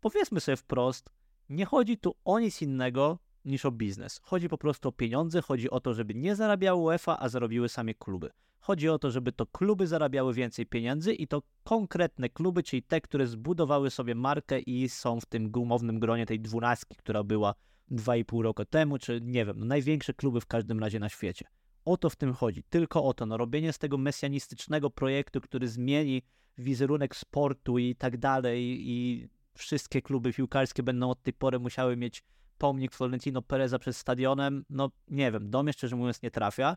Powiedzmy 0.00 0.40
sobie 0.40 0.56
wprost, 0.56 1.10
nie 1.48 1.64
chodzi 1.64 1.98
tu 1.98 2.14
o 2.24 2.38
nic 2.38 2.62
innego 2.62 3.18
niż 3.48 3.64
o 3.64 3.72
biznes. 3.72 4.20
Chodzi 4.22 4.48
po 4.48 4.58
prostu 4.58 4.88
o 4.88 4.92
pieniądze, 4.92 5.42
chodzi 5.42 5.70
o 5.70 5.80
to, 5.80 5.94
żeby 5.94 6.14
nie 6.14 6.36
zarabiały 6.36 6.82
UEFA, 6.82 7.16
a 7.18 7.28
zarobiły 7.28 7.68
same 7.68 7.94
kluby. 7.94 8.30
Chodzi 8.60 8.88
o 8.88 8.98
to, 8.98 9.10
żeby 9.10 9.32
to 9.32 9.46
kluby 9.46 9.86
zarabiały 9.86 10.34
więcej 10.34 10.66
pieniędzy 10.66 11.14
i 11.14 11.28
to 11.28 11.42
konkretne 11.64 12.28
kluby, 12.28 12.62
czyli 12.62 12.82
te, 12.82 13.00
które 13.00 13.26
zbudowały 13.26 13.90
sobie 13.90 14.14
markę 14.14 14.60
i 14.60 14.88
są 14.88 15.20
w 15.20 15.26
tym 15.26 15.50
gumownym 15.50 16.00
gronie 16.00 16.26
tej 16.26 16.40
dwunastki, 16.40 16.96
która 16.96 17.24
była 17.24 17.54
2,5 17.90 18.42
roku 18.42 18.64
temu, 18.64 18.98
czy 18.98 19.20
nie 19.22 19.44
wiem, 19.46 19.58
no 19.58 19.66
największe 19.66 20.14
kluby 20.14 20.40
w 20.40 20.46
każdym 20.46 20.80
razie 20.80 20.98
na 20.98 21.08
świecie. 21.08 21.44
O 21.84 21.96
to 21.96 22.10
w 22.10 22.16
tym 22.16 22.34
chodzi, 22.34 22.62
tylko 22.62 23.04
o 23.04 23.14
to, 23.14 23.26
no 23.26 23.36
robienie 23.36 23.72
z 23.72 23.78
tego 23.78 23.98
mesjanistycznego 23.98 24.90
projektu, 24.90 25.40
który 25.40 25.68
zmieni 25.68 26.22
wizerunek 26.58 27.16
sportu 27.16 27.78
i 27.78 27.94
tak 27.94 28.16
dalej 28.16 28.90
i 28.90 29.28
wszystkie 29.54 30.02
kluby 30.02 30.32
piłkarskie 30.32 30.82
będą 30.82 31.10
od 31.10 31.22
tej 31.22 31.32
pory 31.32 31.58
musiały 31.58 31.96
mieć 31.96 32.24
pomnik 32.58 32.94
Florentino 32.94 33.42
Pereza 33.42 33.78
przed 33.78 33.96
stadionem, 33.96 34.64
no 34.70 34.90
nie 35.08 35.32
wiem, 35.32 35.50
do 35.50 35.62
mnie 35.62 35.72
szczerze 35.72 35.96
mówiąc 35.96 36.22
nie 36.22 36.30
trafia. 36.30 36.76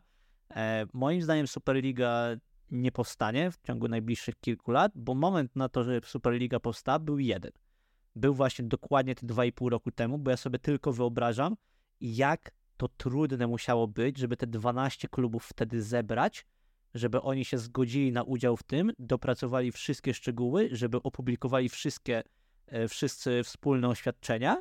E, 0.50 0.86
moim 0.92 1.22
zdaniem 1.22 1.46
Superliga 1.46 2.28
nie 2.70 2.92
powstanie 2.92 3.50
w 3.50 3.60
ciągu 3.66 3.88
najbliższych 3.88 4.40
kilku 4.40 4.70
lat, 4.70 4.92
bo 4.94 5.14
moment 5.14 5.56
na 5.56 5.68
to, 5.68 5.84
że 5.84 6.00
Superliga 6.04 6.60
powstała 6.60 6.98
był 6.98 7.18
jeden. 7.18 7.52
Był 8.16 8.34
właśnie 8.34 8.64
dokładnie 8.64 9.14
te 9.14 9.26
2,5 9.26 9.68
roku 9.68 9.90
temu, 9.90 10.18
bo 10.18 10.30
ja 10.30 10.36
sobie 10.36 10.58
tylko 10.58 10.92
wyobrażam, 10.92 11.56
jak 12.00 12.50
to 12.76 12.88
trudne 12.88 13.46
musiało 13.46 13.88
być, 13.88 14.18
żeby 14.18 14.36
te 14.36 14.46
12 14.46 15.08
klubów 15.08 15.44
wtedy 15.44 15.82
zebrać, 15.82 16.46
żeby 16.94 17.22
oni 17.22 17.44
się 17.44 17.58
zgodzili 17.58 18.12
na 18.12 18.22
udział 18.22 18.56
w 18.56 18.62
tym, 18.62 18.92
dopracowali 18.98 19.72
wszystkie 19.72 20.14
szczegóły, 20.14 20.68
żeby 20.72 21.02
opublikowali 21.02 21.68
wszystkie, 21.68 22.22
e, 22.66 22.88
wszyscy 22.88 23.42
wspólne 23.44 23.88
oświadczenia 23.88 24.56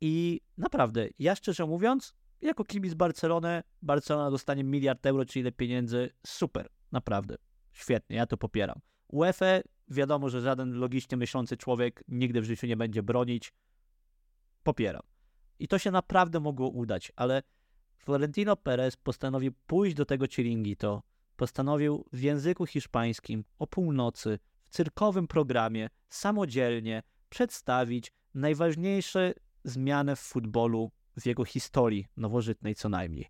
i 0.00 0.40
naprawdę, 0.56 1.08
ja 1.18 1.34
szczerze 1.36 1.66
mówiąc, 1.66 2.14
jako 2.40 2.64
kibic 2.64 2.94
Barcelony, 2.94 3.62
Barcelona 3.82 4.30
dostanie 4.30 4.64
miliard 4.64 5.06
euro, 5.06 5.24
czy 5.24 5.40
ile 5.40 5.52
pieniędzy, 5.52 6.10
super, 6.26 6.68
naprawdę, 6.92 7.36
świetnie, 7.72 8.16
ja 8.16 8.26
to 8.26 8.36
popieram. 8.36 8.80
UEFA, 9.08 9.46
wiadomo, 9.88 10.28
że 10.28 10.40
żaden 10.40 10.72
logicznie 10.72 11.16
myślący 11.16 11.56
człowiek 11.56 12.04
nigdy 12.08 12.40
w 12.40 12.44
życiu 12.44 12.66
nie 12.66 12.76
będzie 12.76 13.02
bronić, 13.02 13.52
popieram. 14.62 15.02
I 15.58 15.68
to 15.68 15.78
się 15.78 15.90
naprawdę 15.90 16.40
mogło 16.40 16.68
udać, 16.68 17.12
ale 17.16 17.42
Florentino 17.98 18.56
Perez 18.56 18.96
postanowił 18.96 19.52
pójść 19.66 19.96
do 19.96 20.04
tego 20.04 20.26
Chiringuito, 20.26 21.02
postanowił 21.36 22.04
w 22.12 22.20
języku 22.20 22.66
hiszpańskim 22.66 23.44
o 23.58 23.66
północy, 23.66 24.38
w 24.64 24.68
cyrkowym 24.68 25.28
programie, 25.28 25.88
samodzielnie 26.08 27.02
przedstawić 27.28 28.12
najważniejsze 28.34 29.34
zmianę 29.68 30.16
w 30.16 30.20
futbolu 30.20 30.90
w 31.20 31.26
jego 31.26 31.44
historii 31.44 32.06
nowożytnej 32.16 32.74
co 32.74 32.88
najmniej. 32.88 33.26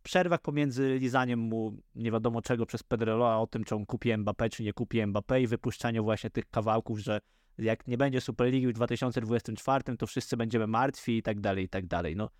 W 0.00 0.02
przerwach 0.02 0.40
pomiędzy 0.40 0.98
lizaniem 0.98 1.38
mu 1.38 1.76
nie 1.94 2.10
wiadomo 2.10 2.42
czego 2.42 2.66
przez 2.66 2.82
Pedrola 2.82 3.38
o 3.38 3.46
tym, 3.46 3.64
czy 3.64 3.74
on 3.74 3.86
kupi 3.86 4.08
Mbappé, 4.08 4.48
czy 4.48 4.62
nie 4.62 4.72
kupi 4.72 4.98
Mbappé 4.98 5.40
i 5.42 5.46
wypuszczaniu 5.46 6.04
właśnie 6.04 6.30
tych 6.30 6.50
kawałków, 6.50 6.98
że 6.98 7.20
jak 7.58 7.86
nie 7.86 7.98
będzie 7.98 8.20
Superligi 8.20 8.66
w 8.66 8.72
2024, 8.72 9.96
to 9.96 10.06
wszyscy 10.06 10.36
będziemy 10.36 10.66
martwi 10.66 11.18
i 11.18 11.22
tak 11.22 11.40
dalej, 11.40 11.64
i 11.64 11.68
tak 11.68 11.86
dalej. 11.86 12.16
No, 12.16 12.30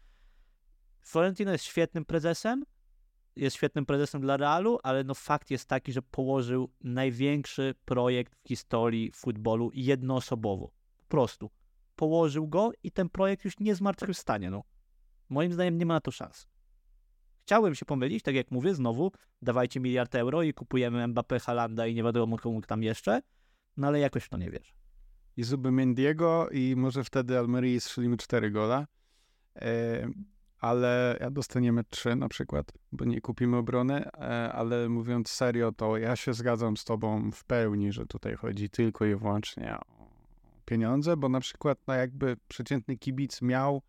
Florentino 1.03 1.53
jest 1.53 1.65
świetnym 1.65 2.05
prezesem, 2.05 2.65
jest 3.37 3.57
świetnym 3.57 3.87
prezesem 3.87 4.21
dla 4.21 4.37
Realu, 4.37 4.79
ale 4.83 5.05
no 5.05 5.15
fakt 5.15 5.51
jest 5.51 5.69
taki, 5.69 5.93
że 5.93 6.03
położył 6.03 6.71
największy 6.81 7.75
projekt 7.85 8.35
w 8.35 8.49
historii 8.49 9.13
futbolu 9.15 9.71
jednoosobowo. 9.75 10.71
Po 10.99 11.05
prostu. 11.09 11.51
Położył 11.97 12.49
go 12.49 12.71
i 12.83 12.91
ten 12.91 13.09
projekt 13.09 13.45
już 13.45 13.59
nie 13.61 13.75
zmartwychwstanie. 13.75 14.51
No. 14.51 14.63
Moim 15.29 15.53
zdaniem 15.53 15.79
nie 15.79 15.87
ma 15.87 15.95
na 15.95 16.01
to 16.01 16.11
szans. 16.11 16.47
Chciałem 17.43 17.75
się 17.75 17.85
pomylić, 17.85 18.23
tak 18.23 18.35
jak 18.35 18.51
mówię, 18.51 18.75
znowu 18.75 19.13
dawajcie 19.43 19.81
miliard 19.81 20.15
euro 20.15 20.43
i 20.43 20.55
kupujemy 20.55 21.05
Mbappé, 21.05 21.41
Halanda 21.41 21.87
i 21.87 21.95
nie 21.95 22.03
wiadomo 22.03 22.37
komu 22.39 22.63
tam 22.63 22.83
jeszcze, 22.83 23.23
no 23.77 23.87
ale 23.87 24.01
jakoś 24.01 24.29
to 24.29 24.37
nie 24.37 24.51
wierzę. 24.51 24.73
I 25.37 25.43
Zubimendiego 25.43 26.49
i 26.51 26.75
może 26.77 27.05
wtedy 27.05 27.39
Almerii 27.39 27.81
strzelimy 27.81 28.17
4 28.17 28.51
gola, 28.51 28.87
e, 29.57 30.09
ale 30.59 31.19
dostaniemy 31.31 31.85
3 31.85 32.17
na 32.17 32.29
przykład, 32.29 32.73
bo 32.93 33.05
nie 33.05 33.21
kupimy 33.21 33.57
obrony, 33.57 34.05
e, 34.07 34.53
ale 34.53 34.89
mówiąc 34.89 35.29
serio, 35.31 35.73
to 35.73 35.97
ja 35.97 36.17
się 36.17 36.35
zgadzam 36.35 36.77
z 36.77 36.85
tobą 36.85 37.31
w 37.31 37.45
pełni, 37.45 37.93
że 37.93 38.07
tutaj 38.07 38.35
chodzi 38.35 38.71
tylko 38.71 39.05
i 39.05 39.17
wyłącznie 39.17 39.77
o 39.89 39.96
pieniądze, 40.67 41.17
bo 41.17 41.29
na 41.29 41.41
przykład 41.41 41.79
no 41.87 41.95
jakby 41.95 42.37
przeciętny 42.49 42.97
kibic 42.97 43.43
miał 43.43 43.83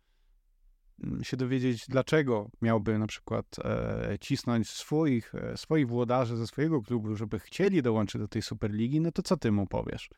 Mm, 1.04 1.24
się 1.24 1.36
dowiedzieć, 1.36 1.86
dlaczego 1.88 2.50
miałby 2.62 2.98
na 2.98 3.06
przykład 3.06 3.46
e, 3.64 4.16
cisnąć 4.20 4.70
swoich, 4.70 5.34
e, 5.34 5.56
swoich 5.56 5.88
włodarzy 5.88 6.36
ze 6.36 6.46
swojego 6.46 6.82
klubu, 6.82 7.16
żeby 7.16 7.38
chcieli 7.38 7.82
dołączyć 7.82 8.20
do 8.20 8.28
tej 8.28 8.42
Superligi, 8.42 9.00
no 9.00 9.12
to 9.12 9.22
co 9.22 9.36
ty 9.36 9.52
mu 9.52 9.66
powiesz? 9.66 10.10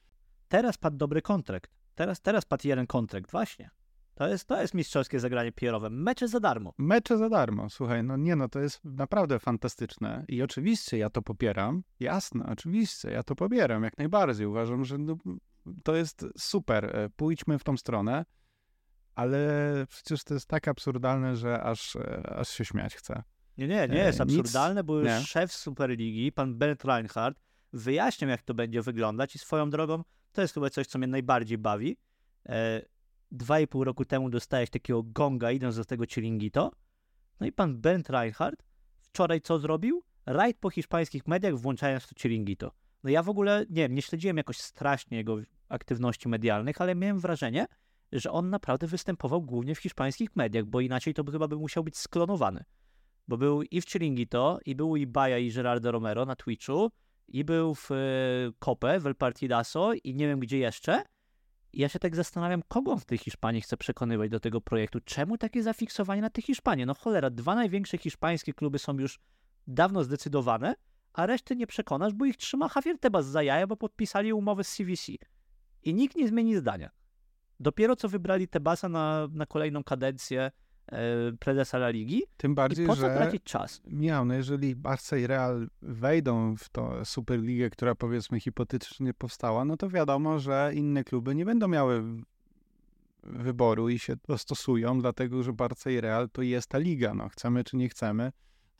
Teraz 0.49 0.79
padł 0.79 0.97
dobry 0.97 1.23
kontrakt. 1.23 1.71
Teraz, 1.95 2.21
teraz 2.21 2.45
padł 2.45 2.69
jeden 2.69 2.87
kontrakt, 2.87 3.31
właśnie. 3.31 3.71
To 4.15 4.29
jest, 4.29 4.45
to 4.45 4.61
jest 4.61 4.75
mistrzowskie 4.75 5.21
zagranie 5.21 5.53
PR-owe. 5.53 5.91
Mecze 5.91 6.29
za 6.29 6.41
darmo. 6.41 6.75
Mecze 6.79 7.19
za 7.19 7.29
darmo, 7.29 7.71
słuchaj, 7.71 8.05
no 8.05 8.17
nie 8.17 8.37
no, 8.37 8.49
to 8.49 8.61
jest 8.61 8.85
naprawdę 8.85 9.39
fantastyczne 9.39 10.25
i 10.29 10.43
oczywiście 10.43 10.99
ja 10.99 11.11
to 11.11 11.23
popieram, 11.23 11.83
jasne, 12.01 12.47
oczywiście, 12.53 13.11
ja 13.11 13.23
to 13.23 13.35
popieram 13.35 13.83
jak 13.85 13.99
najbardziej. 13.99 14.47
Uważam, 14.47 14.85
że 14.85 14.99
no, 14.99 15.17
to 15.85 15.97
jest 15.97 16.25
super, 16.39 16.97
e, 16.97 17.11
pójdźmy 17.17 17.59
w 17.59 17.65
tą 17.65 17.77
stronę 17.77 18.25
ale 19.15 19.87
przecież 19.89 20.25
to 20.25 20.35
jest 20.35 20.49
tak 20.49 20.69
absurdalne, 20.69 21.37
że 21.37 21.63
aż, 21.63 21.97
e, 21.97 22.23
aż 22.37 22.49
się 22.49 22.65
śmiać 22.65 22.95
chce. 22.95 23.23
Nie, 23.59 23.69
nie, 23.69 23.89
nie 23.89 23.99
jest 23.99 24.21
absurdalne, 24.21 24.81
Nic, 24.81 24.87
bo 24.87 24.99
już 24.99 25.09
nie. 25.09 25.21
szef 25.21 25.53
Superligi, 25.53 26.33
pan 26.33 26.59
Bert 26.59 26.85
Reinhardt, 26.85 27.41
wyjaśniał, 27.73 28.31
jak 28.31 28.43
to 28.43 28.55
będzie 28.55 28.83
wyglądać 28.83 29.35
i 29.35 29.39
swoją 29.39 29.71
drogą, 29.71 30.03
to 30.33 30.43
jest 30.43 30.55
chyba 30.55 30.71
coś, 30.71 30.87
co 30.87 30.99
mnie 30.99 31.07
najbardziej 31.07 31.59
bawi. 31.59 31.97
E, 32.49 32.83
dwa 33.31 33.61
i 33.61 33.67
pół 33.67 33.85
roku 33.85 34.05
temu 34.05 34.31
dostałeś 34.31 34.71
takiego 34.71 35.03
gonga, 35.03 35.51
idąc 35.51 35.77
do 35.77 35.85
tego 35.85 36.07
Chiringito. 36.07 36.73
No 37.41 37.47
i 37.47 37.53
pan 37.53 37.81
Bert 37.81 38.11
Reinhardt 38.11 38.63
wczoraj 39.01 39.41
co 39.41 39.59
zrobił? 39.59 40.03
Rajd 40.27 40.59
po 40.59 40.71
hiszpańskich 40.71 41.27
mediach, 41.27 41.55
włączając 41.55 42.09
to 42.09 42.15
Chiringito. 42.21 42.73
No 43.05 43.11
ja 43.11 43.23
w 43.23 43.29
ogóle, 43.29 43.67
nie 43.71 43.89
nie 43.89 44.03
śledziłem 44.03 44.37
jakoś 44.37 44.59
strasznie 44.59 45.19
jego 45.19 45.37
aktywności 45.69 46.29
medialnych, 46.29 46.81
ale 46.81 46.95
miałem 46.95 47.19
wrażenie, 47.19 47.67
że 48.13 48.31
on 48.31 48.51
naprawdę 48.51 48.87
występował 48.87 49.43
głównie 49.43 49.75
w 49.75 49.79
hiszpańskich 49.79 50.37
mediach, 50.37 50.65
bo 50.65 50.81
inaczej 50.81 51.15
to 51.15 51.25
by 51.25 51.33
chyba 51.33 51.49
by 51.49 51.57
musiał 51.57 51.85
być 51.85 51.99
sklonowany. 51.99 52.65
Bo 53.29 53.37
był 53.37 53.63
i 53.63 53.81
w 53.81 53.85
Chiringuito, 53.85 54.59
i 54.67 54.75
był 54.75 54.97
i 54.97 55.07
Baja, 55.07 55.39
i 55.39 55.53
Gerardo 55.53 55.93
Romero 55.93 56.27
na 56.27 56.37
Twitchu, 56.37 56.91
i 57.29 57.45
był 57.45 57.75
w 57.75 57.89
Cope, 58.59 59.01
w 59.01 59.07
El 59.07 59.15
Partidaso, 59.15 59.93
i 60.05 60.15
nie 60.15 60.27
wiem 60.27 60.41
gdzie 60.41 60.59
jeszcze. 60.59 61.03
I 61.73 61.81
ja 61.81 61.89
się 61.89 61.99
tak 61.99 62.17
zastanawiam, 62.17 62.63
kogo 62.69 62.97
w 62.97 63.05
tej 63.05 63.19
Hiszpanii 63.19 63.63
chce 63.63 63.77
przekonywać 63.77 64.31
do 64.31 64.41
tego 64.41 64.61
projektu. 64.61 65.01
Czemu 65.05 65.39
takie 65.39 65.63
zafiksowanie 65.63 66.23
na 66.23 66.31
tej 66.31 66.45
Hiszpanii? 66.45 66.87
No 66.87 66.95
cholera, 66.95 67.31
dwa 67.31 67.55
największe 67.55 67.99
hiszpańskie 67.99 68.53
kluby 68.53 68.79
są 68.79 68.99
już 68.99 69.21
dawno 69.67 70.05
zdecydowane, 70.05 70.75
a 71.13 71.27
reszty 71.27 71.57
nie 71.57 71.67
przekonasz, 71.67 72.15
bo 72.15 72.25
ich 72.25 72.37
trzyma 72.37 72.71
Javier 72.77 72.99
Tebas 72.99 73.27
za 73.27 73.43
jaja, 73.43 73.67
bo 73.67 73.77
podpisali 73.77 74.33
umowę 74.33 74.65
z 74.65 74.77
CVC. 74.77 75.13
I 75.83 75.95
nikt 75.95 76.17
nie 76.17 76.29
zmieni 76.29 76.57
zdania. 76.57 76.91
Dopiero 77.61 77.97
co 77.97 78.09
wybrali 78.09 78.49
Tebasa 78.49 78.89
na, 78.89 79.29
na 79.33 79.47
kolejną 79.47 79.85
kadencję 79.85 80.51
e, 80.87 81.33
prezesa 81.33 81.79
La 81.79 81.89
Ligi. 81.89 82.23
Tym 82.37 82.55
bardziej, 82.55 82.85
I 82.85 82.89
po 82.89 82.95
co 82.97 83.01
że 83.01 83.15
tracić 83.17 83.43
czas? 83.43 83.81
Miał, 83.87 84.25
no 84.25 84.35
jeżeli 84.35 84.77
Barca 84.77 85.17
i 85.17 85.27
Real 85.27 85.69
wejdą 85.83 86.57
w 86.57 86.69
tą 86.69 87.05
Superligę, 87.05 87.71
która 87.71 87.95
powiedzmy 87.95 88.41
hipotetycznie 88.41 89.15
powstała, 89.15 89.65
no 89.65 89.77
to 89.77 89.89
wiadomo, 89.89 90.39
że 90.39 90.71
inne 90.75 91.05
kluby 91.05 91.35
nie 91.35 91.45
będą 91.45 91.69
miały 91.69 92.05
wyboru 93.23 93.89
i 93.89 93.99
się 93.99 94.17
dostosują, 94.29 95.01
dlatego 95.01 95.43
że 95.43 95.53
Barca 95.53 95.91
i 95.91 96.01
Real 96.01 96.31
to 96.31 96.43
jest 96.43 96.69
ta 96.69 96.79
liga, 96.79 97.15
no 97.15 97.29
chcemy 97.29 97.65
czy 97.65 97.77
nie 97.77 97.89
chcemy. 97.89 98.33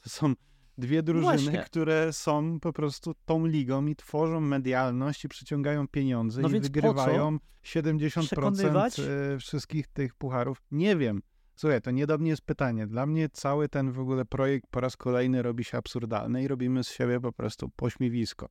To 0.03 0.11
są 0.11 0.35
dwie 0.79 1.03
drużyny, 1.03 1.37
Właśnie. 1.37 1.59
które 1.59 2.13
są 2.13 2.61
po 2.61 2.73
prostu 2.73 3.15
tą 3.25 3.47
ligą 3.47 3.87
i 3.87 3.97
tworzą 3.97 4.41
medialność 4.41 5.25
i 5.25 5.29
przyciągają 5.29 5.89
pieniądze 5.89 6.43
no 6.43 6.49
i 6.49 6.61
wygrywają 6.61 7.39
70% 7.65 9.03
e, 9.35 9.39
wszystkich 9.39 9.87
tych 9.87 10.15
pucharów. 10.15 10.63
Nie 10.71 10.97
wiem. 10.97 11.23
Słuchaj, 11.57 11.83
to 11.83 11.91
nie 11.91 12.07
do 12.07 12.19
mnie 12.19 12.31
jest 12.31 12.43
pytanie. 12.43 12.87
Dla 12.87 13.07
mnie 13.07 13.29
cały 13.29 13.69
ten 13.69 13.93
w 13.93 13.99
ogóle 13.99 14.25
projekt 14.25 14.67
po 14.71 14.81
raz 14.81 14.97
kolejny 14.97 15.43
robi 15.43 15.65
się 15.65 15.79
absurdalny 15.79 16.43
i 16.43 16.49
robimy 16.49 16.85
z 16.85 16.89
siebie 16.89 17.21
po 17.21 17.33
prostu 17.33 17.69
pośmiewisko. 17.69 18.49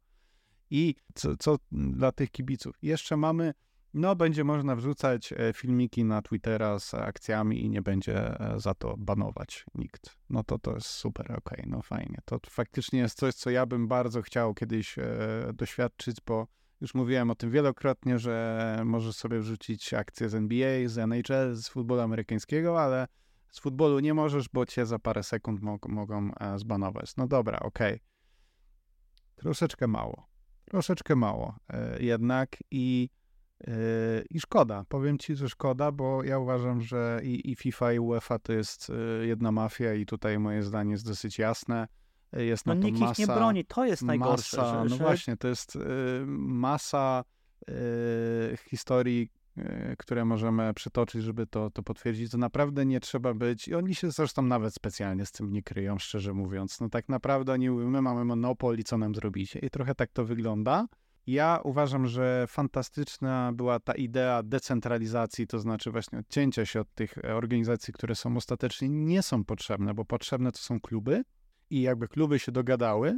I 0.69 0.95
co, 1.13 1.37
co 1.37 1.57
dla 1.71 2.11
tych 2.11 2.31
kibiców? 2.31 2.75
Jeszcze 2.81 3.17
mamy 3.17 3.53
no, 3.93 4.15
będzie 4.15 4.43
można 4.43 4.75
wrzucać 4.75 5.33
e, 5.33 5.53
filmiki 5.53 6.05
na 6.05 6.21
Twittera 6.21 6.79
z 6.79 6.93
akcjami 6.93 7.65
i 7.65 7.69
nie 7.69 7.81
będzie 7.81 8.39
e, 8.39 8.59
za 8.59 8.73
to 8.73 8.95
banować 8.97 9.65
nikt. 9.75 10.17
No 10.29 10.43
to 10.43 10.59
to 10.59 10.75
jest 10.75 10.87
super, 10.87 11.25
okej, 11.25 11.37
okay, 11.37 11.65
no 11.67 11.81
fajnie. 11.81 12.17
To 12.25 12.39
faktycznie 12.49 12.99
jest 12.99 13.17
coś, 13.17 13.35
co 13.35 13.49
ja 13.49 13.65
bym 13.65 13.87
bardzo 13.87 14.21
chciał 14.21 14.53
kiedyś 14.53 14.97
e, 14.99 15.03
doświadczyć, 15.53 16.17
bo 16.25 16.47
już 16.81 16.93
mówiłem 16.93 17.31
o 17.31 17.35
tym 17.35 17.51
wielokrotnie, 17.51 18.19
że 18.19 18.81
możesz 18.85 19.15
sobie 19.15 19.39
wrzucić 19.39 19.93
akcje 19.93 20.29
z 20.29 20.35
NBA, 20.35 20.89
z 20.89 20.97
NHL, 20.97 21.55
z 21.55 21.69
futbolu 21.69 22.01
amerykańskiego, 22.01 22.81
ale 22.81 23.07
z 23.51 23.59
futbolu 23.59 23.99
nie 23.99 24.13
możesz, 24.13 24.49
bo 24.49 24.65
cię 24.65 24.85
za 24.85 24.99
parę 24.99 25.23
sekund 25.23 25.61
mo 25.61 25.77
mogą 25.87 26.31
e, 26.39 26.59
zbanować. 26.59 27.15
No 27.17 27.27
dobra, 27.27 27.59
okej. 27.59 27.93
Okay. 27.93 28.05
Troszeczkę 29.35 29.87
mało. 29.87 30.29
Troszeczkę 30.65 31.15
mało 31.15 31.55
e, 31.69 32.03
jednak 32.03 32.57
i 32.71 33.09
i 34.29 34.39
szkoda, 34.39 34.85
powiem 34.89 35.17
ci, 35.17 35.35
że 35.35 35.49
szkoda, 35.49 35.91
bo 35.91 36.23
ja 36.23 36.39
uważam, 36.39 36.81
że 36.81 37.19
i, 37.23 37.51
i 37.51 37.55
FIFA, 37.55 37.93
i 37.93 37.99
UEFA 37.99 38.39
to 38.39 38.53
jest 38.53 38.89
y, 38.89 39.27
jedna 39.27 39.51
mafia 39.51 39.93
i 39.93 40.05
tutaj 40.05 40.39
moje 40.39 40.63
zdanie 40.63 40.91
jest 40.91 41.05
dosyć 41.05 41.39
jasne. 41.39 41.87
Jest 42.33 42.65
no 42.65 42.75
na 42.75 42.81
to 42.81 42.87
nikt 42.87 42.99
masa, 42.99 43.11
ich 43.11 43.17
nie 43.19 43.35
broni, 43.35 43.65
to 43.65 43.85
jest 43.85 44.01
najgorsze. 44.01 44.57
Masa, 44.57 44.83
że, 44.83 44.89
no 44.89 44.95
że... 44.95 45.03
właśnie, 45.03 45.37
to 45.37 45.47
jest 45.47 45.77
masa 46.27 47.23
historii, 48.69 49.29
które 49.97 50.25
możemy 50.25 50.73
przytoczyć, 50.73 51.23
żeby 51.23 51.47
to, 51.47 51.69
to 51.69 51.83
potwierdzić. 51.83 52.31
To 52.31 52.37
naprawdę 52.37 52.85
nie 52.85 52.99
trzeba 52.99 53.33
być, 53.33 53.67
i 53.67 53.75
oni 53.75 53.95
się 53.95 54.11
zresztą 54.11 54.41
nawet 54.41 54.73
specjalnie 54.73 55.25
z 55.25 55.31
tym 55.31 55.51
nie 55.51 55.63
kryją, 55.63 55.99
szczerze 55.99 56.33
mówiąc. 56.33 56.81
No 56.81 56.89
tak 56.89 57.09
naprawdę 57.09 57.53
oni 57.53 57.69
mówią, 57.69 57.89
my 57.89 58.01
mamy 58.01 58.25
monopol 58.25 58.77
i 58.77 58.83
co 58.83 58.97
nam 58.97 59.15
zrobicie? 59.15 59.59
I 59.59 59.69
trochę 59.69 59.95
tak 59.95 60.11
to 60.11 60.25
wygląda. 60.25 60.87
Ja 61.29 61.59
uważam, 61.63 62.07
że 62.07 62.45
fantastyczna 62.47 63.51
była 63.53 63.79
ta 63.79 63.93
idea 63.93 64.43
decentralizacji, 64.43 65.47
to 65.47 65.59
znaczy 65.59 65.91
właśnie 65.91 66.19
odcięcia 66.19 66.65
się 66.65 66.79
od 66.79 66.93
tych 66.93 67.17
organizacji, 67.23 67.93
które 67.93 68.15
są 68.15 68.37
ostatecznie 68.37 68.89
nie 68.89 69.23
są 69.23 69.43
potrzebne, 69.45 69.93
bo 69.93 70.05
potrzebne 70.05 70.51
to 70.51 70.57
są 70.57 70.79
kluby 70.79 71.23
i 71.69 71.81
jakby 71.81 72.07
kluby 72.07 72.39
się 72.39 72.51
dogadały, 72.51 73.17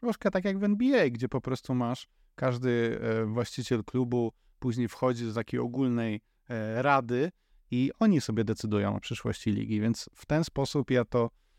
troszkę 0.00 0.30
tak 0.30 0.44
jak 0.44 0.58
w 0.58 0.64
NBA, 0.64 1.10
gdzie 1.10 1.28
po 1.28 1.40
prostu 1.40 1.74
masz 1.74 2.08
każdy 2.34 3.00
e, 3.02 3.24
właściciel 3.24 3.84
klubu 3.84 4.32
później 4.58 4.88
wchodzi 4.88 5.26
do 5.26 5.34
takiej 5.34 5.60
ogólnej 5.60 6.20
e, 6.48 6.82
rady 6.82 7.30
i 7.70 7.90
oni 7.98 8.20
sobie 8.20 8.44
decydują 8.44 8.96
o 8.96 9.00
przyszłości 9.00 9.52
ligi, 9.52 9.80
więc 9.80 10.10
w 10.14 10.26
ten 10.26 10.44
sposób 10.44 10.90
ja 10.90 11.04
to 11.04 11.30
E, 11.30 11.49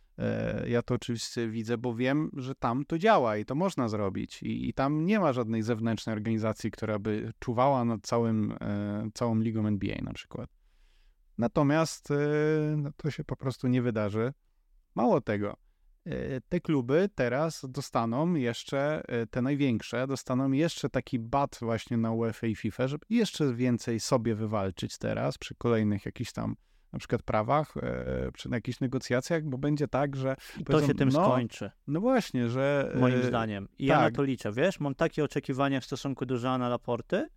ja 0.68 0.82
to 0.82 0.96
oczywiście 0.96 1.50
widzę, 1.50 1.78
bo 1.78 1.96
wiem, 1.96 2.32
że 2.34 2.56
tam 2.56 2.86
to 2.86 2.98
działa 2.98 3.38
i 3.38 3.46
to 3.46 3.56
można 3.56 3.88
zrobić. 3.88 4.44
I, 4.44 4.70
i 4.70 4.74
tam 4.74 5.06
nie 5.06 5.20
ma 5.20 5.34
żadnej 5.34 5.64
zewnętrznej 5.64 6.16
organizacji, 6.16 6.72
która 6.72 7.00
by 7.00 7.34
czuwała 7.40 7.86
nad 7.86 8.02
całym, 8.02 8.52
e, 8.62 9.10
całą 9.14 9.40
ligą 9.40 9.68
NBA 9.68 9.96
na 10.02 10.14
przykład. 10.14 10.50
Natomiast 11.38 12.12
e, 12.12 12.16
no, 12.78 12.90
to 12.98 13.12
się 13.12 13.24
po 13.24 13.36
prostu 13.36 13.68
nie 13.68 13.82
wydarzy. 13.82 14.34
Mało 14.96 15.22
tego, 15.22 15.58
te 16.50 16.60
kluby 16.60 17.10
teraz 17.16 17.66
dostaną 17.70 18.34
jeszcze, 18.34 19.04
te 19.32 19.42
największe, 19.42 20.08
dostaną 20.08 20.52
jeszcze 20.52 20.90
taki 20.90 21.20
bat 21.20 21.58
właśnie 21.62 21.98
na 21.98 22.12
UEFA 22.12 22.48
i 22.48 22.56
FIFA, 22.56 22.88
żeby 22.88 23.06
jeszcze 23.10 23.54
więcej 23.54 24.00
sobie 24.00 24.36
wywalczyć 24.36 24.98
teraz 24.98 25.38
przy 25.38 25.56
kolejnych 25.56 26.06
jakichś 26.06 26.32
tam 26.32 26.56
na 26.94 27.00
przykład 27.00 27.24
prawach, 27.24 27.78
e, 27.78 28.32
przy 28.34 28.50
jakichś 28.50 28.80
negocjacjach, 28.80 29.44
bo 29.44 29.58
będzie 29.58 29.88
tak, 29.88 30.16
że... 30.16 30.36
I 30.60 30.64
to 30.64 30.88
się 30.88 30.94
tym 30.94 31.10
no, 31.10 31.26
skończy. 31.26 31.72
No 31.88 32.00
właśnie, 32.00 32.50
że... 32.50 32.94
Moim 32.96 33.20
e, 33.20 33.24
zdaniem. 33.24 33.68
I 33.80 33.88
tak. 33.88 33.96
ja 33.96 33.96
na 33.96 34.06
tak. 34.06 34.16
to 34.16 34.24
liczę, 34.24 34.52
wiesz, 34.52 34.80
mam 34.80 34.96
takie 34.96 35.24
oczekiwania 35.24 35.80
w 35.82 35.86
stosunku 35.86 36.26
do 36.26 36.36
Joana 36.36 36.70
Laporty, 36.70 37.28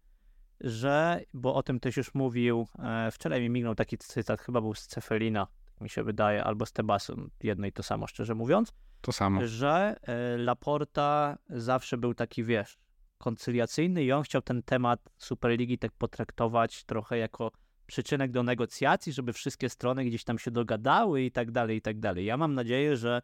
że, 0.60 1.20
bo 1.34 1.54
o 1.54 1.62
tym 1.62 1.80
też 1.80 1.96
już 1.96 2.14
mówił, 2.14 2.66
e, 2.78 3.10
wczoraj 3.10 3.40
mi 3.40 3.50
mignął 3.50 3.74
taki 3.74 3.98
cytat, 3.98 4.40
chyba 4.40 4.60
był 4.60 4.74
z 4.74 4.86
Cefelina, 4.86 5.46
mi 5.80 5.90
się 5.90 6.02
wydaje, 6.04 6.44
albo 6.44 6.66
z 6.66 6.72
Tebasem, 6.72 7.30
jedno 7.42 7.66
i 7.66 7.72
to 7.72 7.82
samo, 7.82 8.06
szczerze 8.06 8.34
mówiąc. 8.34 8.72
To 9.00 9.12
samo. 9.12 9.46
Że 9.46 9.96
e, 10.02 10.36
Laporta 10.36 11.38
zawsze 11.48 11.98
był 11.98 12.14
taki, 12.14 12.44
wiesz, 12.44 12.78
koncyliacyjny 13.18 14.04
i 14.04 14.12
on 14.12 14.22
chciał 14.22 14.42
ten 14.42 14.62
temat 14.62 15.10
Superligi 15.18 15.78
tak 15.78 15.92
potraktować 15.92 16.84
trochę 16.84 17.18
jako 17.18 17.50
przyczynek 17.86 18.30
do 18.30 18.42
negocjacji, 18.42 19.12
żeby 19.12 19.32
wszystkie 19.32 19.68
strony 19.68 20.04
gdzieś 20.04 20.24
tam 20.24 20.38
się 20.38 20.50
dogadały 20.50 21.22
i 21.22 21.30
tak 21.30 21.50
dalej, 21.50 21.76
i 21.76 21.82
tak 21.82 22.00
dalej. 22.00 22.24
Ja 22.24 22.36
mam 22.36 22.54
nadzieję, 22.54 22.96
że 22.96 23.22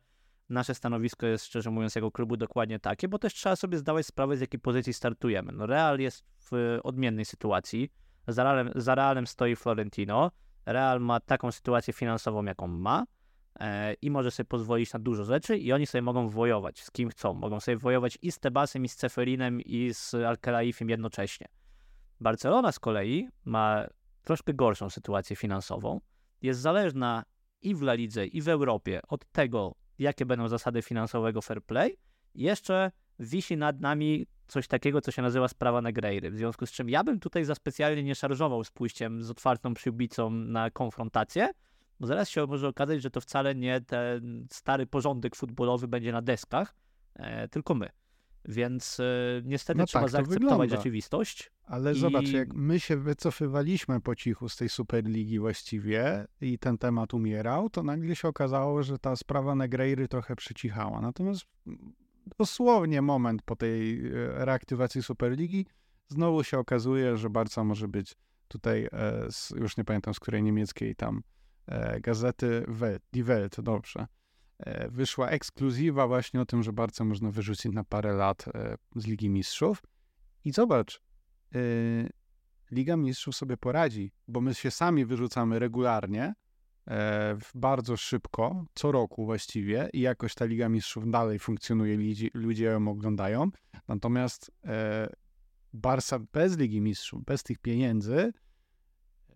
nasze 0.49 0.75
stanowisko 0.75 1.27
jest, 1.27 1.45
szczerze 1.45 1.71
mówiąc, 1.71 1.95
jako 1.95 2.11
klubu 2.11 2.37
dokładnie 2.37 2.79
takie, 2.79 3.09
bo 3.09 3.19
też 3.19 3.35
trzeba 3.35 3.57
sobie 3.57 3.79
zdawać 3.79 4.07
sprawę, 4.07 4.37
z 4.37 4.41
jakiej 4.41 4.61
pozycji 4.61 4.93
startujemy. 4.93 5.53
No 5.53 5.67
Real 5.67 5.99
jest 5.99 6.25
w 6.51 6.79
odmiennej 6.83 7.25
sytuacji. 7.25 7.93
Za 8.29 8.45
Realem, 8.45 8.71
za 8.75 8.95
Realem 8.95 9.27
stoi 9.27 9.57
Florentino. 9.57 10.31
Real 10.67 11.01
ma 11.01 11.21
taką 11.21 11.53
sytuację 11.53 11.93
finansową, 11.93 12.45
jaką 12.45 12.67
ma 12.67 13.05
e, 13.61 13.95
i 13.95 14.11
może 14.11 14.31
sobie 14.31 14.45
pozwolić 14.45 14.93
na 14.93 14.99
dużo 14.99 15.25
rzeczy 15.25 15.59
i 15.59 15.73
oni 15.73 15.87
sobie 15.87 16.03
mogą 16.03 16.29
wojować 16.29 16.81
z 16.81 16.91
kim 16.91 17.09
chcą. 17.09 17.35
Mogą 17.35 17.61
sobie 17.61 17.77
wojować 17.77 18.19
i 18.23 18.33
z 18.33 18.39
Tebasem, 18.39 18.85
i 18.85 18.89
z 18.89 18.97
Ceferinem, 18.97 19.61
i 19.61 19.95
z 19.95 20.15
Alkelaifem 20.15 20.91
jednocześnie. 20.91 21.47
Barcelona 22.21 22.73
z 22.73 22.79
kolei 22.79 23.29
ma 23.45 23.87
troszkę 24.23 24.55
gorszą 24.55 24.91
sytuację 24.91 25.37
finansową. 25.37 26.01
Jest 26.43 26.61
zależna 26.61 27.25
i 27.62 27.75
w 27.75 27.83
La 27.83 27.95
Lidze, 27.95 28.27
i 28.27 28.43
w 28.43 28.49
Europie 28.49 29.01
od 29.09 29.33
tego, 29.33 29.75
jakie 29.99 30.27
będą 30.27 30.49
zasady 30.49 30.83
finansowego 30.83 31.43
fair 31.43 31.64
play. 31.64 31.97
Jeszcze 32.35 32.91
wisi 33.18 33.57
nad 33.57 33.81
nami 33.81 34.27
coś 34.47 34.68
takiego, 34.68 35.01
co 35.01 35.11
się 35.11 35.23
nazywa 35.23 35.49
sprawa 35.49 35.83
Negreiry. 35.83 36.31
W 36.31 36.37
związku 36.37 36.66
z 36.66 36.73
czym 36.73 36.89
ja 36.89 37.05
bym 37.05 37.21
tutaj 37.21 37.45
za 37.45 37.55
specjalnie 37.55 38.03
nie 38.03 38.14
szarżował 38.14 38.64
z 38.64 38.71
pójściem 38.71 39.23
z 39.23 39.31
otwartą 39.31 39.75
przybicą 39.75 40.31
na 40.31 40.71
konfrontację, 40.71 41.51
bo 42.01 42.07
zaraz 42.07 42.29
się 42.29 42.47
może 42.47 42.68
okazać, 42.68 43.03
że 43.03 43.11
to 43.11 43.21
wcale 43.21 43.55
nie 43.55 43.81
ten 43.81 44.47
stary 44.51 44.87
porządek 44.87 45.37
futbolowy 45.37 45.89
będzie 45.89 46.12
na 46.12 46.23
deskach, 46.23 46.75
e, 47.14 47.49
tylko 47.49 47.75
my. 47.75 47.89
Więc 48.45 49.01
e, 49.01 49.05
niestety 49.45 49.78
No 49.78 49.86
trzeba 49.86 50.03
tak 50.05 50.11
to 50.11 50.12
zaakceptować 50.12 50.51
wygląda. 50.51 50.76
rzeczywistość. 50.76 51.51
Ale 51.64 51.93
I- 51.93 51.99
zobacz, 52.01 52.28
jak 52.28 52.55
my 52.55 52.80
się 52.80 52.97
wycofywaliśmy 52.97 54.01
po 54.01 54.14
cichu 54.14 54.49
z 54.49 54.57
tej 54.57 54.68
Superligi 54.68 55.38
właściwie 55.38 56.26
i 56.41 56.59
ten 56.59 56.78
temat 56.78 57.14
umierał, 57.14 57.70
to 57.70 57.82
nagle 57.82 58.16
się 58.16 58.28
okazało, 58.28 58.82
że 58.82 58.99
ta 58.99 59.16
sprawa 59.16 59.55
Negreiry 59.55 60.09
trochę 60.09 60.36
przycichała. 60.36 61.01
Natomiast 61.01 61.45
dosłownie 62.38 63.03
moment 63.03 63.43
po 63.43 63.57
tej 63.57 64.07
e, 64.07 64.11
reaktywacji 64.45 65.03
Superligi 65.03 65.66
znowu 66.09 66.45
się 66.45 66.59
okazuje, 66.59 67.16
że 67.16 67.30
Barca 67.30 67.64
może 67.64 67.88
być 67.88 68.14
tutaj, 68.49 68.88
e, 68.93 69.26
z, 69.30 69.51
już 69.51 69.76
nie 69.76 69.84
pamiętam 69.84 70.14
z 70.14 70.20
której 70.20 70.43
niemieckiej 70.43 70.97
tam 70.97 71.22
gazety, 72.01 72.64
Welt, 72.68 73.03
Die 73.12 73.24
Welt, 73.24 73.61
dobrze, 73.61 74.07
wyszła 74.91 75.29
ekskluzywa 75.29 76.07
właśnie 76.07 76.41
o 76.41 76.47
tym, 76.47 76.63
że 76.63 76.73
Barca 76.73 77.05
można 77.05 77.31
wyrzucić 77.31 77.73
na 77.73 77.85
parę 77.85 78.13
lat 78.13 78.45
e, 78.55 78.77
z 78.97 79.07
Ligi 79.07 79.31
Mistrzów. 79.31 79.83
I 80.45 80.53
zobacz, 80.53 81.01
y, 81.55 82.11
Liga 82.71 82.97
Mistrzów 82.97 83.37
sobie 83.37 83.57
poradzi, 83.57 84.13
bo 84.29 84.41
my 84.41 84.55
się 84.55 84.71
sami 84.71 85.05
wyrzucamy 85.05 85.59
regularnie, 85.59 86.35
e, 86.89 87.39
bardzo 87.55 87.97
szybko, 87.97 88.65
co 88.75 88.93
roku 88.93 89.25
właściwie 89.25 89.89
i 89.93 90.01
jakoś 90.01 90.35
ta 90.35 90.45
Liga 90.45 90.69
Mistrzów 90.69 91.11
dalej 91.11 91.39
funkcjonuje, 91.39 91.97
ludzi, 91.97 92.31
ludzie 92.35 92.65
ją 92.65 92.89
oglądają. 92.89 93.51
Natomiast 93.89 94.51
e, 94.65 95.09
Barca 95.73 96.19
bez 96.33 96.59
Ligi 96.59 96.81
Mistrzów, 96.81 97.25
bez 97.25 97.43
tych 97.43 97.59
pieniędzy, 97.59 98.33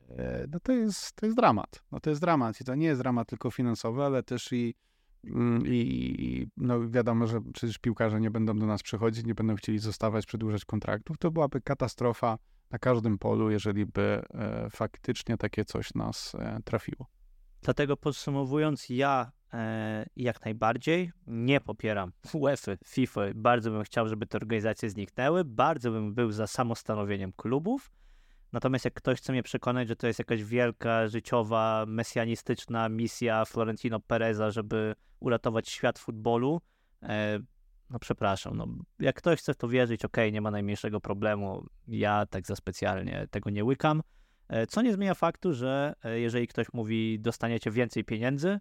e, 0.09 0.47
no 0.51 0.61
to 0.61 0.73
jest, 0.73 1.13
to 1.13 1.27
jest 1.27 1.37
dramat. 1.37 1.85
No 1.93 2.01
to 2.01 2.11
jest 2.11 2.23
dramat 2.23 2.61
i 2.61 2.65
to 2.65 2.75
nie 2.75 2.87
jest 2.87 3.01
dramat 3.01 3.29
tylko 3.29 3.51
finansowy, 3.51 4.03
ale 4.03 4.23
też 4.23 4.53
i 4.53 4.75
I, 5.67 6.15
i 6.19 6.47
no 6.57 6.91
wiadomo, 6.91 7.27
że 7.27 7.41
przecież 7.53 7.79
piłkarze 7.79 8.21
nie 8.21 8.31
będą 8.31 8.59
do 8.59 8.67
nas 8.67 8.83
przychodzić, 8.83 9.27
nie 9.27 9.35
będą 9.35 9.57
chcieli 9.57 9.79
zostawać, 9.79 10.27
przedłużać 10.27 10.65
kontraktów. 10.65 11.19
To 11.19 11.31
byłaby 11.31 11.61
katastrofa 11.61 12.39
na 12.71 12.79
każdym 12.79 13.19
polu, 13.19 13.51
jeżeli 13.51 13.87
by 13.87 14.23
e, 14.35 14.71
faktycznie 14.71 15.37
takie 15.37 15.65
coś 15.65 15.95
nas 15.95 16.35
e, 16.35 16.59
trafiło. 16.65 17.07
Dlatego 17.63 17.97
podsumowując, 17.97 18.89
ja 18.89 19.33
e, 19.53 20.07
jak 20.17 20.45
najbardziej 20.45 21.13
nie 21.27 21.61
popieram 21.61 22.13
UEFA, 22.33 22.73
FIFA. 22.85 23.21
Bardzo 23.35 23.71
bym 23.71 23.83
chciał, 23.83 24.09
żeby 24.09 24.27
te 24.27 24.39
organizacje 24.39 24.91
zniknęły. 24.91 25.45
Bardzo 25.45 25.91
bym 25.91 26.15
był 26.15 26.33
za 26.33 26.47
samostanowieniem 26.47 27.33
klubów. 27.37 27.91
Natomiast 28.55 28.85
jak 28.85 28.95
ktoś 28.95 29.19
chce 29.19 29.33
mnie 29.33 29.43
przekonać, 29.43 29.89
że 29.89 29.97
to 29.97 30.07
jest 30.07 30.19
jakaś 30.19 30.45
wielka, 30.45 31.09
życiowa, 31.09 31.85
mesjanistyczna 31.89 32.89
misja 32.89 33.45
Florentino 33.45 34.01
Pereza, 34.01 34.51
żeby 34.51 34.95
uratować 35.21 35.69
świat 35.69 35.99
futbolu, 35.99 36.61
e, 37.03 37.39
no 37.91 37.99
przepraszam, 37.99 38.57
no, 38.57 38.67
jak 38.99 39.17
ktoś 39.17 39.39
chce 39.39 39.55
w 39.55 39.57
to 39.57 39.69
wierzyć, 39.69 40.05
okej, 40.05 40.33
nie 40.33 40.41
ma 40.41 40.51
najmniejszego 40.51 41.01
problemu. 41.01 41.67
Ja 41.89 42.27
tak 42.27 42.47
za 42.47 42.57
specjalnie 42.57 43.27
tego 43.31 43.51
nie 43.51 43.65
łykam. 43.65 44.03
E, 44.49 44.67
Co 44.67 44.83
nie 44.83 44.93
zmienia 44.93 45.15
faktu, 45.15 45.53
że 45.53 45.95
e, 46.05 46.21
jeżeli 46.21 46.49
ktoś 46.49 46.67
mówi, 46.73 47.21
dostaniecie 47.21 47.71
więcej 47.71 48.05
pieniędzy, 48.05 48.61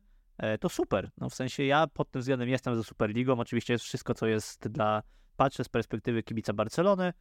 to 0.60 0.70
super. 0.70 1.10
No 1.18 1.30
w 1.30 1.36
sensie 1.36 1.64
ja 1.64 1.88
pod 1.88 2.12
tym 2.12 2.22
względem 2.22 2.50
jestem 2.50 2.76
za 2.76 2.84
Superligą. 2.84 3.40
Oczywiście 3.40 3.74
jest 3.74 3.86
wszystko, 3.86 4.14
co 4.14 4.28
jest 4.28 4.68
dla, 4.68 5.04
patrzę 5.38 5.64
z 5.64 5.70
perspektywy 5.70 6.24
kibica 6.24 6.54
Barcelony, 6.54 7.14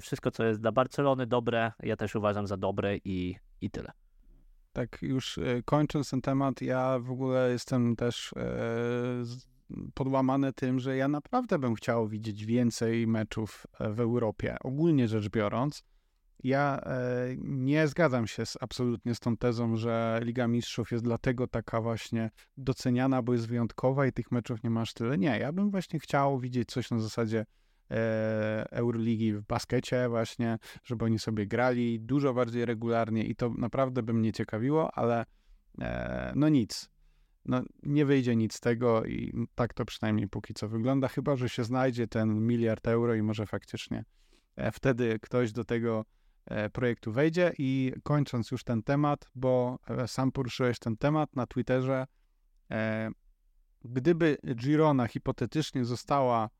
wszystko, 0.00 0.30
co 0.30 0.44
jest 0.44 0.60
dla 0.60 0.72
Barcelony 0.72 1.26
dobre, 1.26 1.72
ja 1.82 1.96
też 1.96 2.14
uważam 2.14 2.46
za 2.46 2.56
dobre 2.56 2.96
i, 2.96 3.36
i 3.60 3.70
tyle. 3.70 3.92
Tak 4.72 4.98
już 5.02 5.38
e, 5.38 5.62
kończąc 5.64 6.10
ten 6.10 6.20
temat, 6.20 6.62
ja 6.62 6.98
w 6.98 7.10
ogóle 7.10 7.50
jestem 7.52 7.96
też 7.96 8.32
e, 8.36 8.42
podłamany 9.94 10.52
tym, 10.52 10.78
że 10.80 10.96
ja 10.96 11.08
naprawdę 11.08 11.58
bym 11.58 11.74
chciał 11.74 12.08
widzieć 12.08 12.44
więcej 12.44 13.06
meczów 13.06 13.66
e, 13.80 13.92
w 13.92 14.00
Europie, 14.00 14.56
ogólnie 14.60 15.08
rzecz 15.08 15.28
biorąc. 15.28 15.82
Ja 16.44 16.80
e, 16.80 17.36
nie 17.38 17.88
zgadzam 17.88 18.26
się 18.26 18.46
z, 18.46 18.58
absolutnie 18.60 19.14
z 19.14 19.20
tą 19.20 19.36
tezą, 19.36 19.76
że 19.76 20.20
Liga 20.22 20.48
Mistrzów 20.48 20.92
jest 20.92 21.04
dlatego 21.04 21.46
taka 21.46 21.80
właśnie 21.80 22.30
doceniana, 22.56 23.22
bo 23.22 23.32
jest 23.32 23.48
wyjątkowa 23.48 24.06
i 24.06 24.12
tych 24.12 24.32
meczów 24.32 24.62
nie 24.62 24.70
masz 24.70 24.94
tyle. 24.94 25.18
Nie, 25.18 25.38
ja 25.38 25.52
bym 25.52 25.70
właśnie 25.70 26.00
chciał 26.00 26.38
widzieć 26.38 26.68
coś 26.68 26.90
na 26.90 26.98
zasadzie 26.98 27.40
e, 27.40 27.46
Euroligi 28.70 29.32
w 29.32 29.42
baskecie 29.42 30.08
właśnie, 30.08 30.58
żeby 30.84 31.04
oni 31.04 31.18
sobie 31.18 31.46
grali 31.46 32.00
dużo 32.00 32.34
bardziej 32.34 32.64
regularnie 32.64 33.24
i 33.24 33.36
to 33.36 33.50
naprawdę 33.58 34.02
by 34.02 34.12
mnie 34.12 34.32
ciekawiło, 34.32 34.98
ale 34.98 35.26
e, 35.80 36.32
no 36.36 36.48
nic. 36.48 36.90
No, 37.44 37.62
nie 37.82 38.06
wyjdzie 38.06 38.36
nic 38.36 38.54
z 38.54 38.60
tego 38.60 39.04
i 39.04 39.46
tak 39.54 39.74
to 39.74 39.84
przynajmniej 39.84 40.28
póki 40.28 40.54
co 40.54 40.68
wygląda, 40.68 41.08
chyba 41.08 41.36
że 41.36 41.48
się 41.48 41.64
znajdzie 41.64 42.06
ten 42.06 42.46
miliard 42.46 42.88
euro 42.88 43.14
i 43.14 43.22
może 43.22 43.46
faktycznie 43.46 44.04
e, 44.56 44.72
wtedy 44.72 45.18
ktoś 45.22 45.52
do 45.52 45.64
tego 45.64 46.04
e, 46.44 46.70
projektu 46.70 47.12
wejdzie. 47.12 47.52
I 47.58 47.92
kończąc 48.02 48.50
już 48.50 48.64
ten 48.64 48.82
temat, 48.82 49.30
bo 49.34 49.78
e, 49.88 50.08
sam 50.08 50.32
poruszyłeś 50.32 50.78
ten 50.78 50.96
temat 50.96 51.36
na 51.36 51.46
Twitterze, 51.46 52.06
e, 52.70 53.10
gdyby 53.84 54.36
Girona 54.54 55.06
hipotetycznie 55.06 55.84
została 55.84 56.50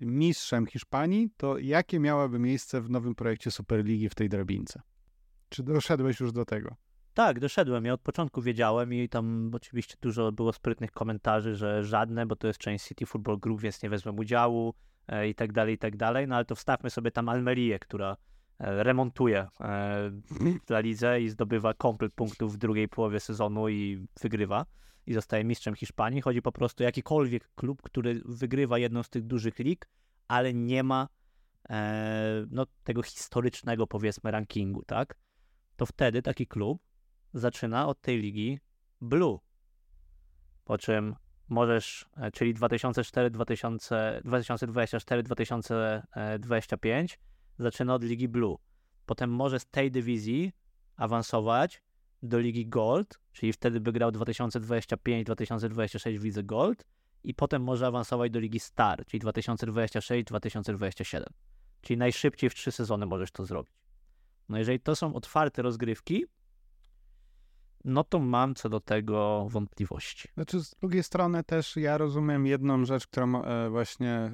mistrzem 0.00 0.66
Hiszpanii, 0.66 1.30
to 1.36 1.58
jakie 1.58 2.00
miałaby 2.00 2.38
miejsce 2.38 2.80
w 2.80 2.90
nowym 2.90 3.14
projekcie 3.14 3.50
Superligi 3.50 4.08
w 4.08 4.14
tej 4.14 4.28
drabince? 4.28 4.82
Czy 5.48 5.62
doszedłeś 5.62 6.20
już 6.20 6.32
do 6.32 6.44
tego? 6.44 6.76
Tak, 7.14 7.40
doszedłem. 7.40 7.84
Ja 7.84 7.92
od 7.92 8.00
początku 8.00 8.42
wiedziałem 8.42 8.94
i 8.94 9.08
tam 9.08 9.50
oczywiście 9.54 9.94
dużo 10.00 10.32
było 10.32 10.52
sprytnych 10.52 10.92
komentarzy, 10.92 11.54
że 11.54 11.84
żadne, 11.84 12.26
bo 12.26 12.36
to 12.36 12.46
jest 12.46 12.58
część 12.58 12.84
City 12.84 13.06
Football 13.06 13.38
Group, 13.38 13.60
więc 13.60 13.82
nie 13.82 13.90
wezmę 13.90 14.12
udziału 14.12 14.74
e, 15.08 15.28
i 15.28 15.34
tak 15.34 15.52
dalej, 15.52 15.74
i 15.74 15.78
tak 15.78 15.96
dalej. 15.96 16.28
No 16.28 16.36
ale 16.36 16.44
to 16.44 16.54
wstawmy 16.54 16.90
sobie 16.90 17.10
tam 17.10 17.28
Almerię, 17.28 17.78
która 17.78 18.16
e, 18.58 18.84
remontuje 18.84 19.38
e, 19.40 19.48
w 20.66 20.70
La 20.70 20.80
Lidze 20.80 21.20
i 21.20 21.28
zdobywa 21.28 21.74
komplet 21.74 22.12
punktów 22.12 22.54
w 22.54 22.56
drugiej 22.56 22.88
połowie 22.88 23.20
sezonu 23.20 23.68
i 23.68 24.06
wygrywa 24.20 24.66
i 25.06 25.14
zostaje 25.14 25.44
mistrzem 25.44 25.74
Hiszpanii. 25.74 26.20
Chodzi 26.20 26.42
po 26.42 26.52
prostu 26.52 26.82
o 26.82 26.86
jakikolwiek 26.86 27.54
klub, 27.54 27.82
który 27.82 28.22
wygrywa 28.24 28.78
jedną 28.78 29.02
z 29.02 29.08
tych 29.10 29.22
dużych 29.22 29.58
lig, 29.58 29.88
ale 30.28 30.54
nie 30.54 30.82
ma 30.82 31.08
e, 31.70 32.46
no, 32.50 32.66
tego 32.84 33.02
historycznego 33.02 33.86
powiedzmy 33.86 34.30
rankingu, 34.30 34.82
tak? 34.84 35.18
To 35.76 35.86
wtedy 35.86 36.22
taki 36.22 36.46
klub 36.46 36.82
zaczyna 37.34 37.86
od 37.86 38.00
tej 38.00 38.18
ligi 38.20 38.60
Blue. 39.00 39.38
Po 40.64 40.78
czym 40.78 41.14
możesz, 41.48 42.06
e, 42.16 42.30
czyli 42.30 42.54
2004, 42.54 43.30
2000, 43.30 44.20
2024, 44.24 45.22
2025 45.22 47.18
zaczyna 47.58 47.94
od 47.94 48.04
ligi 48.04 48.28
Blue. 48.28 48.56
Potem 49.06 49.30
może 49.30 49.60
z 49.60 49.66
tej 49.66 49.90
dywizji 49.90 50.52
awansować 50.96 51.82
do 52.22 52.38
ligi 52.38 52.66
Gold, 52.66 53.20
czyli 53.32 53.52
wtedy 53.52 53.80
by 53.80 53.92
grał 53.92 54.10
2025-2026 54.10 56.18
w 56.18 56.24
lidze 56.24 56.42
Gold 56.42 56.86
i 57.24 57.34
potem 57.34 57.62
może 57.62 57.86
awansować 57.86 58.32
do 58.32 58.40
ligi 58.40 58.60
Star, 58.60 59.06
czyli 59.06 59.20
2026-2027. 59.20 61.22
Czyli 61.80 61.96
najszybciej 61.96 62.50
w 62.50 62.54
trzy 62.54 62.72
sezony 62.72 63.06
możesz 63.06 63.30
to 63.30 63.46
zrobić. 63.46 63.74
No 64.48 64.58
jeżeli 64.58 64.80
to 64.80 64.96
są 64.96 65.14
otwarte 65.14 65.62
rozgrywki, 65.62 66.24
no 67.84 68.04
to 68.04 68.18
mam 68.18 68.54
co 68.54 68.68
do 68.68 68.80
tego 68.80 69.46
wątpliwości. 69.50 70.28
Znaczy, 70.34 70.64
z 70.64 70.74
drugiej 70.80 71.02
strony 71.02 71.44
też 71.44 71.76
ja 71.76 71.98
rozumiem 71.98 72.46
jedną 72.46 72.84
rzecz, 72.84 73.06
którą 73.06 73.42
e, 73.42 73.70
właśnie 73.70 74.32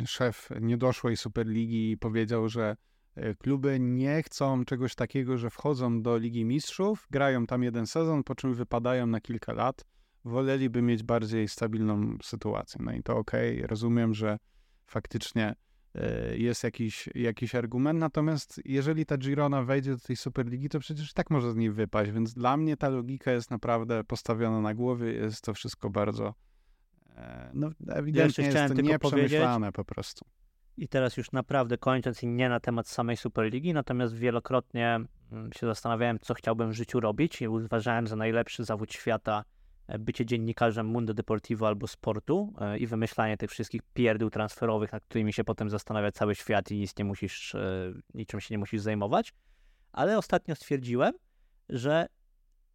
e, 0.00 0.06
szef 0.06 0.48
niedoszłej 0.60 1.16
Superligi 1.16 1.96
powiedział, 1.96 2.48
że 2.48 2.76
kluby 3.38 3.80
nie 3.80 4.22
chcą 4.22 4.64
czegoś 4.64 4.94
takiego, 4.94 5.38
że 5.38 5.50
wchodzą 5.50 6.02
do 6.02 6.16
Ligi 6.16 6.44
Mistrzów, 6.44 7.06
grają 7.10 7.46
tam 7.46 7.62
jeden 7.62 7.86
sezon, 7.86 8.24
po 8.24 8.34
czym 8.34 8.54
wypadają 8.54 9.06
na 9.06 9.20
kilka 9.20 9.52
lat. 9.52 9.84
Woleliby 10.24 10.82
mieć 10.82 11.02
bardziej 11.02 11.48
stabilną 11.48 12.18
sytuację. 12.22 12.80
No 12.84 12.92
i 12.92 13.02
to 13.02 13.16
okej, 13.16 13.56
okay. 13.56 13.66
rozumiem, 13.66 14.14
że 14.14 14.38
faktycznie 14.86 15.54
E, 15.94 16.36
jest 16.36 16.64
jakiś, 16.64 17.08
jakiś 17.14 17.54
argument. 17.54 18.00
Natomiast 18.00 18.60
jeżeli 18.64 19.06
ta 19.06 19.18
Girona 19.18 19.62
wejdzie 19.62 19.90
do 19.90 20.00
tej 20.00 20.16
Superligi, 20.16 20.68
to 20.68 20.80
przecież 20.80 21.12
tak 21.12 21.30
może 21.30 21.52
z 21.52 21.56
niej 21.56 21.70
wypaść, 21.70 22.10
więc 22.10 22.34
dla 22.34 22.56
mnie 22.56 22.76
ta 22.76 22.88
logika 22.88 23.32
jest 23.32 23.50
naprawdę 23.50 24.04
postawiona 24.04 24.60
na 24.60 24.74
głowie. 24.74 25.12
Jest 25.12 25.42
to 25.42 25.54
wszystko 25.54 25.90
bardzo 25.90 26.34
e, 27.16 27.50
no, 27.54 27.70
ewidentnie 27.88 28.44
ja 28.44 28.62
jest 28.62 28.74
to 28.74 28.82
nieprzemyślane 28.82 29.72
po 29.72 29.84
prostu. 29.84 30.24
I 30.78 30.88
teraz 30.88 31.16
już 31.16 31.32
naprawdę 31.32 31.78
kończąc 31.78 32.22
i 32.22 32.26
nie 32.26 32.48
na 32.48 32.60
temat 32.60 32.88
samej 32.88 33.16
Superligi, 33.16 33.72
natomiast 33.72 34.14
wielokrotnie 34.14 35.00
mm, 35.32 35.52
się 35.52 35.66
zastanawiałem, 35.66 36.18
co 36.18 36.34
chciałbym 36.34 36.70
w 36.70 36.74
życiu 36.74 37.00
robić 37.00 37.42
i 37.42 37.48
uważałem 37.48 38.06
za 38.06 38.16
najlepszy 38.16 38.64
zawód 38.64 38.92
świata 38.92 39.44
E, 39.88 39.98
bycie 39.98 40.26
dziennikarzem 40.26 40.86
Mundo 40.86 41.14
Deportivo 41.14 41.66
albo 41.66 41.86
sportu 41.86 42.54
e, 42.60 42.78
i 42.78 42.86
wymyślanie 42.86 43.36
tych 43.36 43.50
wszystkich 43.50 43.80
pierdół 43.94 44.30
transferowych, 44.30 44.92
nad 44.92 45.04
którymi 45.04 45.32
się 45.32 45.44
potem 45.44 45.70
zastanawia 45.70 46.12
cały 46.12 46.34
świat 46.34 46.70
i 46.70 46.78
nic 46.78 46.96
nie 46.98 47.04
musisz, 47.04 47.54
e, 47.54 47.92
niczym 48.14 48.40
się 48.40 48.54
nie 48.54 48.58
musisz 48.58 48.80
zajmować. 48.80 49.34
Ale 49.92 50.18
ostatnio 50.18 50.54
stwierdziłem, 50.54 51.14
że 51.68 52.06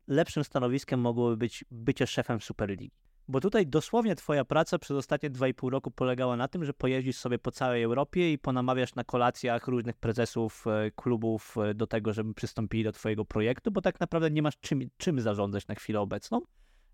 lepszym 0.08 0.44
stanowiskiem 0.44 1.00
mogłoby 1.00 1.38
być 1.38 1.66
bycie 1.72 2.08
szefem 2.08 2.42
Superligi. 2.42 2.92
Bo 3.28 3.40
tutaj 3.40 3.68
dosłownie 3.68 4.16
twoja 4.16 4.46
praca 4.46 4.80
przez 4.80 4.98
ostatnie 4.98 5.32
2,5 5.32 5.70
roku 5.70 5.92
polegała 5.92 6.36
na 6.36 6.48
tym, 6.48 6.66
że 6.66 6.74
pojeździsz 6.74 7.18
sobie 7.18 7.40
po 7.40 7.52
całej 7.52 7.84
Europie 7.84 8.34
i 8.34 8.38
ponamawiasz 8.38 8.96
na 8.96 9.04
kolacjach 9.04 9.68
różnych 9.68 9.98
prezesów 9.98 10.66
klubów 10.96 11.56
do 11.76 11.88
tego, 11.88 12.14
żeby 12.14 12.34
przystąpili 12.34 12.84
do 12.84 12.92
twojego 12.92 13.26
projektu, 13.26 13.72
bo 13.72 13.82
tak 13.82 14.00
naprawdę 14.00 14.32
nie 14.32 14.42
masz 14.42 14.60
czym, 14.60 14.90
czym 14.98 15.22
zarządzać 15.22 15.68
na 15.68 15.76
chwilę 15.76 16.00
obecną. 16.00 16.42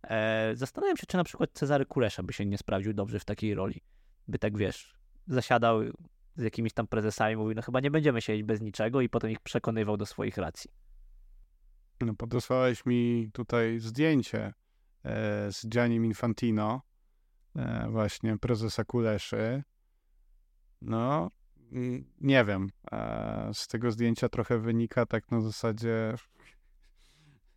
E, 0.04 0.52
zastanawiam 0.56 0.98
się, 0.98 1.06
czy 1.08 1.18
na 1.18 1.24
przykład 1.24 1.50
Cezary 1.54 1.86
Kulesza 1.86 2.24
by 2.24 2.34
się 2.34 2.46
nie 2.46 2.58
sprawdził 2.58 2.94
dobrze 2.94 3.20
w 3.20 3.26
takiej 3.26 3.56
roli. 3.56 3.82
By 4.28 4.40
tak, 4.40 4.58
wiesz, 4.58 4.96
zasiadał 5.28 5.82
z 6.36 6.44
jakimiś 6.44 6.74
tam 6.74 6.88
prezesami, 6.88 7.36
mówił, 7.36 7.56
no 7.56 7.62
chyba 7.62 7.80
nie 7.80 7.92
będziemy 7.92 8.22
siedzieć 8.22 8.44
bez 8.44 8.62
niczego 8.62 9.02
i 9.02 9.10
potem 9.10 9.32
ich 9.32 9.40
przekonywał 9.40 9.98
do 9.98 10.06
swoich 10.06 10.38
racji. 10.38 10.72
No 12.02 12.14
podesłałeś 12.14 12.86
mi 12.86 13.30
tutaj 13.34 13.80
zdjęcie 13.80 14.40
e, 14.46 14.54
z 15.52 15.68
Giannim 15.68 16.06
Infantino, 16.06 16.82
e, 17.56 17.88
właśnie 17.90 18.38
prezesa 18.38 18.84
Kuleszy. 18.84 19.64
No, 20.82 21.32
nie 22.22 22.46
wiem. 22.46 22.70
E, 22.92 23.52
z 23.54 23.68
tego 23.68 23.92
zdjęcia 23.92 24.30
trochę 24.30 24.60
wynika 24.60 25.06
tak 25.06 25.32
na 25.32 25.42
zasadzie 25.42 26.14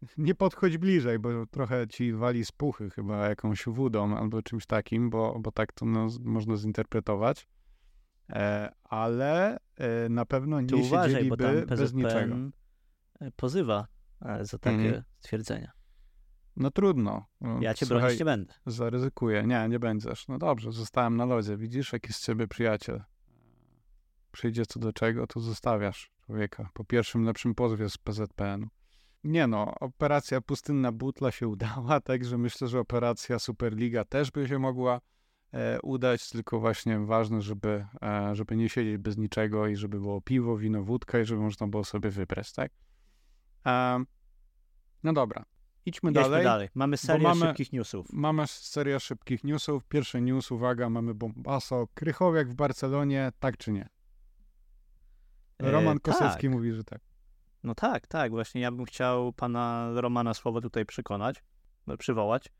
nie 0.18 0.34
podchodź 0.34 0.78
bliżej, 0.78 1.18
bo 1.18 1.46
trochę 1.46 1.88
ci 1.88 2.12
wali 2.12 2.44
z 2.44 2.52
puchy 2.52 2.90
chyba 2.90 3.28
jakąś 3.28 3.64
wódą 3.66 4.16
albo 4.16 4.42
czymś 4.42 4.66
takim, 4.66 5.10
bo, 5.10 5.38
bo 5.40 5.52
tak 5.52 5.72
to 5.72 5.86
no, 5.86 6.06
można 6.20 6.56
zinterpretować. 6.56 7.48
E, 8.30 8.72
ale 8.84 9.58
e, 9.76 10.08
na 10.08 10.24
pewno 10.24 10.60
nie 10.60 10.66
Ty 10.66 10.84
siedzieliby 10.84 11.34
uważaj, 11.34 11.66
bez 11.66 11.94
niczego. 11.94 12.36
E, 13.20 13.30
pozywa 13.30 13.86
e, 14.20 14.44
za 14.44 14.58
takie 14.58 14.86
mhm. 14.86 15.02
stwierdzenia. 15.18 15.72
No 16.56 16.70
trudno. 16.70 17.26
No, 17.40 17.58
ja 17.60 17.74
cię 17.74 17.86
bronić 17.86 18.18
nie 18.18 18.24
będę. 18.24 18.54
Zaryzykuję. 18.66 19.42
Nie, 19.46 19.68
nie 19.68 19.78
będziesz. 19.78 20.28
No 20.28 20.38
dobrze, 20.38 20.72
zostałem 20.72 21.16
na 21.16 21.24
lodzie. 21.24 21.56
Widzisz, 21.56 21.92
jaki 21.92 22.12
z 22.12 22.20
ciebie 22.20 22.48
przyjaciel. 22.48 23.02
Przyjdzie 24.32 24.66
co 24.66 24.80
do 24.80 24.92
czego, 24.92 25.26
to 25.26 25.40
zostawiasz 25.40 26.12
człowieka. 26.26 26.70
Po 26.74 26.84
pierwszym 26.84 27.24
lepszym 27.24 27.54
pozwie 27.54 27.88
z 27.88 27.98
PZPN-u. 27.98 28.68
Nie 29.24 29.46
no, 29.46 29.74
operacja 29.80 30.40
Pustynna 30.40 30.92
Butla 30.92 31.30
się 31.30 31.48
udała, 31.48 32.00
także 32.10 32.38
myślę, 32.38 32.68
że 32.68 32.80
operacja 32.80 33.38
Superliga 33.38 34.04
też 34.04 34.30
by 34.30 34.48
się 34.48 34.58
mogła 34.58 35.00
e, 35.52 35.80
udać, 35.82 36.30
tylko 36.30 36.60
właśnie 36.60 36.98
ważne, 36.98 37.40
żeby, 37.40 37.86
e, 38.02 38.34
żeby 38.34 38.56
nie 38.56 38.68
siedzieć 38.68 38.98
bez 38.98 39.18
niczego 39.18 39.66
i 39.66 39.76
żeby 39.76 40.00
było 40.00 40.20
piwo, 40.20 40.56
wino, 40.56 40.82
wódka 40.82 41.20
i 41.20 41.24
żeby 41.24 41.40
można 41.40 41.66
było 41.66 41.84
sobie 41.84 42.10
wybrać, 42.10 42.52
tak? 42.52 42.72
E, 43.66 44.04
no 45.02 45.12
dobra, 45.12 45.44
idźmy 45.86 46.12
dalej. 46.12 46.44
dalej. 46.44 46.68
Mamy 46.74 46.96
serię 46.96 47.28
mamy, 47.28 47.46
szybkich 47.46 47.72
newsów. 47.72 48.06
Mamy 48.12 48.46
serię 48.46 49.00
szybkich 49.00 49.44
newsów. 49.44 49.84
Pierwszy 49.84 50.20
news, 50.20 50.50
uwaga, 50.50 50.90
mamy 50.90 51.14
Bombaso. 51.14 51.86
Krychowiak 51.94 52.48
w 52.48 52.54
Barcelonie, 52.54 53.32
tak 53.40 53.56
czy 53.56 53.72
nie? 53.72 53.88
E, 55.58 55.70
Roman 55.70 55.98
Kosecki 55.98 56.42
tak. 56.42 56.50
mówi, 56.50 56.72
że 56.72 56.84
tak. 56.84 57.00
No 57.62 57.74
tak, 57.74 58.06
tak, 58.06 58.30
właśnie 58.30 58.60
ja 58.60 58.70
bym 58.72 58.84
chciał 58.84 59.32
pana 59.32 59.90
Romana 59.94 60.34
Słowa 60.34 60.60
tutaj 60.60 60.86
przekonać, 60.86 61.44
no, 61.86 61.96
przywołać, 61.96 62.52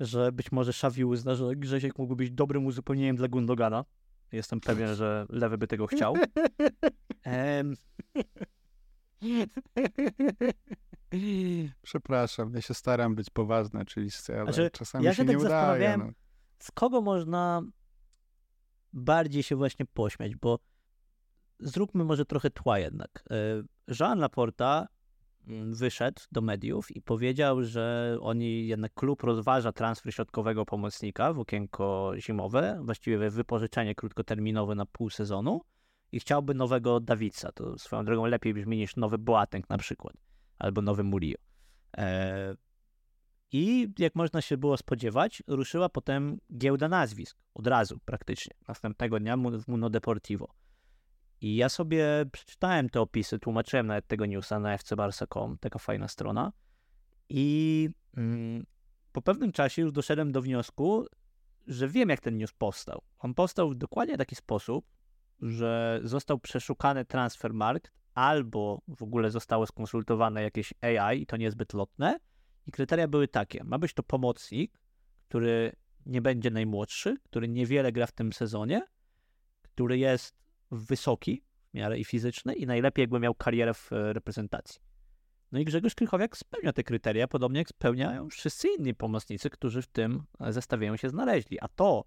że 0.00 0.32
być 0.32 0.52
może 0.52 0.72
Szawi 0.72 1.04
uzna, 1.04 1.34
że 1.34 1.56
Grzesiek 1.56 1.98
mógłby 1.98 2.16
być 2.16 2.30
dobrym 2.30 2.66
uzupełnieniem 2.66 3.16
dla 3.16 3.28
Gundogana. 3.28 3.84
Jestem 4.32 4.60
pewien, 4.60 4.94
że 4.94 5.26
Lewy 5.28 5.58
by 5.58 5.66
tego 5.66 5.86
chciał. 5.86 6.14
Ehm... 7.22 7.74
Przepraszam, 11.82 12.54
ja 12.54 12.60
się 12.60 12.74
staram 12.74 13.14
być 13.14 13.30
poważny 13.30 13.80
oczywiście, 13.80 14.34
ale 14.40 14.52
znaczy, 14.52 14.70
czasami 14.70 15.04
ja 15.04 15.12
się, 15.12 15.16
się 15.16 15.24
tak 15.24 15.36
nie 15.36 15.44
udaje. 15.44 15.96
No. 15.96 16.10
Z 16.58 16.70
kogo 16.70 17.00
można 17.00 17.62
bardziej 18.92 19.42
się 19.42 19.56
właśnie 19.56 19.86
pośmiać, 19.86 20.36
bo 20.36 20.58
zróbmy 21.60 22.04
może 22.04 22.24
trochę 22.24 22.50
tła 22.50 22.78
jednak. 22.78 23.24
E, 23.30 23.94
Jean 24.00 24.18
Laporta 24.18 24.86
mm, 25.46 25.74
wyszedł 25.74 26.22
do 26.32 26.40
mediów 26.40 26.96
i 26.96 27.02
powiedział, 27.02 27.62
że 27.62 28.16
oni 28.20 28.66
jednak 28.66 28.94
klub 28.94 29.22
rozważa 29.22 29.72
transfer 29.72 30.14
środkowego 30.14 30.64
pomocnika 30.64 31.32
w 31.32 31.38
okienko 31.38 32.12
zimowe, 32.16 32.80
właściwie 32.82 33.30
wypożyczenie 33.30 33.94
krótkoterminowe 33.94 34.74
na 34.74 34.86
pół 34.86 35.10
sezonu 35.10 35.60
i 36.14 36.20
chciałby 36.20 36.54
nowego 36.54 37.00
Dawica. 37.00 37.52
To 37.52 37.78
swoją 37.78 38.04
drogą 38.04 38.26
lepiej 38.26 38.54
brzmi 38.54 38.76
niż 38.76 38.96
nowy 38.96 39.18
Boateng 39.18 39.70
na 39.70 39.78
przykład, 39.78 40.14
albo 40.58 40.82
nowy 40.82 41.04
Murillo. 41.04 41.38
E, 41.96 42.54
I 43.52 43.92
jak 43.98 44.14
można 44.14 44.40
się 44.40 44.56
było 44.56 44.76
spodziewać, 44.76 45.42
ruszyła 45.46 45.88
potem 45.88 46.38
giełda 46.58 46.88
nazwisk, 46.88 47.38
od 47.54 47.66
razu 47.66 47.98
praktycznie, 48.04 48.54
następnego 48.68 49.20
dnia 49.20 49.36
w 49.36 49.68
Mundo 49.68 49.90
Deportivo. 49.90 50.54
I 51.40 51.56
ja 51.56 51.68
sobie 51.68 52.06
przeczytałem 52.32 52.90
te 52.90 53.00
opisy, 53.00 53.38
tłumaczyłem 53.38 53.86
nawet 53.86 54.06
tego 54.06 54.26
newsa 54.26 54.58
na 54.58 54.78
fcbarsa.com, 54.78 55.58
taka 55.58 55.78
fajna 55.78 56.08
strona. 56.08 56.52
I 57.28 57.88
mm, 58.16 58.66
po 59.12 59.22
pewnym 59.22 59.52
czasie 59.52 59.82
już 59.82 59.92
doszedłem 59.92 60.32
do 60.32 60.42
wniosku, 60.42 61.06
że 61.66 61.88
wiem, 61.88 62.08
jak 62.08 62.20
ten 62.20 62.36
news 62.36 62.52
powstał. 62.52 63.02
On 63.18 63.34
powstał 63.34 63.70
w 63.70 63.74
dokładnie 63.74 64.16
taki 64.18 64.34
sposób, 64.34 64.93
że 65.44 66.00
został 66.02 66.38
przeszukany 66.38 67.04
transfermarkt, 67.04 67.92
albo 68.14 68.82
w 68.88 69.02
ogóle 69.02 69.30
zostało 69.30 69.66
skonsultowane 69.66 70.42
jakieś 70.42 70.74
AI, 70.80 71.22
i 71.22 71.26
to 71.26 71.36
niezbyt 71.36 71.74
lotne. 71.74 72.18
I 72.66 72.72
kryteria 72.72 73.08
były 73.08 73.28
takie: 73.28 73.64
ma 73.64 73.78
być 73.78 73.94
to 73.94 74.02
pomocnik, 74.02 74.80
który 75.28 75.72
nie 76.06 76.22
będzie 76.22 76.50
najmłodszy, 76.50 77.16
który 77.24 77.48
niewiele 77.48 77.92
gra 77.92 78.06
w 78.06 78.12
tym 78.12 78.32
sezonie, 78.32 78.82
który 79.62 79.98
jest 79.98 80.36
wysoki 80.70 81.44
w 81.70 81.74
miarę 81.74 81.98
i 81.98 82.04
fizyczny 82.04 82.54
i 82.54 82.66
najlepiej 82.66 83.02
jakby 83.02 83.20
miał 83.20 83.34
karierę 83.34 83.74
w 83.74 83.92
e, 83.92 84.12
reprezentacji. 84.12 84.80
No 85.52 85.58
i 85.60 85.64
Grzegorz 85.64 85.94
Krychowiak 85.94 86.36
spełnia 86.36 86.72
te 86.72 86.82
kryteria, 86.82 87.28
podobnie 87.28 87.58
jak 87.58 87.68
spełniają 87.68 88.28
wszyscy 88.28 88.68
inni 88.78 88.94
pomocnicy, 88.94 89.50
którzy 89.50 89.82
w 89.82 89.86
tym 89.86 90.24
e, 90.40 90.52
zestawieniu 90.52 90.96
się 90.96 91.08
znaleźli. 91.08 91.60
A 91.60 91.68
to, 91.68 92.04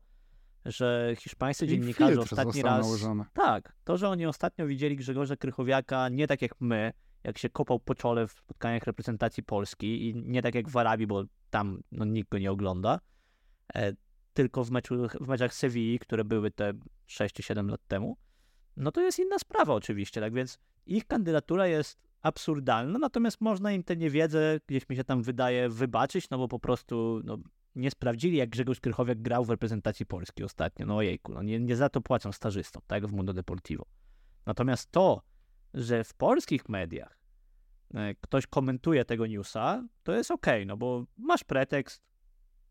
że 0.68 1.16
hiszpańscy 1.20 1.66
I 1.66 1.70
dziennikarze 1.70 2.22
ostatni 2.22 2.62
raz... 2.62 2.86
Nałożone. 2.86 3.26
Tak, 3.34 3.76
to, 3.84 3.98
że 3.98 4.10
oni 4.10 4.26
ostatnio 4.26 4.68
widzieli 4.68 4.96
Grzegorza 4.96 5.36
Krychowiaka 5.36 6.10
nie 6.10 6.28
tak 6.28 6.42
jak 6.42 6.52
my, 6.60 6.94
jak 7.24 7.38
się 7.38 7.50
kopał 7.50 7.80
po 7.80 7.96
czole 7.96 8.28
w 8.28 8.32
spotkaniach 8.32 8.84
reprezentacji 8.84 9.44
Polski 9.44 10.10
i 10.10 10.16
nie 10.16 10.42
tak 10.42 10.56
jak 10.56 10.70
w 10.70 10.78
Arabii, 10.78 11.08
bo 11.08 11.24
tam 11.50 11.82
no, 11.92 12.06
nikt 12.06 12.30
go 12.30 12.38
nie 12.38 12.52
ogląda, 12.52 13.00
e, 13.76 13.94
tylko 14.34 14.64
w, 14.64 14.72
meczu, 14.72 15.08
w 15.22 15.28
meczach 15.28 15.54
Sewilli, 15.54 16.00
które 16.00 16.24
były 16.26 16.52
te 16.52 16.74
6 17.06 17.36
czy 17.36 17.44
7 17.44 17.70
lat 17.70 17.82
temu, 17.88 18.18
no 18.78 18.92
to 18.92 19.02
jest 19.02 19.20
inna 19.20 19.40
sprawa 19.40 19.74
oczywiście, 19.74 20.22
tak 20.22 20.34
więc 20.34 20.60
ich 20.86 21.08
kandydatura 21.08 21.68
jest 21.68 22.08
absurdalna, 22.22 23.00
natomiast 23.00 23.42
można 23.42 23.72
im 23.72 23.84
tę 23.84 23.96
niewiedzę, 23.96 24.60
gdzieś 24.68 24.90
mi 24.90 24.96
się 24.96 25.04
tam 25.04 25.24
wydaje, 25.24 25.70
wybaczyć, 25.70 26.30
no 26.30 26.38
bo 26.38 26.48
po 26.48 26.60
prostu 26.60 27.22
no, 27.24 27.38
nie 27.78 27.92
sprawdzili, 27.92 28.38
jak 28.38 28.50
Grzegorz 28.50 28.80
Krychowiak 28.80 29.22
grał 29.22 29.46
w 29.46 29.50
reprezentacji 29.50 30.06
Polski 30.06 30.44
ostatnio. 30.44 30.86
No 30.86 30.96
ojejku, 30.96 31.34
no 31.34 31.44
nie, 31.44 31.60
nie 31.60 31.76
za 31.76 31.90
to 31.90 32.02
płacą 32.02 32.32
stażystom, 32.32 32.82
tak, 32.88 33.08
w 33.08 33.12
Mundo 33.12 33.34
Deportivo. 33.34 33.86
Natomiast 34.46 34.92
to, 34.92 35.22
że 35.74 36.04
w 36.04 36.14
polskich 36.14 36.70
mediach 36.70 37.20
e, 37.94 38.16
ktoś 38.16 38.48
komentuje 38.48 39.06
tego 39.06 39.28
newsa, 39.28 39.88
to 40.04 40.12
jest 40.14 40.32
ok, 40.32 40.46
no 40.66 40.78
bo 40.78 41.06
masz 41.18 41.44
pretekst, 41.44 42.02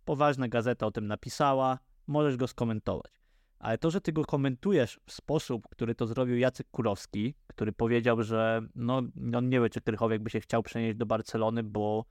poważna 0.05 0.49
gazeta 0.49 0.87
o 0.87 0.91
tym 0.91 1.07
napisała, 1.07 1.79
możesz 2.07 2.37
go 2.37 2.47
skomentować. 2.47 3.13
Ale 3.59 3.79
to, 3.79 3.91
że 3.91 4.01
ty 4.01 4.13
go 4.13 4.25
komentujesz 4.25 5.01
w 5.07 5.13
sposób, 5.13 5.69
który 5.71 5.95
to 5.95 6.07
zrobił 6.07 6.37
Jacek 6.37 6.67
Kurowski, 6.71 7.35
który 7.47 7.73
powiedział, 7.73 8.23
że 8.23 8.61
no, 8.75 9.03
on 9.37 9.49
nie 9.49 9.61
wie, 9.61 9.71
czy 9.71 9.81
Krychowiak 9.81 10.23
by 10.23 10.31
się 10.31 10.41
chciał 10.41 10.63
przenieść 10.63 10.97
do 10.97 11.07
Barcelony, 11.07 11.63
bo 11.63 12.05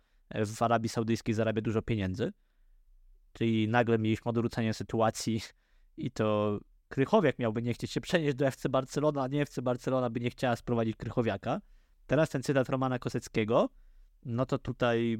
w 0.45 0.61
Arabii 0.61 0.89
Saudyjskiej 0.89 1.35
zarabia 1.35 1.61
dużo 1.61 1.81
pieniędzy. 1.81 2.33
Czyli 3.35 3.67
nagle 3.67 3.97
mieliśmy 3.97 4.29
odwrócenie 4.29 4.73
sytuacji 4.73 5.41
i 5.97 6.11
to 6.11 6.59
Krychowiak 6.89 7.39
miałby 7.39 7.61
nie 7.61 7.73
chcieć 7.73 7.91
się 7.91 8.01
przenieść 8.01 8.35
do 8.35 8.47
FC 8.47 8.69
Barcelona, 8.69 9.23
a 9.23 9.27
nie 9.27 9.41
FC 9.41 9.61
Barcelona 9.61 10.09
by 10.09 10.19
nie 10.19 10.29
chciała 10.29 10.55
sprowadzić 10.55 10.95
Krychowiaka. 10.95 11.61
Teraz 12.07 12.29
ten 12.29 12.43
cytat 12.43 12.69
Romana 12.69 12.99
Koseckiego, 12.99 13.69
no 14.25 14.45
to 14.45 14.57
tutaj 14.57 15.17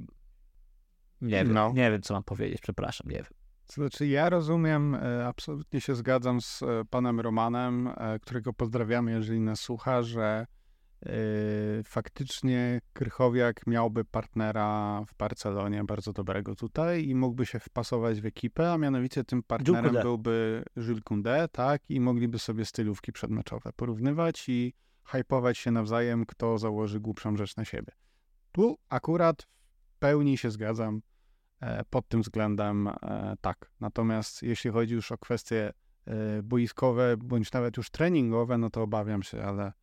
nie 1.22 1.46
wiem, 1.46 1.54
no. 1.54 1.72
nie 1.74 1.92
wiem 1.92 2.02
co 2.02 2.14
mam 2.14 2.24
powiedzieć, 2.24 2.62
przepraszam, 2.62 3.08
nie 3.10 3.18
wiem. 3.18 3.34
Znaczy, 3.66 4.08
ja 4.08 4.30
rozumiem, 4.30 4.96
e, 4.96 5.28
absolutnie 5.28 5.82
się 5.82 5.96
zgadzam 5.96 6.42
z 6.42 6.64
e, 6.64 6.86
panem 6.90 7.20
Romanem, 7.20 7.88
e, 7.88 8.20
którego 8.20 8.54
pozdrawiamy, 8.54 9.12
jeżeli 9.12 9.40
nas 9.40 9.60
słucha, 9.60 10.02
że 10.02 10.48
faktycznie 11.86 12.82
Krychowiak 12.94 13.68
miałby 13.68 14.06
partnera 14.06 15.02
w 15.08 15.18
Barcelonie 15.18 15.84
bardzo 15.84 16.14
dobrego 16.14 16.56
tutaj 16.56 17.08
i 17.08 17.16
mógłby 17.16 17.46
się 17.46 17.60
wpasować 17.60 18.22
w 18.22 18.26
ekipę, 18.26 18.72
a 18.72 18.78
mianowicie 18.78 19.24
tym 19.24 19.44
partnerem 19.44 19.94
byłby 20.02 20.64
Jules 20.76 21.04
Koundé, 21.04 21.48
tak, 21.52 21.90
i 21.90 22.00
mogliby 22.00 22.40
sobie 22.40 22.66
stylówki 22.66 23.12
przedmeczowe 23.12 23.72
porównywać 23.76 24.50
i 24.50 24.74
hypować 25.04 25.58
się 25.58 25.72
nawzajem, 25.72 26.26
kto 26.26 26.58
założy 26.58 27.00
głupszą 27.00 27.38
rzecz 27.38 27.56
na 27.56 27.66
siebie. 27.66 27.94
Tu 28.52 28.78
akurat 28.90 29.48
w 29.88 29.96
pełni 30.00 30.38
się 30.38 30.52
zgadzam 30.52 31.02
E, 31.66 31.84
pod 31.90 32.08
tym 32.08 32.22
względem 32.22 32.88
e, 32.88 33.36
tak. 33.42 33.72
Natomiast 33.80 34.44
jeśli 34.44 34.72
chodzi 34.72 34.94
już 34.94 35.12
o 35.12 35.18
kwestie 35.18 35.74
e, 36.06 36.44
boiskowe, 36.44 37.18
bądź 37.18 37.52
nawet 37.52 37.78
już 37.78 37.90
treningowe, 37.90 38.58
no 38.58 38.70
to 38.70 38.82
obawiam 38.82 39.24
się, 39.24 39.44
ale 39.44 39.74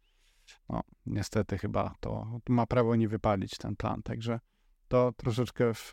no, 0.68 0.80
niestety 1.06 1.58
chyba 1.58 1.94
to 2.00 2.40
ma 2.48 2.66
prawo 2.66 2.96
nie 2.96 3.08
wypalić 3.08 3.58
ten 3.58 3.76
plan. 3.76 4.02
Także 4.02 4.40
to 4.88 5.12
troszeczkę 5.16 5.74
w, 5.74 5.92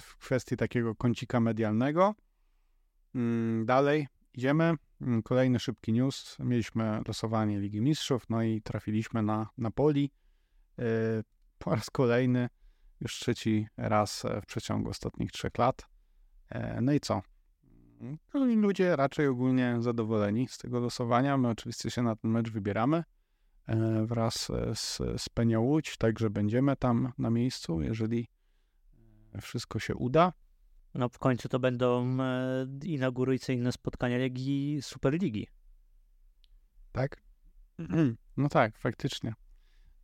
w 0.00 0.16
kwestii 0.18 0.56
takiego 0.56 0.94
kącika 0.94 1.40
medialnego. 1.40 2.14
Mm, 3.14 3.66
dalej 3.66 4.08
idziemy. 4.34 4.74
Mm, 5.00 5.22
kolejny 5.22 5.58
szybki 5.58 5.92
news. 5.92 6.36
Mieliśmy 6.38 7.02
losowanie 7.06 7.60
Ligi 7.60 7.80
Mistrzów, 7.80 8.30
no 8.30 8.42
i 8.42 8.62
trafiliśmy 8.62 9.22
na 9.22 9.48
Napoli. 9.58 10.10
Po 11.58 11.74
raz 11.74 11.90
kolejny 11.90 12.48
już 13.00 13.18
trzeci 13.18 13.66
raz 13.76 14.24
e, 14.24 14.40
w 14.40 14.46
przeciągu 14.46 14.90
ostatnich 14.90 15.32
trzech 15.32 15.58
lat. 15.58 15.86
E, 16.48 16.80
no 16.80 16.92
i 16.92 17.00
co? 17.00 17.22
No 18.34 18.44
ludzie 18.44 18.96
raczej 18.96 19.26
ogólnie 19.26 19.76
zadowoleni 19.80 20.48
z 20.48 20.58
tego 20.58 20.80
losowania. 20.80 21.38
My 21.38 21.48
oczywiście 21.48 21.90
się 21.90 22.02
na 22.02 22.16
ten 22.16 22.30
mecz 22.30 22.50
wybieramy 22.50 22.96
e, 22.96 23.04
wraz 24.04 24.48
z, 24.74 24.98
z 25.22 25.28
Penią 25.28 25.60
Łódź, 25.60 25.96
także 25.96 26.30
będziemy 26.30 26.76
tam 26.76 27.12
na 27.18 27.30
miejscu, 27.30 27.82
jeżeli 27.82 28.28
wszystko 29.40 29.78
się 29.78 29.94
uda. 29.94 30.32
No 30.94 31.08
w 31.08 31.18
końcu 31.18 31.48
to 31.48 31.58
będą 31.58 32.16
inaugurujące 32.84 33.72
spotkania 33.72 34.18
Ligi 34.18 34.78
Superligi. 34.82 35.46
Tak? 36.92 37.22
No 38.36 38.48
tak, 38.48 38.78
faktycznie. 38.78 39.34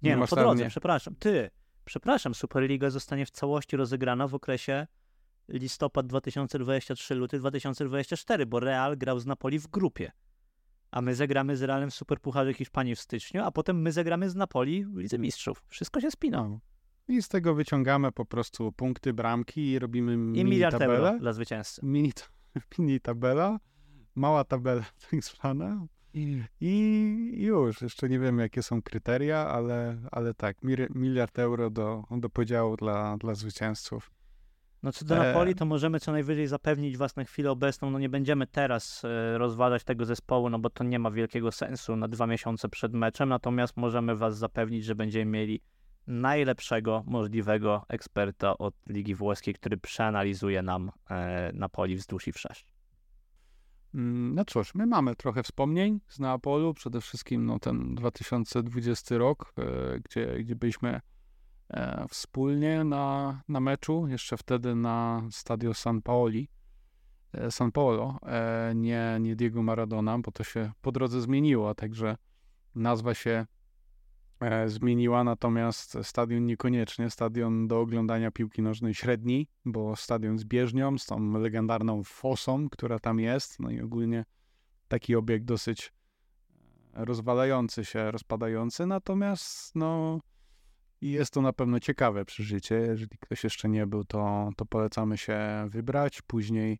Nie, 0.02 0.10
Nie 0.10 0.16
no 0.16 0.26
po 0.26 0.36
drodze, 0.36 0.68
przepraszam. 0.68 1.16
Ty, 1.16 1.50
przepraszam, 1.84 2.34
Superliga 2.34 2.90
zostanie 2.90 3.26
w 3.26 3.30
całości 3.30 3.76
rozegrana 3.76 4.28
w 4.28 4.34
okresie 4.34 4.86
listopad 5.48 6.06
2023, 6.06 7.14
luty 7.14 7.38
2024, 7.38 8.46
bo 8.46 8.60
Real 8.60 8.96
grał 8.96 9.20
z 9.20 9.26
Napoli 9.26 9.58
w 9.58 9.66
grupie. 9.66 10.12
A 10.90 11.02
my 11.02 11.14
zagramy 11.14 11.56
z 11.56 11.62
Realem 11.62 11.90
w 11.90 11.94
Superpucharze 11.94 12.54
Hiszpanii 12.54 12.94
w 12.94 13.00
styczniu, 13.00 13.42
a 13.44 13.50
potem 13.50 13.82
my 13.82 13.92
zagramy 13.92 14.30
z 14.30 14.34
Napoli 14.34 14.84
w 14.84 14.96
Lidze 14.96 15.18
Mistrzów. 15.18 15.62
Wszystko 15.68 16.00
się 16.00 16.10
spina. 16.10 16.58
I 17.08 17.22
z 17.22 17.28
tego 17.28 17.54
wyciągamy 17.54 18.12
po 18.12 18.24
prostu 18.24 18.72
punkty, 18.72 19.12
bramki 19.12 19.70
i 19.70 19.78
robimy 19.78 20.12
I 20.12 20.16
mini 20.16 20.44
miliard 20.44 20.78
tabelę. 20.78 21.08
euro 21.08 21.18
dla 21.18 21.32
zwycięzcy. 21.32 21.80
Mini, 21.84 22.12
mini 22.78 23.00
tabela, 23.00 23.58
mała 24.14 24.44
tabela 24.44 24.84
tak 25.10 25.24
zwana, 25.24 25.86
i 26.60 27.32
już, 27.36 27.82
jeszcze 27.82 28.08
nie 28.08 28.18
wiem, 28.18 28.38
jakie 28.38 28.62
są 28.62 28.82
kryteria, 28.82 29.46
ale, 29.48 30.00
ale 30.12 30.34
tak, 30.34 30.56
miliard 30.94 31.38
euro 31.38 31.70
do, 31.70 32.04
do 32.10 32.30
podziału 32.30 32.76
dla, 32.76 33.16
dla 33.16 33.34
zwycięzców. 33.34 34.10
No 34.82 34.92
co 34.92 35.04
do 35.04 35.16
Napoli, 35.16 35.54
to 35.54 35.64
możemy 35.64 36.00
co 36.00 36.12
najwyżej 36.12 36.46
zapewnić 36.46 36.96
was 36.96 37.16
na 37.16 37.24
chwilę 37.24 37.50
obecną. 37.50 37.90
No 37.90 37.98
nie 37.98 38.08
będziemy 38.08 38.46
teraz 38.46 39.02
e, 39.04 39.38
rozważać 39.38 39.84
tego 39.84 40.04
zespołu, 40.04 40.50
no 40.50 40.58
bo 40.58 40.70
to 40.70 40.84
nie 40.84 40.98
ma 40.98 41.10
wielkiego 41.10 41.52
sensu 41.52 41.96
na 41.96 42.08
dwa 42.08 42.26
miesiące 42.26 42.68
przed 42.68 42.92
meczem. 42.92 43.28
Natomiast 43.28 43.76
możemy 43.76 44.16
was 44.16 44.38
zapewnić, 44.38 44.84
że 44.84 44.94
będziemy 44.94 45.30
mieli 45.30 45.60
najlepszego 46.06 47.04
możliwego 47.06 47.84
eksperta 47.88 48.58
od 48.58 48.74
Ligi 48.88 49.14
Włoskiej, 49.14 49.54
który 49.54 49.76
przeanalizuje 49.76 50.62
nam 50.62 50.90
e, 51.10 51.50
Napoli 51.54 51.96
wzdłuż 51.96 52.28
i 52.28 52.32
wszerz. 52.32 52.66
Mm, 53.94 54.34
no 54.34 54.44
cóż, 54.44 54.74
my 54.74 54.86
mamy 54.86 55.16
trochę 55.16 55.42
wspomnień 55.42 56.00
z 56.08 56.18
Neapolu, 56.18 56.74
przede 56.74 57.00
wszystkim 57.00 57.46
no, 57.46 57.58
ten 57.58 57.94
2020 57.94 59.18
rok, 59.18 59.52
e, 59.58 60.00
gdzie, 60.00 60.38
gdzie 60.38 60.56
byliśmy 60.56 60.88
e, 60.88 61.00
wspólnie 62.08 62.84
na, 62.84 63.42
na 63.48 63.60
meczu, 63.60 64.06
jeszcze 64.08 64.36
wtedy 64.36 64.74
na 64.74 65.22
stadio 65.30 65.74
San 65.74 66.02
Paoli, 66.02 66.48
e, 67.32 67.50
San 67.50 67.72
Paolo, 67.72 68.18
e, 68.22 68.72
nie, 68.74 69.18
nie 69.20 69.36
Diego 69.36 69.62
Maradona, 69.62 70.18
bo 70.18 70.32
to 70.32 70.44
się 70.44 70.72
po 70.80 70.92
drodze 70.92 71.20
zmieniło, 71.20 71.74
także 71.74 72.16
nazwa 72.74 73.14
się 73.14 73.46
E, 74.40 74.68
zmieniła, 74.68 75.24
natomiast 75.24 75.98
stadion 76.02 76.46
niekoniecznie, 76.46 77.10
stadion 77.10 77.68
do 77.68 77.80
oglądania 77.80 78.30
piłki 78.30 78.62
nożnej 78.62 78.94
średniej, 78.94 79.48
bo 79.64 79.96
stadion 79.96 80.38
z 80.38 80.44
bieżnią, 80.44 80.98
z 80.98 81.06
tą 81.06 81.32
legendarną 81.32 82.04
fosą, 82.04 82.68
która 82.70 82.98
tam 82.98 83.20
jest, 83.20 83.60
no 83.60 83.70
i 83.70 83.80
ogólnie 83.80 84.24
taki 84.88 85.16
obiekt 85.16 85.44
dosyć 85.44 85.92
e, 86.94 87.04
rozwalający 87.04 87.84
się, 87.84 88.10
rozpadający, 88.10 88.86
natomiast 88.86 89.74
no 89.74 90.20
jest 91.02 91.32
to 91.32 91.42
na 91.42 91.52
pewno 91.52 91.80
ciekawe 91.80 92.24
przeżycie, 92.24 92.74
jeżeli 92.74 93.18
ktoś 93.20 93.44
jeszcze 93.44 93.68
nie 93.68 93.86
był, 93.86 94.04
to, 94.04 94.50
to 94.56 94.66
polecamy 94.66 95.18
się 95.18 95.38
wybrać, 95.68 96.22
później 96.22 96.78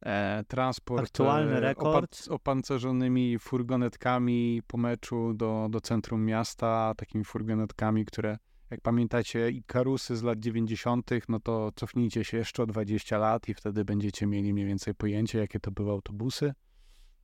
e, 0.00 0.44
transport 0.48 1.02
Aktualny 1.02 1.56
e, 1.56 1.60
rekord. 1.60 2.16
z 2.16 2.28
opancerzonymi 2.28 3.38
furgonetkami 3.38 4.62
po 4.66 4.78
meczu 4.78 5.34
do, 5.34 5.66
do 5.70 5.80
centrum 5.80 6.24
miasta, 6.24 6.94
takimi 6.96 7.24
furgonetkami, 7.24 8.04
które 8.04 8.38
jak 8.70 8.80
pamiętacie 8.80 9.50
Ikarusy 9.50 10.16
z 10.16 10.22
lat 10.22 10.38
90., 10.38 11.10
no 11.28 11.40
to 11.40 11.72
cofnijcie 11.76 12.24
się 12.24 12.36
jeszcze 12.36 12.62
o 12.62 12.66
20 12.66 13.18
lat 13.18 13.48
i 13.48 13.54
wtedy 13.54 13.84
będziecie 13.84 14.26
mieli 14.26 14.54
mniej 14.54 14.66
więcej 14.66 14.94
pojęcie, 14.94 15.38
jakie 15.38 15.60
to 15.60 15.70
były 15.70 15.90
autobusy. 15.90 16.52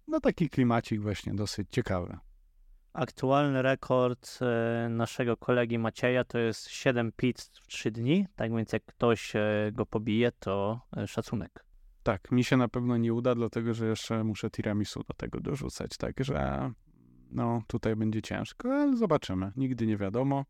No 0.08 0.20
taki 0.20 0.50
klimacik 0.50 1.00
właśnie 1.00 1.34
dosyć 1.34 1.68
ciekawy. 1.70 2.18
Aktualny 2.94 3.62
rekord 3.62 4.38
e, 4.40 4.88
naszego 4.88 5.36
kolegi 5.36 5.78
Macieja 5.78 6.24
to 6.24 6.38
jest 6.38 6.68
7 6.68 7.12
pizz 7.16 7.50
w 7.62 7.66
3 7.66 7.90
dni, 7.90 8.26
tak 8.36 8.56
więc 8.56 8.72
jak 8.72 8.84
ktoś 8.84 9.36
e, 9.36 9.70
go 9.72 9.86
pobije, 9.86 10.32
to 10.32 10.80
szacunek. 11.06 11.64
Tak, 12.02 12.30
mi 12.30 12.44
się 12.44 12.56
na 12.56 12.68
pewno 12.68 12.96
nie 12.96 13.14
uda, 13.14 13.34
dlatego 13.34 13.74
że 13.74 13.86
jeszcze 13.86 14.24
muszę 14.24 14.50
tiramisu 14.50 15.02
do 15.08 15.14
tego 15.14 15.40
dorzucać, 15.40 15.96
także 15.96 16.70
no 17.30 17.62
tutaj 17.66 17.96
będzie 17.96 18.22
ciężko, 18.22 18.74
ale 18.74 18.96
zobaczymy. 18.96 19.52
Nigdy 19.56 19.86
nie 19.86 19.96
wiadomo. 19.96 20.44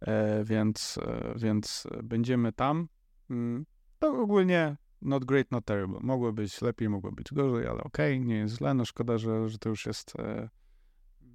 E, 0.00 0.44
więc, 0.44 0.98
e, 1.02 1.34
więc 1.36 1.86
będziemy 2.02 2.52
tam. 2.52 2.88
Mm, 3.30 3.66
to 3.98 4.20
ogólnie 4.20 4.76
not 5.02 5.24
great, 5.24 5.50
not 5.50 5.64
terrible. 5.64 5.98
Mogło 6.00 6.32
być 6.32 6.62
lepiej, 6.62 6.88
mogło 6.88 7.12
być 7.12 7.32
gorzej, 7.32 7.66
ale 7.66 7.84
okej, 7.84 8.16
okay, 8.16 8.26
nie 8.26 8.36
jest 8.36 8.58
źle. 8.58 8.74
No 8.74 8.84
szkoda, 8.84 9.18
że, 9.18 9.48
że 9.48 9.58
to 9.58 9.68
już 9.68 9.86
jest 9.86 10.12
e, 10.18 10.48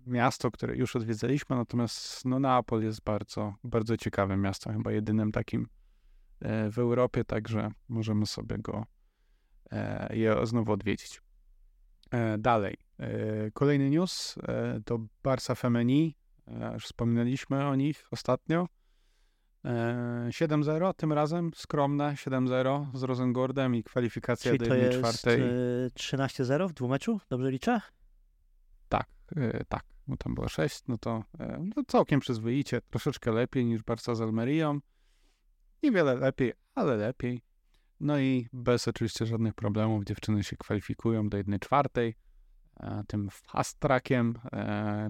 miasto, 0.07 0.51
które 0.51 0.75
już 0.75 0.95
odwiedzaliśmy, 0.95 1.55
natomiast 1.55 2.25
no 2.25 2.39
Neapol 2.39 2.83
jest 2.83 3.03
bardzo, 3.03 3.53
bardzo 3.63 3.97
ciekawym 3.97 4.41
miastem, 4.41 4.73
chyba 4.73 4.91
jedynym 4.91 5.31
takim 5.31 5.67
e, 6.39 6.71
w 6.71 6.79
Europie, 6.79 7.23
także 7.23 7.71
możemy 7.89 8.25
sobie 8.25 8.57
go 8.57 8.85
E, 9.71 10.15
je 10.15 10.45
znowu 10.45 10.71
odwiedzić. 10.71 11.21
E, 12.11 12.37
dalej. 12.37 12.77
Kolejny 13.53 13.89
news 13.89 14.35
to 14.85 14.99
Barca 15.23 15.55
Femeni. 15.55 16.15
Już 16.73 16.85
wspominaliśmy 16.85 17.67
o 17.67 17.75
nich 17.75 18.07
ostatnio. 18.11 18.67
7-0, 20.29 20.93
tym 20.93 21.13
razem 21.13 21.51
skromne 21.55 22.13
7-0 22.13 22.85
z 22.93 23.03
Rosengordem 23.03 23.75
i 23.75 23.83
kwalifikacja 23.83 24.51
Czyli 24.51 24.69
do 24.69 24.75
1 24.75 24.99
czwartej. 24.99 25.41
13-0 25.93 26.67
w 26.69 26.73
dwumeczu, 26.73 27.19
dobrze 27.29 27.51
liczę? 27.51 27.81
Tak, 28.89 29.07
tak. 29.67 29.96
Bo 30.07 30.17
tam 30.17 30.35
było 30.35 30.49
6, 30.49 30.81
no 30.87 30.97
to 30.97 31.23
no 31.75 31.83
całkiem 31.87 32.19
przyzwoicie, 32.19 32.81
troszeczkę 32.81 33.31
lepiej 33.31 33.65
niż 33.65 33.83
Barca 33.83 34.15
z 34.15 34.21
Almerią. 34.21 34.79
Niewiele 35.83 36.15
lepiej, 36.15 36.53
ale 36.75 36.95
lepiej. 36.95 37.41
No 37.99 38.19
i 38.19 38.47
bez 38.53 38.87
oczywiście 38.87 39.25
żadnych 39.25 39.53
problemów 39.53 40.03
dziewczyny 40.03 40.43
się 40.43 40.57
kwalifikują 40.57 41.29
do 41.29 41.37
1 41.37 41.59
czwartej. 41.59 42.15
Tym 43.07 43.29
fast 43.29 43.79
trackiem 43.79 44.39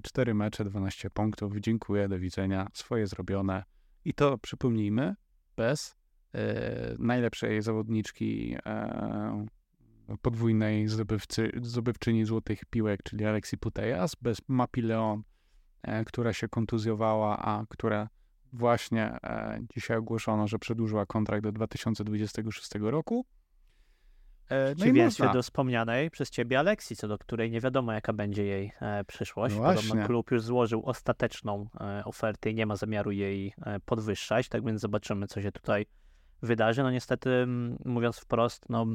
4 0.04 0.34
mecze, 0.34 0.66
12 0.66 1.10
punktów. 1.10 1.54
Dziękuję, 1.60 2.08
do 2.08 2.20
widzenia. 2.20 2.68
Swoje 2.74 3.08
zrobione. 3.08 3.64
I 4.06 4.14
to 4.14 4.38
przypomnijmy, 4.38 5.16
bez 5.56 5.96
e, 6.34 6.96
najlepszej 7.00 7.62
zawodniczki 7.62 8.56
e, 8.66 9.46
podwójnej 10.22 10.88
zdobywcy, 10.88 11.52
zdobywczyni 11.62 12.26
złotych 12.26 12.66
piłek, 12.66 13.04
czyli 13.04 13.26
Alexi 13.26 13.58
Putejas, 13.58 14.16
bez 14.22 14.42
Mapi 14.48 14.82
Leon, 14.82 15.24
e, 15.84 16.06
która 16.06 16.34
się 16.34 16.48
kontuzjowała, 16.48 17.40
a 17.40 17.66
która 17.70 18.10
właśnie 18.54 19.18
e, 19.24 19.60
dzisiaj 19.76 19.98
ogłoszono, 19.98 20.48
że 20.48 20.60
przedłużyła 20.60 21.06
kontrakt 21.06 21.44
do 21.44 21.52
2026 21.52 22.72
roku. 22.82 23.26
E, 24.50 24.70
no 24.70 24.76
Przeciwieństwie 24.76 25.30
do 25.34 25.44
wspomnianej 25.44 26.12
przez 26.12 26.30
ciebie 26.30 26.60
Aleksji, 26.60 26.96
co 26.96 27.08
do 27.08 27.18
której 27.18 27.52
nie 27.52 27.62
wiadomo, 27.62 27.94
jaka 27.94 28.14
będzie 28.14 28.46
jej 28.46 28.72
przyszłość. 29.08 29.56
No 29.56 29.64
Podobno 29.64 30.06
klub 30.06 30.32
już 30.32 30.42
złożył 30.42 30.86
ostateczną 30.86 31.70
ofertę 32.06 32.50
i 32.50 32.56
nie 32.56 32.66
ma 32.66 32.76
zamiaru 32.76 33.12
jej 33.12 33.54
podwyższać, 33.86 34.50
tak 34.50 34.66
więc 34.66 34.82
zobaczymy, 34.82 35.28
co 35.28 35.42
się 35.42 35.52
tutaj 35.52 35.86
wydarzy. 36.42 36.84
No 36.84 36.92
niestety, 36.92 37.48
mówiąc 37.86 38.18
wprost, 38.20 38.70
no, 38.70 38.86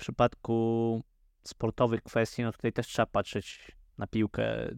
przypadku 0.00 1.02
sportowych 1.42 2.02
kwestii, 2.02 2.42
no 2.42 2.52
tutaj 2.52 2.72
też 2.72 2.86
trzeba 2.86 3.06
patrzeć 3.06 3.76
na 3.98 4.06
piłkę 4.06 4.68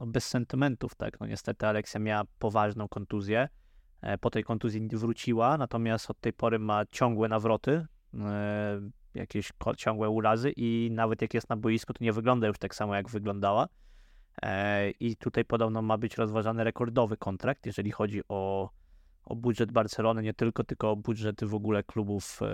no, 0.00 0.06
bez 0.06 0.28
sentymentów, 0.28 0.94
tak. 0.94 1.20
No 1.20 1.26
niestety 1.26 1.66
Aleksja 1.66 2.00
miała 2.00 2.24
poważną 2.38 2.88
kontuzję. 2.88 3.48
E, 4.00 4.18
po 4.18 4.30
tej 4.30 4.44
kontuzji 4.44 4.88
wróciła, 4.92 5.58
natomiast 5.58 6.10
od 6.10 6.20
tej 6.20 6.32
pory 6.32 6.58
ma 6.58 6.86
ciągłe 6.90 7.28
nawroty 7.28 7.86
e, 8.14 8.80
jakieś 9.14 9.52
ciągłe 9.76 10.08
urazy 10.08 10.52
i 10.56 10.90
nawet 10.92 11.22
jak 11.22 11.34
jest 11.34 11.48
na 11.48 11.56
boisku, 11.56 11.92
to 11.92 12.04
nie 12.04 12.12
wygląda 12.12 12.46
już 12.46 12.58
tak 12.58 12.74
samo, 12.74 12.94
jak 12.94 13.08
wyglądała. 13.08 13.68
E, 14.42 14.90
I 14.90 15.16
tutaj 15.16 15.44
podobno 15.44 15.82
ma 15.82 15.98
być 15.98 16.16
rozważany 16.16 16.64
rekordowy 16.64 17.16
kontrakt, 17.16 17.66
jeżeli 17.66 17.90
chodzi 17.90 18.20
o, 18.28 18.70
o 19.24 19.36
budżet 19.36 19.72
Barcelony, 19.72 20.22
nie 20.22 20.34
tylko, 20.34 20.64
tylko 20.64 20.90
o 20.90 20.96
budżet 20.96 21.44
w 21.44 21.54
ogóle 21.54 21.82
klubów 21.82 22.40
e, 22.42 22.46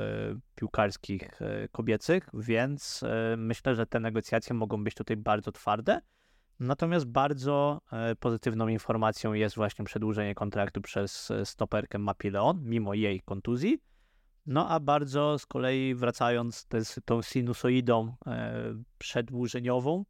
piłkarskich 0.54 1.42
e, 1.42 1.68
kobiecych, 1.68 2.28
więc 2.34 3.04
myślę, 3.36 3.74
że 3.74 3.86
te 3.86 4.00
negocjacje 4.00 4.54
mogą 4.54 4.84
być 4.84 4.94
tutaj 4.94 5.16
bardzo 5.16 5.52
twarde. 5.52 6.00
Natomiast 6.60 7.06
bardzo 7.06 7.80
pozytywną 8.20 8.68
informacją 8.68 9.32
jest 9.32 9.56
właśnie 9.56 9.84
przedłużenie 9.84 10.34
kontraktu 10.34 10.80
przez 10.80 11.32
stoperkę 11.44 11.98
Mapi 11.98 12.30
Leon, 12.30 12.62
mimo 12.64 12.94
jej 12.94 13.20
kontuzji. 13.20 13.78
No 14.46 14.68
a 14.68 14.80
bardzo 14.80 15.38
z 15.38 15.46
kolei 15.46 15.94
wracając 15.94 16.66
z 16.84 17.00
tą 17.04 17.22
sinusoidą 17.22 18.14
e, 18.26 18.54
przedłużeniową, 18.98 20.04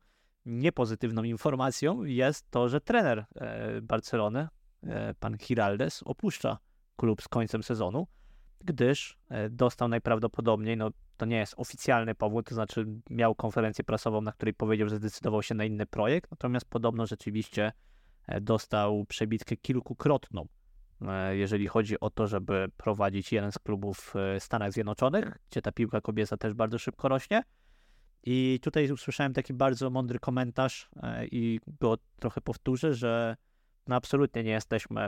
niepozytywną 0.47 1.23
informacją 1.23 2.05
jest 2.05 2.51
to, 2.51 2.69
że 2.69 2.81
trener 2.81 3.27
e, 3.35 3.83
Barcelony, 3.83 4.41
e, 4.41 4.49
pan 5.21 5.37
Giraldes, 5.37 6.03
opuszcza 6.05 6.59
klub 6.97 7.23
z 7.23 7.29
końcem 7.29 7.63
sezonu, 7.63 8.07
gdyż 8.65 9.19
e, 9.29 9.51
dostał 9.51 9.89
najprawdopodobniej, 9.89 10.77
no 10.77 10.91
to 11.17 11.27
nie 11.27 11.37
jest 11.37 11.55
oficjalny 11.57 12.15
powód, 12.15 12.49
to 12.49 12.55
znaczy 12.55 12.87
miał 13.11 13.35
konferencję 13.35 13.85
prasową, 13.85 14.21
na 14.21 14.33
której 14.33 14.55
powiedział, 14.55 14.89
że 14.89 14.97
zdecydował 14.97 15.43
się 15.43 15.55
na 15.55 15.65
inny 15.65 15.87
projekt, 15.87 16.31
natomiast 16.31 16.67
podobno 16.67 17.07
rzeczywiście 17.07 17.73
e, 18.27 18.41
dostał 18.41 19.05
przebitkę 19.05 19.57
kilkukrotną 19.57 20.47
E, 21.09 21.37
jeżeli 21.37 21.67
chodzi 21.67 22.01
o 22.01 22.11
to, 22.11 22.27
żeby 22.27 22.69
prowadzić 22.77 23.33
jeden 23.33 23.53
z 23.53 23.59
klubów 23.59 24.15
w 24.15 24.43
Stanach 24.43 24.73
Zjednoczonych, 24.73 25.39
gdzie 25.51 25.63
ta 25.63 25.73
piłka 25.73 26.01
kobieca 26.01 26.37
też 26.37 26.55
bardzo 26.55 26.79
szybko 26.79 27.09
rośnie. 27.09 27.43
I 28.25 28.59
tutaj 28.63 28.91
usłyszałem 28.91 29.33
taki 29.33 29.55
bardzo 29.55 29.91
mądry 29.91 30.19
komentarz 30.19 30.91
e, 31.03 31.27
i 31.27 31.61
go 31.81 31.99
trochę 32.19 32.41
powtórzę, 32.41 32.95
że 32.95 33.37
no 33.91 33.97
absolutnie 33.97 34.45
nie 34.45 34.51
jesteśmy, 34.51 35.01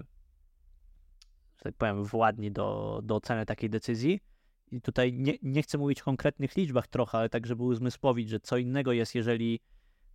że 1.57 1.63
tak 1.63 1.75
powiem, 1.75 2.05
władni 2.05 2.53
do, 2.53 3.01
do 3.03 3.17
oceny 3.17 3.47
takiej 3.47 3.71
decyzji. 3.71 4.21
I 4.71 4.81
tutaj 4.81 5.13
nie, 5.13 5.35
nie 5.43 5.63
chcę 5.63 5.79
mówić 5.79 6.01
o 6.01 6.05
konkretnych 6.05 6.57
liczbach 6.57 6.87
trochę, 6.87 7.19
ale 7.19 7.29
tak, 7.29 7.47
żeby 7.47 7.63
uzmysłowić, 7.63 8.29
że 8.29 8.41
co 8.41 8.57
innego 8.57 8.93
jest, 8.93 9.15
jeżeli 9.15 9.61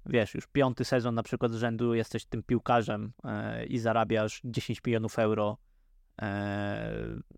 wiesz, 0.05 0.33
już 0.33 0.47
piąty 0.47 0.85
sezon 0.85 1.15
na 1.15 1.23
przykład 1.23 1.51
z 1.51 1.55
rzędu 1.55 1.93
jesteś 1.93 2.25
tym 2.25 2.43
piłkarzem 2.43 3.13
e, 3.23 3.65
i 3.65 3.79
zarabiasz 3.79 4.41
10 4.43 4.81
milionów 4.85 5.19
euro 5.19 5.57
e, 6.21 6.93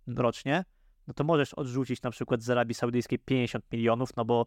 rocznie, 0.08 0.66
no 1.08 1.14
to 1.14 1.24
możesz 1.24 1.54
odrzucić 1.54 2.02
na 2.02 2.12
przykład 2.12 2.44
z 2.44 2.50
Arabii 2.50 2.74
Saudyjskiej 2.74 3.20
50 3.20 3.66
milionów, 3.72 4.16
no 4.18 4.26
bo 4.26 4.46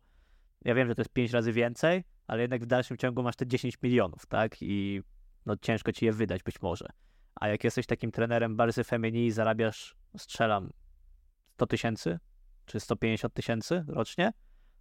ja 0.65 0.75
wiem, 0.75 0.89
że 0.89 0.95
to 0.95 1.03
jest 1.03 1.13
5 1.13 1.33
razy 1.33 1.53
więcej, 1.53 2.05
ale 2.27 2.43
jednak 2.43 2.63
w 2.63 2.67
dalszym 2.67 2.97
ciągu 2.97 3.23
masz 3.23 3.37
te 3.37 3.47
10 3.47 3.83
milionów, 3.83 4.27
tak? 4.27 4.57
I 4.61 5.03
no 5.47 5.57
ciężko 5.57 5.93
ci 5.93 6.05
je 6.05 6.13
wydać 6.13 6.43
być 6.43 6.63
może. 6.63 6.87
A 7.35 7.49
jak 7.49 7.65
jesteś 7.65 7.87
takim 7.87 8.13
trenerem 8.13 8.57
Barsy 8.57 8.85
Femini 8.85 9.27
i 9.27 9.31
zarabiasz, 9.31 9.97
strzelam, 10.17 10.71
100 11.55 11.67
tysięcy 11.67 12.19
czy 12.67 12.81
150 12.81 13.35
tysięcy 13.35 13.85
rocznie, 13.89 14.33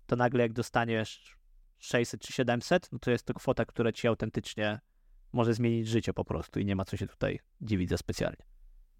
to 0.05 0.15
nagle 0.15 0.43
jak 0.43 0.53
dostaniesz 0.53 1.38
600 1.77 2.21
czy 2.21 2.33
700, 2.33 2.91
no 2.91 2.99
to 2.99 3.11
jest 3.11 3.25
to 3.25 3.33
kwota, 3.33 3.65
która 3.65 3.91
ci 3.91 4.07
autentycznie 4.07 4.79
może 5.33 5.53
zmienić 5.53 5.88
życie 5.88 6.13
po 6.13 6.25
prostu 6.25 6.59
i 6.59 6.65
nie 6.65 6.75
ma 6.75 6.85
co 6.85 6.97
się 6.97 7.07
tutaj 7.07 7.39
dziwić 7.61 7.89
za 7.89 7.97
specjalnie. 7.97 8.45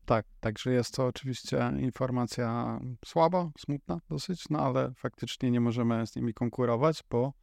Tak, 0.06 0.26
także 0.40 0.74
jest 0.74 0.96
to 0.96 1.06
oczywiście 1.06 1.72
informacja 1.80 2.80
słaba, 3.06 3.52
smutna 3.58 4.02
dosyć, 4.10 4.50
no 4.50 4.60
ale 4.60 4.94
faktycznie 4.94 5.52
nie 5.52 5.60
możemy 5.60 6.08
z 6.08 6.16
nimi 6.16 6.34
konkurować, 6.34 7.04
bo, 7.10 7.34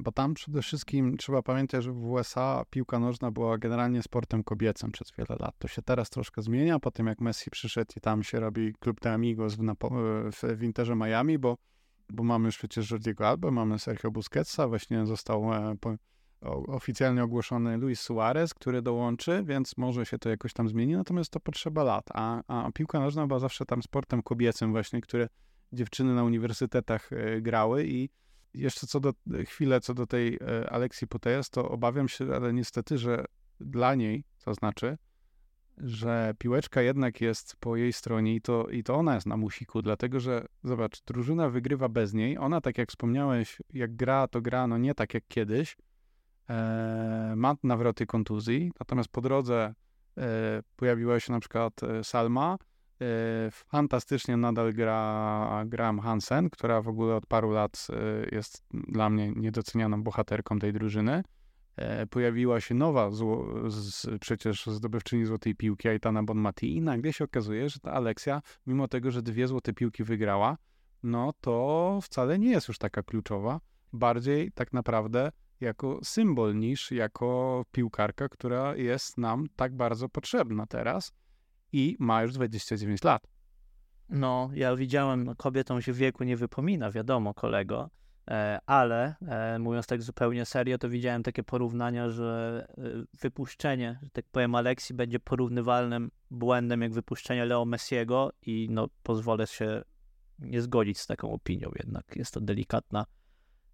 bo 0.00 0.12
tam 0.12 0.34
przede 0.34 0.62
wszystkim 0.62 1.16
trzeba 1.16 1.42
pamiętać, 1.42 1.84
że 1.84 1.92
w 1.92 2.04
USA 2.04 2.64
piłka 2.70 2.98
nożna 2.98 3.30
była 3.30 3.58
generalnie 3.58 4.02
sportem 4.02 4.44
kobiecym 4.44 4.92
przez 4.92 5.12
wiele 5.18 5.36
lat. 5.40 5.54
To 5.58 5.68
się 5.68 5.82
teraz 5.82 6.10
troszkę 6.10 6.42
zmienia, 6.42 6.78
po 6.78 6.90
tym 6.90 7.06
jak 7.06 7.20
Messi 7.20 7.50
przyszedł 7.50 7.92
i 7.96 8.00
tam 8.00 8.22
się 8.22 8.40
robi 8.40 8.74
klub 8.80 9.00
de 9.00 9.12
Amigos 9.12 9.54
w, 9.54 9.60
w, 10.32 10.58
w 10.58 10.62
Interze 10.62 10.96
Miami, 10.96 11.38
bo, 11.38 11.56
bo 12.10 12.22
mamy 12.22 12.46
już 12.46 12.58
przecież 12.58 12.90
Jordiego 12.90 13.28
Alba, 13.28 13.50
mamy 13.50 13.78
Sergio 13.78 14.10
Busquetsa, 14.10 14.68
właśnie 14.68 15.06
został 15.06 15.54
e, 15.54 15.76
po, 15.80 15.96
oficjalnie 16.68 17.24
ogłoszony 17.24 17.76
Luis 17.76 18.00
Suarez, 18.00 18.54
który 18.54 18.82
dołączy, 18.82 19.42
więc 19.44 19.76
może 19.76 20.06
się 20.06 20.18
to 20.18 20.28
jakoś 20.28 20.52
tam 20.52 20.68
zmieni, 20.68 20.96
natomiast 20.96 21.30
to 21.30 21.40
potrzeba 21.40 21.84
lat. 21.84 22.04
A, 22.14 22.42
a 22.48 22.72
piłka 22.72 23.00
nożna 23.00 23.26
była 23.26 23.38
zawsze 23.38 23.64
tam 23.64 23.82
sportem 23.82 24.22
kobiecym 24.22 24.72
właśnie, 24.72 25.00
które 25.00 25.28
dziewczyny 25.72 26.14
na 26.14 26.24
uniwersytetach 26.24 27.12
e, 27.12 27.40
grały 27.40 27.84
i 27.86 28.08
jeszcze 28.56 28.86
co 28.86 29.00
do 29.00 29.12
chwilę, 29.46 29.80
co 29.80 29.94
do 29.94 30.06
tej 30.06 30.38
e, 30.40 30.70
Aleksji 30.70 31.06
Putejas, 31.06 31.50
to 31.50 31.68
obawiam 31.68 32.08
się, 32.08 32.34
ale 32.34 32.52
niestety, 32.52 32.98
że 32.98 33.24
dla 33.60 33.94
niej, 33.94 34.24
to 34.44 34.54
znaczy, 34.54 34.98
że 35.78 36.34
piłeczka 36.38 36.82
jednak 36.82 37.20
jest 37.20 37.56
po 37.60 37.76
jej 37.76 37.92
stronie 37.92 38.34
i 38.34 38.40
to, 38.40 38.68
i 38.68 38.82
to 38.82 38.94
ona 38.94 39.14
jest 39.14 39.26
na 39.26 39.36
musiku, 39.36 39.82
dlatego 39.82 40.20
że 40.20 40.46
zobacz, 40.64 41.02
drużyna 41.02 41.50
wygrywa 41.50 41.88
bez 41.88 42.14
niej. 42.14 42.38
Ona, 42.38 42.60
tak 42.60 42.78
jak 42.78 42.88
wspomniałeś, 42.88 43.58
jak 43.72 43.96
gra, 43.96 44.28
to 44.28 44.40
gra 44.40 44.66
no 44.66 44.78
nie 44.78 44.94
tak 44.94 45.14
jak 45.14 45.24
kiedyś, 45.28 45.76
E, 46.50 47.34
ma 47.36 47.54
nawroty 47.62 48.06
kontuzji, 48.06 48.72
natomiast 48.80 49.08
po 49.08 49.20
drodze 49.20 49.74
e, 50.18 50.62
pojawiła 50.76 51.20
się 51.20 51.32
na 51.32 51.40
przykład 51.40 51.82
e, 51.82 52.04
Salma, 52.04 52.58
fantastycznie 53.50 54.36
nadal 54.36 54.72
gra 54.72 55.64
Graham 55.66 55.98
Hansen, 55.98 56.50
która 56.50 56.82
w 56.82 56.88
ogóle 56.88 57.14
od 57.14 57.26
paru 57.26 57.50
lat 57.50 57.86
jest 58.32 58.66
dla 58.72 59.10
mnie 59.10 59.32
niedocenianą 59.36 60.02
bohaterką 60.02 60.58
tej 60.58 60.72
drużyny. 60.72 61.22
Pojawiła 62.10 62.60
się 62.60 62.74
nowa 62.74 63.10
zło, 63.10 63.70
z, 63.70 64.06
przecież 64.20 64.66
zdobywczyni 64.66 65.24
złotej 65.24 65.54
piłki 65.54 65.88
Aitana 65.88 66.22
Bonmati 66.22 66.76
i 66.76 66.80
nagle 66.80 67.12
się 67.12 67.24
okazuje, 67.24 67.68
że 67.68 67.80
ta 67.80 67.92
Aleksja, 67.92 68.42
mimo 68.66 68.88
tego, 68.88 69.10
że 69.10 69.22
dwie 69.22 69.48
złote 69.48 69.72
piłki 69.72 70.04
wygrała, 70.04 70.56
no 71.02 71.32
to 71.40 71.98
wcale 72.02 72.38
nie 72.38 72.50
jest 72.50 72.68
już 72.68 72.78
taka 72.78 73.02
kluczowa. 73.02 73.60
Bardziej 73.92 74.52
tak 74.52 74.72
naprawdę 74.72 75.32
jako 75.60 76.00
symbol 76.02 76.56
niż 76.56 76.90
jako 76.90 77.64
piłkarka, 77.72 78.28
która 78.28 78.76
jest 78.76 79.18
nam 79.18 79.46
tak 79.56 79.76
bardzo 79.76 80.08
potrzebna 80.08 80.66
teraz 80.66 81.12
i 81.76 81.96
ma 81.98 82.22
już 82.22 82.32
29 82.32 83.04
lat. 83.04 83.26
No, 84.08 84.50
ja 84.54 84.76
widziałem, 84.76 85.24
no, 85.24 85.34
kobietom 85.34 85.82
się 85.82 85.92
wieku 85.92 86.24
nie 86.24 86.36
wypomina, 86.36 86.90
wiadomo, 86.90 87.34
kolego, 87.34 87.90
e, 88.30 88.58
ale 88.66 89.14
e, 89.28 89.58
mówiąc 89.58 89.86
tak 89.86 90.02
zupełnie 90.02 90.44
serio, 90.44 90.78
to 90.78 90.88
widziałem 90.88 91.22
takie 91.22 91.42
porównania, 91.42 92.10
że 92.10 92.66
e, 92.78 92.82
wypuszczenie, 93.20 93.98
że 94.02 94.10
tak 94.10 94.24
powiem, 94.32 94.54
Aleksji 94.54 94.94
będzie 94.94 95.20
porównywalnym 95.20 96.10
błędem 96.30 96.82
jak 96.82 96.92
wypuszczenie 96.92 97.44
Leo 97.44 97.64
Messiego 97.64 98.32
i 98.42 98.68
no, 98.70 98.88
pozwolę 99.02 99.46
się 99.46 99.82
nie 100.38 100.62
zgodzić 100.62 100.98
z 100.98 101.06
taką 101.06 101.32
opinią, 101.32 101.70
jednak 101.78 102.16
jest 102.16 102.34
to 102.34 102.40
delikatna 102.40 103.06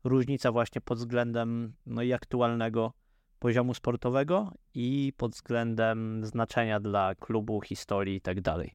różnica 0.04 0.52
właśnie 0.52 0.80
pod 0.80 0.98
względem 0.98 1.74
no 1.86 2.02
i 2.02 2.12
aktualnego 2.12 2.92
poziomu 3.42 3.74
sportowego 3.74 4.52
i 4.74 5.12
pod 5.16 5.32
względem 5.32 6.26
znaczenia 6.26 6.80
dla 6.80 7.14
klubu, 7.14 7.60
historii 7.60 8.16
i 8.16 8.20
tak 8.20 8.40
dalej. 8.40 8.74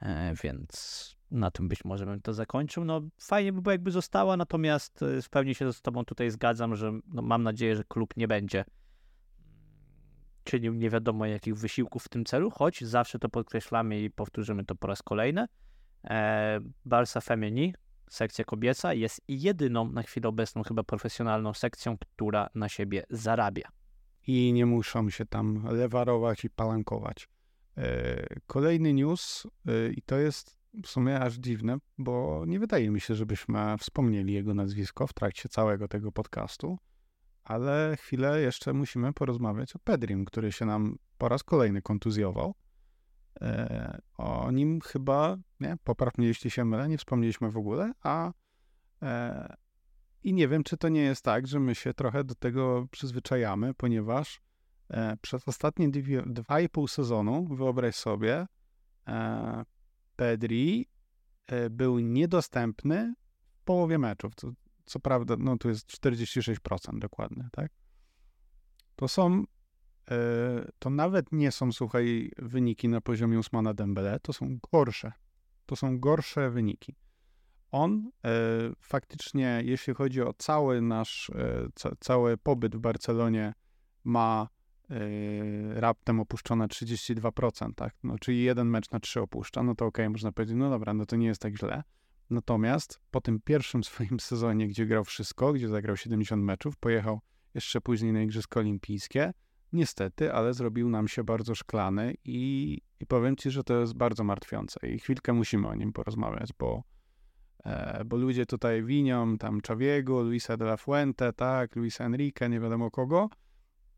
E, 0.00 0.34
więc 0.42 1.16
na 1.30 1.50
tym 1.50 1.68
być 1.68 1.84
może 1.84 2.06
bym 2.06 2.20
to 2.20 2.34
zakończył. 2.34 2.84
No 2.84 3.00
fajnie 3.20 3.52
by 3.52 3.62
było 3.62 3.72
jakby 3.72 3.90
została, 3.90 4.36
natomiast 4.36 5.02
e, 5.02 5.22
w 5.22 5.28
pełni 5.28 5.54
się 5.54 5.72
z 5.72 5.82
tobą 5.82 6.04
tutaj 6.04 6.30
zgadzam, 6.30 6.76
że 6.76 6.92
no, 7.06 7.22
mam 7.22 7.42
nadzieję, 7.42 7.76
że 7.76 7.84
klub 7.84 8.16
nie 8.16 8.28
będzie 8.28 8.64
czynił 10.44 10.74
nie 10.74 10.90
wiadomo 10.90 11.26
jakich 11.26 11.56
wysiłków 11.56 12.04
w 12.04 12.08
tym 12.08 12.24
celu, 12.24 12.50
choć 12.50 12.84
zawsze 12.84 13.18
to 13.18 13.28
podkreślamy 13.28 14.00
i 14.00 14.10
powtórzymy 14.10 14.64
to 14.64 14.74
po 14.74 14.86
raz 14.86 15.02
kolejny. 15.02 15.46
E, 16.04 16.60
Barsa 16.84 17.20
Femini, 17.20 17.74
sekcja 18.10 18.44
kobieca, 18.44 18.94
jest 18.94 19.20
jedyną 19.28 19.92
na 19.92 20.02
chwilę 20.02 20.28
obecną 20.28 20.62
chyba 20.62 20.82
profesjonalną 20.82 21.54
sekcją, 21.54 21.98
która 21.98 22.48
na 22.54 22.68
siebie 22.68 23.04
zarabia. 23.10 23.77
I 24.28 24.52
nie 24.52 24.66
muszą 24.66 25.10
się 25.10 25.26
tam 25.26 25.64
lewarować 25.70 26.44
i 26.44 26.50
palankować. 26.50 27.28
E, 27.76 28.40
kolejny 28.46 28.94
news, 28.94 29.46
e, 29.66 29.92
i 29.92 30.02
to 30.02 30.16
jest 30.16 30.58
w 30.82 30.88
sumie 30.88 31.20
aż 31.20 31.34
dziwne, 31.34 31.78
bo 31.98 32.44
nie 32.46 32.58
wydaje 32.58 32.90
mi 32.90 33.00
się, 33.00 33.14
żebyśmy 33.14 33.78
wspomnieli 33.78 34.32
jego 34.32 34.54
nazwisko 34.54 35.06
w 35.06 35.12
trakcie 35.12 35.48
całego 35.48 35.88
tego 35.88 36.12
podcastu, 36.12 36.78
ale 37.44 37.96
chwilę 38.00 38.40
jeszcze 38.40 38.72
musimy 38.72 39.12
porozmawiać 39.12 39.76
o 39.76 39.78
Pedrim, 39.78 40.24
który 40.24 40.52
się 40.52 40.66
nam 40.66 40.98
po 41.18 41.28
raz 41.28 41.42
kolejny 41.42 41.82
kontuzjował. 41.82 42.54
E, 43.40 44.00
o 44.14 44.50
nim 44.50 44.80
chyba, 44.80 45.36
nie, 45.60 45.76
popraw 45.84 46.18
mnie 46.18 46.26
jeśli 46.26 46.50
się 46.50 46.64
mylę, 46.64 46.88
nie 46.88 46.98
wspomnieliśmy 46.98 47.50
w 47.50 47.56
ogóle, 47.56 47.92
a 48.02 48.32
i 50.22 50.34
nie 50.34 50.48
wiem, 50.48 50.64
czy 50.64 50.76
to 50.76 50.88
nie 50.88 51.00
jest 51.00 51.24
tak, 51.24 51.46
że 51.46 51.60
my 51.60 51.74
się 51.74 51.94
trochę 51.94 52.24
do 52.24 52.34
tego 52.34 52.86
przyzwyczajamy, 52.90 53.74
ponieważ 53.74 54.40
e, 54.90 55.16
przez 55.16 55.48
ostatnie 55.48 55.88
dwie, 55.88 56.22
dwa 56.26 56.60
i 56.60 56.68
pół 56.68 56.88
sezonu, 56.88 57.48
wyobraź 57.50 57.94
sobie, 57.94 58.46
e, 59.08 59.64
Pedri 60.16 60.88
e, 61.46 61.70
był 61.70 61.98
niedostępny 61.98 63.14
w 63.52 63.62
połowie 63.64 63.98
meczów. 63.98 64.34
Co, 64.34 64.50
co 64.84 65.00
prawda, 65.00 65.36
no 65.38 65.56
tu 65.56 65.68
jest 65.68 65.86
46% 65.86 66.98
dokładnie, 66.98 67.48
tak? 67.52 67.72
To 68.96 69.08
są 69.08 69.44
E, 70.10 70.16
to 70.78 70.90
nawet 70.90 71.32
nie 71.32 71.52
są, 71.52 71.72
słuchaj, 71.72 72.30
wyniki 72.38 72.88
na 72.88 73.00
poziomie 73.00 73.38
Usmana 73.38 73.74
Dembele, 73.74 74.20
to 74.20 74.32
są 74.32 74.58
gorsze. 74.72 75.12
To 75.66 75.76
są 75.76 76.00
gorsze 76.00 76.50
wyniki. 76.50 76.94
On 77.70 78.10
e, 78.24 78.30
faktycznie, 78.80 79.62
jeśli 79.64 79.94
chodzi 79.94 80.22
o 80.22 80.32
cały 80.32 80.80
nasz, 80.80 81.30
e, 81.30 81.68
ca, 81.74 81.90
cały 82.00 82.36
pobyt 82.36 82.76
w 82.76 82.78
Barcelonie, 82.78 83.54
ma 84.04 84.48
e, 84.90 84.96
raptem 85.80 86.20
opuszczone 86.20 86.66
32%, 86.66 87.74
tak? 87.74 87.94
No, 88.02 88.18
czyli 88.18 88.42
jeden 88.42 88.68
mecz 88.68 88.90
na 88.90 89.00
trzy 89.00 89.20
opuszcza, 89.20 89.62
no 89.62 89.74
to 89.74 89.86
okej, 89.86 90.04
okay, 90.04 90.10
można 90.10 90.32
powiedzieć, 90.32 90.56
no 90.58 90.70
dobra, 90.70 90.94
no 90.94 91.06
to 91.06 91.16
nie 91.16 91.26
jest 91.26 91.40
tak 91.40 91.58
źle. 91.58 91.82
Natomiast 92.30 93.00
po 93.10 93.20
tym 93.20 93.40
pierwszym 93.44 93.84
swoim 93.84 94.20
sezonie, 94.30 94.68
gdzie 94.68 94.86
grał 94.86 95.04
wszystko, 95.04 95.52
gdzie 95.52 95.68
zagrał 95.68 95.96
70 95.96 96.44
meczów, 96.44 96.76
pojechał 96.76 97.20
jeszcze 97.54 97.80
później 97.80 98.12
na 98.12 98.22
Igrzyska 98.22 98.60
Olimpijskie, 98.60 99.32
niestety, 99.72 100.32
ale 100.32 100.54
zrobił 100.54 100.88
nam 100.88 101.08
się 101.08 101.24
bardzo 101.24 101.54
szklany 101.54 102.14
i, 102.24 102.78
i 103.00 103.06
powiem 103.06 103.36
ci, 103.36 103.50
że 103.50 103.64
to 103.64 103.80
jest 103.80 103.94
bardzo 103.94 104.24
martwiące 104.24 104.88
i 104.88 104.98
chwilkę 104.98 105.32
musimy 105.32 105.68
o 105.68 105.74
nim 105.74 105.92
porozmawiać, 105.92 106.50
bo, 106.58 106.82
bo 108.06 108.16
ludzie 108.16 108.46
tutaj 108.46 108.82
winią 108.82 109.38
tam 109.38 109.60
Czawiego, 109.60 110.22
Luisa 110.22 110.56
de 110.56 110.64
la 110.64 110.76
Fuente, 110.76 111.32
tak, 111.32 111.76
Luisa 111.76 112.04
Enrique, 112.04 112.48
nie 112.48 112.60
wiadomo 112.60 112.90
kogo, 112.90 113.28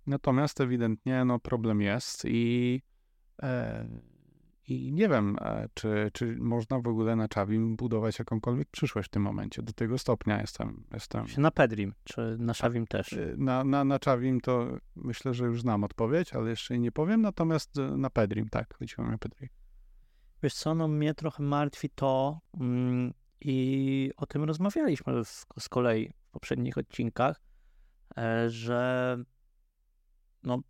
natomiast 0.07 0.61
ewidentnie 0.61 1.25
no, 1.25 1.39
problem 1.39 1.81
jest 1.81 2.25
i 2.25 2.83
e, 3.43 3.89
i 4.71 4.93
nie 4.93 5.09
wiem, 5.09 5.37
e, 5.41 5.69
czy, 5.75 6.11
czy 6.13 6.37
można 6.37 6.81
w 6.81 6.89
ogóle 6.89 7.17
na 7.17 7.29
Czawim 7.29 7.77
budować 7.77 8.19
jakąkolwiek 8.19 8.69
przyszłość 8.71 9.09
w 9.09 9.11
tym 9.11 9.23
momencie. 9.23 9.63
Do 9.63 9.73
tego 9.73 9.99
stopnia 9.99 10.41
jestem. 10.41 10.85
jestem... 10.93 11.27
Na 11.39 11.51
Pedrim, 11.51 11.95
czy 12.05 12.37
na 12.39 12.55
Czawim 12.55 12.87
też? 12.87 13.13
E, 13.13 13.35
na, 13.37 13.65
na, 13.65 13.85
na 13.85 13.99
Czawim 13.99 14.41
to 14.41 14.67
myślę, 14.97 15.35
że 15.35 15.45
już 15.45 15.61
znam 15.61 15.85
odpowiedź, 15.85 16.35
ale 16.35 16.51
jeszcze 16.51 16.79
nie 16.79 16.93
powiem. 16.93 17.23
Natomiast 17.23 17.79
e, 17.79 17.97
na 17.97 18.11
Pedrim, 18.11 18.49
tak, 18.49 18.75
chodziło 18.75 19.09
mi 19.09 19.15
o 19.15 19.19
Pedri. 19.19 19.49
Wiesz 20.43 20.55
co, 20.55 20.75
no 20.75 20.89
mnie 20.89 21.15
trochę 21.15 21.43
martwi 21.43 21.91
to 21.95 22.41
mm, 22.61 23.13
i 23.41 24.11
o 24.17 24.27
tym 24.27 24.45
rozmawialiśmy 24.45 25.25
w, 25.25 25.29
z 25.59 25.69
kolei 25.69 26.09
w 26.09 26.31
poprzednich 26.31 26.79
odcinkach, 26.79 27.41
że 28.47 29.17
no, 30.43 30.61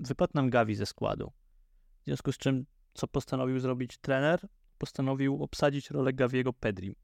wypadł 0.00 0.32
nam 0.34 0.50
Gavi 0.50 0.74
ze 0.74 0.86
składu. 0.86 1.32
W 2.00 2.04
związku 2.04 2.32
z 2.32 2.38
czym 2.38 2.66
co 2.94 3.08
postanowił 3.08 3.58
zrobić 3.58 3.98
trener? 3.98 4.48
Postanowił 4.78 5.42
obsadzić 5.42 5.90
rolę 5.90 6.12
Gaviego 6.12 6.52
Pedri. 6.52 6.96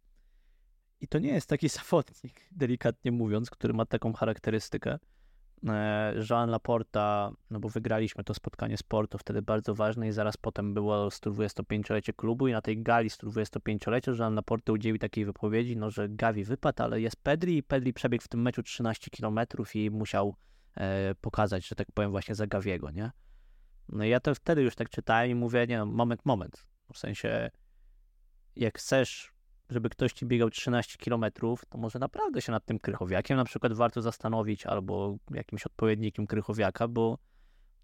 I 1.00 1.08
to 1.08 1.18
nie 1.18 1.28
jest 1.28 1.48
taki 1.48 1.68
zawodnik, 1.78 2.48
delikatnie 2.52 3.12
mówiąc, 3.12 3.50
który 3.50 3.74
ma 3.74 3.86
taką 3.86 4.12
charakterystykę. 4.12 4.98
E, 5.66 6.14
Jean 6.30 6.50
Laporta, 6.50 7.32
no 7.50 7.60
bo 7.60 7.68
wygraliśmy 7.68 8.24
to 8.24 8.34
spotkanie 8.34 8.76
sportu, 8.76 9.18
wtedy 9.18 9.42
bardzo 9.42 9.74
ważne 9.74 10.08
i 10.08 10.12
zaraz 10.12 10.36
potem 10.36 10.74
było 10.74 11.08
125-lecie 11.08 12.12
klubu 12.12 12.48
i 12.48 12.52
na 12.52 12.62
tej 12.62 12.82
gali 12.82 13.10
125-lecia 13.10 14.12
Jean 14.18 14.34
Laporta 14.34 14.72
udzielił 14.72 14.98
takiej 14.98 15.24
wypowiedzi, 15.24 15.76
no 15.76 15.90
że 15.90 16.08
Gavi 16.08 16.44
wypadł, 16.44 16.82
ale 16.82 17.00
jest 17.00 17.16
Pedri 17.16 17.56
i 17.56 17.62
Pedri 17.62 17.92
przebiegł 17.92 18.24
w 18.24 18.28
tym 18.28 18.42
meczu 18.42 18.62
13 18.62 19.10
km 19.10 19.40
i 19.74 19.90
musiał 19.90 20.34
e, 20.76 21.14
pokazać, 21.14 21.68
że 21.68 21.74
tak 21.74 21.92
powiem 21.94 22.10
właśnie 22.10 22.34
za 22.34 22.46
Gaviego, 22.46 22.90
nie? 22.90 23.10
No 23.88 24.04
i 24.04 24.08
ja 24.08 24.20
to 24.20 24.34
wtedy 24.34 24.62
już 24.62 24.74
tak 24.74 24.90
czytałem 24.90 25.30
i 25.30 25.34
mówię, 25.34 25.66
nie 25.66 25.78
no, 25.78 25.86
moment, 25.86 26.26
moment. 26.26 26.66
W 26.92 26.98
sensie, 26.98 27.50
jak 28.56 28.78
chcesz, 28.78 29.32
żeby 29.70 29.90
ktoś 29.90 30.12
ci 30.12 30.26
biegał 30.26 30.50
13 30.50 30.98
km, 30.98 31.24
to 31.68 31.78
może 31.78 31.98
naprawdę 31.98 32.42
się 32.42 32.52
nad 32.52 32.64
tym 32.64 32.78
krychowiakiem 32.78 33.36
na 33.36 33.44
przykład 33.44 33.72
warto 33.72 34.02
zastanowić, 34.02 34.66
albo 34.66 35.16
jakimś 35.30 35.66
odpowiednikiem 35.66 36.26
krychowiaka, 36.26 36.88
bo 36.88 37.18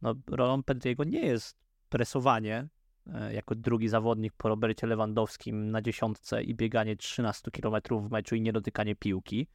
no, 0.03 0.15
rolą 0.31 0.63
Pedriego 0.63 1.05
nie 1.05 1.21
jest 1.21 1.57
presowanie 1.89 2.69
e, 3.15 3.35
jako 3.35 3.55
drugi 3.55 3.89
zawodnik 3.89 4.33
po 4.37 4.49
Robercie 4.49 4.87
Lewandowskim 4.87 5.71
na 5.71 5.83
dziesiątce 5.83 6.43
i 6.43 6.55
bieganie 6.55 6.97
13 6.97 7.51
km 7.51 7.83
w 7.91 8.11
meczu 8.11 8.37
i 8.37 8.41
niedotykanie 8.41 8.97
piłki, 8.97 9.47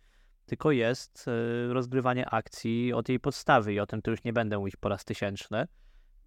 tylko 0.46 0.72
jest 0.72 1.26
e, 1.28 1.74
rozgrywanie 1.74 2.30
akcji 2.30 2.94
od 2.94 3.10
jej 3.10 3.20
podstawy 3.20 3.74
i 3.74 3.80
o 3.80 3.86
tym 3.86 4.02
to 4.02 4.12
już 4.12 4.24
nie 4.24 4.34
będę 4.34 4.60
mówić 4.60 4.76
po 4.76 4.90
raz 4.90 5.06
tysięczny. 5.06 5.68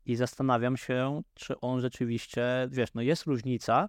I 0.07 0.17
zastanawiam 0.17 0.77
się, 0.77 1.23
czy 1.35 1.61
on 1.61 1.81
rzeczywiście, 1.81 2.69
wiesz, 2.71 2.95
no 2.95 3.03
jest 3.03 3.25
różnica 3.25 3.89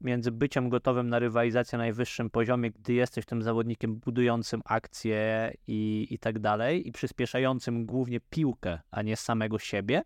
między 0.00 0.32
byciem 0.32 0.68
gotowym 0.68 1.08
na 1.08 1.18
rywalizację 1.18 1.78
na 1.78 1.84
najwyższym 1.84 2.30
poziomie, 2.30 2.70
gdy 2.70 2.92
jesteś 2.92 3.26
tym 3.26 3.42
zawodnikiem 3.42 3.96
budującym 3.96 4.60
akcje 4.64 5.52
i, 5.66 6.06
i 6.10 6.18
tak 6.18 6.38
dalej, 6.38 6.88
i 6.88 6.92
przyspieszającym 6.92 7.86
głównie 7.86 8.20
piłkę, 8.20 8.80
a 8.90 9.02
nie 9.02 9.16
samego 9.16 9.58
siebie, 9.58 10.02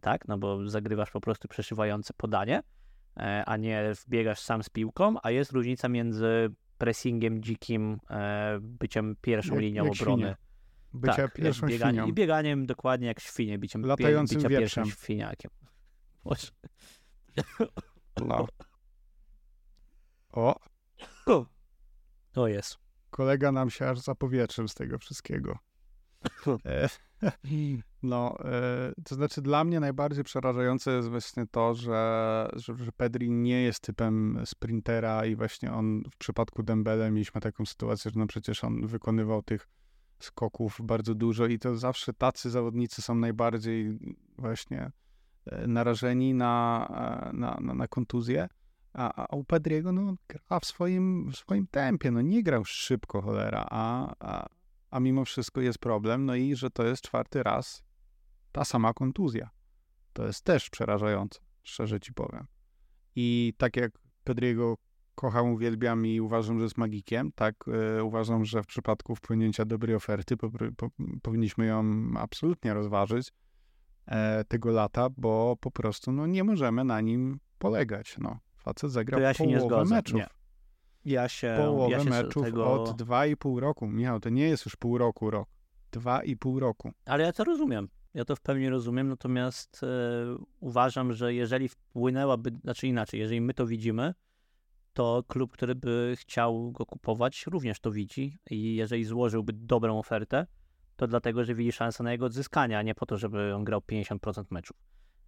tak, 0.00 0.28
no 0.28 0.38
bo 0.38 0.68
zagrywasz 0.68 1.10
po 1.10 1.20
prostu 1.20 1.48
przeszywające 1.48 2.14
podanie, 2.16 2.62
e, 3.16 3.44
a 3.46 3.56
nie 3.56 3.92
wbiegasz 4.06 4.40
sam 4.40 4.62
z 4.62 4.68
piłką, 4.68 5.16
a 5.22 5.30
jest 5.30 5.52
różnica 5.52 5.88
między 5.88 6.50
pressingiem 6.78 7.42
dzikim, 7.42 7.98
e, 8.10 8.58
byciem 8.60 9.16
pierwszą 9.20 9.54
jak, 9.54 9.62
linią 9.62 9.84
jak 9.84 9.92
obrony. 9.92 10.34
Bycia 10.92 11.14
tak, 11.14 11.32
pierwszą 11.32 11.66
bieganie, 11.66 11.92
świnią. 11.92 12.06
I 12.06 12.12
bieganiem 12.12 12.66
dokładnie 12.66 13.06
jak 13.06 13.20
świnie, 13.20 13.58
biciem, 13.58 13.82
Latającym 13.82 14.42
pierwszym 14.42 14.86
świniakiem. 14.86 15.50
No. 18.24 18.46
O. 20.32 20.60
To 22.32 22.48
jest. 22.48 22.78
Kolega 23.10 23.52
nam 23.52 23.70
się 23.70 23.88
aż 23.88 23.98
zapowietrzył 23.98 24.68
z 24.68 24.74
tego 24.74 24.98
wszystkiego. 24.98 25.58
E, 26.64 26.88
no, 28.02 28.36
e, 28.44 28.92
to 29.04 29.14
znaczy 29.14 29.42
dla 29.42 29.64
mnie 29.64 29.80
najbardziej 29.80 30.24
przerażające 30.24 30.92
jest 30.92 31.08
właśnie 31.08 31.46
to, 31.46 31.74
że, 31.74 32.48
że, 32.52 32.76
że 32.76 32.92
Pedri 32.92 33.30
nie 33.30 33.62
jest 33.62 33.80
typem 33.80 34.42
sprintera 34.44 35.26
i 35.26 35.36
właśnie 35.36 35.72
on 35.72 36.02
w 36.10 36.16
przypadku 36.16 36.62
Dembele 36.62 37.10
mieliśmy 37.10 37.40
taką 37.40 37.66
sytuację, 37.66 38.10
że 38.10 38.20
no 38.20 38.26
przecież 38.26 38.64
on 38.64 38.86
wykonywał 38.86 39.42
tych 39.42 39.68
skoków 40.18 40.78
bardzo 40.82 41.14
dużo 41.14 41.46
i 41.46 41.58
to 41.58 41.76
zawsze 41.76 42.12
tacy 42.12 42.50
zawodnicy 42.50 43.02
są 43.02 43.14
najbardziej 43.14 43.98
właśnie 44.38 44.90
narażeni 45.66 46.34
na, 46.34 46.86
e, 47.30 47.36
na, 47.36 47.58
na, 47.60 47.74
na 47.74 47.88
kontuzję. 47.88 48.48
A, 48.92 49.26
a 49.26 49.36
u 49.36 49.44
Pedriego 49.44 49.92
no, 49.92 50.14
gra 50.28 50.60
w 50.60 50.64
swoim, 50.64 51.30
w 51.30 51.36
swoim 51.36 51.66
tempie, 51.66 52.10
no 52.10 52.20
nie 52.20 52.42
grał 52.42 52.64
szybko 52.64 53.22
cholera, 53.22 53.66
a, 53.70 54.14
a, 54.20 54.46
a 54.90 55.00
mimo 55.00 55.24
wszystko 55.24 55.60
jest 55.60 55.78
problem, 55.78 56.24
no 56.24 56.34
i 56.34 56.56
że 56.56 56.70
to 56.70 56.84
jest 56.84 57.02
czwarty 57.02 57.42
raz 57.42 57.84
ta 58.52 58.64
sama 58.64 58.92
kontuzja. 58.92 59.50
To 60.12 60.26
jest 60.26 60.44
też 60.44 60.70
przerażające, 60.70 61.40
szczerze 61.62 62.00
ci 62.00 62.12
powiem. 62.12 62.46
I 63.16 63.54
tak 63.58 63.76
jak 63.76 63.92
Pedriego 64.24 64.76
kocham, 65.14 65.46
uwielbiam 65.52 66.06
i 66.06 66.20
uważam, 66.20 66.58
że 66.58 66.64
jest 66.64 66.78
magikiem. 66.78 67.32
Tak, 67.34 67.54
e, 67.98 68.04
uważam, 68.04 68.44
że 68.44 68.62
w 68.62 68.66
przypadku 68.66 69.14
wpłynięcia 69.14 69.64
dobrej 69.64 69.96
oferty 69.96 70.36
po, 70.36 70.50
po, 70.76 70.90
powinniśmy 71.22 71.66
ją 71.66 71.84
absolutnie 72.18 72.74
rozważyć 72.74 73.28
e, 73.28 73.32
tego 74.48 74.70
lata, 74.70 75.08
bo 75.16 75.56
po 75.60 75.70
prostu 75.70 76.12
no, 76.12 76.26
nie 76.26 76.44
możemy 76.44 76.84
na 76.84 77.00
nim 77.00 77.40
polegać. 77.58 78.16
No. 78.18 78.38
Facet 78.56 78.90
zagrał 78.90 79.20
ja 79.20 79.34
połowę 79.34 79.84
meczów. 79.84 80.14
Nie. 80.14 80.26
Ja 81.04 81.28
się, 81.28 81.54
połowę 81.58 81.92
ja 81.92 82.04
się 82.04 82.10
meczów 82.10 82.42
tego... 82.42 82.72
od 82.72 82.96
dwa 82.96 83.26
i 83.26 83.36
pół 83.36 83.60
roku. 83.60 83.86
Michał, 83.86 84.20
to 84.20 84.28
nie 84.28 84.48
jest 84.48 84.64
już 84.64 84.76
pół 84.76 84.98
roku, 84.98 85.30
rok. 85.30 85.48
Dwa 85.92 86.22
i 86.22 86.36
pół 86.36 86.60
roku. 86.60 86.92
Ale 87.04 87.24
ja 87.24 87.32
to 87.32 87.44
rozumiem. 87.44 87.88
Ja 88.14 88.24
to 88.24 88.36
w 88.36 88.40
pełni 88.40 88.68
rozumiem, 88.68 89.08
natomiast 89.08 89.80
e, 89.82 89.86
uważam, 90.60 91.12
że 91.12 91.34
jeżeli 91.34 91.68
wpłynęłaby, 91.68 92.50
znaczy 92.62 92.86
inaczej, 92.86 93.20
jeżeli 93.20 93.40
my 93.40 93.54
to 93.54 93.66
widzimy, 93.66 94.14
to 94.92 95.22
klub, 95.28 95.52
który 95.52 95.74
by 95.74 96.14
chciał 96.18 96.72
go 96.72 96.86
kupować, 96.86 97.46
również 97.46 97.80
to 97.80 97.90
widzi 97.90 98.38
i 98.50 98.74
jeżeli 98.74 99.04
złożyłby 99.04 99.52
dobrą 99.52 99.98
ofertę, 99.98 100.46
to 100.96 101.06
dlatego, 101.06 101.44
że 101.44 101.54
widzi 101.54 101.72
szansę 101.72 102.04
na 102.04 102.12
jego 102.12 102.26
odzyskanie, 102.26 102.78
a 102.78 102.82
nie 102.82 102.94
po 102.94 103.06
to, 103.06 103.16
żeby 103.16 103.54
on 103.54 103.64
grał 103.64 103.80
50% 103.80 104.44
meczów. 104.50 104.76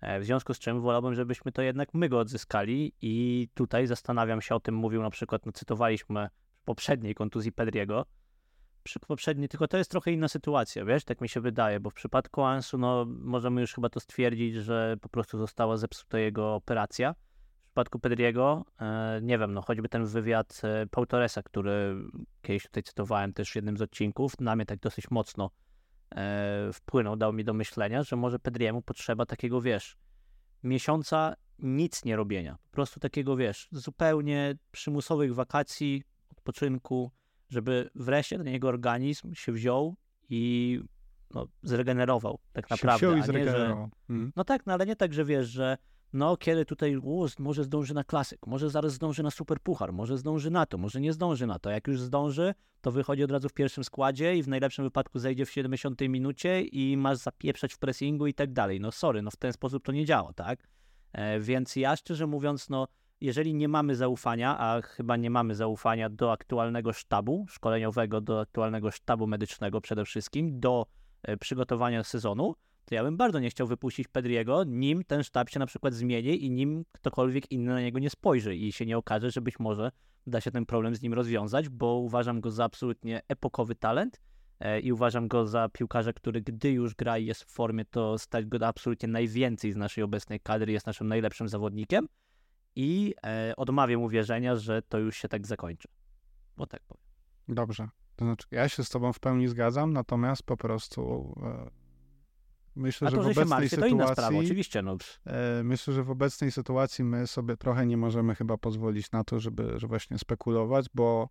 E, 0.01 0.21
w 0.21 0.25
związku 0.25 0.55
z 0.55 0.59
czym 0.59 0.81
wolałbym, 0.81 1.15
żebyśmy 1.15 1.53
to 1.53 1.63
jednak 1.63 1.95
my 1.95 2.09
go 2.09 2.19
odzyskali 2.19 2.93
i 3.03 3.49
tutaj 3.55 3.87
zastanawiam 3.87 4.41
się 4.41 4.55
o 4.55 4.61
tym, 4.61 4.75
mówił 4.75 5.03
na 5.03 5.11
przykład, 5.11 5.47
no 5.47 5.53
cytowaliśmy 5.53 6.29
poprzedniej 6.65 7.15
kontuzji 7.15 7.53
Pedriego, 7.53 8.07
przy 8.83 9.01
poprzedniej, 9.01 9.49
tylko 9.49 9.69
to 9.69 9.79
jest 9.79 9.91
trochę 9.91 10.13
inna 10.13 10.29
sytuacja, 10.29 10.85
wiesz, 10.85 11.05
tak 11.05 11.21
mi 11.21 11.29
się 11.29 11.41
wydaje, 11.41 11.81
bo 11.81 11.91
w 11.91 11.95
przypadku 11.95 12.43
Ansu, 12.43 12.79
no 12.79 13.07
możemy 13.09 13.61
już 13.61 13.75
chyba 13.75 13.89
to 13.89 14.01
stwierdzić, 14.01 14.55
że 14.55 14.97
po 15.01 15.09
prostu 15.09 15.39
została 15.39 15.77
zepsuta 15.77 16.19
jego 16.19 16.55
operacja. 16.55 17.15
W 17.79 17.81
przypadku 17.81 17.99
Pedriego, 17.99 18.65
e, 18.81 19.21
nie 19.23 19.39
wiem, 19.39 19.55
no 19.55 19.63
choćby 19.63 19.89
ten 19.89 20.07
wywiad 20.07 20.61
e, 20.65 20.87
Paul 20.87 21.07
Torresa, 21.07 21.43
który 21.43 21.97
kiedyś 22.43 22.63
tutaj 22.63 22.83
cytowałem 22.83 23.33
też 23.33 23.53
w 23.53 23.57
jednym 23.57 23.77
z 23.77 23.83
odcinków, 23.83 24.41
na 24.41 24.57
mnie 24.57 24.67
tak 24.67 24.79
dosyć 24.79 25.11
mocno 25.11 25.51
e, 26.15 26.71
wpłynął, 26.73 27.17
dał 27.17 27.33
mi 27.33 27.45
do 27.45 27.55
myślenia, 27.55 28.03
że 28.03 28.17
może 28.17 28.39
Pedriemu 28.39 28.83
potrzeba 28.83 29.27
takiego, 29.27 29.61
wiesz, 29.61 29.97
miesiąca 30.63 31.35
nic 31.59 32.05
nie 32.05 32.17
robienia. 32.17 32.57
Po 32.71 32.75
prostu 32.75 33.01
takiego, 33.01 33.37
wiesz, 33.37 33.69
zupełnie 33.73 34.55
przymusowych 34.71 35.35
wakacji, 35.35 36.03
odpoczynku, 36.31 37.11
żeby 37.49 37.91
wreszcie 37.95 38.39
ten 38.39 38.47
jego 38.47 38.69
organizm 38.69 39.35
się 39.35 39.53
wziął 39.53 39.97
i 40.29 40.81
no, 41.35 41.47
zregenerował 41.63 42.39
tak 42.53 42.71
naprawdę. 42.71 43.01
Się 43.01 43.07
wziął 43.07 43.19
i 43.19 43.23
zregenerował. 43.23 43.85
Nie, 43.85 43.91
że, 44.09 44.15
mhm. 44.15 44.33
No 44.37 44.45
tak, 44.45 44.67
no 44.67 44.73
ale 44.73 44.87
nie 44.87 44.97
tak, 44.97 45.13
że 45.13 45.25
wiesz, 45.25 45.49
że 45.49 45.79
no 46.13 46.37
kiedy 46.37 46.65
tutaj 46.65 46.99
może 47.39 47.65
zdąży 47.65 47.95
na 47.95 48.05
klasyk, 48.05 48.47
może 48.47 48.71
zaraz 48.71 48.93
zdąży 48.93 49.23
na 49.23 49.31
super 49.31 49.61
puchar, 49.61 49.93
może 49.93 50.19
zdąży 50.19 50.51
na 50.51 50.67
to, 50.67 50.79
może 50.79 51.01
nie 51.01 51.13
zdąży 51.13 51.47
na 51.47 51.59
to. 51.59 51.71
Jak 51.71 51.89
już 51.89 52.01
zdąży, 52.01 52.55
to 52.81 52.93
wychodzi 52.93 53.25
od 53.25 53.31
razu 53.31 53.49
w 53.49 53.53
pierwszym 53.53 53.85
składzie 53.85 54.37
i 54.37 54.43
w 54.43 54.49
najlepszym 54.49 54.85
wypadku 54.85 55.19
zejdzie 55.19 55.47
w 55.47 55.51
70 55.51 56.01
minucie 56.01 56.63
i 56.63 56.97
masz 56.97 57.19
zapieprzać 57.19 57.75
w 57.75 57.79
pressingu 57.79 58.27
i 58.27 58.35
tak 58.35 58.53
dalej. 58.53 58.81
No 58.81 58.93
sorry, 58.93 59.23
no 59.23 59.31
w 59.31 59.37
ten 59.37 59.53
sposób 59.53 59.85
to 59.85 59.93
nie 59.93 60.05
działa, 60.05 60.33
tak? 60.33 60.69
E, 61.13 61.41
więc 61.41 61.77
ja 61.77 61.97
szczerze 61.97 62.27
mówiąc, 62.27 62.71
no 62.71 62.89
jeżeli 63.21 63.55
nie 63.55 63.69
mamy 63.69 63.97
zaufania, 63.97 64.59
a 64.59 64.83
chyba 64.83 65.17
nie 65.17 65.31
mamy 65.31 65.55
zaufania 65.55 66.11
do 66.11 66.33
aktualnego 66.33 66.93
sztabu 66.93 67.47
szkoleniowego, 67.49 68.21
do 68.21 68.41
aktualnego 68.41 68.91
sztabu 68.91 69.27
medycznego 69.27 69.81
przede 69.81 70.05
wszystkim, 70.05 70.61
do 70.61 70.87
e, 71.23 71.37
przygotowania 71.37 72.05
sezonu, 72.05 72.55
to 72.89 72.95
ja 72.95 73.03
bym 73.03 73.17
bardzo 73.17 73.41
nie 73.41 73.51
chciał 73.51 73.67
wypuścić 73.67 74.09
Pedriego, 74.09 74.65
nim 74.65 75.05
ten 75.05 75.23
sztab 75.23 75.51
się 75.51 75.59
na 75.59 75.67
przykład 75.67 75.95
zmieni 75.95 76.45
i 76.45 76.51
nim 76.51 76.85
ktokolwiek 76.93 77.53
inny 77.53 77.73
na 77.73 77.81
niego 77.81 77.99
nie 77.99 78.11
spojrzy 78.11 78.57
i 78.57 78.73
się 78.73 78.87
nie 78.87 78.99
okaże, 78.99 79.31
że 79.31 79.41
być 79.41 79.59
może 79.59 79.91
da 80.27 80.41
się 80.41 80.51
ten 80.51 80.67
problem 80.67 80.95
z 80.95 81.03
nim 81.03 81.15
rozwiązać, 81.15 81.69
bo 81.69 81.95
uważam 81.95 82.41
go 82.41 82.51
za 82.51 82.65
absolutnie 82.65 83.23
epokowy 83.29 83.75
talent 83.75 84.21
e, 84.61 84.81
i 84.81 84.93
uważam 84.93 85.29
go 85.29 85.47
za 85.47 85.69
piłkarza, 85.69 86.13
który 86.13 86.41
gdy 86.41 86.71
już 86.71 86.95
gra 86.95 87.19
i 87.19 87.27
jest 87.27 87.45
w 87.45 87.51
formie, 87.51 87.85
to 87.85 88.19
stać 88.19 88.47
go 88.47 88.67
absolutnie 88.67 89.09
najwięcej 89.09 89.73
z 89.73 89.77
naszej 89.77 90.05
obecnej 90.05 90.41
kadry, 90.41 90.73
jest 90.73 90.87
naszym 90.87 91.09
najlepszym 91.09 91.49
zawodnikiem 91.49 92.09
i 92.77 93.15
e, 93.27 93.53
odmawiam 93.57 94.03
uwierzenia, 94.03 94.57
że 94.57 94.83
to 94.83 94.99
już 94.99 95.17
się 95.17 95.29
tak 95.29 95.47
zakończy. 95.47 95.89
Bo 96.57 96.67
tak 96.67 96.83
powiem. 96.83 97.05
Dobrze. 97.49 97.89
To 98.17 98.25
znaczy, 98.25 98.47
ja 98.51 98.69
się 98.69 98.85
z 98.85 98.91
tobą 98.91 99.13
w 99.13 99.21
pełni 99.21 99.49
zgadzam, 99.49 99.93
natomiast 99.93 100.43
po 100.43 100.57
prostu 100.57 101.35
e, 101.43 101.88
myślę, 102.79 103.09
A 103.09 103.11
to, 103.11 103.23
że 103.23 103.35
w 103.35 103.39
obecnej 103.39 103.69
się 103.69 103.77
sytuacji... 103.77 103.97
to 103.97 104.05
inna 104.05 104.13
sprawa, 104.13 104.39
oczywiście. 104.39 104.83
No. 104.83 104.97
E, 105.27 105.63
myślę, 105.65 105.95
że 105.95 106.03
w 106.03 106.11
obecnej 106.11 106.53
sytuacji 106.53 107.05
my 107.05 107.27
sobie 107.27 107.57
trochę 107.57 107.87
nie 107.87 107.97
możemy 107.97 108.35
chyba 108.35 108.59
pozwolić 108.59 109.11
na 109.11 109.25
to, 109.25 109.41
żeby 109.41 109.73
że 109.77 109.87
właśnie 109.87 110.19
spekulować, 110.19 110.87
bo, 110.95 111.29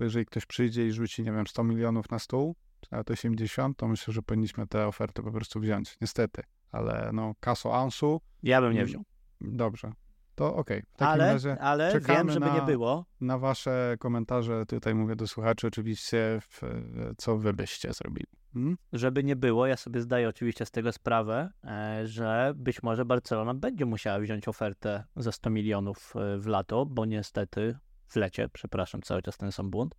jeżeli 0.00 0.26
ktoś 0.26 0.46
przyjdzie 0.46 0.86
i 0.86 0.92
rzuci, 0.92 1.22
nie 1.22 1.32
wiem, 1.32 1.46
100 1.46 1.64
milionów 1.64 2.10
na 2.10 2.18
stół, 2.18 2.56
czy 2.80 2.88
nawet 2.90 3.10
80, 3.10 3.76
to 3.76 3.88
myślę, 3.88 4.14
że 4.14 4.22
powinniśmy 4.22 4.66
tę 4.66 4.86
ofertę 4.86 5.22
po 5.22 5.32
prostu 5.32 5.60
wziąć. 5.60 5.96
Niestety. 6.00 6.42
Ale 6.72 7.10
no, 7.12 7.34
kaso 7.40 7.74
Ansu... 7.74 8.20
Ja 8.42 8.60
bym 8.60 8.72
nie 8.72 8.84
wziął. 8.84 9.02
Dobrze 9.40 9.92
to 10.36 10.56
okej. 10.56 10.82
Okay. 10.94 11.08
Ale, 11.08 11.32
razie 11.32 11.58
ale 11.58 12.00
wiem, 12.00 12.30
żeby 12.30 12.46
na, 12.46 12.54
nie 12.54 12.62
było. 12.62 13.04
Na 13.20 13.38
wasze 13.38 13.96
komentarze, 13.98 14.66
tutaj 14.66 14.94
mówię 14.94 15.16
do 15.16 15.26
słuchaczy 15.26 15.66
oczywiście, 15.66 16.38
w, 16.40 16.60
co 17.16 17.36
wy 17.36 17.52
byście 17.52 17.92
zrobili. 17.92 18.26
Hmm? 18.56 18.76
Żeby 18.92 19.24
nie 19.24 19.36
było, 19.36 19.66
ja 19.66 19.76
sobie 19.76 20.00
zdaję 20.00 20.28
oczywiście 20.28 20.66
z 20.66 20.70
tego 20.70 20.92
sprawę, 20.92 21.50
e, 21.64 22.06
że 22.06 22.52
być 22.56 22.82
może 22.82 23.04
Barcelona 23.04 23.54
będzie 23.54 23.86
musiała 23.86 24.18
wziąć 24.18 24.48
ofertę 24.48 25.04
za 25.16 25.32
100 25.32 25.50
milionów 25.50 26.14
e, 26.16 26.38
w 26.38 26.46
lato, 26.46 26.86
bo 26.86 27.04
niestety, 27.04 27.78
w 28.06 28.16
lecie, 28.16 28.48
przepraszam, 28.48 29.02
cały 29.02 29.22
czas 29.22 29.36
ten 29.36 29.52
sam 29.52 29.70
błąd, 29.70 29.94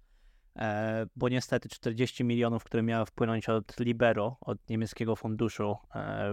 e, 0.56 1.06
bo 1.16 1.30
niestety 1.30 1.70
40 1.70 2.24
milionów, 2.24 2.64
które 2.64 2.84
miały 2.84 3.06
wpłynąć 3.06 3.50
od 3.50 3.80
Libero, 3.80 4.38
od 4.42 4.70
niemieckiego 4.70 5.16
funduszu 5.16 5.76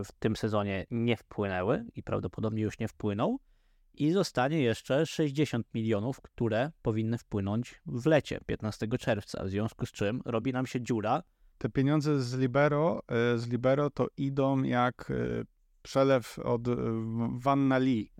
w 0.04 0.12
tym 0.18 0.36
sezonie 0.36 0.86
nie 0.90 1.16
wpłynęły 1.16 1.84
i 1.94 2.02
prawdopodobnie 2.02 2.62
już 2.62 2.78
nie 2.78 2.88
wpłyną 2.88 3.38
i 3.94 4.12
zostanie 4.12 4.60
jeszcze 4.60 5.06
60 5.06 5.66
milionów, 5.74 6.20
które 6.20 6.70
powinny 6.82 7.18
wpłynąć 7.18 7.80
w 7.86 8.06
lecie 8.06 8.40
15 8.46 8.88
czerwca, 8.98 9.44
w 9.44 9.48
związku 9.48 9.86
z 9.86 9.92
czym 9.92 10.20
robi 10.24 10.52
nam 10.52 10.66
się 10.66 10.80
dziura. 10.80 11.22
Te 11.58 11.68
pieniądze 11.68 12.22
z 12.22 12.34
Libero, 12.34 13.02
e, 13.08 13.38
z 13.38 13.48
Libero 13.48 13.90
to 13.90 14.06
idą 14.16 14.62
jak 14.62 15.10
e, 15.10 15.14
przelew 15.82 16.38
od 16.38 16.68
e, 16.68 16.76
Wanna 17.32 17.78
Lee 17.78 18.10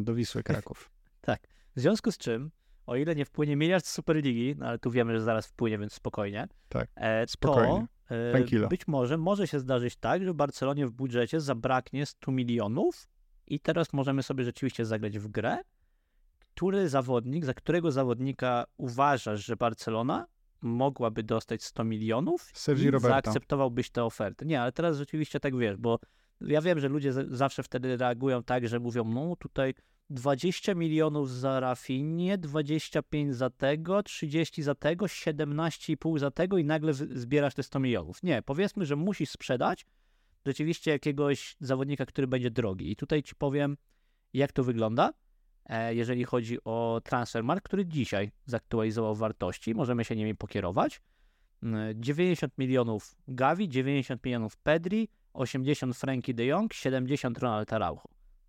do 0.00 0.14
Wisły 0.14 0.42
Kraków. 0.52 0.90
tak, 1.20 1.42
w 1.76 1.80
związku 1.80 2.12
z 2.12 2.18
czym, 2.18 2.50
o 2.86 2.96
ile 2.96 3.14
nie 3.14 3.24
wpłynie 3.24 3.56
miliard 3.56 3.86
z 3.86 3.90
Superligi, 3.90 4.54
no 4.58 4.66
ale 4.66 4.78
tu 4.78 4.90
wiemy, 4.90 5.12
że 5.12 5.20
zaraz 5.20 5.46
wpłynie, 5.46 5.78
więc 5.78 5.92
spokojnie. 5.92 6.48
Tak, 6.68 6.88
spokojnie. 7.26 7.86
To 8.62 8.68
być 8.68 8.86
może 8.86 9.18
może 9.18 9.46
się 9.46 9.60
zdarzyć 9.60 9.96
tak, 9.96 10.24
że 10.24 10.32
w 10.32 10.34
Barcelonie 10.34 10.86
w 10.86 10.90
budżecie 10.90 11.40
zabraknie 11.40 12.06
100 12.06 12.32
milionów, 12.32 13.08
i 13.52 13.60
teraz 13.60 13.92
możemy 13.92 14.22
sobie 14.22 14.44
rzeczywiście 14.44 14.84
zagrać 14.84 15.18
w 15.18 15.28
grę, 15.28 15.58
który 16.54 16.88
zawodnik, 16.88 17.44
za 17.44 17.54
którego 17.54 17.92
zawodnika 17.92 18.64
uważasz, 18.76 19.44
że 19.46 19.56
Barcelona 19.56 20.26
mogłaby 20.62 21.22
dostać 21.22 21.64
100 21.64 21.84
milionów 21.84 22.50
Sergi 22.54 22.84
i 22.84 22.90
Roberta. 22.90 23.08
zaakceptowałbyś 23.08 23.90
tę 23.90 24.04
ofertę. 24.04 24.46
Nie, 24.46 24.62
ale 24.62 24.72
teraz 24.72 24.96
rzeczywiście 24.96 25.40
tak 25.40 25.56
wiesz, 25.56 25.76
bo 25.76 25.98
ja 26.40 26.62
wiem, 26.62 26.80
że 26.80 26.88
ludzie 26.88 27.12
zawsze 27.28 27.62
wtedy 27.62 27.96
reagują 27.96 28.42
tak, 28.42 28.68
że 28.68 28.80
mówią, 28.80 29.04
no 29.04 29.36
tutaj 29.36 29.74
20 30.10 30.74
milionów 30.74 31.30
za 31.30 31.60
Rafinie, 31.60 32.38
25 32.38 33.34
za 33.34 33.50
tego, 33.50 34.02
30 34.02 34.62
za 34.62 34.74
tego, 34.74 35.06
17,5 35.06 36.18
za 36.18 36.30
tego 36.30 36.58
i 36.58 36.64
nagle 36.64 36.94
zbierasz 36.94 37.54
te 37.54 37.62
100 37.62 37.78
milionów. 37.80 38.22
Nie, 38.22 38.42
powiedzmy, 38.42 38.86
że 38.86 38.96
musisz 38.96 39.30
sprzedać, 39.30 39.86
rzeczywiście 40.46 40.90
jakiegoś 40.90 41.56
zawodnika, 41.60 42.06
który 42.06 42.26
będzie 42.26 42.50
drogi. 42.50 42.92
I 42.92 42.96
tutaj 42.96 43.22
ci 43.22 43.34
powiem, 43.34 43.76
jak 44.32 44.52
to 44.52 44.64
wygląda, 44.64 45.12
e, 45.66 45.94
jeżeli 45.94 46.24
chodzi 46.24 46.58
o 46.64 47.00
Transfermarkt, 47.04 47.64
który 47.64 47.86
dzisiaj 47.86 48.30
zaktualizował 48.44 49.14
wartości, 49.14 49.74
możemy 49.74 50.04
się 50.04 50.16
nimi 50.16 50.34
pokierować. 50.34 51.00
90 51.94 52.52
mm, 52.52 52.68
milionów 52.68 53.16
Gavi, 53.28 53.68
90 53.68 54.24
milionów 54.24 54.56
Pedri, 54.56 55.08
80 55.32 55.96
Frankie 55.96 56.34
de 56.34 56.44
Jong, 56.44 56.74
70 56.74 57.38
Ronald 57.38 57.72
Araujo. 57.72 58.02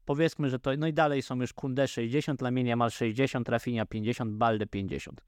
Powiedzmy, 0.05 0.49
że 0.49 0.59
to, 0.59 0.71
no 0.77 0.87
i 0.87 0.93
dalej 0.93 1.21
są 1.21 1.41
już 1.41 1.53
Kunde 1.53 1.87
60, 1.87 2.41
Laminia 2.41 2.75
mal 2.75 2.91
60, 2.91 3.49
Rafinha 3.49 3.85
50, 3.85 4.31
Balde 4.31 4.67
50. 4.67 5.25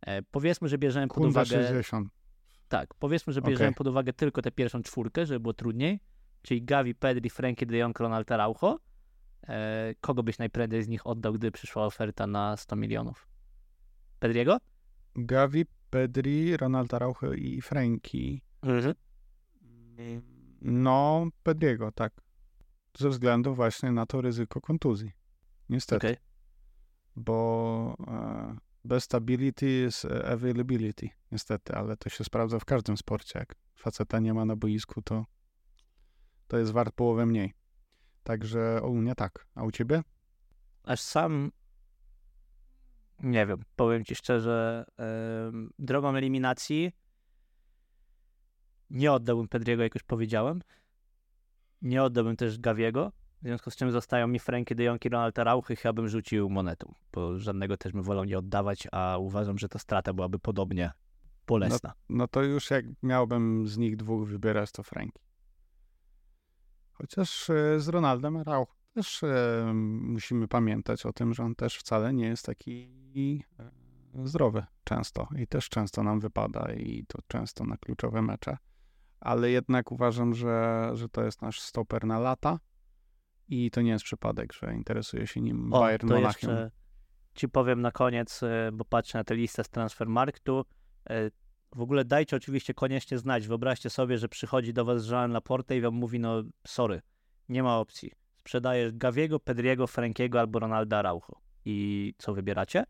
E, 0.00 0.22
powiedzmy, 0.22 0.68
że 0.68 0.78
bierzemy 0.78 1.08
Kunde 1.08 1.34
pod 1.34 1.46
uwagę... 1.48 1.68
60. 1.68 2.08
Tak, 2.68 2.94
powiedzmy, 2.94 3.32
że 3.32 3.42
bierzemy 3.42 3.68
okay. 3.68 3.74
pod 3.74 3.86
uwagę 3.86 4.12
tylko 4.12 4.42
tę 4.42 4.50
pierwszą 4.50 4.82
czwórkę, 4.82 5.26
żeby 5.26 5.40
było 5.40 5.54
trudniej, 5.54 6.00
czyli 6.42 6.62
Gavi, 6.62 6.94
Pedri, 6.94 7.30
Frankie 7.30 7.66
de 7.66 7.76
Jong, 7.76 8.00
Ronald 8.00 8.32
Araujo. 8.32 8.78
E, 9.48 9.94
kogo 10.00 10.22
byś 10.22 10.38
najprędzej 10.38 10.82
z 10.82 10.88
nich 10.88 11.06
oddał, 11.06 11.32
gdy 11.32 11.50
przyszła 11.50 11.86
oferta 11.86 12.26
na 12.26 12.56
100 12.56 12.76
milionów? 12.76 13.28
Pedriego? 14.18 14.58
Gavi, 15.14 15.64
Pedri, 15.90 16.56
Ronald 16.56 16.94
Araujo 16.94 17.32
i 17.32 17.60
Frankie. 17.60 18.38
Mhm. 18.62 18.94
No, 20.60 21.26
Pedriego, 21.42 21.92
tak. 21.92 22.12
Ze 22.98 23.08
względu 23.08 23.54
właśnie 23.54 23.92
na 23.92 24.06
to 24.06 24.20
ryzyko 24.20 24.60
kontuzji. 24.60 25.12
Niestety. 25.68 26.06
Okay. 26.06 26.16
bo 27.16 27.96
bez 28.86 29.04
stability 29.04 29.66
jest 29.66 30.04
availability, 30.04 31.08
niestety, 31.32 31.74
ale 31.74 31.96
to 31.96 32.08
się 32.08 32.24
sprawdza 32.24 32.58
w 32.58 32.64
każdym 32.64 32.96
sporcie. 32.96 33.38
Jak 33.38 33.54
faceta 33.74 34.18
nie 34.18 34.34
ma 34.34 34.44
na 34.44 34.56
boisku, 34.56 35.02
to, 35.02 35.24
to 36.48 36.58
jest 36.58 36.72
wart 36.72 36.94
połowę 36.94 37.26
mniej. 37.26 37.54
Także 38.22 38.80
u 38.82 38.94
mnie 38.94 39.14
tak. 39.14 39.46
A 39.54 39.64
u 39.64 39.70
ciebie? 39.70 40.02
Aż 40.82 41.00
sam 41.00 41.50
nie 43.20 43.46
wiem, 43.46 43.62
powiem 43.76 44.04
ci 44.04 44.14
szczerze, 44.14 44.84
yy, 44.98 45.68
drogą 45.78 46.16
eliminacji 46.16 46.92
nie 48.90 49.12
oddałbym 49.12 49.48
Pedriego, 49.48 49.82
jak 49.82 49.94
już 49.94 50.02
powiedziałem. 50.02 50.62
Nie 51.82 52.02
oddałbym 52.02 52.36
też 52.36 52.58
Gawiego, 52.58 53.12
w 53.46 53.48
związku 53.48 53.70
z 53.70 53.76
czym 53.76 53.92
zostają 53.92 54.26
mi 54.26 54.38
Frankie 54.38 54.74
de 54.74 54.84
Jong 54.84 55.04
i 55.04 55.08
Ronald 55.08 55.38
Arauchy, 55.38 55.76
chyba 55.76 55.92
bym 55.92 56.08
rzucił 56.08 56.50
monetą, 56.50 56.94
bo 57.12 57.38
żadnego 57.38 57.76
też 57.76 57.92
bym 57.92 58.02
wolał 58.02 58.24
nie 58.24 58.38
oddawać, 58.38 58.88
a 58.92 59.18
uważam, 59.18 59.58
że 59.58 59.68
ta 59.68 59.78
strata 59.78 60.12
byłaby 60.12 60.38
podobnie 60.38 60.92
bolesna. 61.46 61.92
No, 62.08 62.16
no 62.16 62.28
to 62.28 62.42
już 62.42 62.70
jak 62.70 62.84
miałbym 63.02 63.68
z 63.68 63.78
nich 63.78 63.96
dwóch 63.96 64.28
wybierać, 64.28 64.72
to 64.72 64.82
Frankie. 64.82 65.20
Chociaż 66.92 67.50
e, 67.50 67.80
z 67.80 67.88
Ronaldem 67.88 68.36
Arauch 68.36 68.76
też 68.94 69.22
e, 69.22 69.72
musimy 70.00 70.48
pamiętać 70.48 71.06
o 71.06 71.12
tym, 71.12 71.34
że 71.34 71.42
on 71.42 71.54
też 71.54 71.76
wcale 71.76 72.12
nie 72.12 72.26
jest 72.26 72.46
taki 72.46 73.44
e, 73.58 73.70
zdrowy 74.26 74.64
często 74.84 75.28
i 75.36 75.46
też 75.46 75.68
często 75.68 76.02
nam 76.02 76.20
wypada 76.20 76.72
i 76.72 77.04
to 77.08 77.18
często 77.28 77.64
na 77.64 77.76
kluczowe 77.76 78.22
mecze. 78.22 78.58
Ale 79.20 79.50
jednak 79.50 79.92
uważam, 79.92 80.34
że, 80.34 80.90
że 80.94 81.08
to 81.08 81.24
jest 81.24 81.42
nasz 81.42 81.60
stoper 81.60 82.04
na 82.04 82.18
lata 82.18 82.58
i 83.48 83.70
to 83.70 83.82
nie 83.82 83.90
jest 83.90 84.04
przypadek, 84.04 84.52
że 84.52 84.74
interesuje 84.74 85.26
się 85.26 85.40
nim 85.40 85.72
o, 85.72 85.80
Bayern 85.80 86.08
Monachium. 86.08 86.50
Jeszcze 86.50 86.70
ci 87.34 87.48
powiem 87.48 87.80
na 87.80 87.90
koniec, 87.90 88.42
e, 88.42 88.70
bo 88.72 88.84
patrzę 88.84 89.18
na 89.18 89.24
tę 89.24 89.34
listę 89.34 89.64
z 89.64 89.68
Transfermarktu. 89.68 90.64
E, 91.10 91.30
w 91.74 91.80
ogóle 91.80 92.04
dajcie 92.04 92.36
oczywiście 92.36 92.74
koniecznie 92.74 93.18
znać. 93.18 93.46
Wyobraźcie 93.46 93.90
sobie, 93.90 94.18
że 94.18 94.28
przychodzi 94.28 94.72
do 94.72 94.84
was 94.84 95.10
Jean 95.10 95.32
Laporte 95.32 95.76
i 95.76 95.80
wam 95.80 95.94
mówi, 95.94 96.20
no 96.20 96.42
sorry, 96.66 97.02
nie 97.48 97.62
ma 97.62 97.78
opcji. 97.78 98.12
Sprzedajesz 98.36 98.92
Gaviego, 98.92 99.40
Pedriego, 99.40 99.86
Frankiego 99.86 100.40
albo 100.40 100.58
Ronalda 100.58 100.98
Araujo. 100.98 101.40
I 101.64 102.14
co 102.18 102.34
wybieracie? 102.34 102.84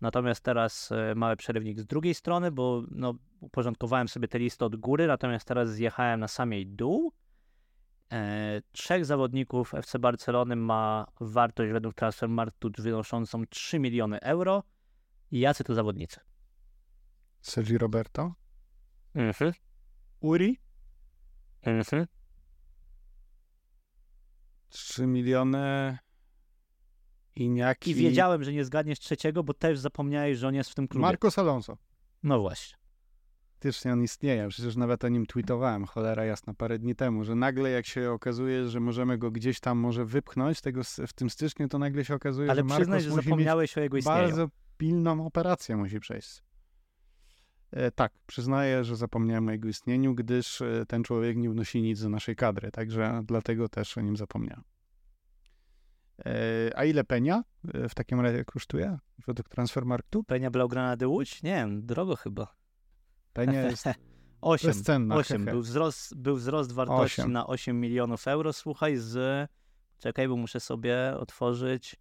Natomiast 0.00 0.40
teraz 0.40 0.92
e, 0.92 1.14
mały 1.14 1.36
przerywnik 1.36 1.80
z 1.80 1.86
drugiej 1.86 2.14
strony, 2.14 2.50
bo 2.50 2.82
no, 2.90 3.14
uporządkowałem 3.40 4.08
sobie 4.08 4.28
tę 4.28 4.38
listę 4.38 4.64
od 4.64 4.76
góry, 4.76 5.06
natomiast 5.06 5.48
teraz 5.48 5.70
zjechałem 5.70 6.20
na 6.20 6.28
samej 6.28 6.66
dół 6.66 7.12
trzech 8.72 9.04
zawodników 9.04 9.74
FC 9.74 9.98
Barcelony 9.98 10.56
ma 10.56 11.06
wartość 11.20 11.72
według 11.72 11.94
Transfermarktu 11.94 12.70
wynoszącą 12.78 13.46
3 13.46 13.78
miliony 13.78 14.20
euro. 14.20 14.62
Jacy 15.30 15.64
to 15.64 15.74
zawodnicy? 15.74 16.20
Sergi 17.40 17.78
Roberto? 17.78 18.34
Mhm. 19.14 19.52
Uri? 20.20 20.58
Mhm. 21.62 22.06
3 24.68 25.06
miliony 25.06 25.98
Iniaki. 27.36 27.90
I 27.90 27.94
wiedziałem, 27.94 28.44
że 28.44 28.52
nie 28.52 28.64
zgadniesz 28.64 28.98
trzeciego, 28.98 29.44
bo 29.44 29.54
też 29.54 29.78
zapomniałeś, 29.78 30.38
że 30.38 30.48
on 30.48 30.54
jest 30.54 30.70
w 30.70 30.74
tym 30.74 30.88
klubie. 30.88 31.02
Marcos 31.02 31.38
Alonso. 31.38 31.78
No 32.22 32.40
właśnie 32.40 32.83
faktycznie 33.64 33.92
on 33.92 34.02
istnieje. 34.02 34.48
Przecież 34.48 34.76
nawet 34.76 35.04
o 35.04 35.08
nim 35.08 35.26
tweetowałem, 35.26 35.86
cholera 35.86 36.24
jasna, 36.24 36.54
parę 36.54 36.78
dni 36.78 36.94
temu, 36.94 37.24
że 37.24 37.34
nagle 37.34 37.70
jak 37.70 37.86
się 37.86 38.10
okazuje, 38.10 38.68
że 38.68 38.80
możemy 38.80 39.18
go 39.18 39.30
gdzieś 39.30 39.60
tam 39.60 39.78
może 39.78 40.04
wypchnąć 40.04 40.60
tego 40.60 40.82
w 41.06 41.12
tym 41.12 41.30
styczniu, 41.30 41.68
to 41.68 41.78
nagle 41.78 42.04
się 42.04 42.14
okazuje, 42.14 42.50
Ale 42.50 42.60
że 42.60 42.64
Marcos 42.64 42.78
przyznaj, 42.78 43.00
że 43.00 43.10
zapomniałeś 43.10 43.78
o 43.78 43.80
jego 43.80 43.96
istnieniu. 43.96 44.18
Bardzo 44.18 44.48
pilną 44.76 45.26
operację 45.26 45.76
musi 45.76 46.00
przejść. 46.00 46.42
E, 47.70 47.90
tak, 47.90 48.12
przyznaję, 48.26 48.84
że 48.84 48.96
zapomniałem 48.96 49.48
o 49.48 49.50
jego 49.50 49.68
istnieniu, 49.68 50.14
gdyż 50.14 50.60
e, 50.60 50.84
ten 50.88 51.04
człowiek 51.04 51.36
nie 51.36 51.50
wnosi 51.50 51.82
nic 51.82 52.02
do 52.02 52.08
naszej 52.08 52.36
kadry, 52.36 52.70
także 52.70 53.22
dlatego 53.24 53.68
też 53.68 53.98
o 53.98 54.00
nim 54.00 54.16
zapomniałem. 54.16 54.64
E, 56.26 56.32
a 56.78 56.84
ile 56.84 57.04
Penia 57.04 57.44
w 57.64 57.94
takim 57.94 58.20
razie 58.20 58.44
kosztuje 58.44 58.98
według 59.26 59.48
Transfermarktu? 59.48 60.24
Penia 60.24 60.50
Blaugrana 60.50 60.96
de 60.96 61.08
Łódź? 61.08 61.42
Nie 61.42 61.54
wiem, 61.54 61.86
drogo 61.86 62.16
chyba. 62.16 62.63
Penia 63.34 63.62
jest 63.70 63.86
8, 64.40 64.70
bezcenna. 64.70 65.16
8. 65.16 65.44
Był, 65.44 65.60
wzrost, 65.60 66.14
był 66.14 66.36
wzrost 66.36 66.72
wartości 66.72 67.20
8. 67.20 67.32
na 67.32 67.46
8 67.46 67.80
milionów 67.80 68.28
euro. 68.28 68.52
Słuchaj, 68.52 68.96
z... 68.96 69.48
Czekaj, 69.98 70.28
bo 70.28 70.36
muszę 70.36 70.60
sobie 70.60 71.14
otworzyć 71.18 71.96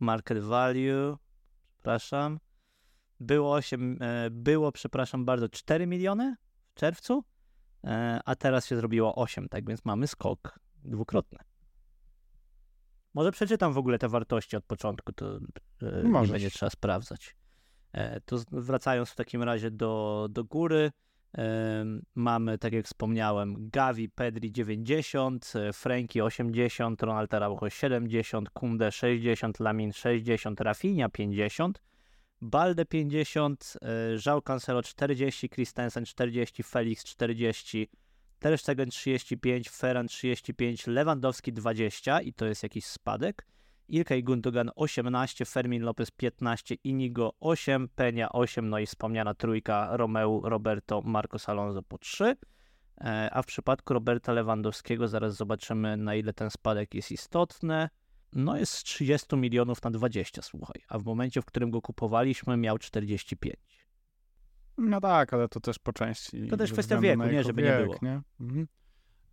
market 0.00 0.38
value. 0.38 1.16
Przepraszam. 1.72 2.38
Było 3.20 3.54
8, 3.54 3.98
e, 4.00 4.30
było, 4.30 4.72
przepraszam 4.72 5.24
bardzo, 5.24 5.48
4 5.48 5.86
miliony 5.86 6.36
w 6.68 6.74
czerwcu, 6.74 7.24
e, 7.84 8.20
a 8.24 8.34
teraz 8.34 8.66
się 8.66 8.76
zrobiło 8.76 9.14
8, 9.14 9.48
tak 9.48 9.68
więc 9.68 9.84
mamy 9.84 10.06
skok 10.06 10.58
dwukrotny. 10.84 11.38
Może 13.14 13.32
przeczytam 13.32 13.72
w 13.72 13.78
ogóle 13.78 13.98
te 13.98 14.08
wartości 14.08 14.56
od 14.56 14.64
początku, 14.64 15.12
to 15.12 15.36
e, 15.82 16.02
nie 16.04 16.28
będzie 16.28 16.50
trzeba 16.50 16.70
sprawdzać. 16.70 17.36
E, 17.94 18.20
to 18.20 18.36
wracając 18.52 19.10
w 19.10 19.14
takim 19.14 19.42
razie 19.42 19.70
do, 19.70 20.26
do 20.30 20.44
góry, 20.44 20.90
mamy, 22.14 22.58
tak 22.58 22.72
jak 22.72 22.86
wspomniałem, 22.86 23.70
Gavi, 23.70 24.08
Pedri 24.08 24.52
90, 24.52 25.52
e, 25.56 25.72
Frankie 25.72 26.24
80, 26.24 27.02
Ronald 27.02 27.34
Araujo 27.34 27.70
70, 27.70 28.50
Kunde 28.50 28.92
60, 28.92 29.60
Lamin 29.60 29.92
60, 29.92 30.60
Rafinha 30.60 31.08
50, 31.08 31.82
Balde 32.40 32.84
50, 32.84 33.76
Żał 34.16 34.42
Cancelo 34.42 34.82
40, 34.82 35.48
Christensen 35.48 36.04
40, 36.04 36.62
Felix 36.62 37.04
40, 37.04 37.88
Ter 38.38 38.58
Stegen 38.58 38.90
35, 38.90 39.70
Ferran 39.70 40.08
35, 40.08 40.86
Lewandowski 40.86 41.52
20 41.52 42.20
i 42.20 42.32
to 42.32 42.46
jest 42.46 42.62
jakiś 42.62 42.84
spadek. 42.86 43.46
Ilkay 43.88 44.22
Gundogan 44.22 44.70
18, 44.76 45.44
Fermin 45.44 45.82
Lopez 45.82 46.10
15, 46.10 46.74
Inigo 46.84 47.34
8, 47.40 47.88
Penia 47.88 48.32
8, 48.32 48.68
no 48.68 48.78
i 48.78 48.86
wspomniana 48.86 49.34
trójka 49.34 49.96
Romeu, 49.96 50.40
Roberto, 50.44 51.02
Marcos 51.02 51.48
Alonso 51.48 51.82
po 51.82 51.98
3. 51.98 52.36
E, 53.00 53.30
a 53.32 53.42
w 53.42 53.46
przypadku 53.46 53.94
Roberta 53.94 54.32
Lewandowskiego 54.32 55.08
zaraz 55.08 55.36
zobaczymy 55.36 55.96
na 55.96 56.14
ile 56.14 56.32
ten 56.32 56.50
spadek 56.50 56.94
jest 56.94 57.12
istotny. 57.12 57.88
No 58.32 58.56
jest 58.56 58.72
z 58.72 58.82
30 58.82 59.36
milionów 59.36 59.82
na 59.82 59.90
20, 59.90 60.42
słuchaj. 60.42 60.82
A 60.88 60.98
w 60.98 61.04
momencie, 61.04 61.42
w 61.42 61.44
którym 61.44 61.70
go 61.70 61.82
kupowaliśmy 61.82 62.56
miał 62.56 62.78
45. 62.78 63.54
No 64.78 65.00
tak, 65.00 65.34
ale 65.34 65.48
to 65.48 65.60
też 65.60 65.78
po 65.78 65.92
części. 65.92 66.48
To 66.48 66.56
też 66.56 66.72
kwestia 66.72 67.00
wieku, 67.00 67.24
nie, 67.24 67.44
żeby 67.44 67.62
wiek, 67.62 67.78
nie 67.78 67.84
było. 67.84 67.98
Nie? 68.02 68.20
Mhm. 68.40 68.66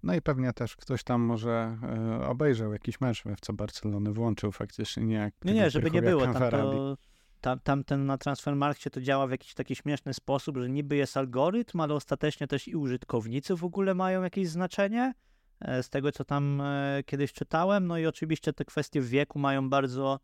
No 0.04 0.16
i 0.16 0.22
pewnie 0.22 0.54
też 0.54 0.76
ktoś 0.76 1.04
tam 1.04 1.22
może 1.22 1.78
e, 1.84 2.28
obejrzał 2.28 2.74
jakiś 2.74 3.02
mecz 3.02 3.24
w 3.24 3.42
co 3.42 3.54
Barcelony, 3.54 4.14
włączył 4.14 4.52
faktycznie, 4.52 5.04
nie 5.04 5.16
jak 5.16 5.34
Nie, 5.46 5.54
nie, 5.54 5.70
żeby 5.70 5.92
nie 5.92 6.02
było. 6.02 6.22
Tam, 6.28 6.52
to, 6.52 6.98
tam, 7.42 7.60
tamten 7.60 8.06
na 8.06 8.18
Transfermarkcie 8.18 8.90
to 8.90 9.02
działa 9.02 9.28
w 9.28 9.32
jakiś 9.32 9.54
taki 9.54 9.76
śmieszny 9.76 10.14
sposób, 10.14 10.58
że 10.58 10.70
niby 10.70 10.96
jest 10.96 11.18
algorytm, 11.18 11.82
ale 11.82 11.94
ostatecznie 11.94 12.48
też 12.48 12.68
i 12.68 12.76
użytkownicy 12.76 13.56
w 13.56 13.64
ogóle 13.64 13.94
mają 13.94 14.24
jakieś 14.24 14.48
znaczenie. 14.48 15.14
E, 15.62 15.84
z 15.84 15.90
tego, 15.90 16.12
co 16.12 16.26
tam 16.26 16.62
e, 16.62 17.04
kiedyś 17.06 17.34
czytałem. 17.34 17.88
No 17.88 17.98
i 17.98 18.06
oczywiście 18.06 18.54
te 18.54 18.66
kwestie 18.66 19.02
wieku 19.02 19.40
mają 19.40 19.70
bardzo 19.70 20.20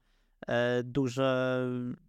e, 0.48 0.84
duże, 0.84 1.62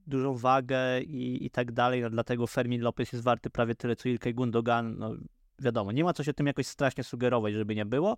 dużą 0.07 0.37
wagę 0.37 1.01
i, 1.01 1.47
i 1.47 1.51
tak 1.51 1.73
dalej. 1.73 2.03
No, 2.03 2.11
dlatego 2.11 2.47
Fermin 2.47 2.83
Lopez 2.83 3.13
jest 3.13 3.25
warty 3.25 3.51
prawie 3.51 3.75
tyle, 3.75 3.97
co 3.97 4.09
Ilkay 4.09 4.35
Gundogan. 4.35 4.99
No, 4.99 5.15
wiadomo, 5.59 5.93
nie 5.93 6.05
ma 6.05 6.13
co 6.13 6.25
się 6.25 6.35
tym 6.35 6.47
jakoś 6.47 6.67
strasznie 6.67 7.05
sugerować, 7.05 7.55
żeby 7.55 7.75
nie 7.75 7.87
było. 7.87 8.17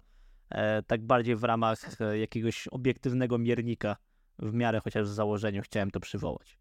E, 0.51 0.83
tak 0.83 1.03
bardziej 1.03 1.37
w 1.37 1.45
ramach 1.45 2.01
e, 2.01 2.19
jakiegoś 2.19 2.69
obiektywnego 2.69 3.39
miernika, 3.39 3.97
w 4.39 4.53
miarę 4.53 4.81
chociaż 4.81 5.09
w 5.09 5.13
założeniu 5.13 5.63
chciałem 5.63 5.91
to 5.91 6.01
przywołać. 6.01 6.59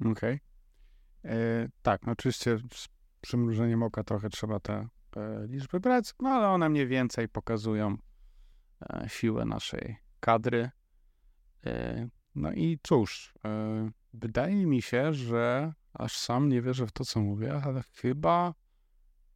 Okej. 0.00 0.10
Okay. 0.12 0.40
E, 1.24 1.68
tak, 1.82 2.06
no 2.06 2.12
oczywiście 2.12 2.58
z 2.74 2.88
przymrużeniem 3.20 3.82
oka 3.82 4.04
trochę 4.04 4.30
trzeba 4.30 4.60
te 4.60 4.88
e, 5.16 5.46
liczby 5.46 5.80
brać, 5.80 6.14
no 6.20 6.28
ale 6.28 6.48
one 6.48 6.68
mniej 6.68 6.86
więcej 6.86 7.28
pokazują 7.28 7.96
siłę 9.06 9.44
naszej 9.44 9.96
kadry. 10.20 10.70
No 12.34 12.52
i 12.52 12.78
cóż, 12.82 13.34
wydaje 14.14 14.66
mi 14.66 14.82
się, 14.82 15.14
że 15.14 15.72
aż 15.92 16.18
sam 16.18 16.48
nie 16.48 16.62
wierzę 16.62 16.86
w 16.86 16.92
to, 16.92 17.04
co 17.04 17.20
mówię, 17.20 17.62
ale 17.64 17.82
chyba 17.82 18.54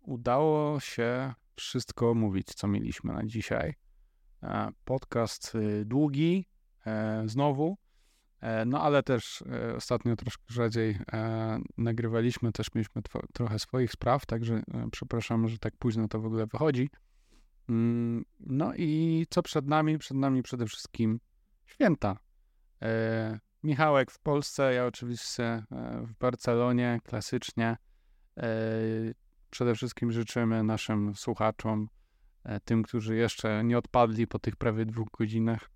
udało 0.03 0.81
się 0.81 1.35
wszystko 1.57 2.15
mówić, 2.15 2.47
co 2.47 2.69
mieliśmy 2.69 3.13
na 3.13 3.27
dzisiaj. 3.27 3.75
E, 4.43 4.69
podcast 4.85 5.55
y, 5.55 5.85
długi, 5.85 6.47
e, 6.87 7.23
znowu, 7.27 7.77
e, 8.41 8.65
no 8.65 8.83
ale 8.83 9.03
też 9.03 9.45
ostatnio 9.77 10.17
troszkę 10.17 10.45
rzadziej 10.49 10.99
nagrywaliśmy, 11.79 12.53
też 12.53 12.75
mieliśmy 12.75 13.03
trochę 13.33 13.59
swoich 13.59 13.93
spraw, 13.93 14.27
także 14.27 14.63
przepraszam, 14.93 15.49
że 15.49 15.59
tak 15.59 15.77
późno 15.77 16.09
to 16.09 16.21
w 16.21 16.27
ogóle 16.27 16.47
wychodzi. 16.47 16.91
Mm, 17.69 18.25
no 18.41 18.75
i 18.75 19.27
co 19.31 19.43
przed 19.43 19.67
nami? 19.67 19.99
Przed 19.99 20.17
nami 20.17 20.43
przede 20.43 20.67
wszystkim 20.67 21.21
święta. 21.67 22.19
Michałek 23.63 24.11
w 24.11 24.19
Polsce, 24.19 24.75
ja 24.75 24.87
oczywiście 24.87 25.63
w 26.03 26.15
Barcelonie, 26.21 27.01
klasycznie. 27.05 27.77
E, 29.53 29.55
przede 29.55 29.75
wszystkim 29.75 30.13
życzymy 30.13 30.63
naszym 30.63 31.15
słuchaczom, 31.15 31.89
e, 32.45 32.61
tym, 32.61 32.83
którzy 32.83 33.17
jeszcze 33.17 33.65
nie 33.65 33.79
odpadli 33.79 34.27
po 34.27 34.39
tych 34.39 34.57
prawie 34.57 34.87
dwóch 34.87 35.09
godzinach 35.19 35.71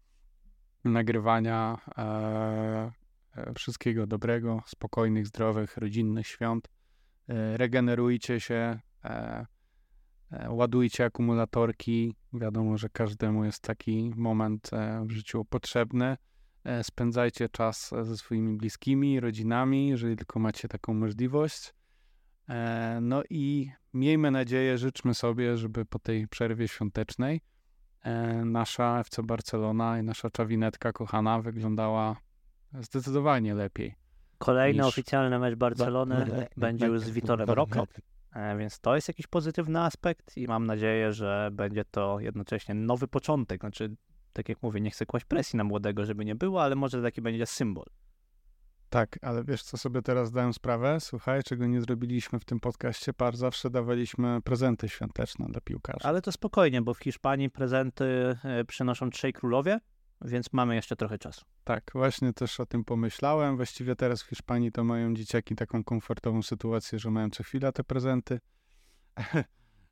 nagrywania, 0.85 1.79
wszystkiego 3.55 4.07
dobrego, 4.07 4.63
spokojnych, 4.67 5.27
zdrowych, 5.27 5.77
rodzinnych 5.77 6.27
świąt. 6.27 6.69
Regenerujcie 7.55 8.41
się, 8.41 8.81
ładujcie 10.49 11.05
akumulatorki. 11.05 12.15
Wiadomo, 12.33 12.79
że 12.79 12.89
każdemu 12.89 13.45
jest 13.45 13.63
taki 13.63 14.13
moment 14.17 14.71
w 15.07 15.11
życiu 15.11 15.45
potrzebny. 15.45 16.17
E, 16.65 16.85
spędzajcie 16.85 17.49
czas 17.49 17.95
ze 18.03 18.17
swoimi 18.17 18.57
bliskimi, 18.57 19.21
rodzinami, 19.21 19.89
jeżeli 19.89 20.17
tylko 20.17 20.39
macie 20.39 20.69
taką 20.69 20.95
możliwość. 20.95 21.76
E, 22.49 22.99
no 23.03 23.23
i 23.31 23.71
miejmy 23.95 24.31
nadzieję, 24.31 24.79
życzmy 24.79 25.15
sobie, 25.15 25.57
żeby 25.57 25.85
po 25.85 25.99
tej 25.99 26.29
przerwie 26.29 26.69
świątecznej 26.69 27.41
e, 28.03 28.45
nasza 28.45 29.01
FC 29.01 29.23
Barcelona 29.23 29.99
i 29.99 30.03
nasza 30.03 30.31
czawinetka 30.31 30.93
kochana 30.93 31.41
wyglądała 31.41 32.17
zdecydowanie 32.81 33.55
lepiej. 33.55 33.95
Kolejny 34.39 34.83
niż... 34.83 34.89
oficjalny 34.89 35.39
mecz 35.39 35.55
Barcelony 35.55 36.47
będzie 36.57 36.87
już 36.87 37.01
z 37.01 37.11
Vitorem 37.11 37.51
Roque, 37.51 37.87
więc 38.59 38.81
to 38.81 38.95
jest 38.95 39.09
jakiś 39.09 39.27
pozytywny 39.27 39.81
aspekt 39.81 40.37
i 40.37 40.47
mam 40.47 40.67
nadzieję, 40.67 41.13
że 41.13 41.49
będzie 41.53 41.85
to 41.85 42.21
jednocześnie 42.21 42.75
nowy 42.75 43.09
początek, 43.09 43.61
znaczy 43.61 43.97
tak 44.33 44.49
jak 44.49 44.63
mówię, 44.63 44.81
nie 44.81 44.91
chcę 44.91 45.07
kłaść 45.07 45.25
presji 45.25 45.57
na 45.57 45.65
młodego, 45.65 46.05
żeby 46.05 46.25
nie 46.25 46.35
było, 46.35 46.63
ale 46.63 46.75
może 46.75 47.03
taki 47.03 47.23
będzie 47.23 47.47
symbol. 47.47 47.87
Tak, 48.91 49.19
ale 49.23 49.45
wiesz, 49.45 49.63
co 49.63 49.77
sobie 49.77 50.03
teraz 50.03 50.29
zdałem 50.29 50.53
sprawę? 50.53 51.01
Słuchaj, 51.01 51.43
czego 51.43 51.67
nie 51.67 51.81
zrobiliśmy 51.81 52.41
w 52.41 52.45
tym 52.45 52.61
podcaście, 52.61 53.13
par 53.13 53.37
zawsze 53.37 53.71
dawaliśmy 53.71 54.43
prezenty 54.43 54.89
świąteczne 54.89 55.47
dla 55.49 55.61
piłkarzy. 55.61 56.07
Ale 56.09 56.23
to 56.23 56.33
spokojnie, 56.33 56.83
bo 56.83 56.95
w 56.95 56.99
Hiszpanii 56.99 57.51
prezenty 57.51 58.37
e, 58.45 58.65
przynoszą 58.65 59.11
trzej 59.11 59.33
królowie, 59.33 59.81
więc 60.21 60.53
mamy 60.53 60.75
jeszcze 60.75 60.97
trochę 60.97 61.19
czasu. 61.19 61.45
Tak, 61.65 61.91
właśnie 61.95 62.33
też 62.33 62.61
o 62.61 62.67
tym 62.67 62.85
pomyślałem. 62.85 63.57
Właściwie 63.57 63.97
teraz 63.97 64.23
w 64.23 64.29
Hiszpanii 64.29 64.73
to 64.73 64.85
mają 64.85 65.15
dzieciaki 65.15 65.55
taką 65.55 65.85
komfortową 65.85 66.43
sytuację, 66.43 66.99
że 66.99 67.11
mają 67.11 67.31
co 67.31 67.43
chwila 67.43 67.73
te 67.73 67.85
prezenty. 67.85 68.41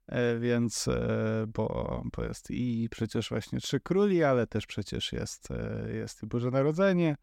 E, 0.07 0.39
więc, 0.39 0.89
e, 0.89 1.45
bo, 1.49 2.03
bo 2.17 2.25
jest 2.25 2.51
i 2.51 2.89
przecież 2.91 3.29
właśnie 3.29 3.61
Trzy 3.61 3.81
Króli, 3.81 4.25
ale 4.25 4.47
też 4.47 4.67
przecież 4.67 5.13
jest, 5.13 5.49
jest 5.93 6.23
i 6.23 6.27
Boże 6.27 6.51
Narodzenie, 6.51 7.17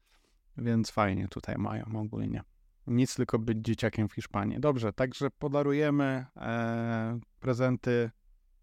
więc 0.58 0.92
fajnie 0.92 1.28
tutaj 1.28 1.56
mają 1.58 1.86
ogólnie. 1.96 2.44
Nic 2.88 3.16
tylko 3.16 3.40
być 3.40 3.58
dzieciakiem 3.58 4.10
w 4.10 4.14
Hiszpanii. 4.14 4.60
Dobrze, 4.60 4.94
także 4.94 5.30
podarujemy 5.30 6.26
e, 6.38 7.20
prezenty 7.40 8.12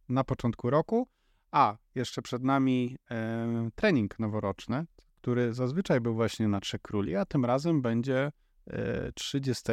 na 0.08 0.24
początku 0.24 0.70
roku, 0.70 1.08
a 1.50 1.76
jeszcze 1.94 2.22
przed 2.22 2.42
nami 2.42 2.96
e, 3.10 3.70
trening 3.74 4.18
noworoczny, 4.18 4.86
który 5.20 5.54
zazwyczaj 5.54 6.00
był 6.00 6.14
właśnie 6.14 6.48
na 6.48 6.60
Trzech 6.60 6.82
Króli, 6.82 7.16
a 7.16 7.24
tym 7.24 7.44
razem 7.44 7.82
będzie 7.82 8.32
e, 8.66 9.12
30 9.12 9.72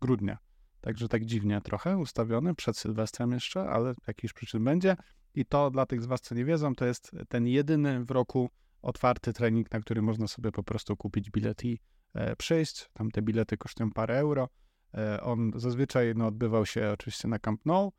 grudnia. 0.00 0.38
Także 0.80 1.08
tak 1.08 1.24
dziwnie 1.24 1.60
trochę 1.60 1.98
ustawiony, 1.98 2.54
przed 2.54 2.76
Sylwestrem 2.76 3.32
jeszcze, 3.32 3.60
ale 3.60 3.94
jakiś 4.06 4.32
przyczyn 4.32 4.64
będzie. 4.64 4.96
I 5.34 5.46
to 5.46 5.70
dla 5.70 5.86
tych 5.86 6.02
z 6.02 6.06
Was, 6.06 6.20
co 6.20 6.34
nie 6.34 6.44
wiedzą, 6.44 6.74
to 6.74 6.84
jest 6.84 7.10
ten 7.28 7.46
jedyny 7.46 8.04
w 8.04 8.10
roku 8.10 8.50
otwarty 8.82 9.32
trening, 9.32 9.72
na 9.72 9.80
który 9.80 10.02
można 10.02 10.26
sobie 10.26 10.52
po 10.52 10.62
prostu 10.62 10.96
kupić 10.96 11.30
bilet 11.30 11.64
i 11.64 11.80
e, 12.14 12.36
przyjść. 12.36 12.90
Tam 12.92 13.10
te 13.10 13.22
bilety 13.22 13.56
kosztują 13.56 13.90
parę 13.90 14.18
euro. 14.18 14.48
E, 14.94 15.20
on 15.20 15.52
zazwyczaj 15.54 16.12
no, 16.16 16.26
odbywał 16.26 16.66
się 16.66 16.90
oczywiście 16.90 17.28
na 17.28 17.38
Camp 17.38 17.66
Nou, 17.66 17.92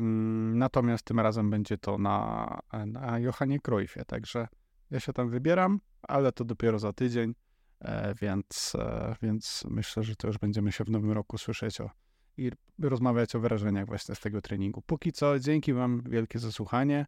mm, 0.00 0.58
natomiast 0.58 1.04
tym 1.04 1.20
razem 1.20 1.50
będzie 1.50 1.78
to 1.78 1.98
na, 1.98 2.60
na 2.86 3.18
Johanie 3.18 3.60
Cruyffie, 3.60 4.04
także 4.04 4.48
ja 4.90 5.00
się 5.00 5.12
tam 5.12 5.30
wybieram, 5.30 5.80
ale 6.02 6.32
to 6.32 6.44
dopiero 6.44 6.78
za 6.78 6.92
tydzień, 6.92 7.34
e, 7.80 8.14
więc, 8.14 8.72
e, 8.78 9.16
więc 9.22 9.64
myślę, 9.70 10.02
że 10.02 10.16
to 10.16 10.26
już 10.26 10.38
będziemy 10.38 10.72
się 10.72 10.84
w 10.84 10.90
nowym 10.90 11.12
roku 11.12 11.38
słyszeć 11.38 11.80
o 11.80 11.90
i 12.36 12.50
rozmawiać 12.78 13.34
o 13.34 13.40
wrażeniach 13.40 13.86
właśnie 13.86 14.14
z 14.14 14.20
tego 14.20 14.40
treningu. 14.40 14.82
Póki 14.82 15.12
co, 15.12 15.38
dzięki 15.38 15.72
Wam 15.72 16.02
wielkie 16.06 16.38
za 16.38 16.52
słuchanie. 16.52 17.06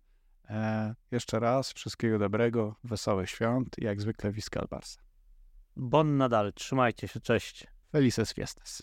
E, 0.50 0.94
jeszcze 1.10 1.40
raz, 1.40 1.72
wszystkiego 1.72 2.18
dobrego, 2.18 2.76
wesołych 2.84 3.30
świąt 3.30 3.78
i 3.78 3.84
jak 3.84 4.00
zwykle 4.00 4.32
Visca 4.32 4.66
Barsa. 4.70 5.00
Bon 5.76 6.16
nadal, 6.16 6.52
trzymajcie 6.52 7.08
się, 7.08 7.20
cześć. 7.20 7.66
Felices 7.92 8.34
Fiestas. 8.34 8.82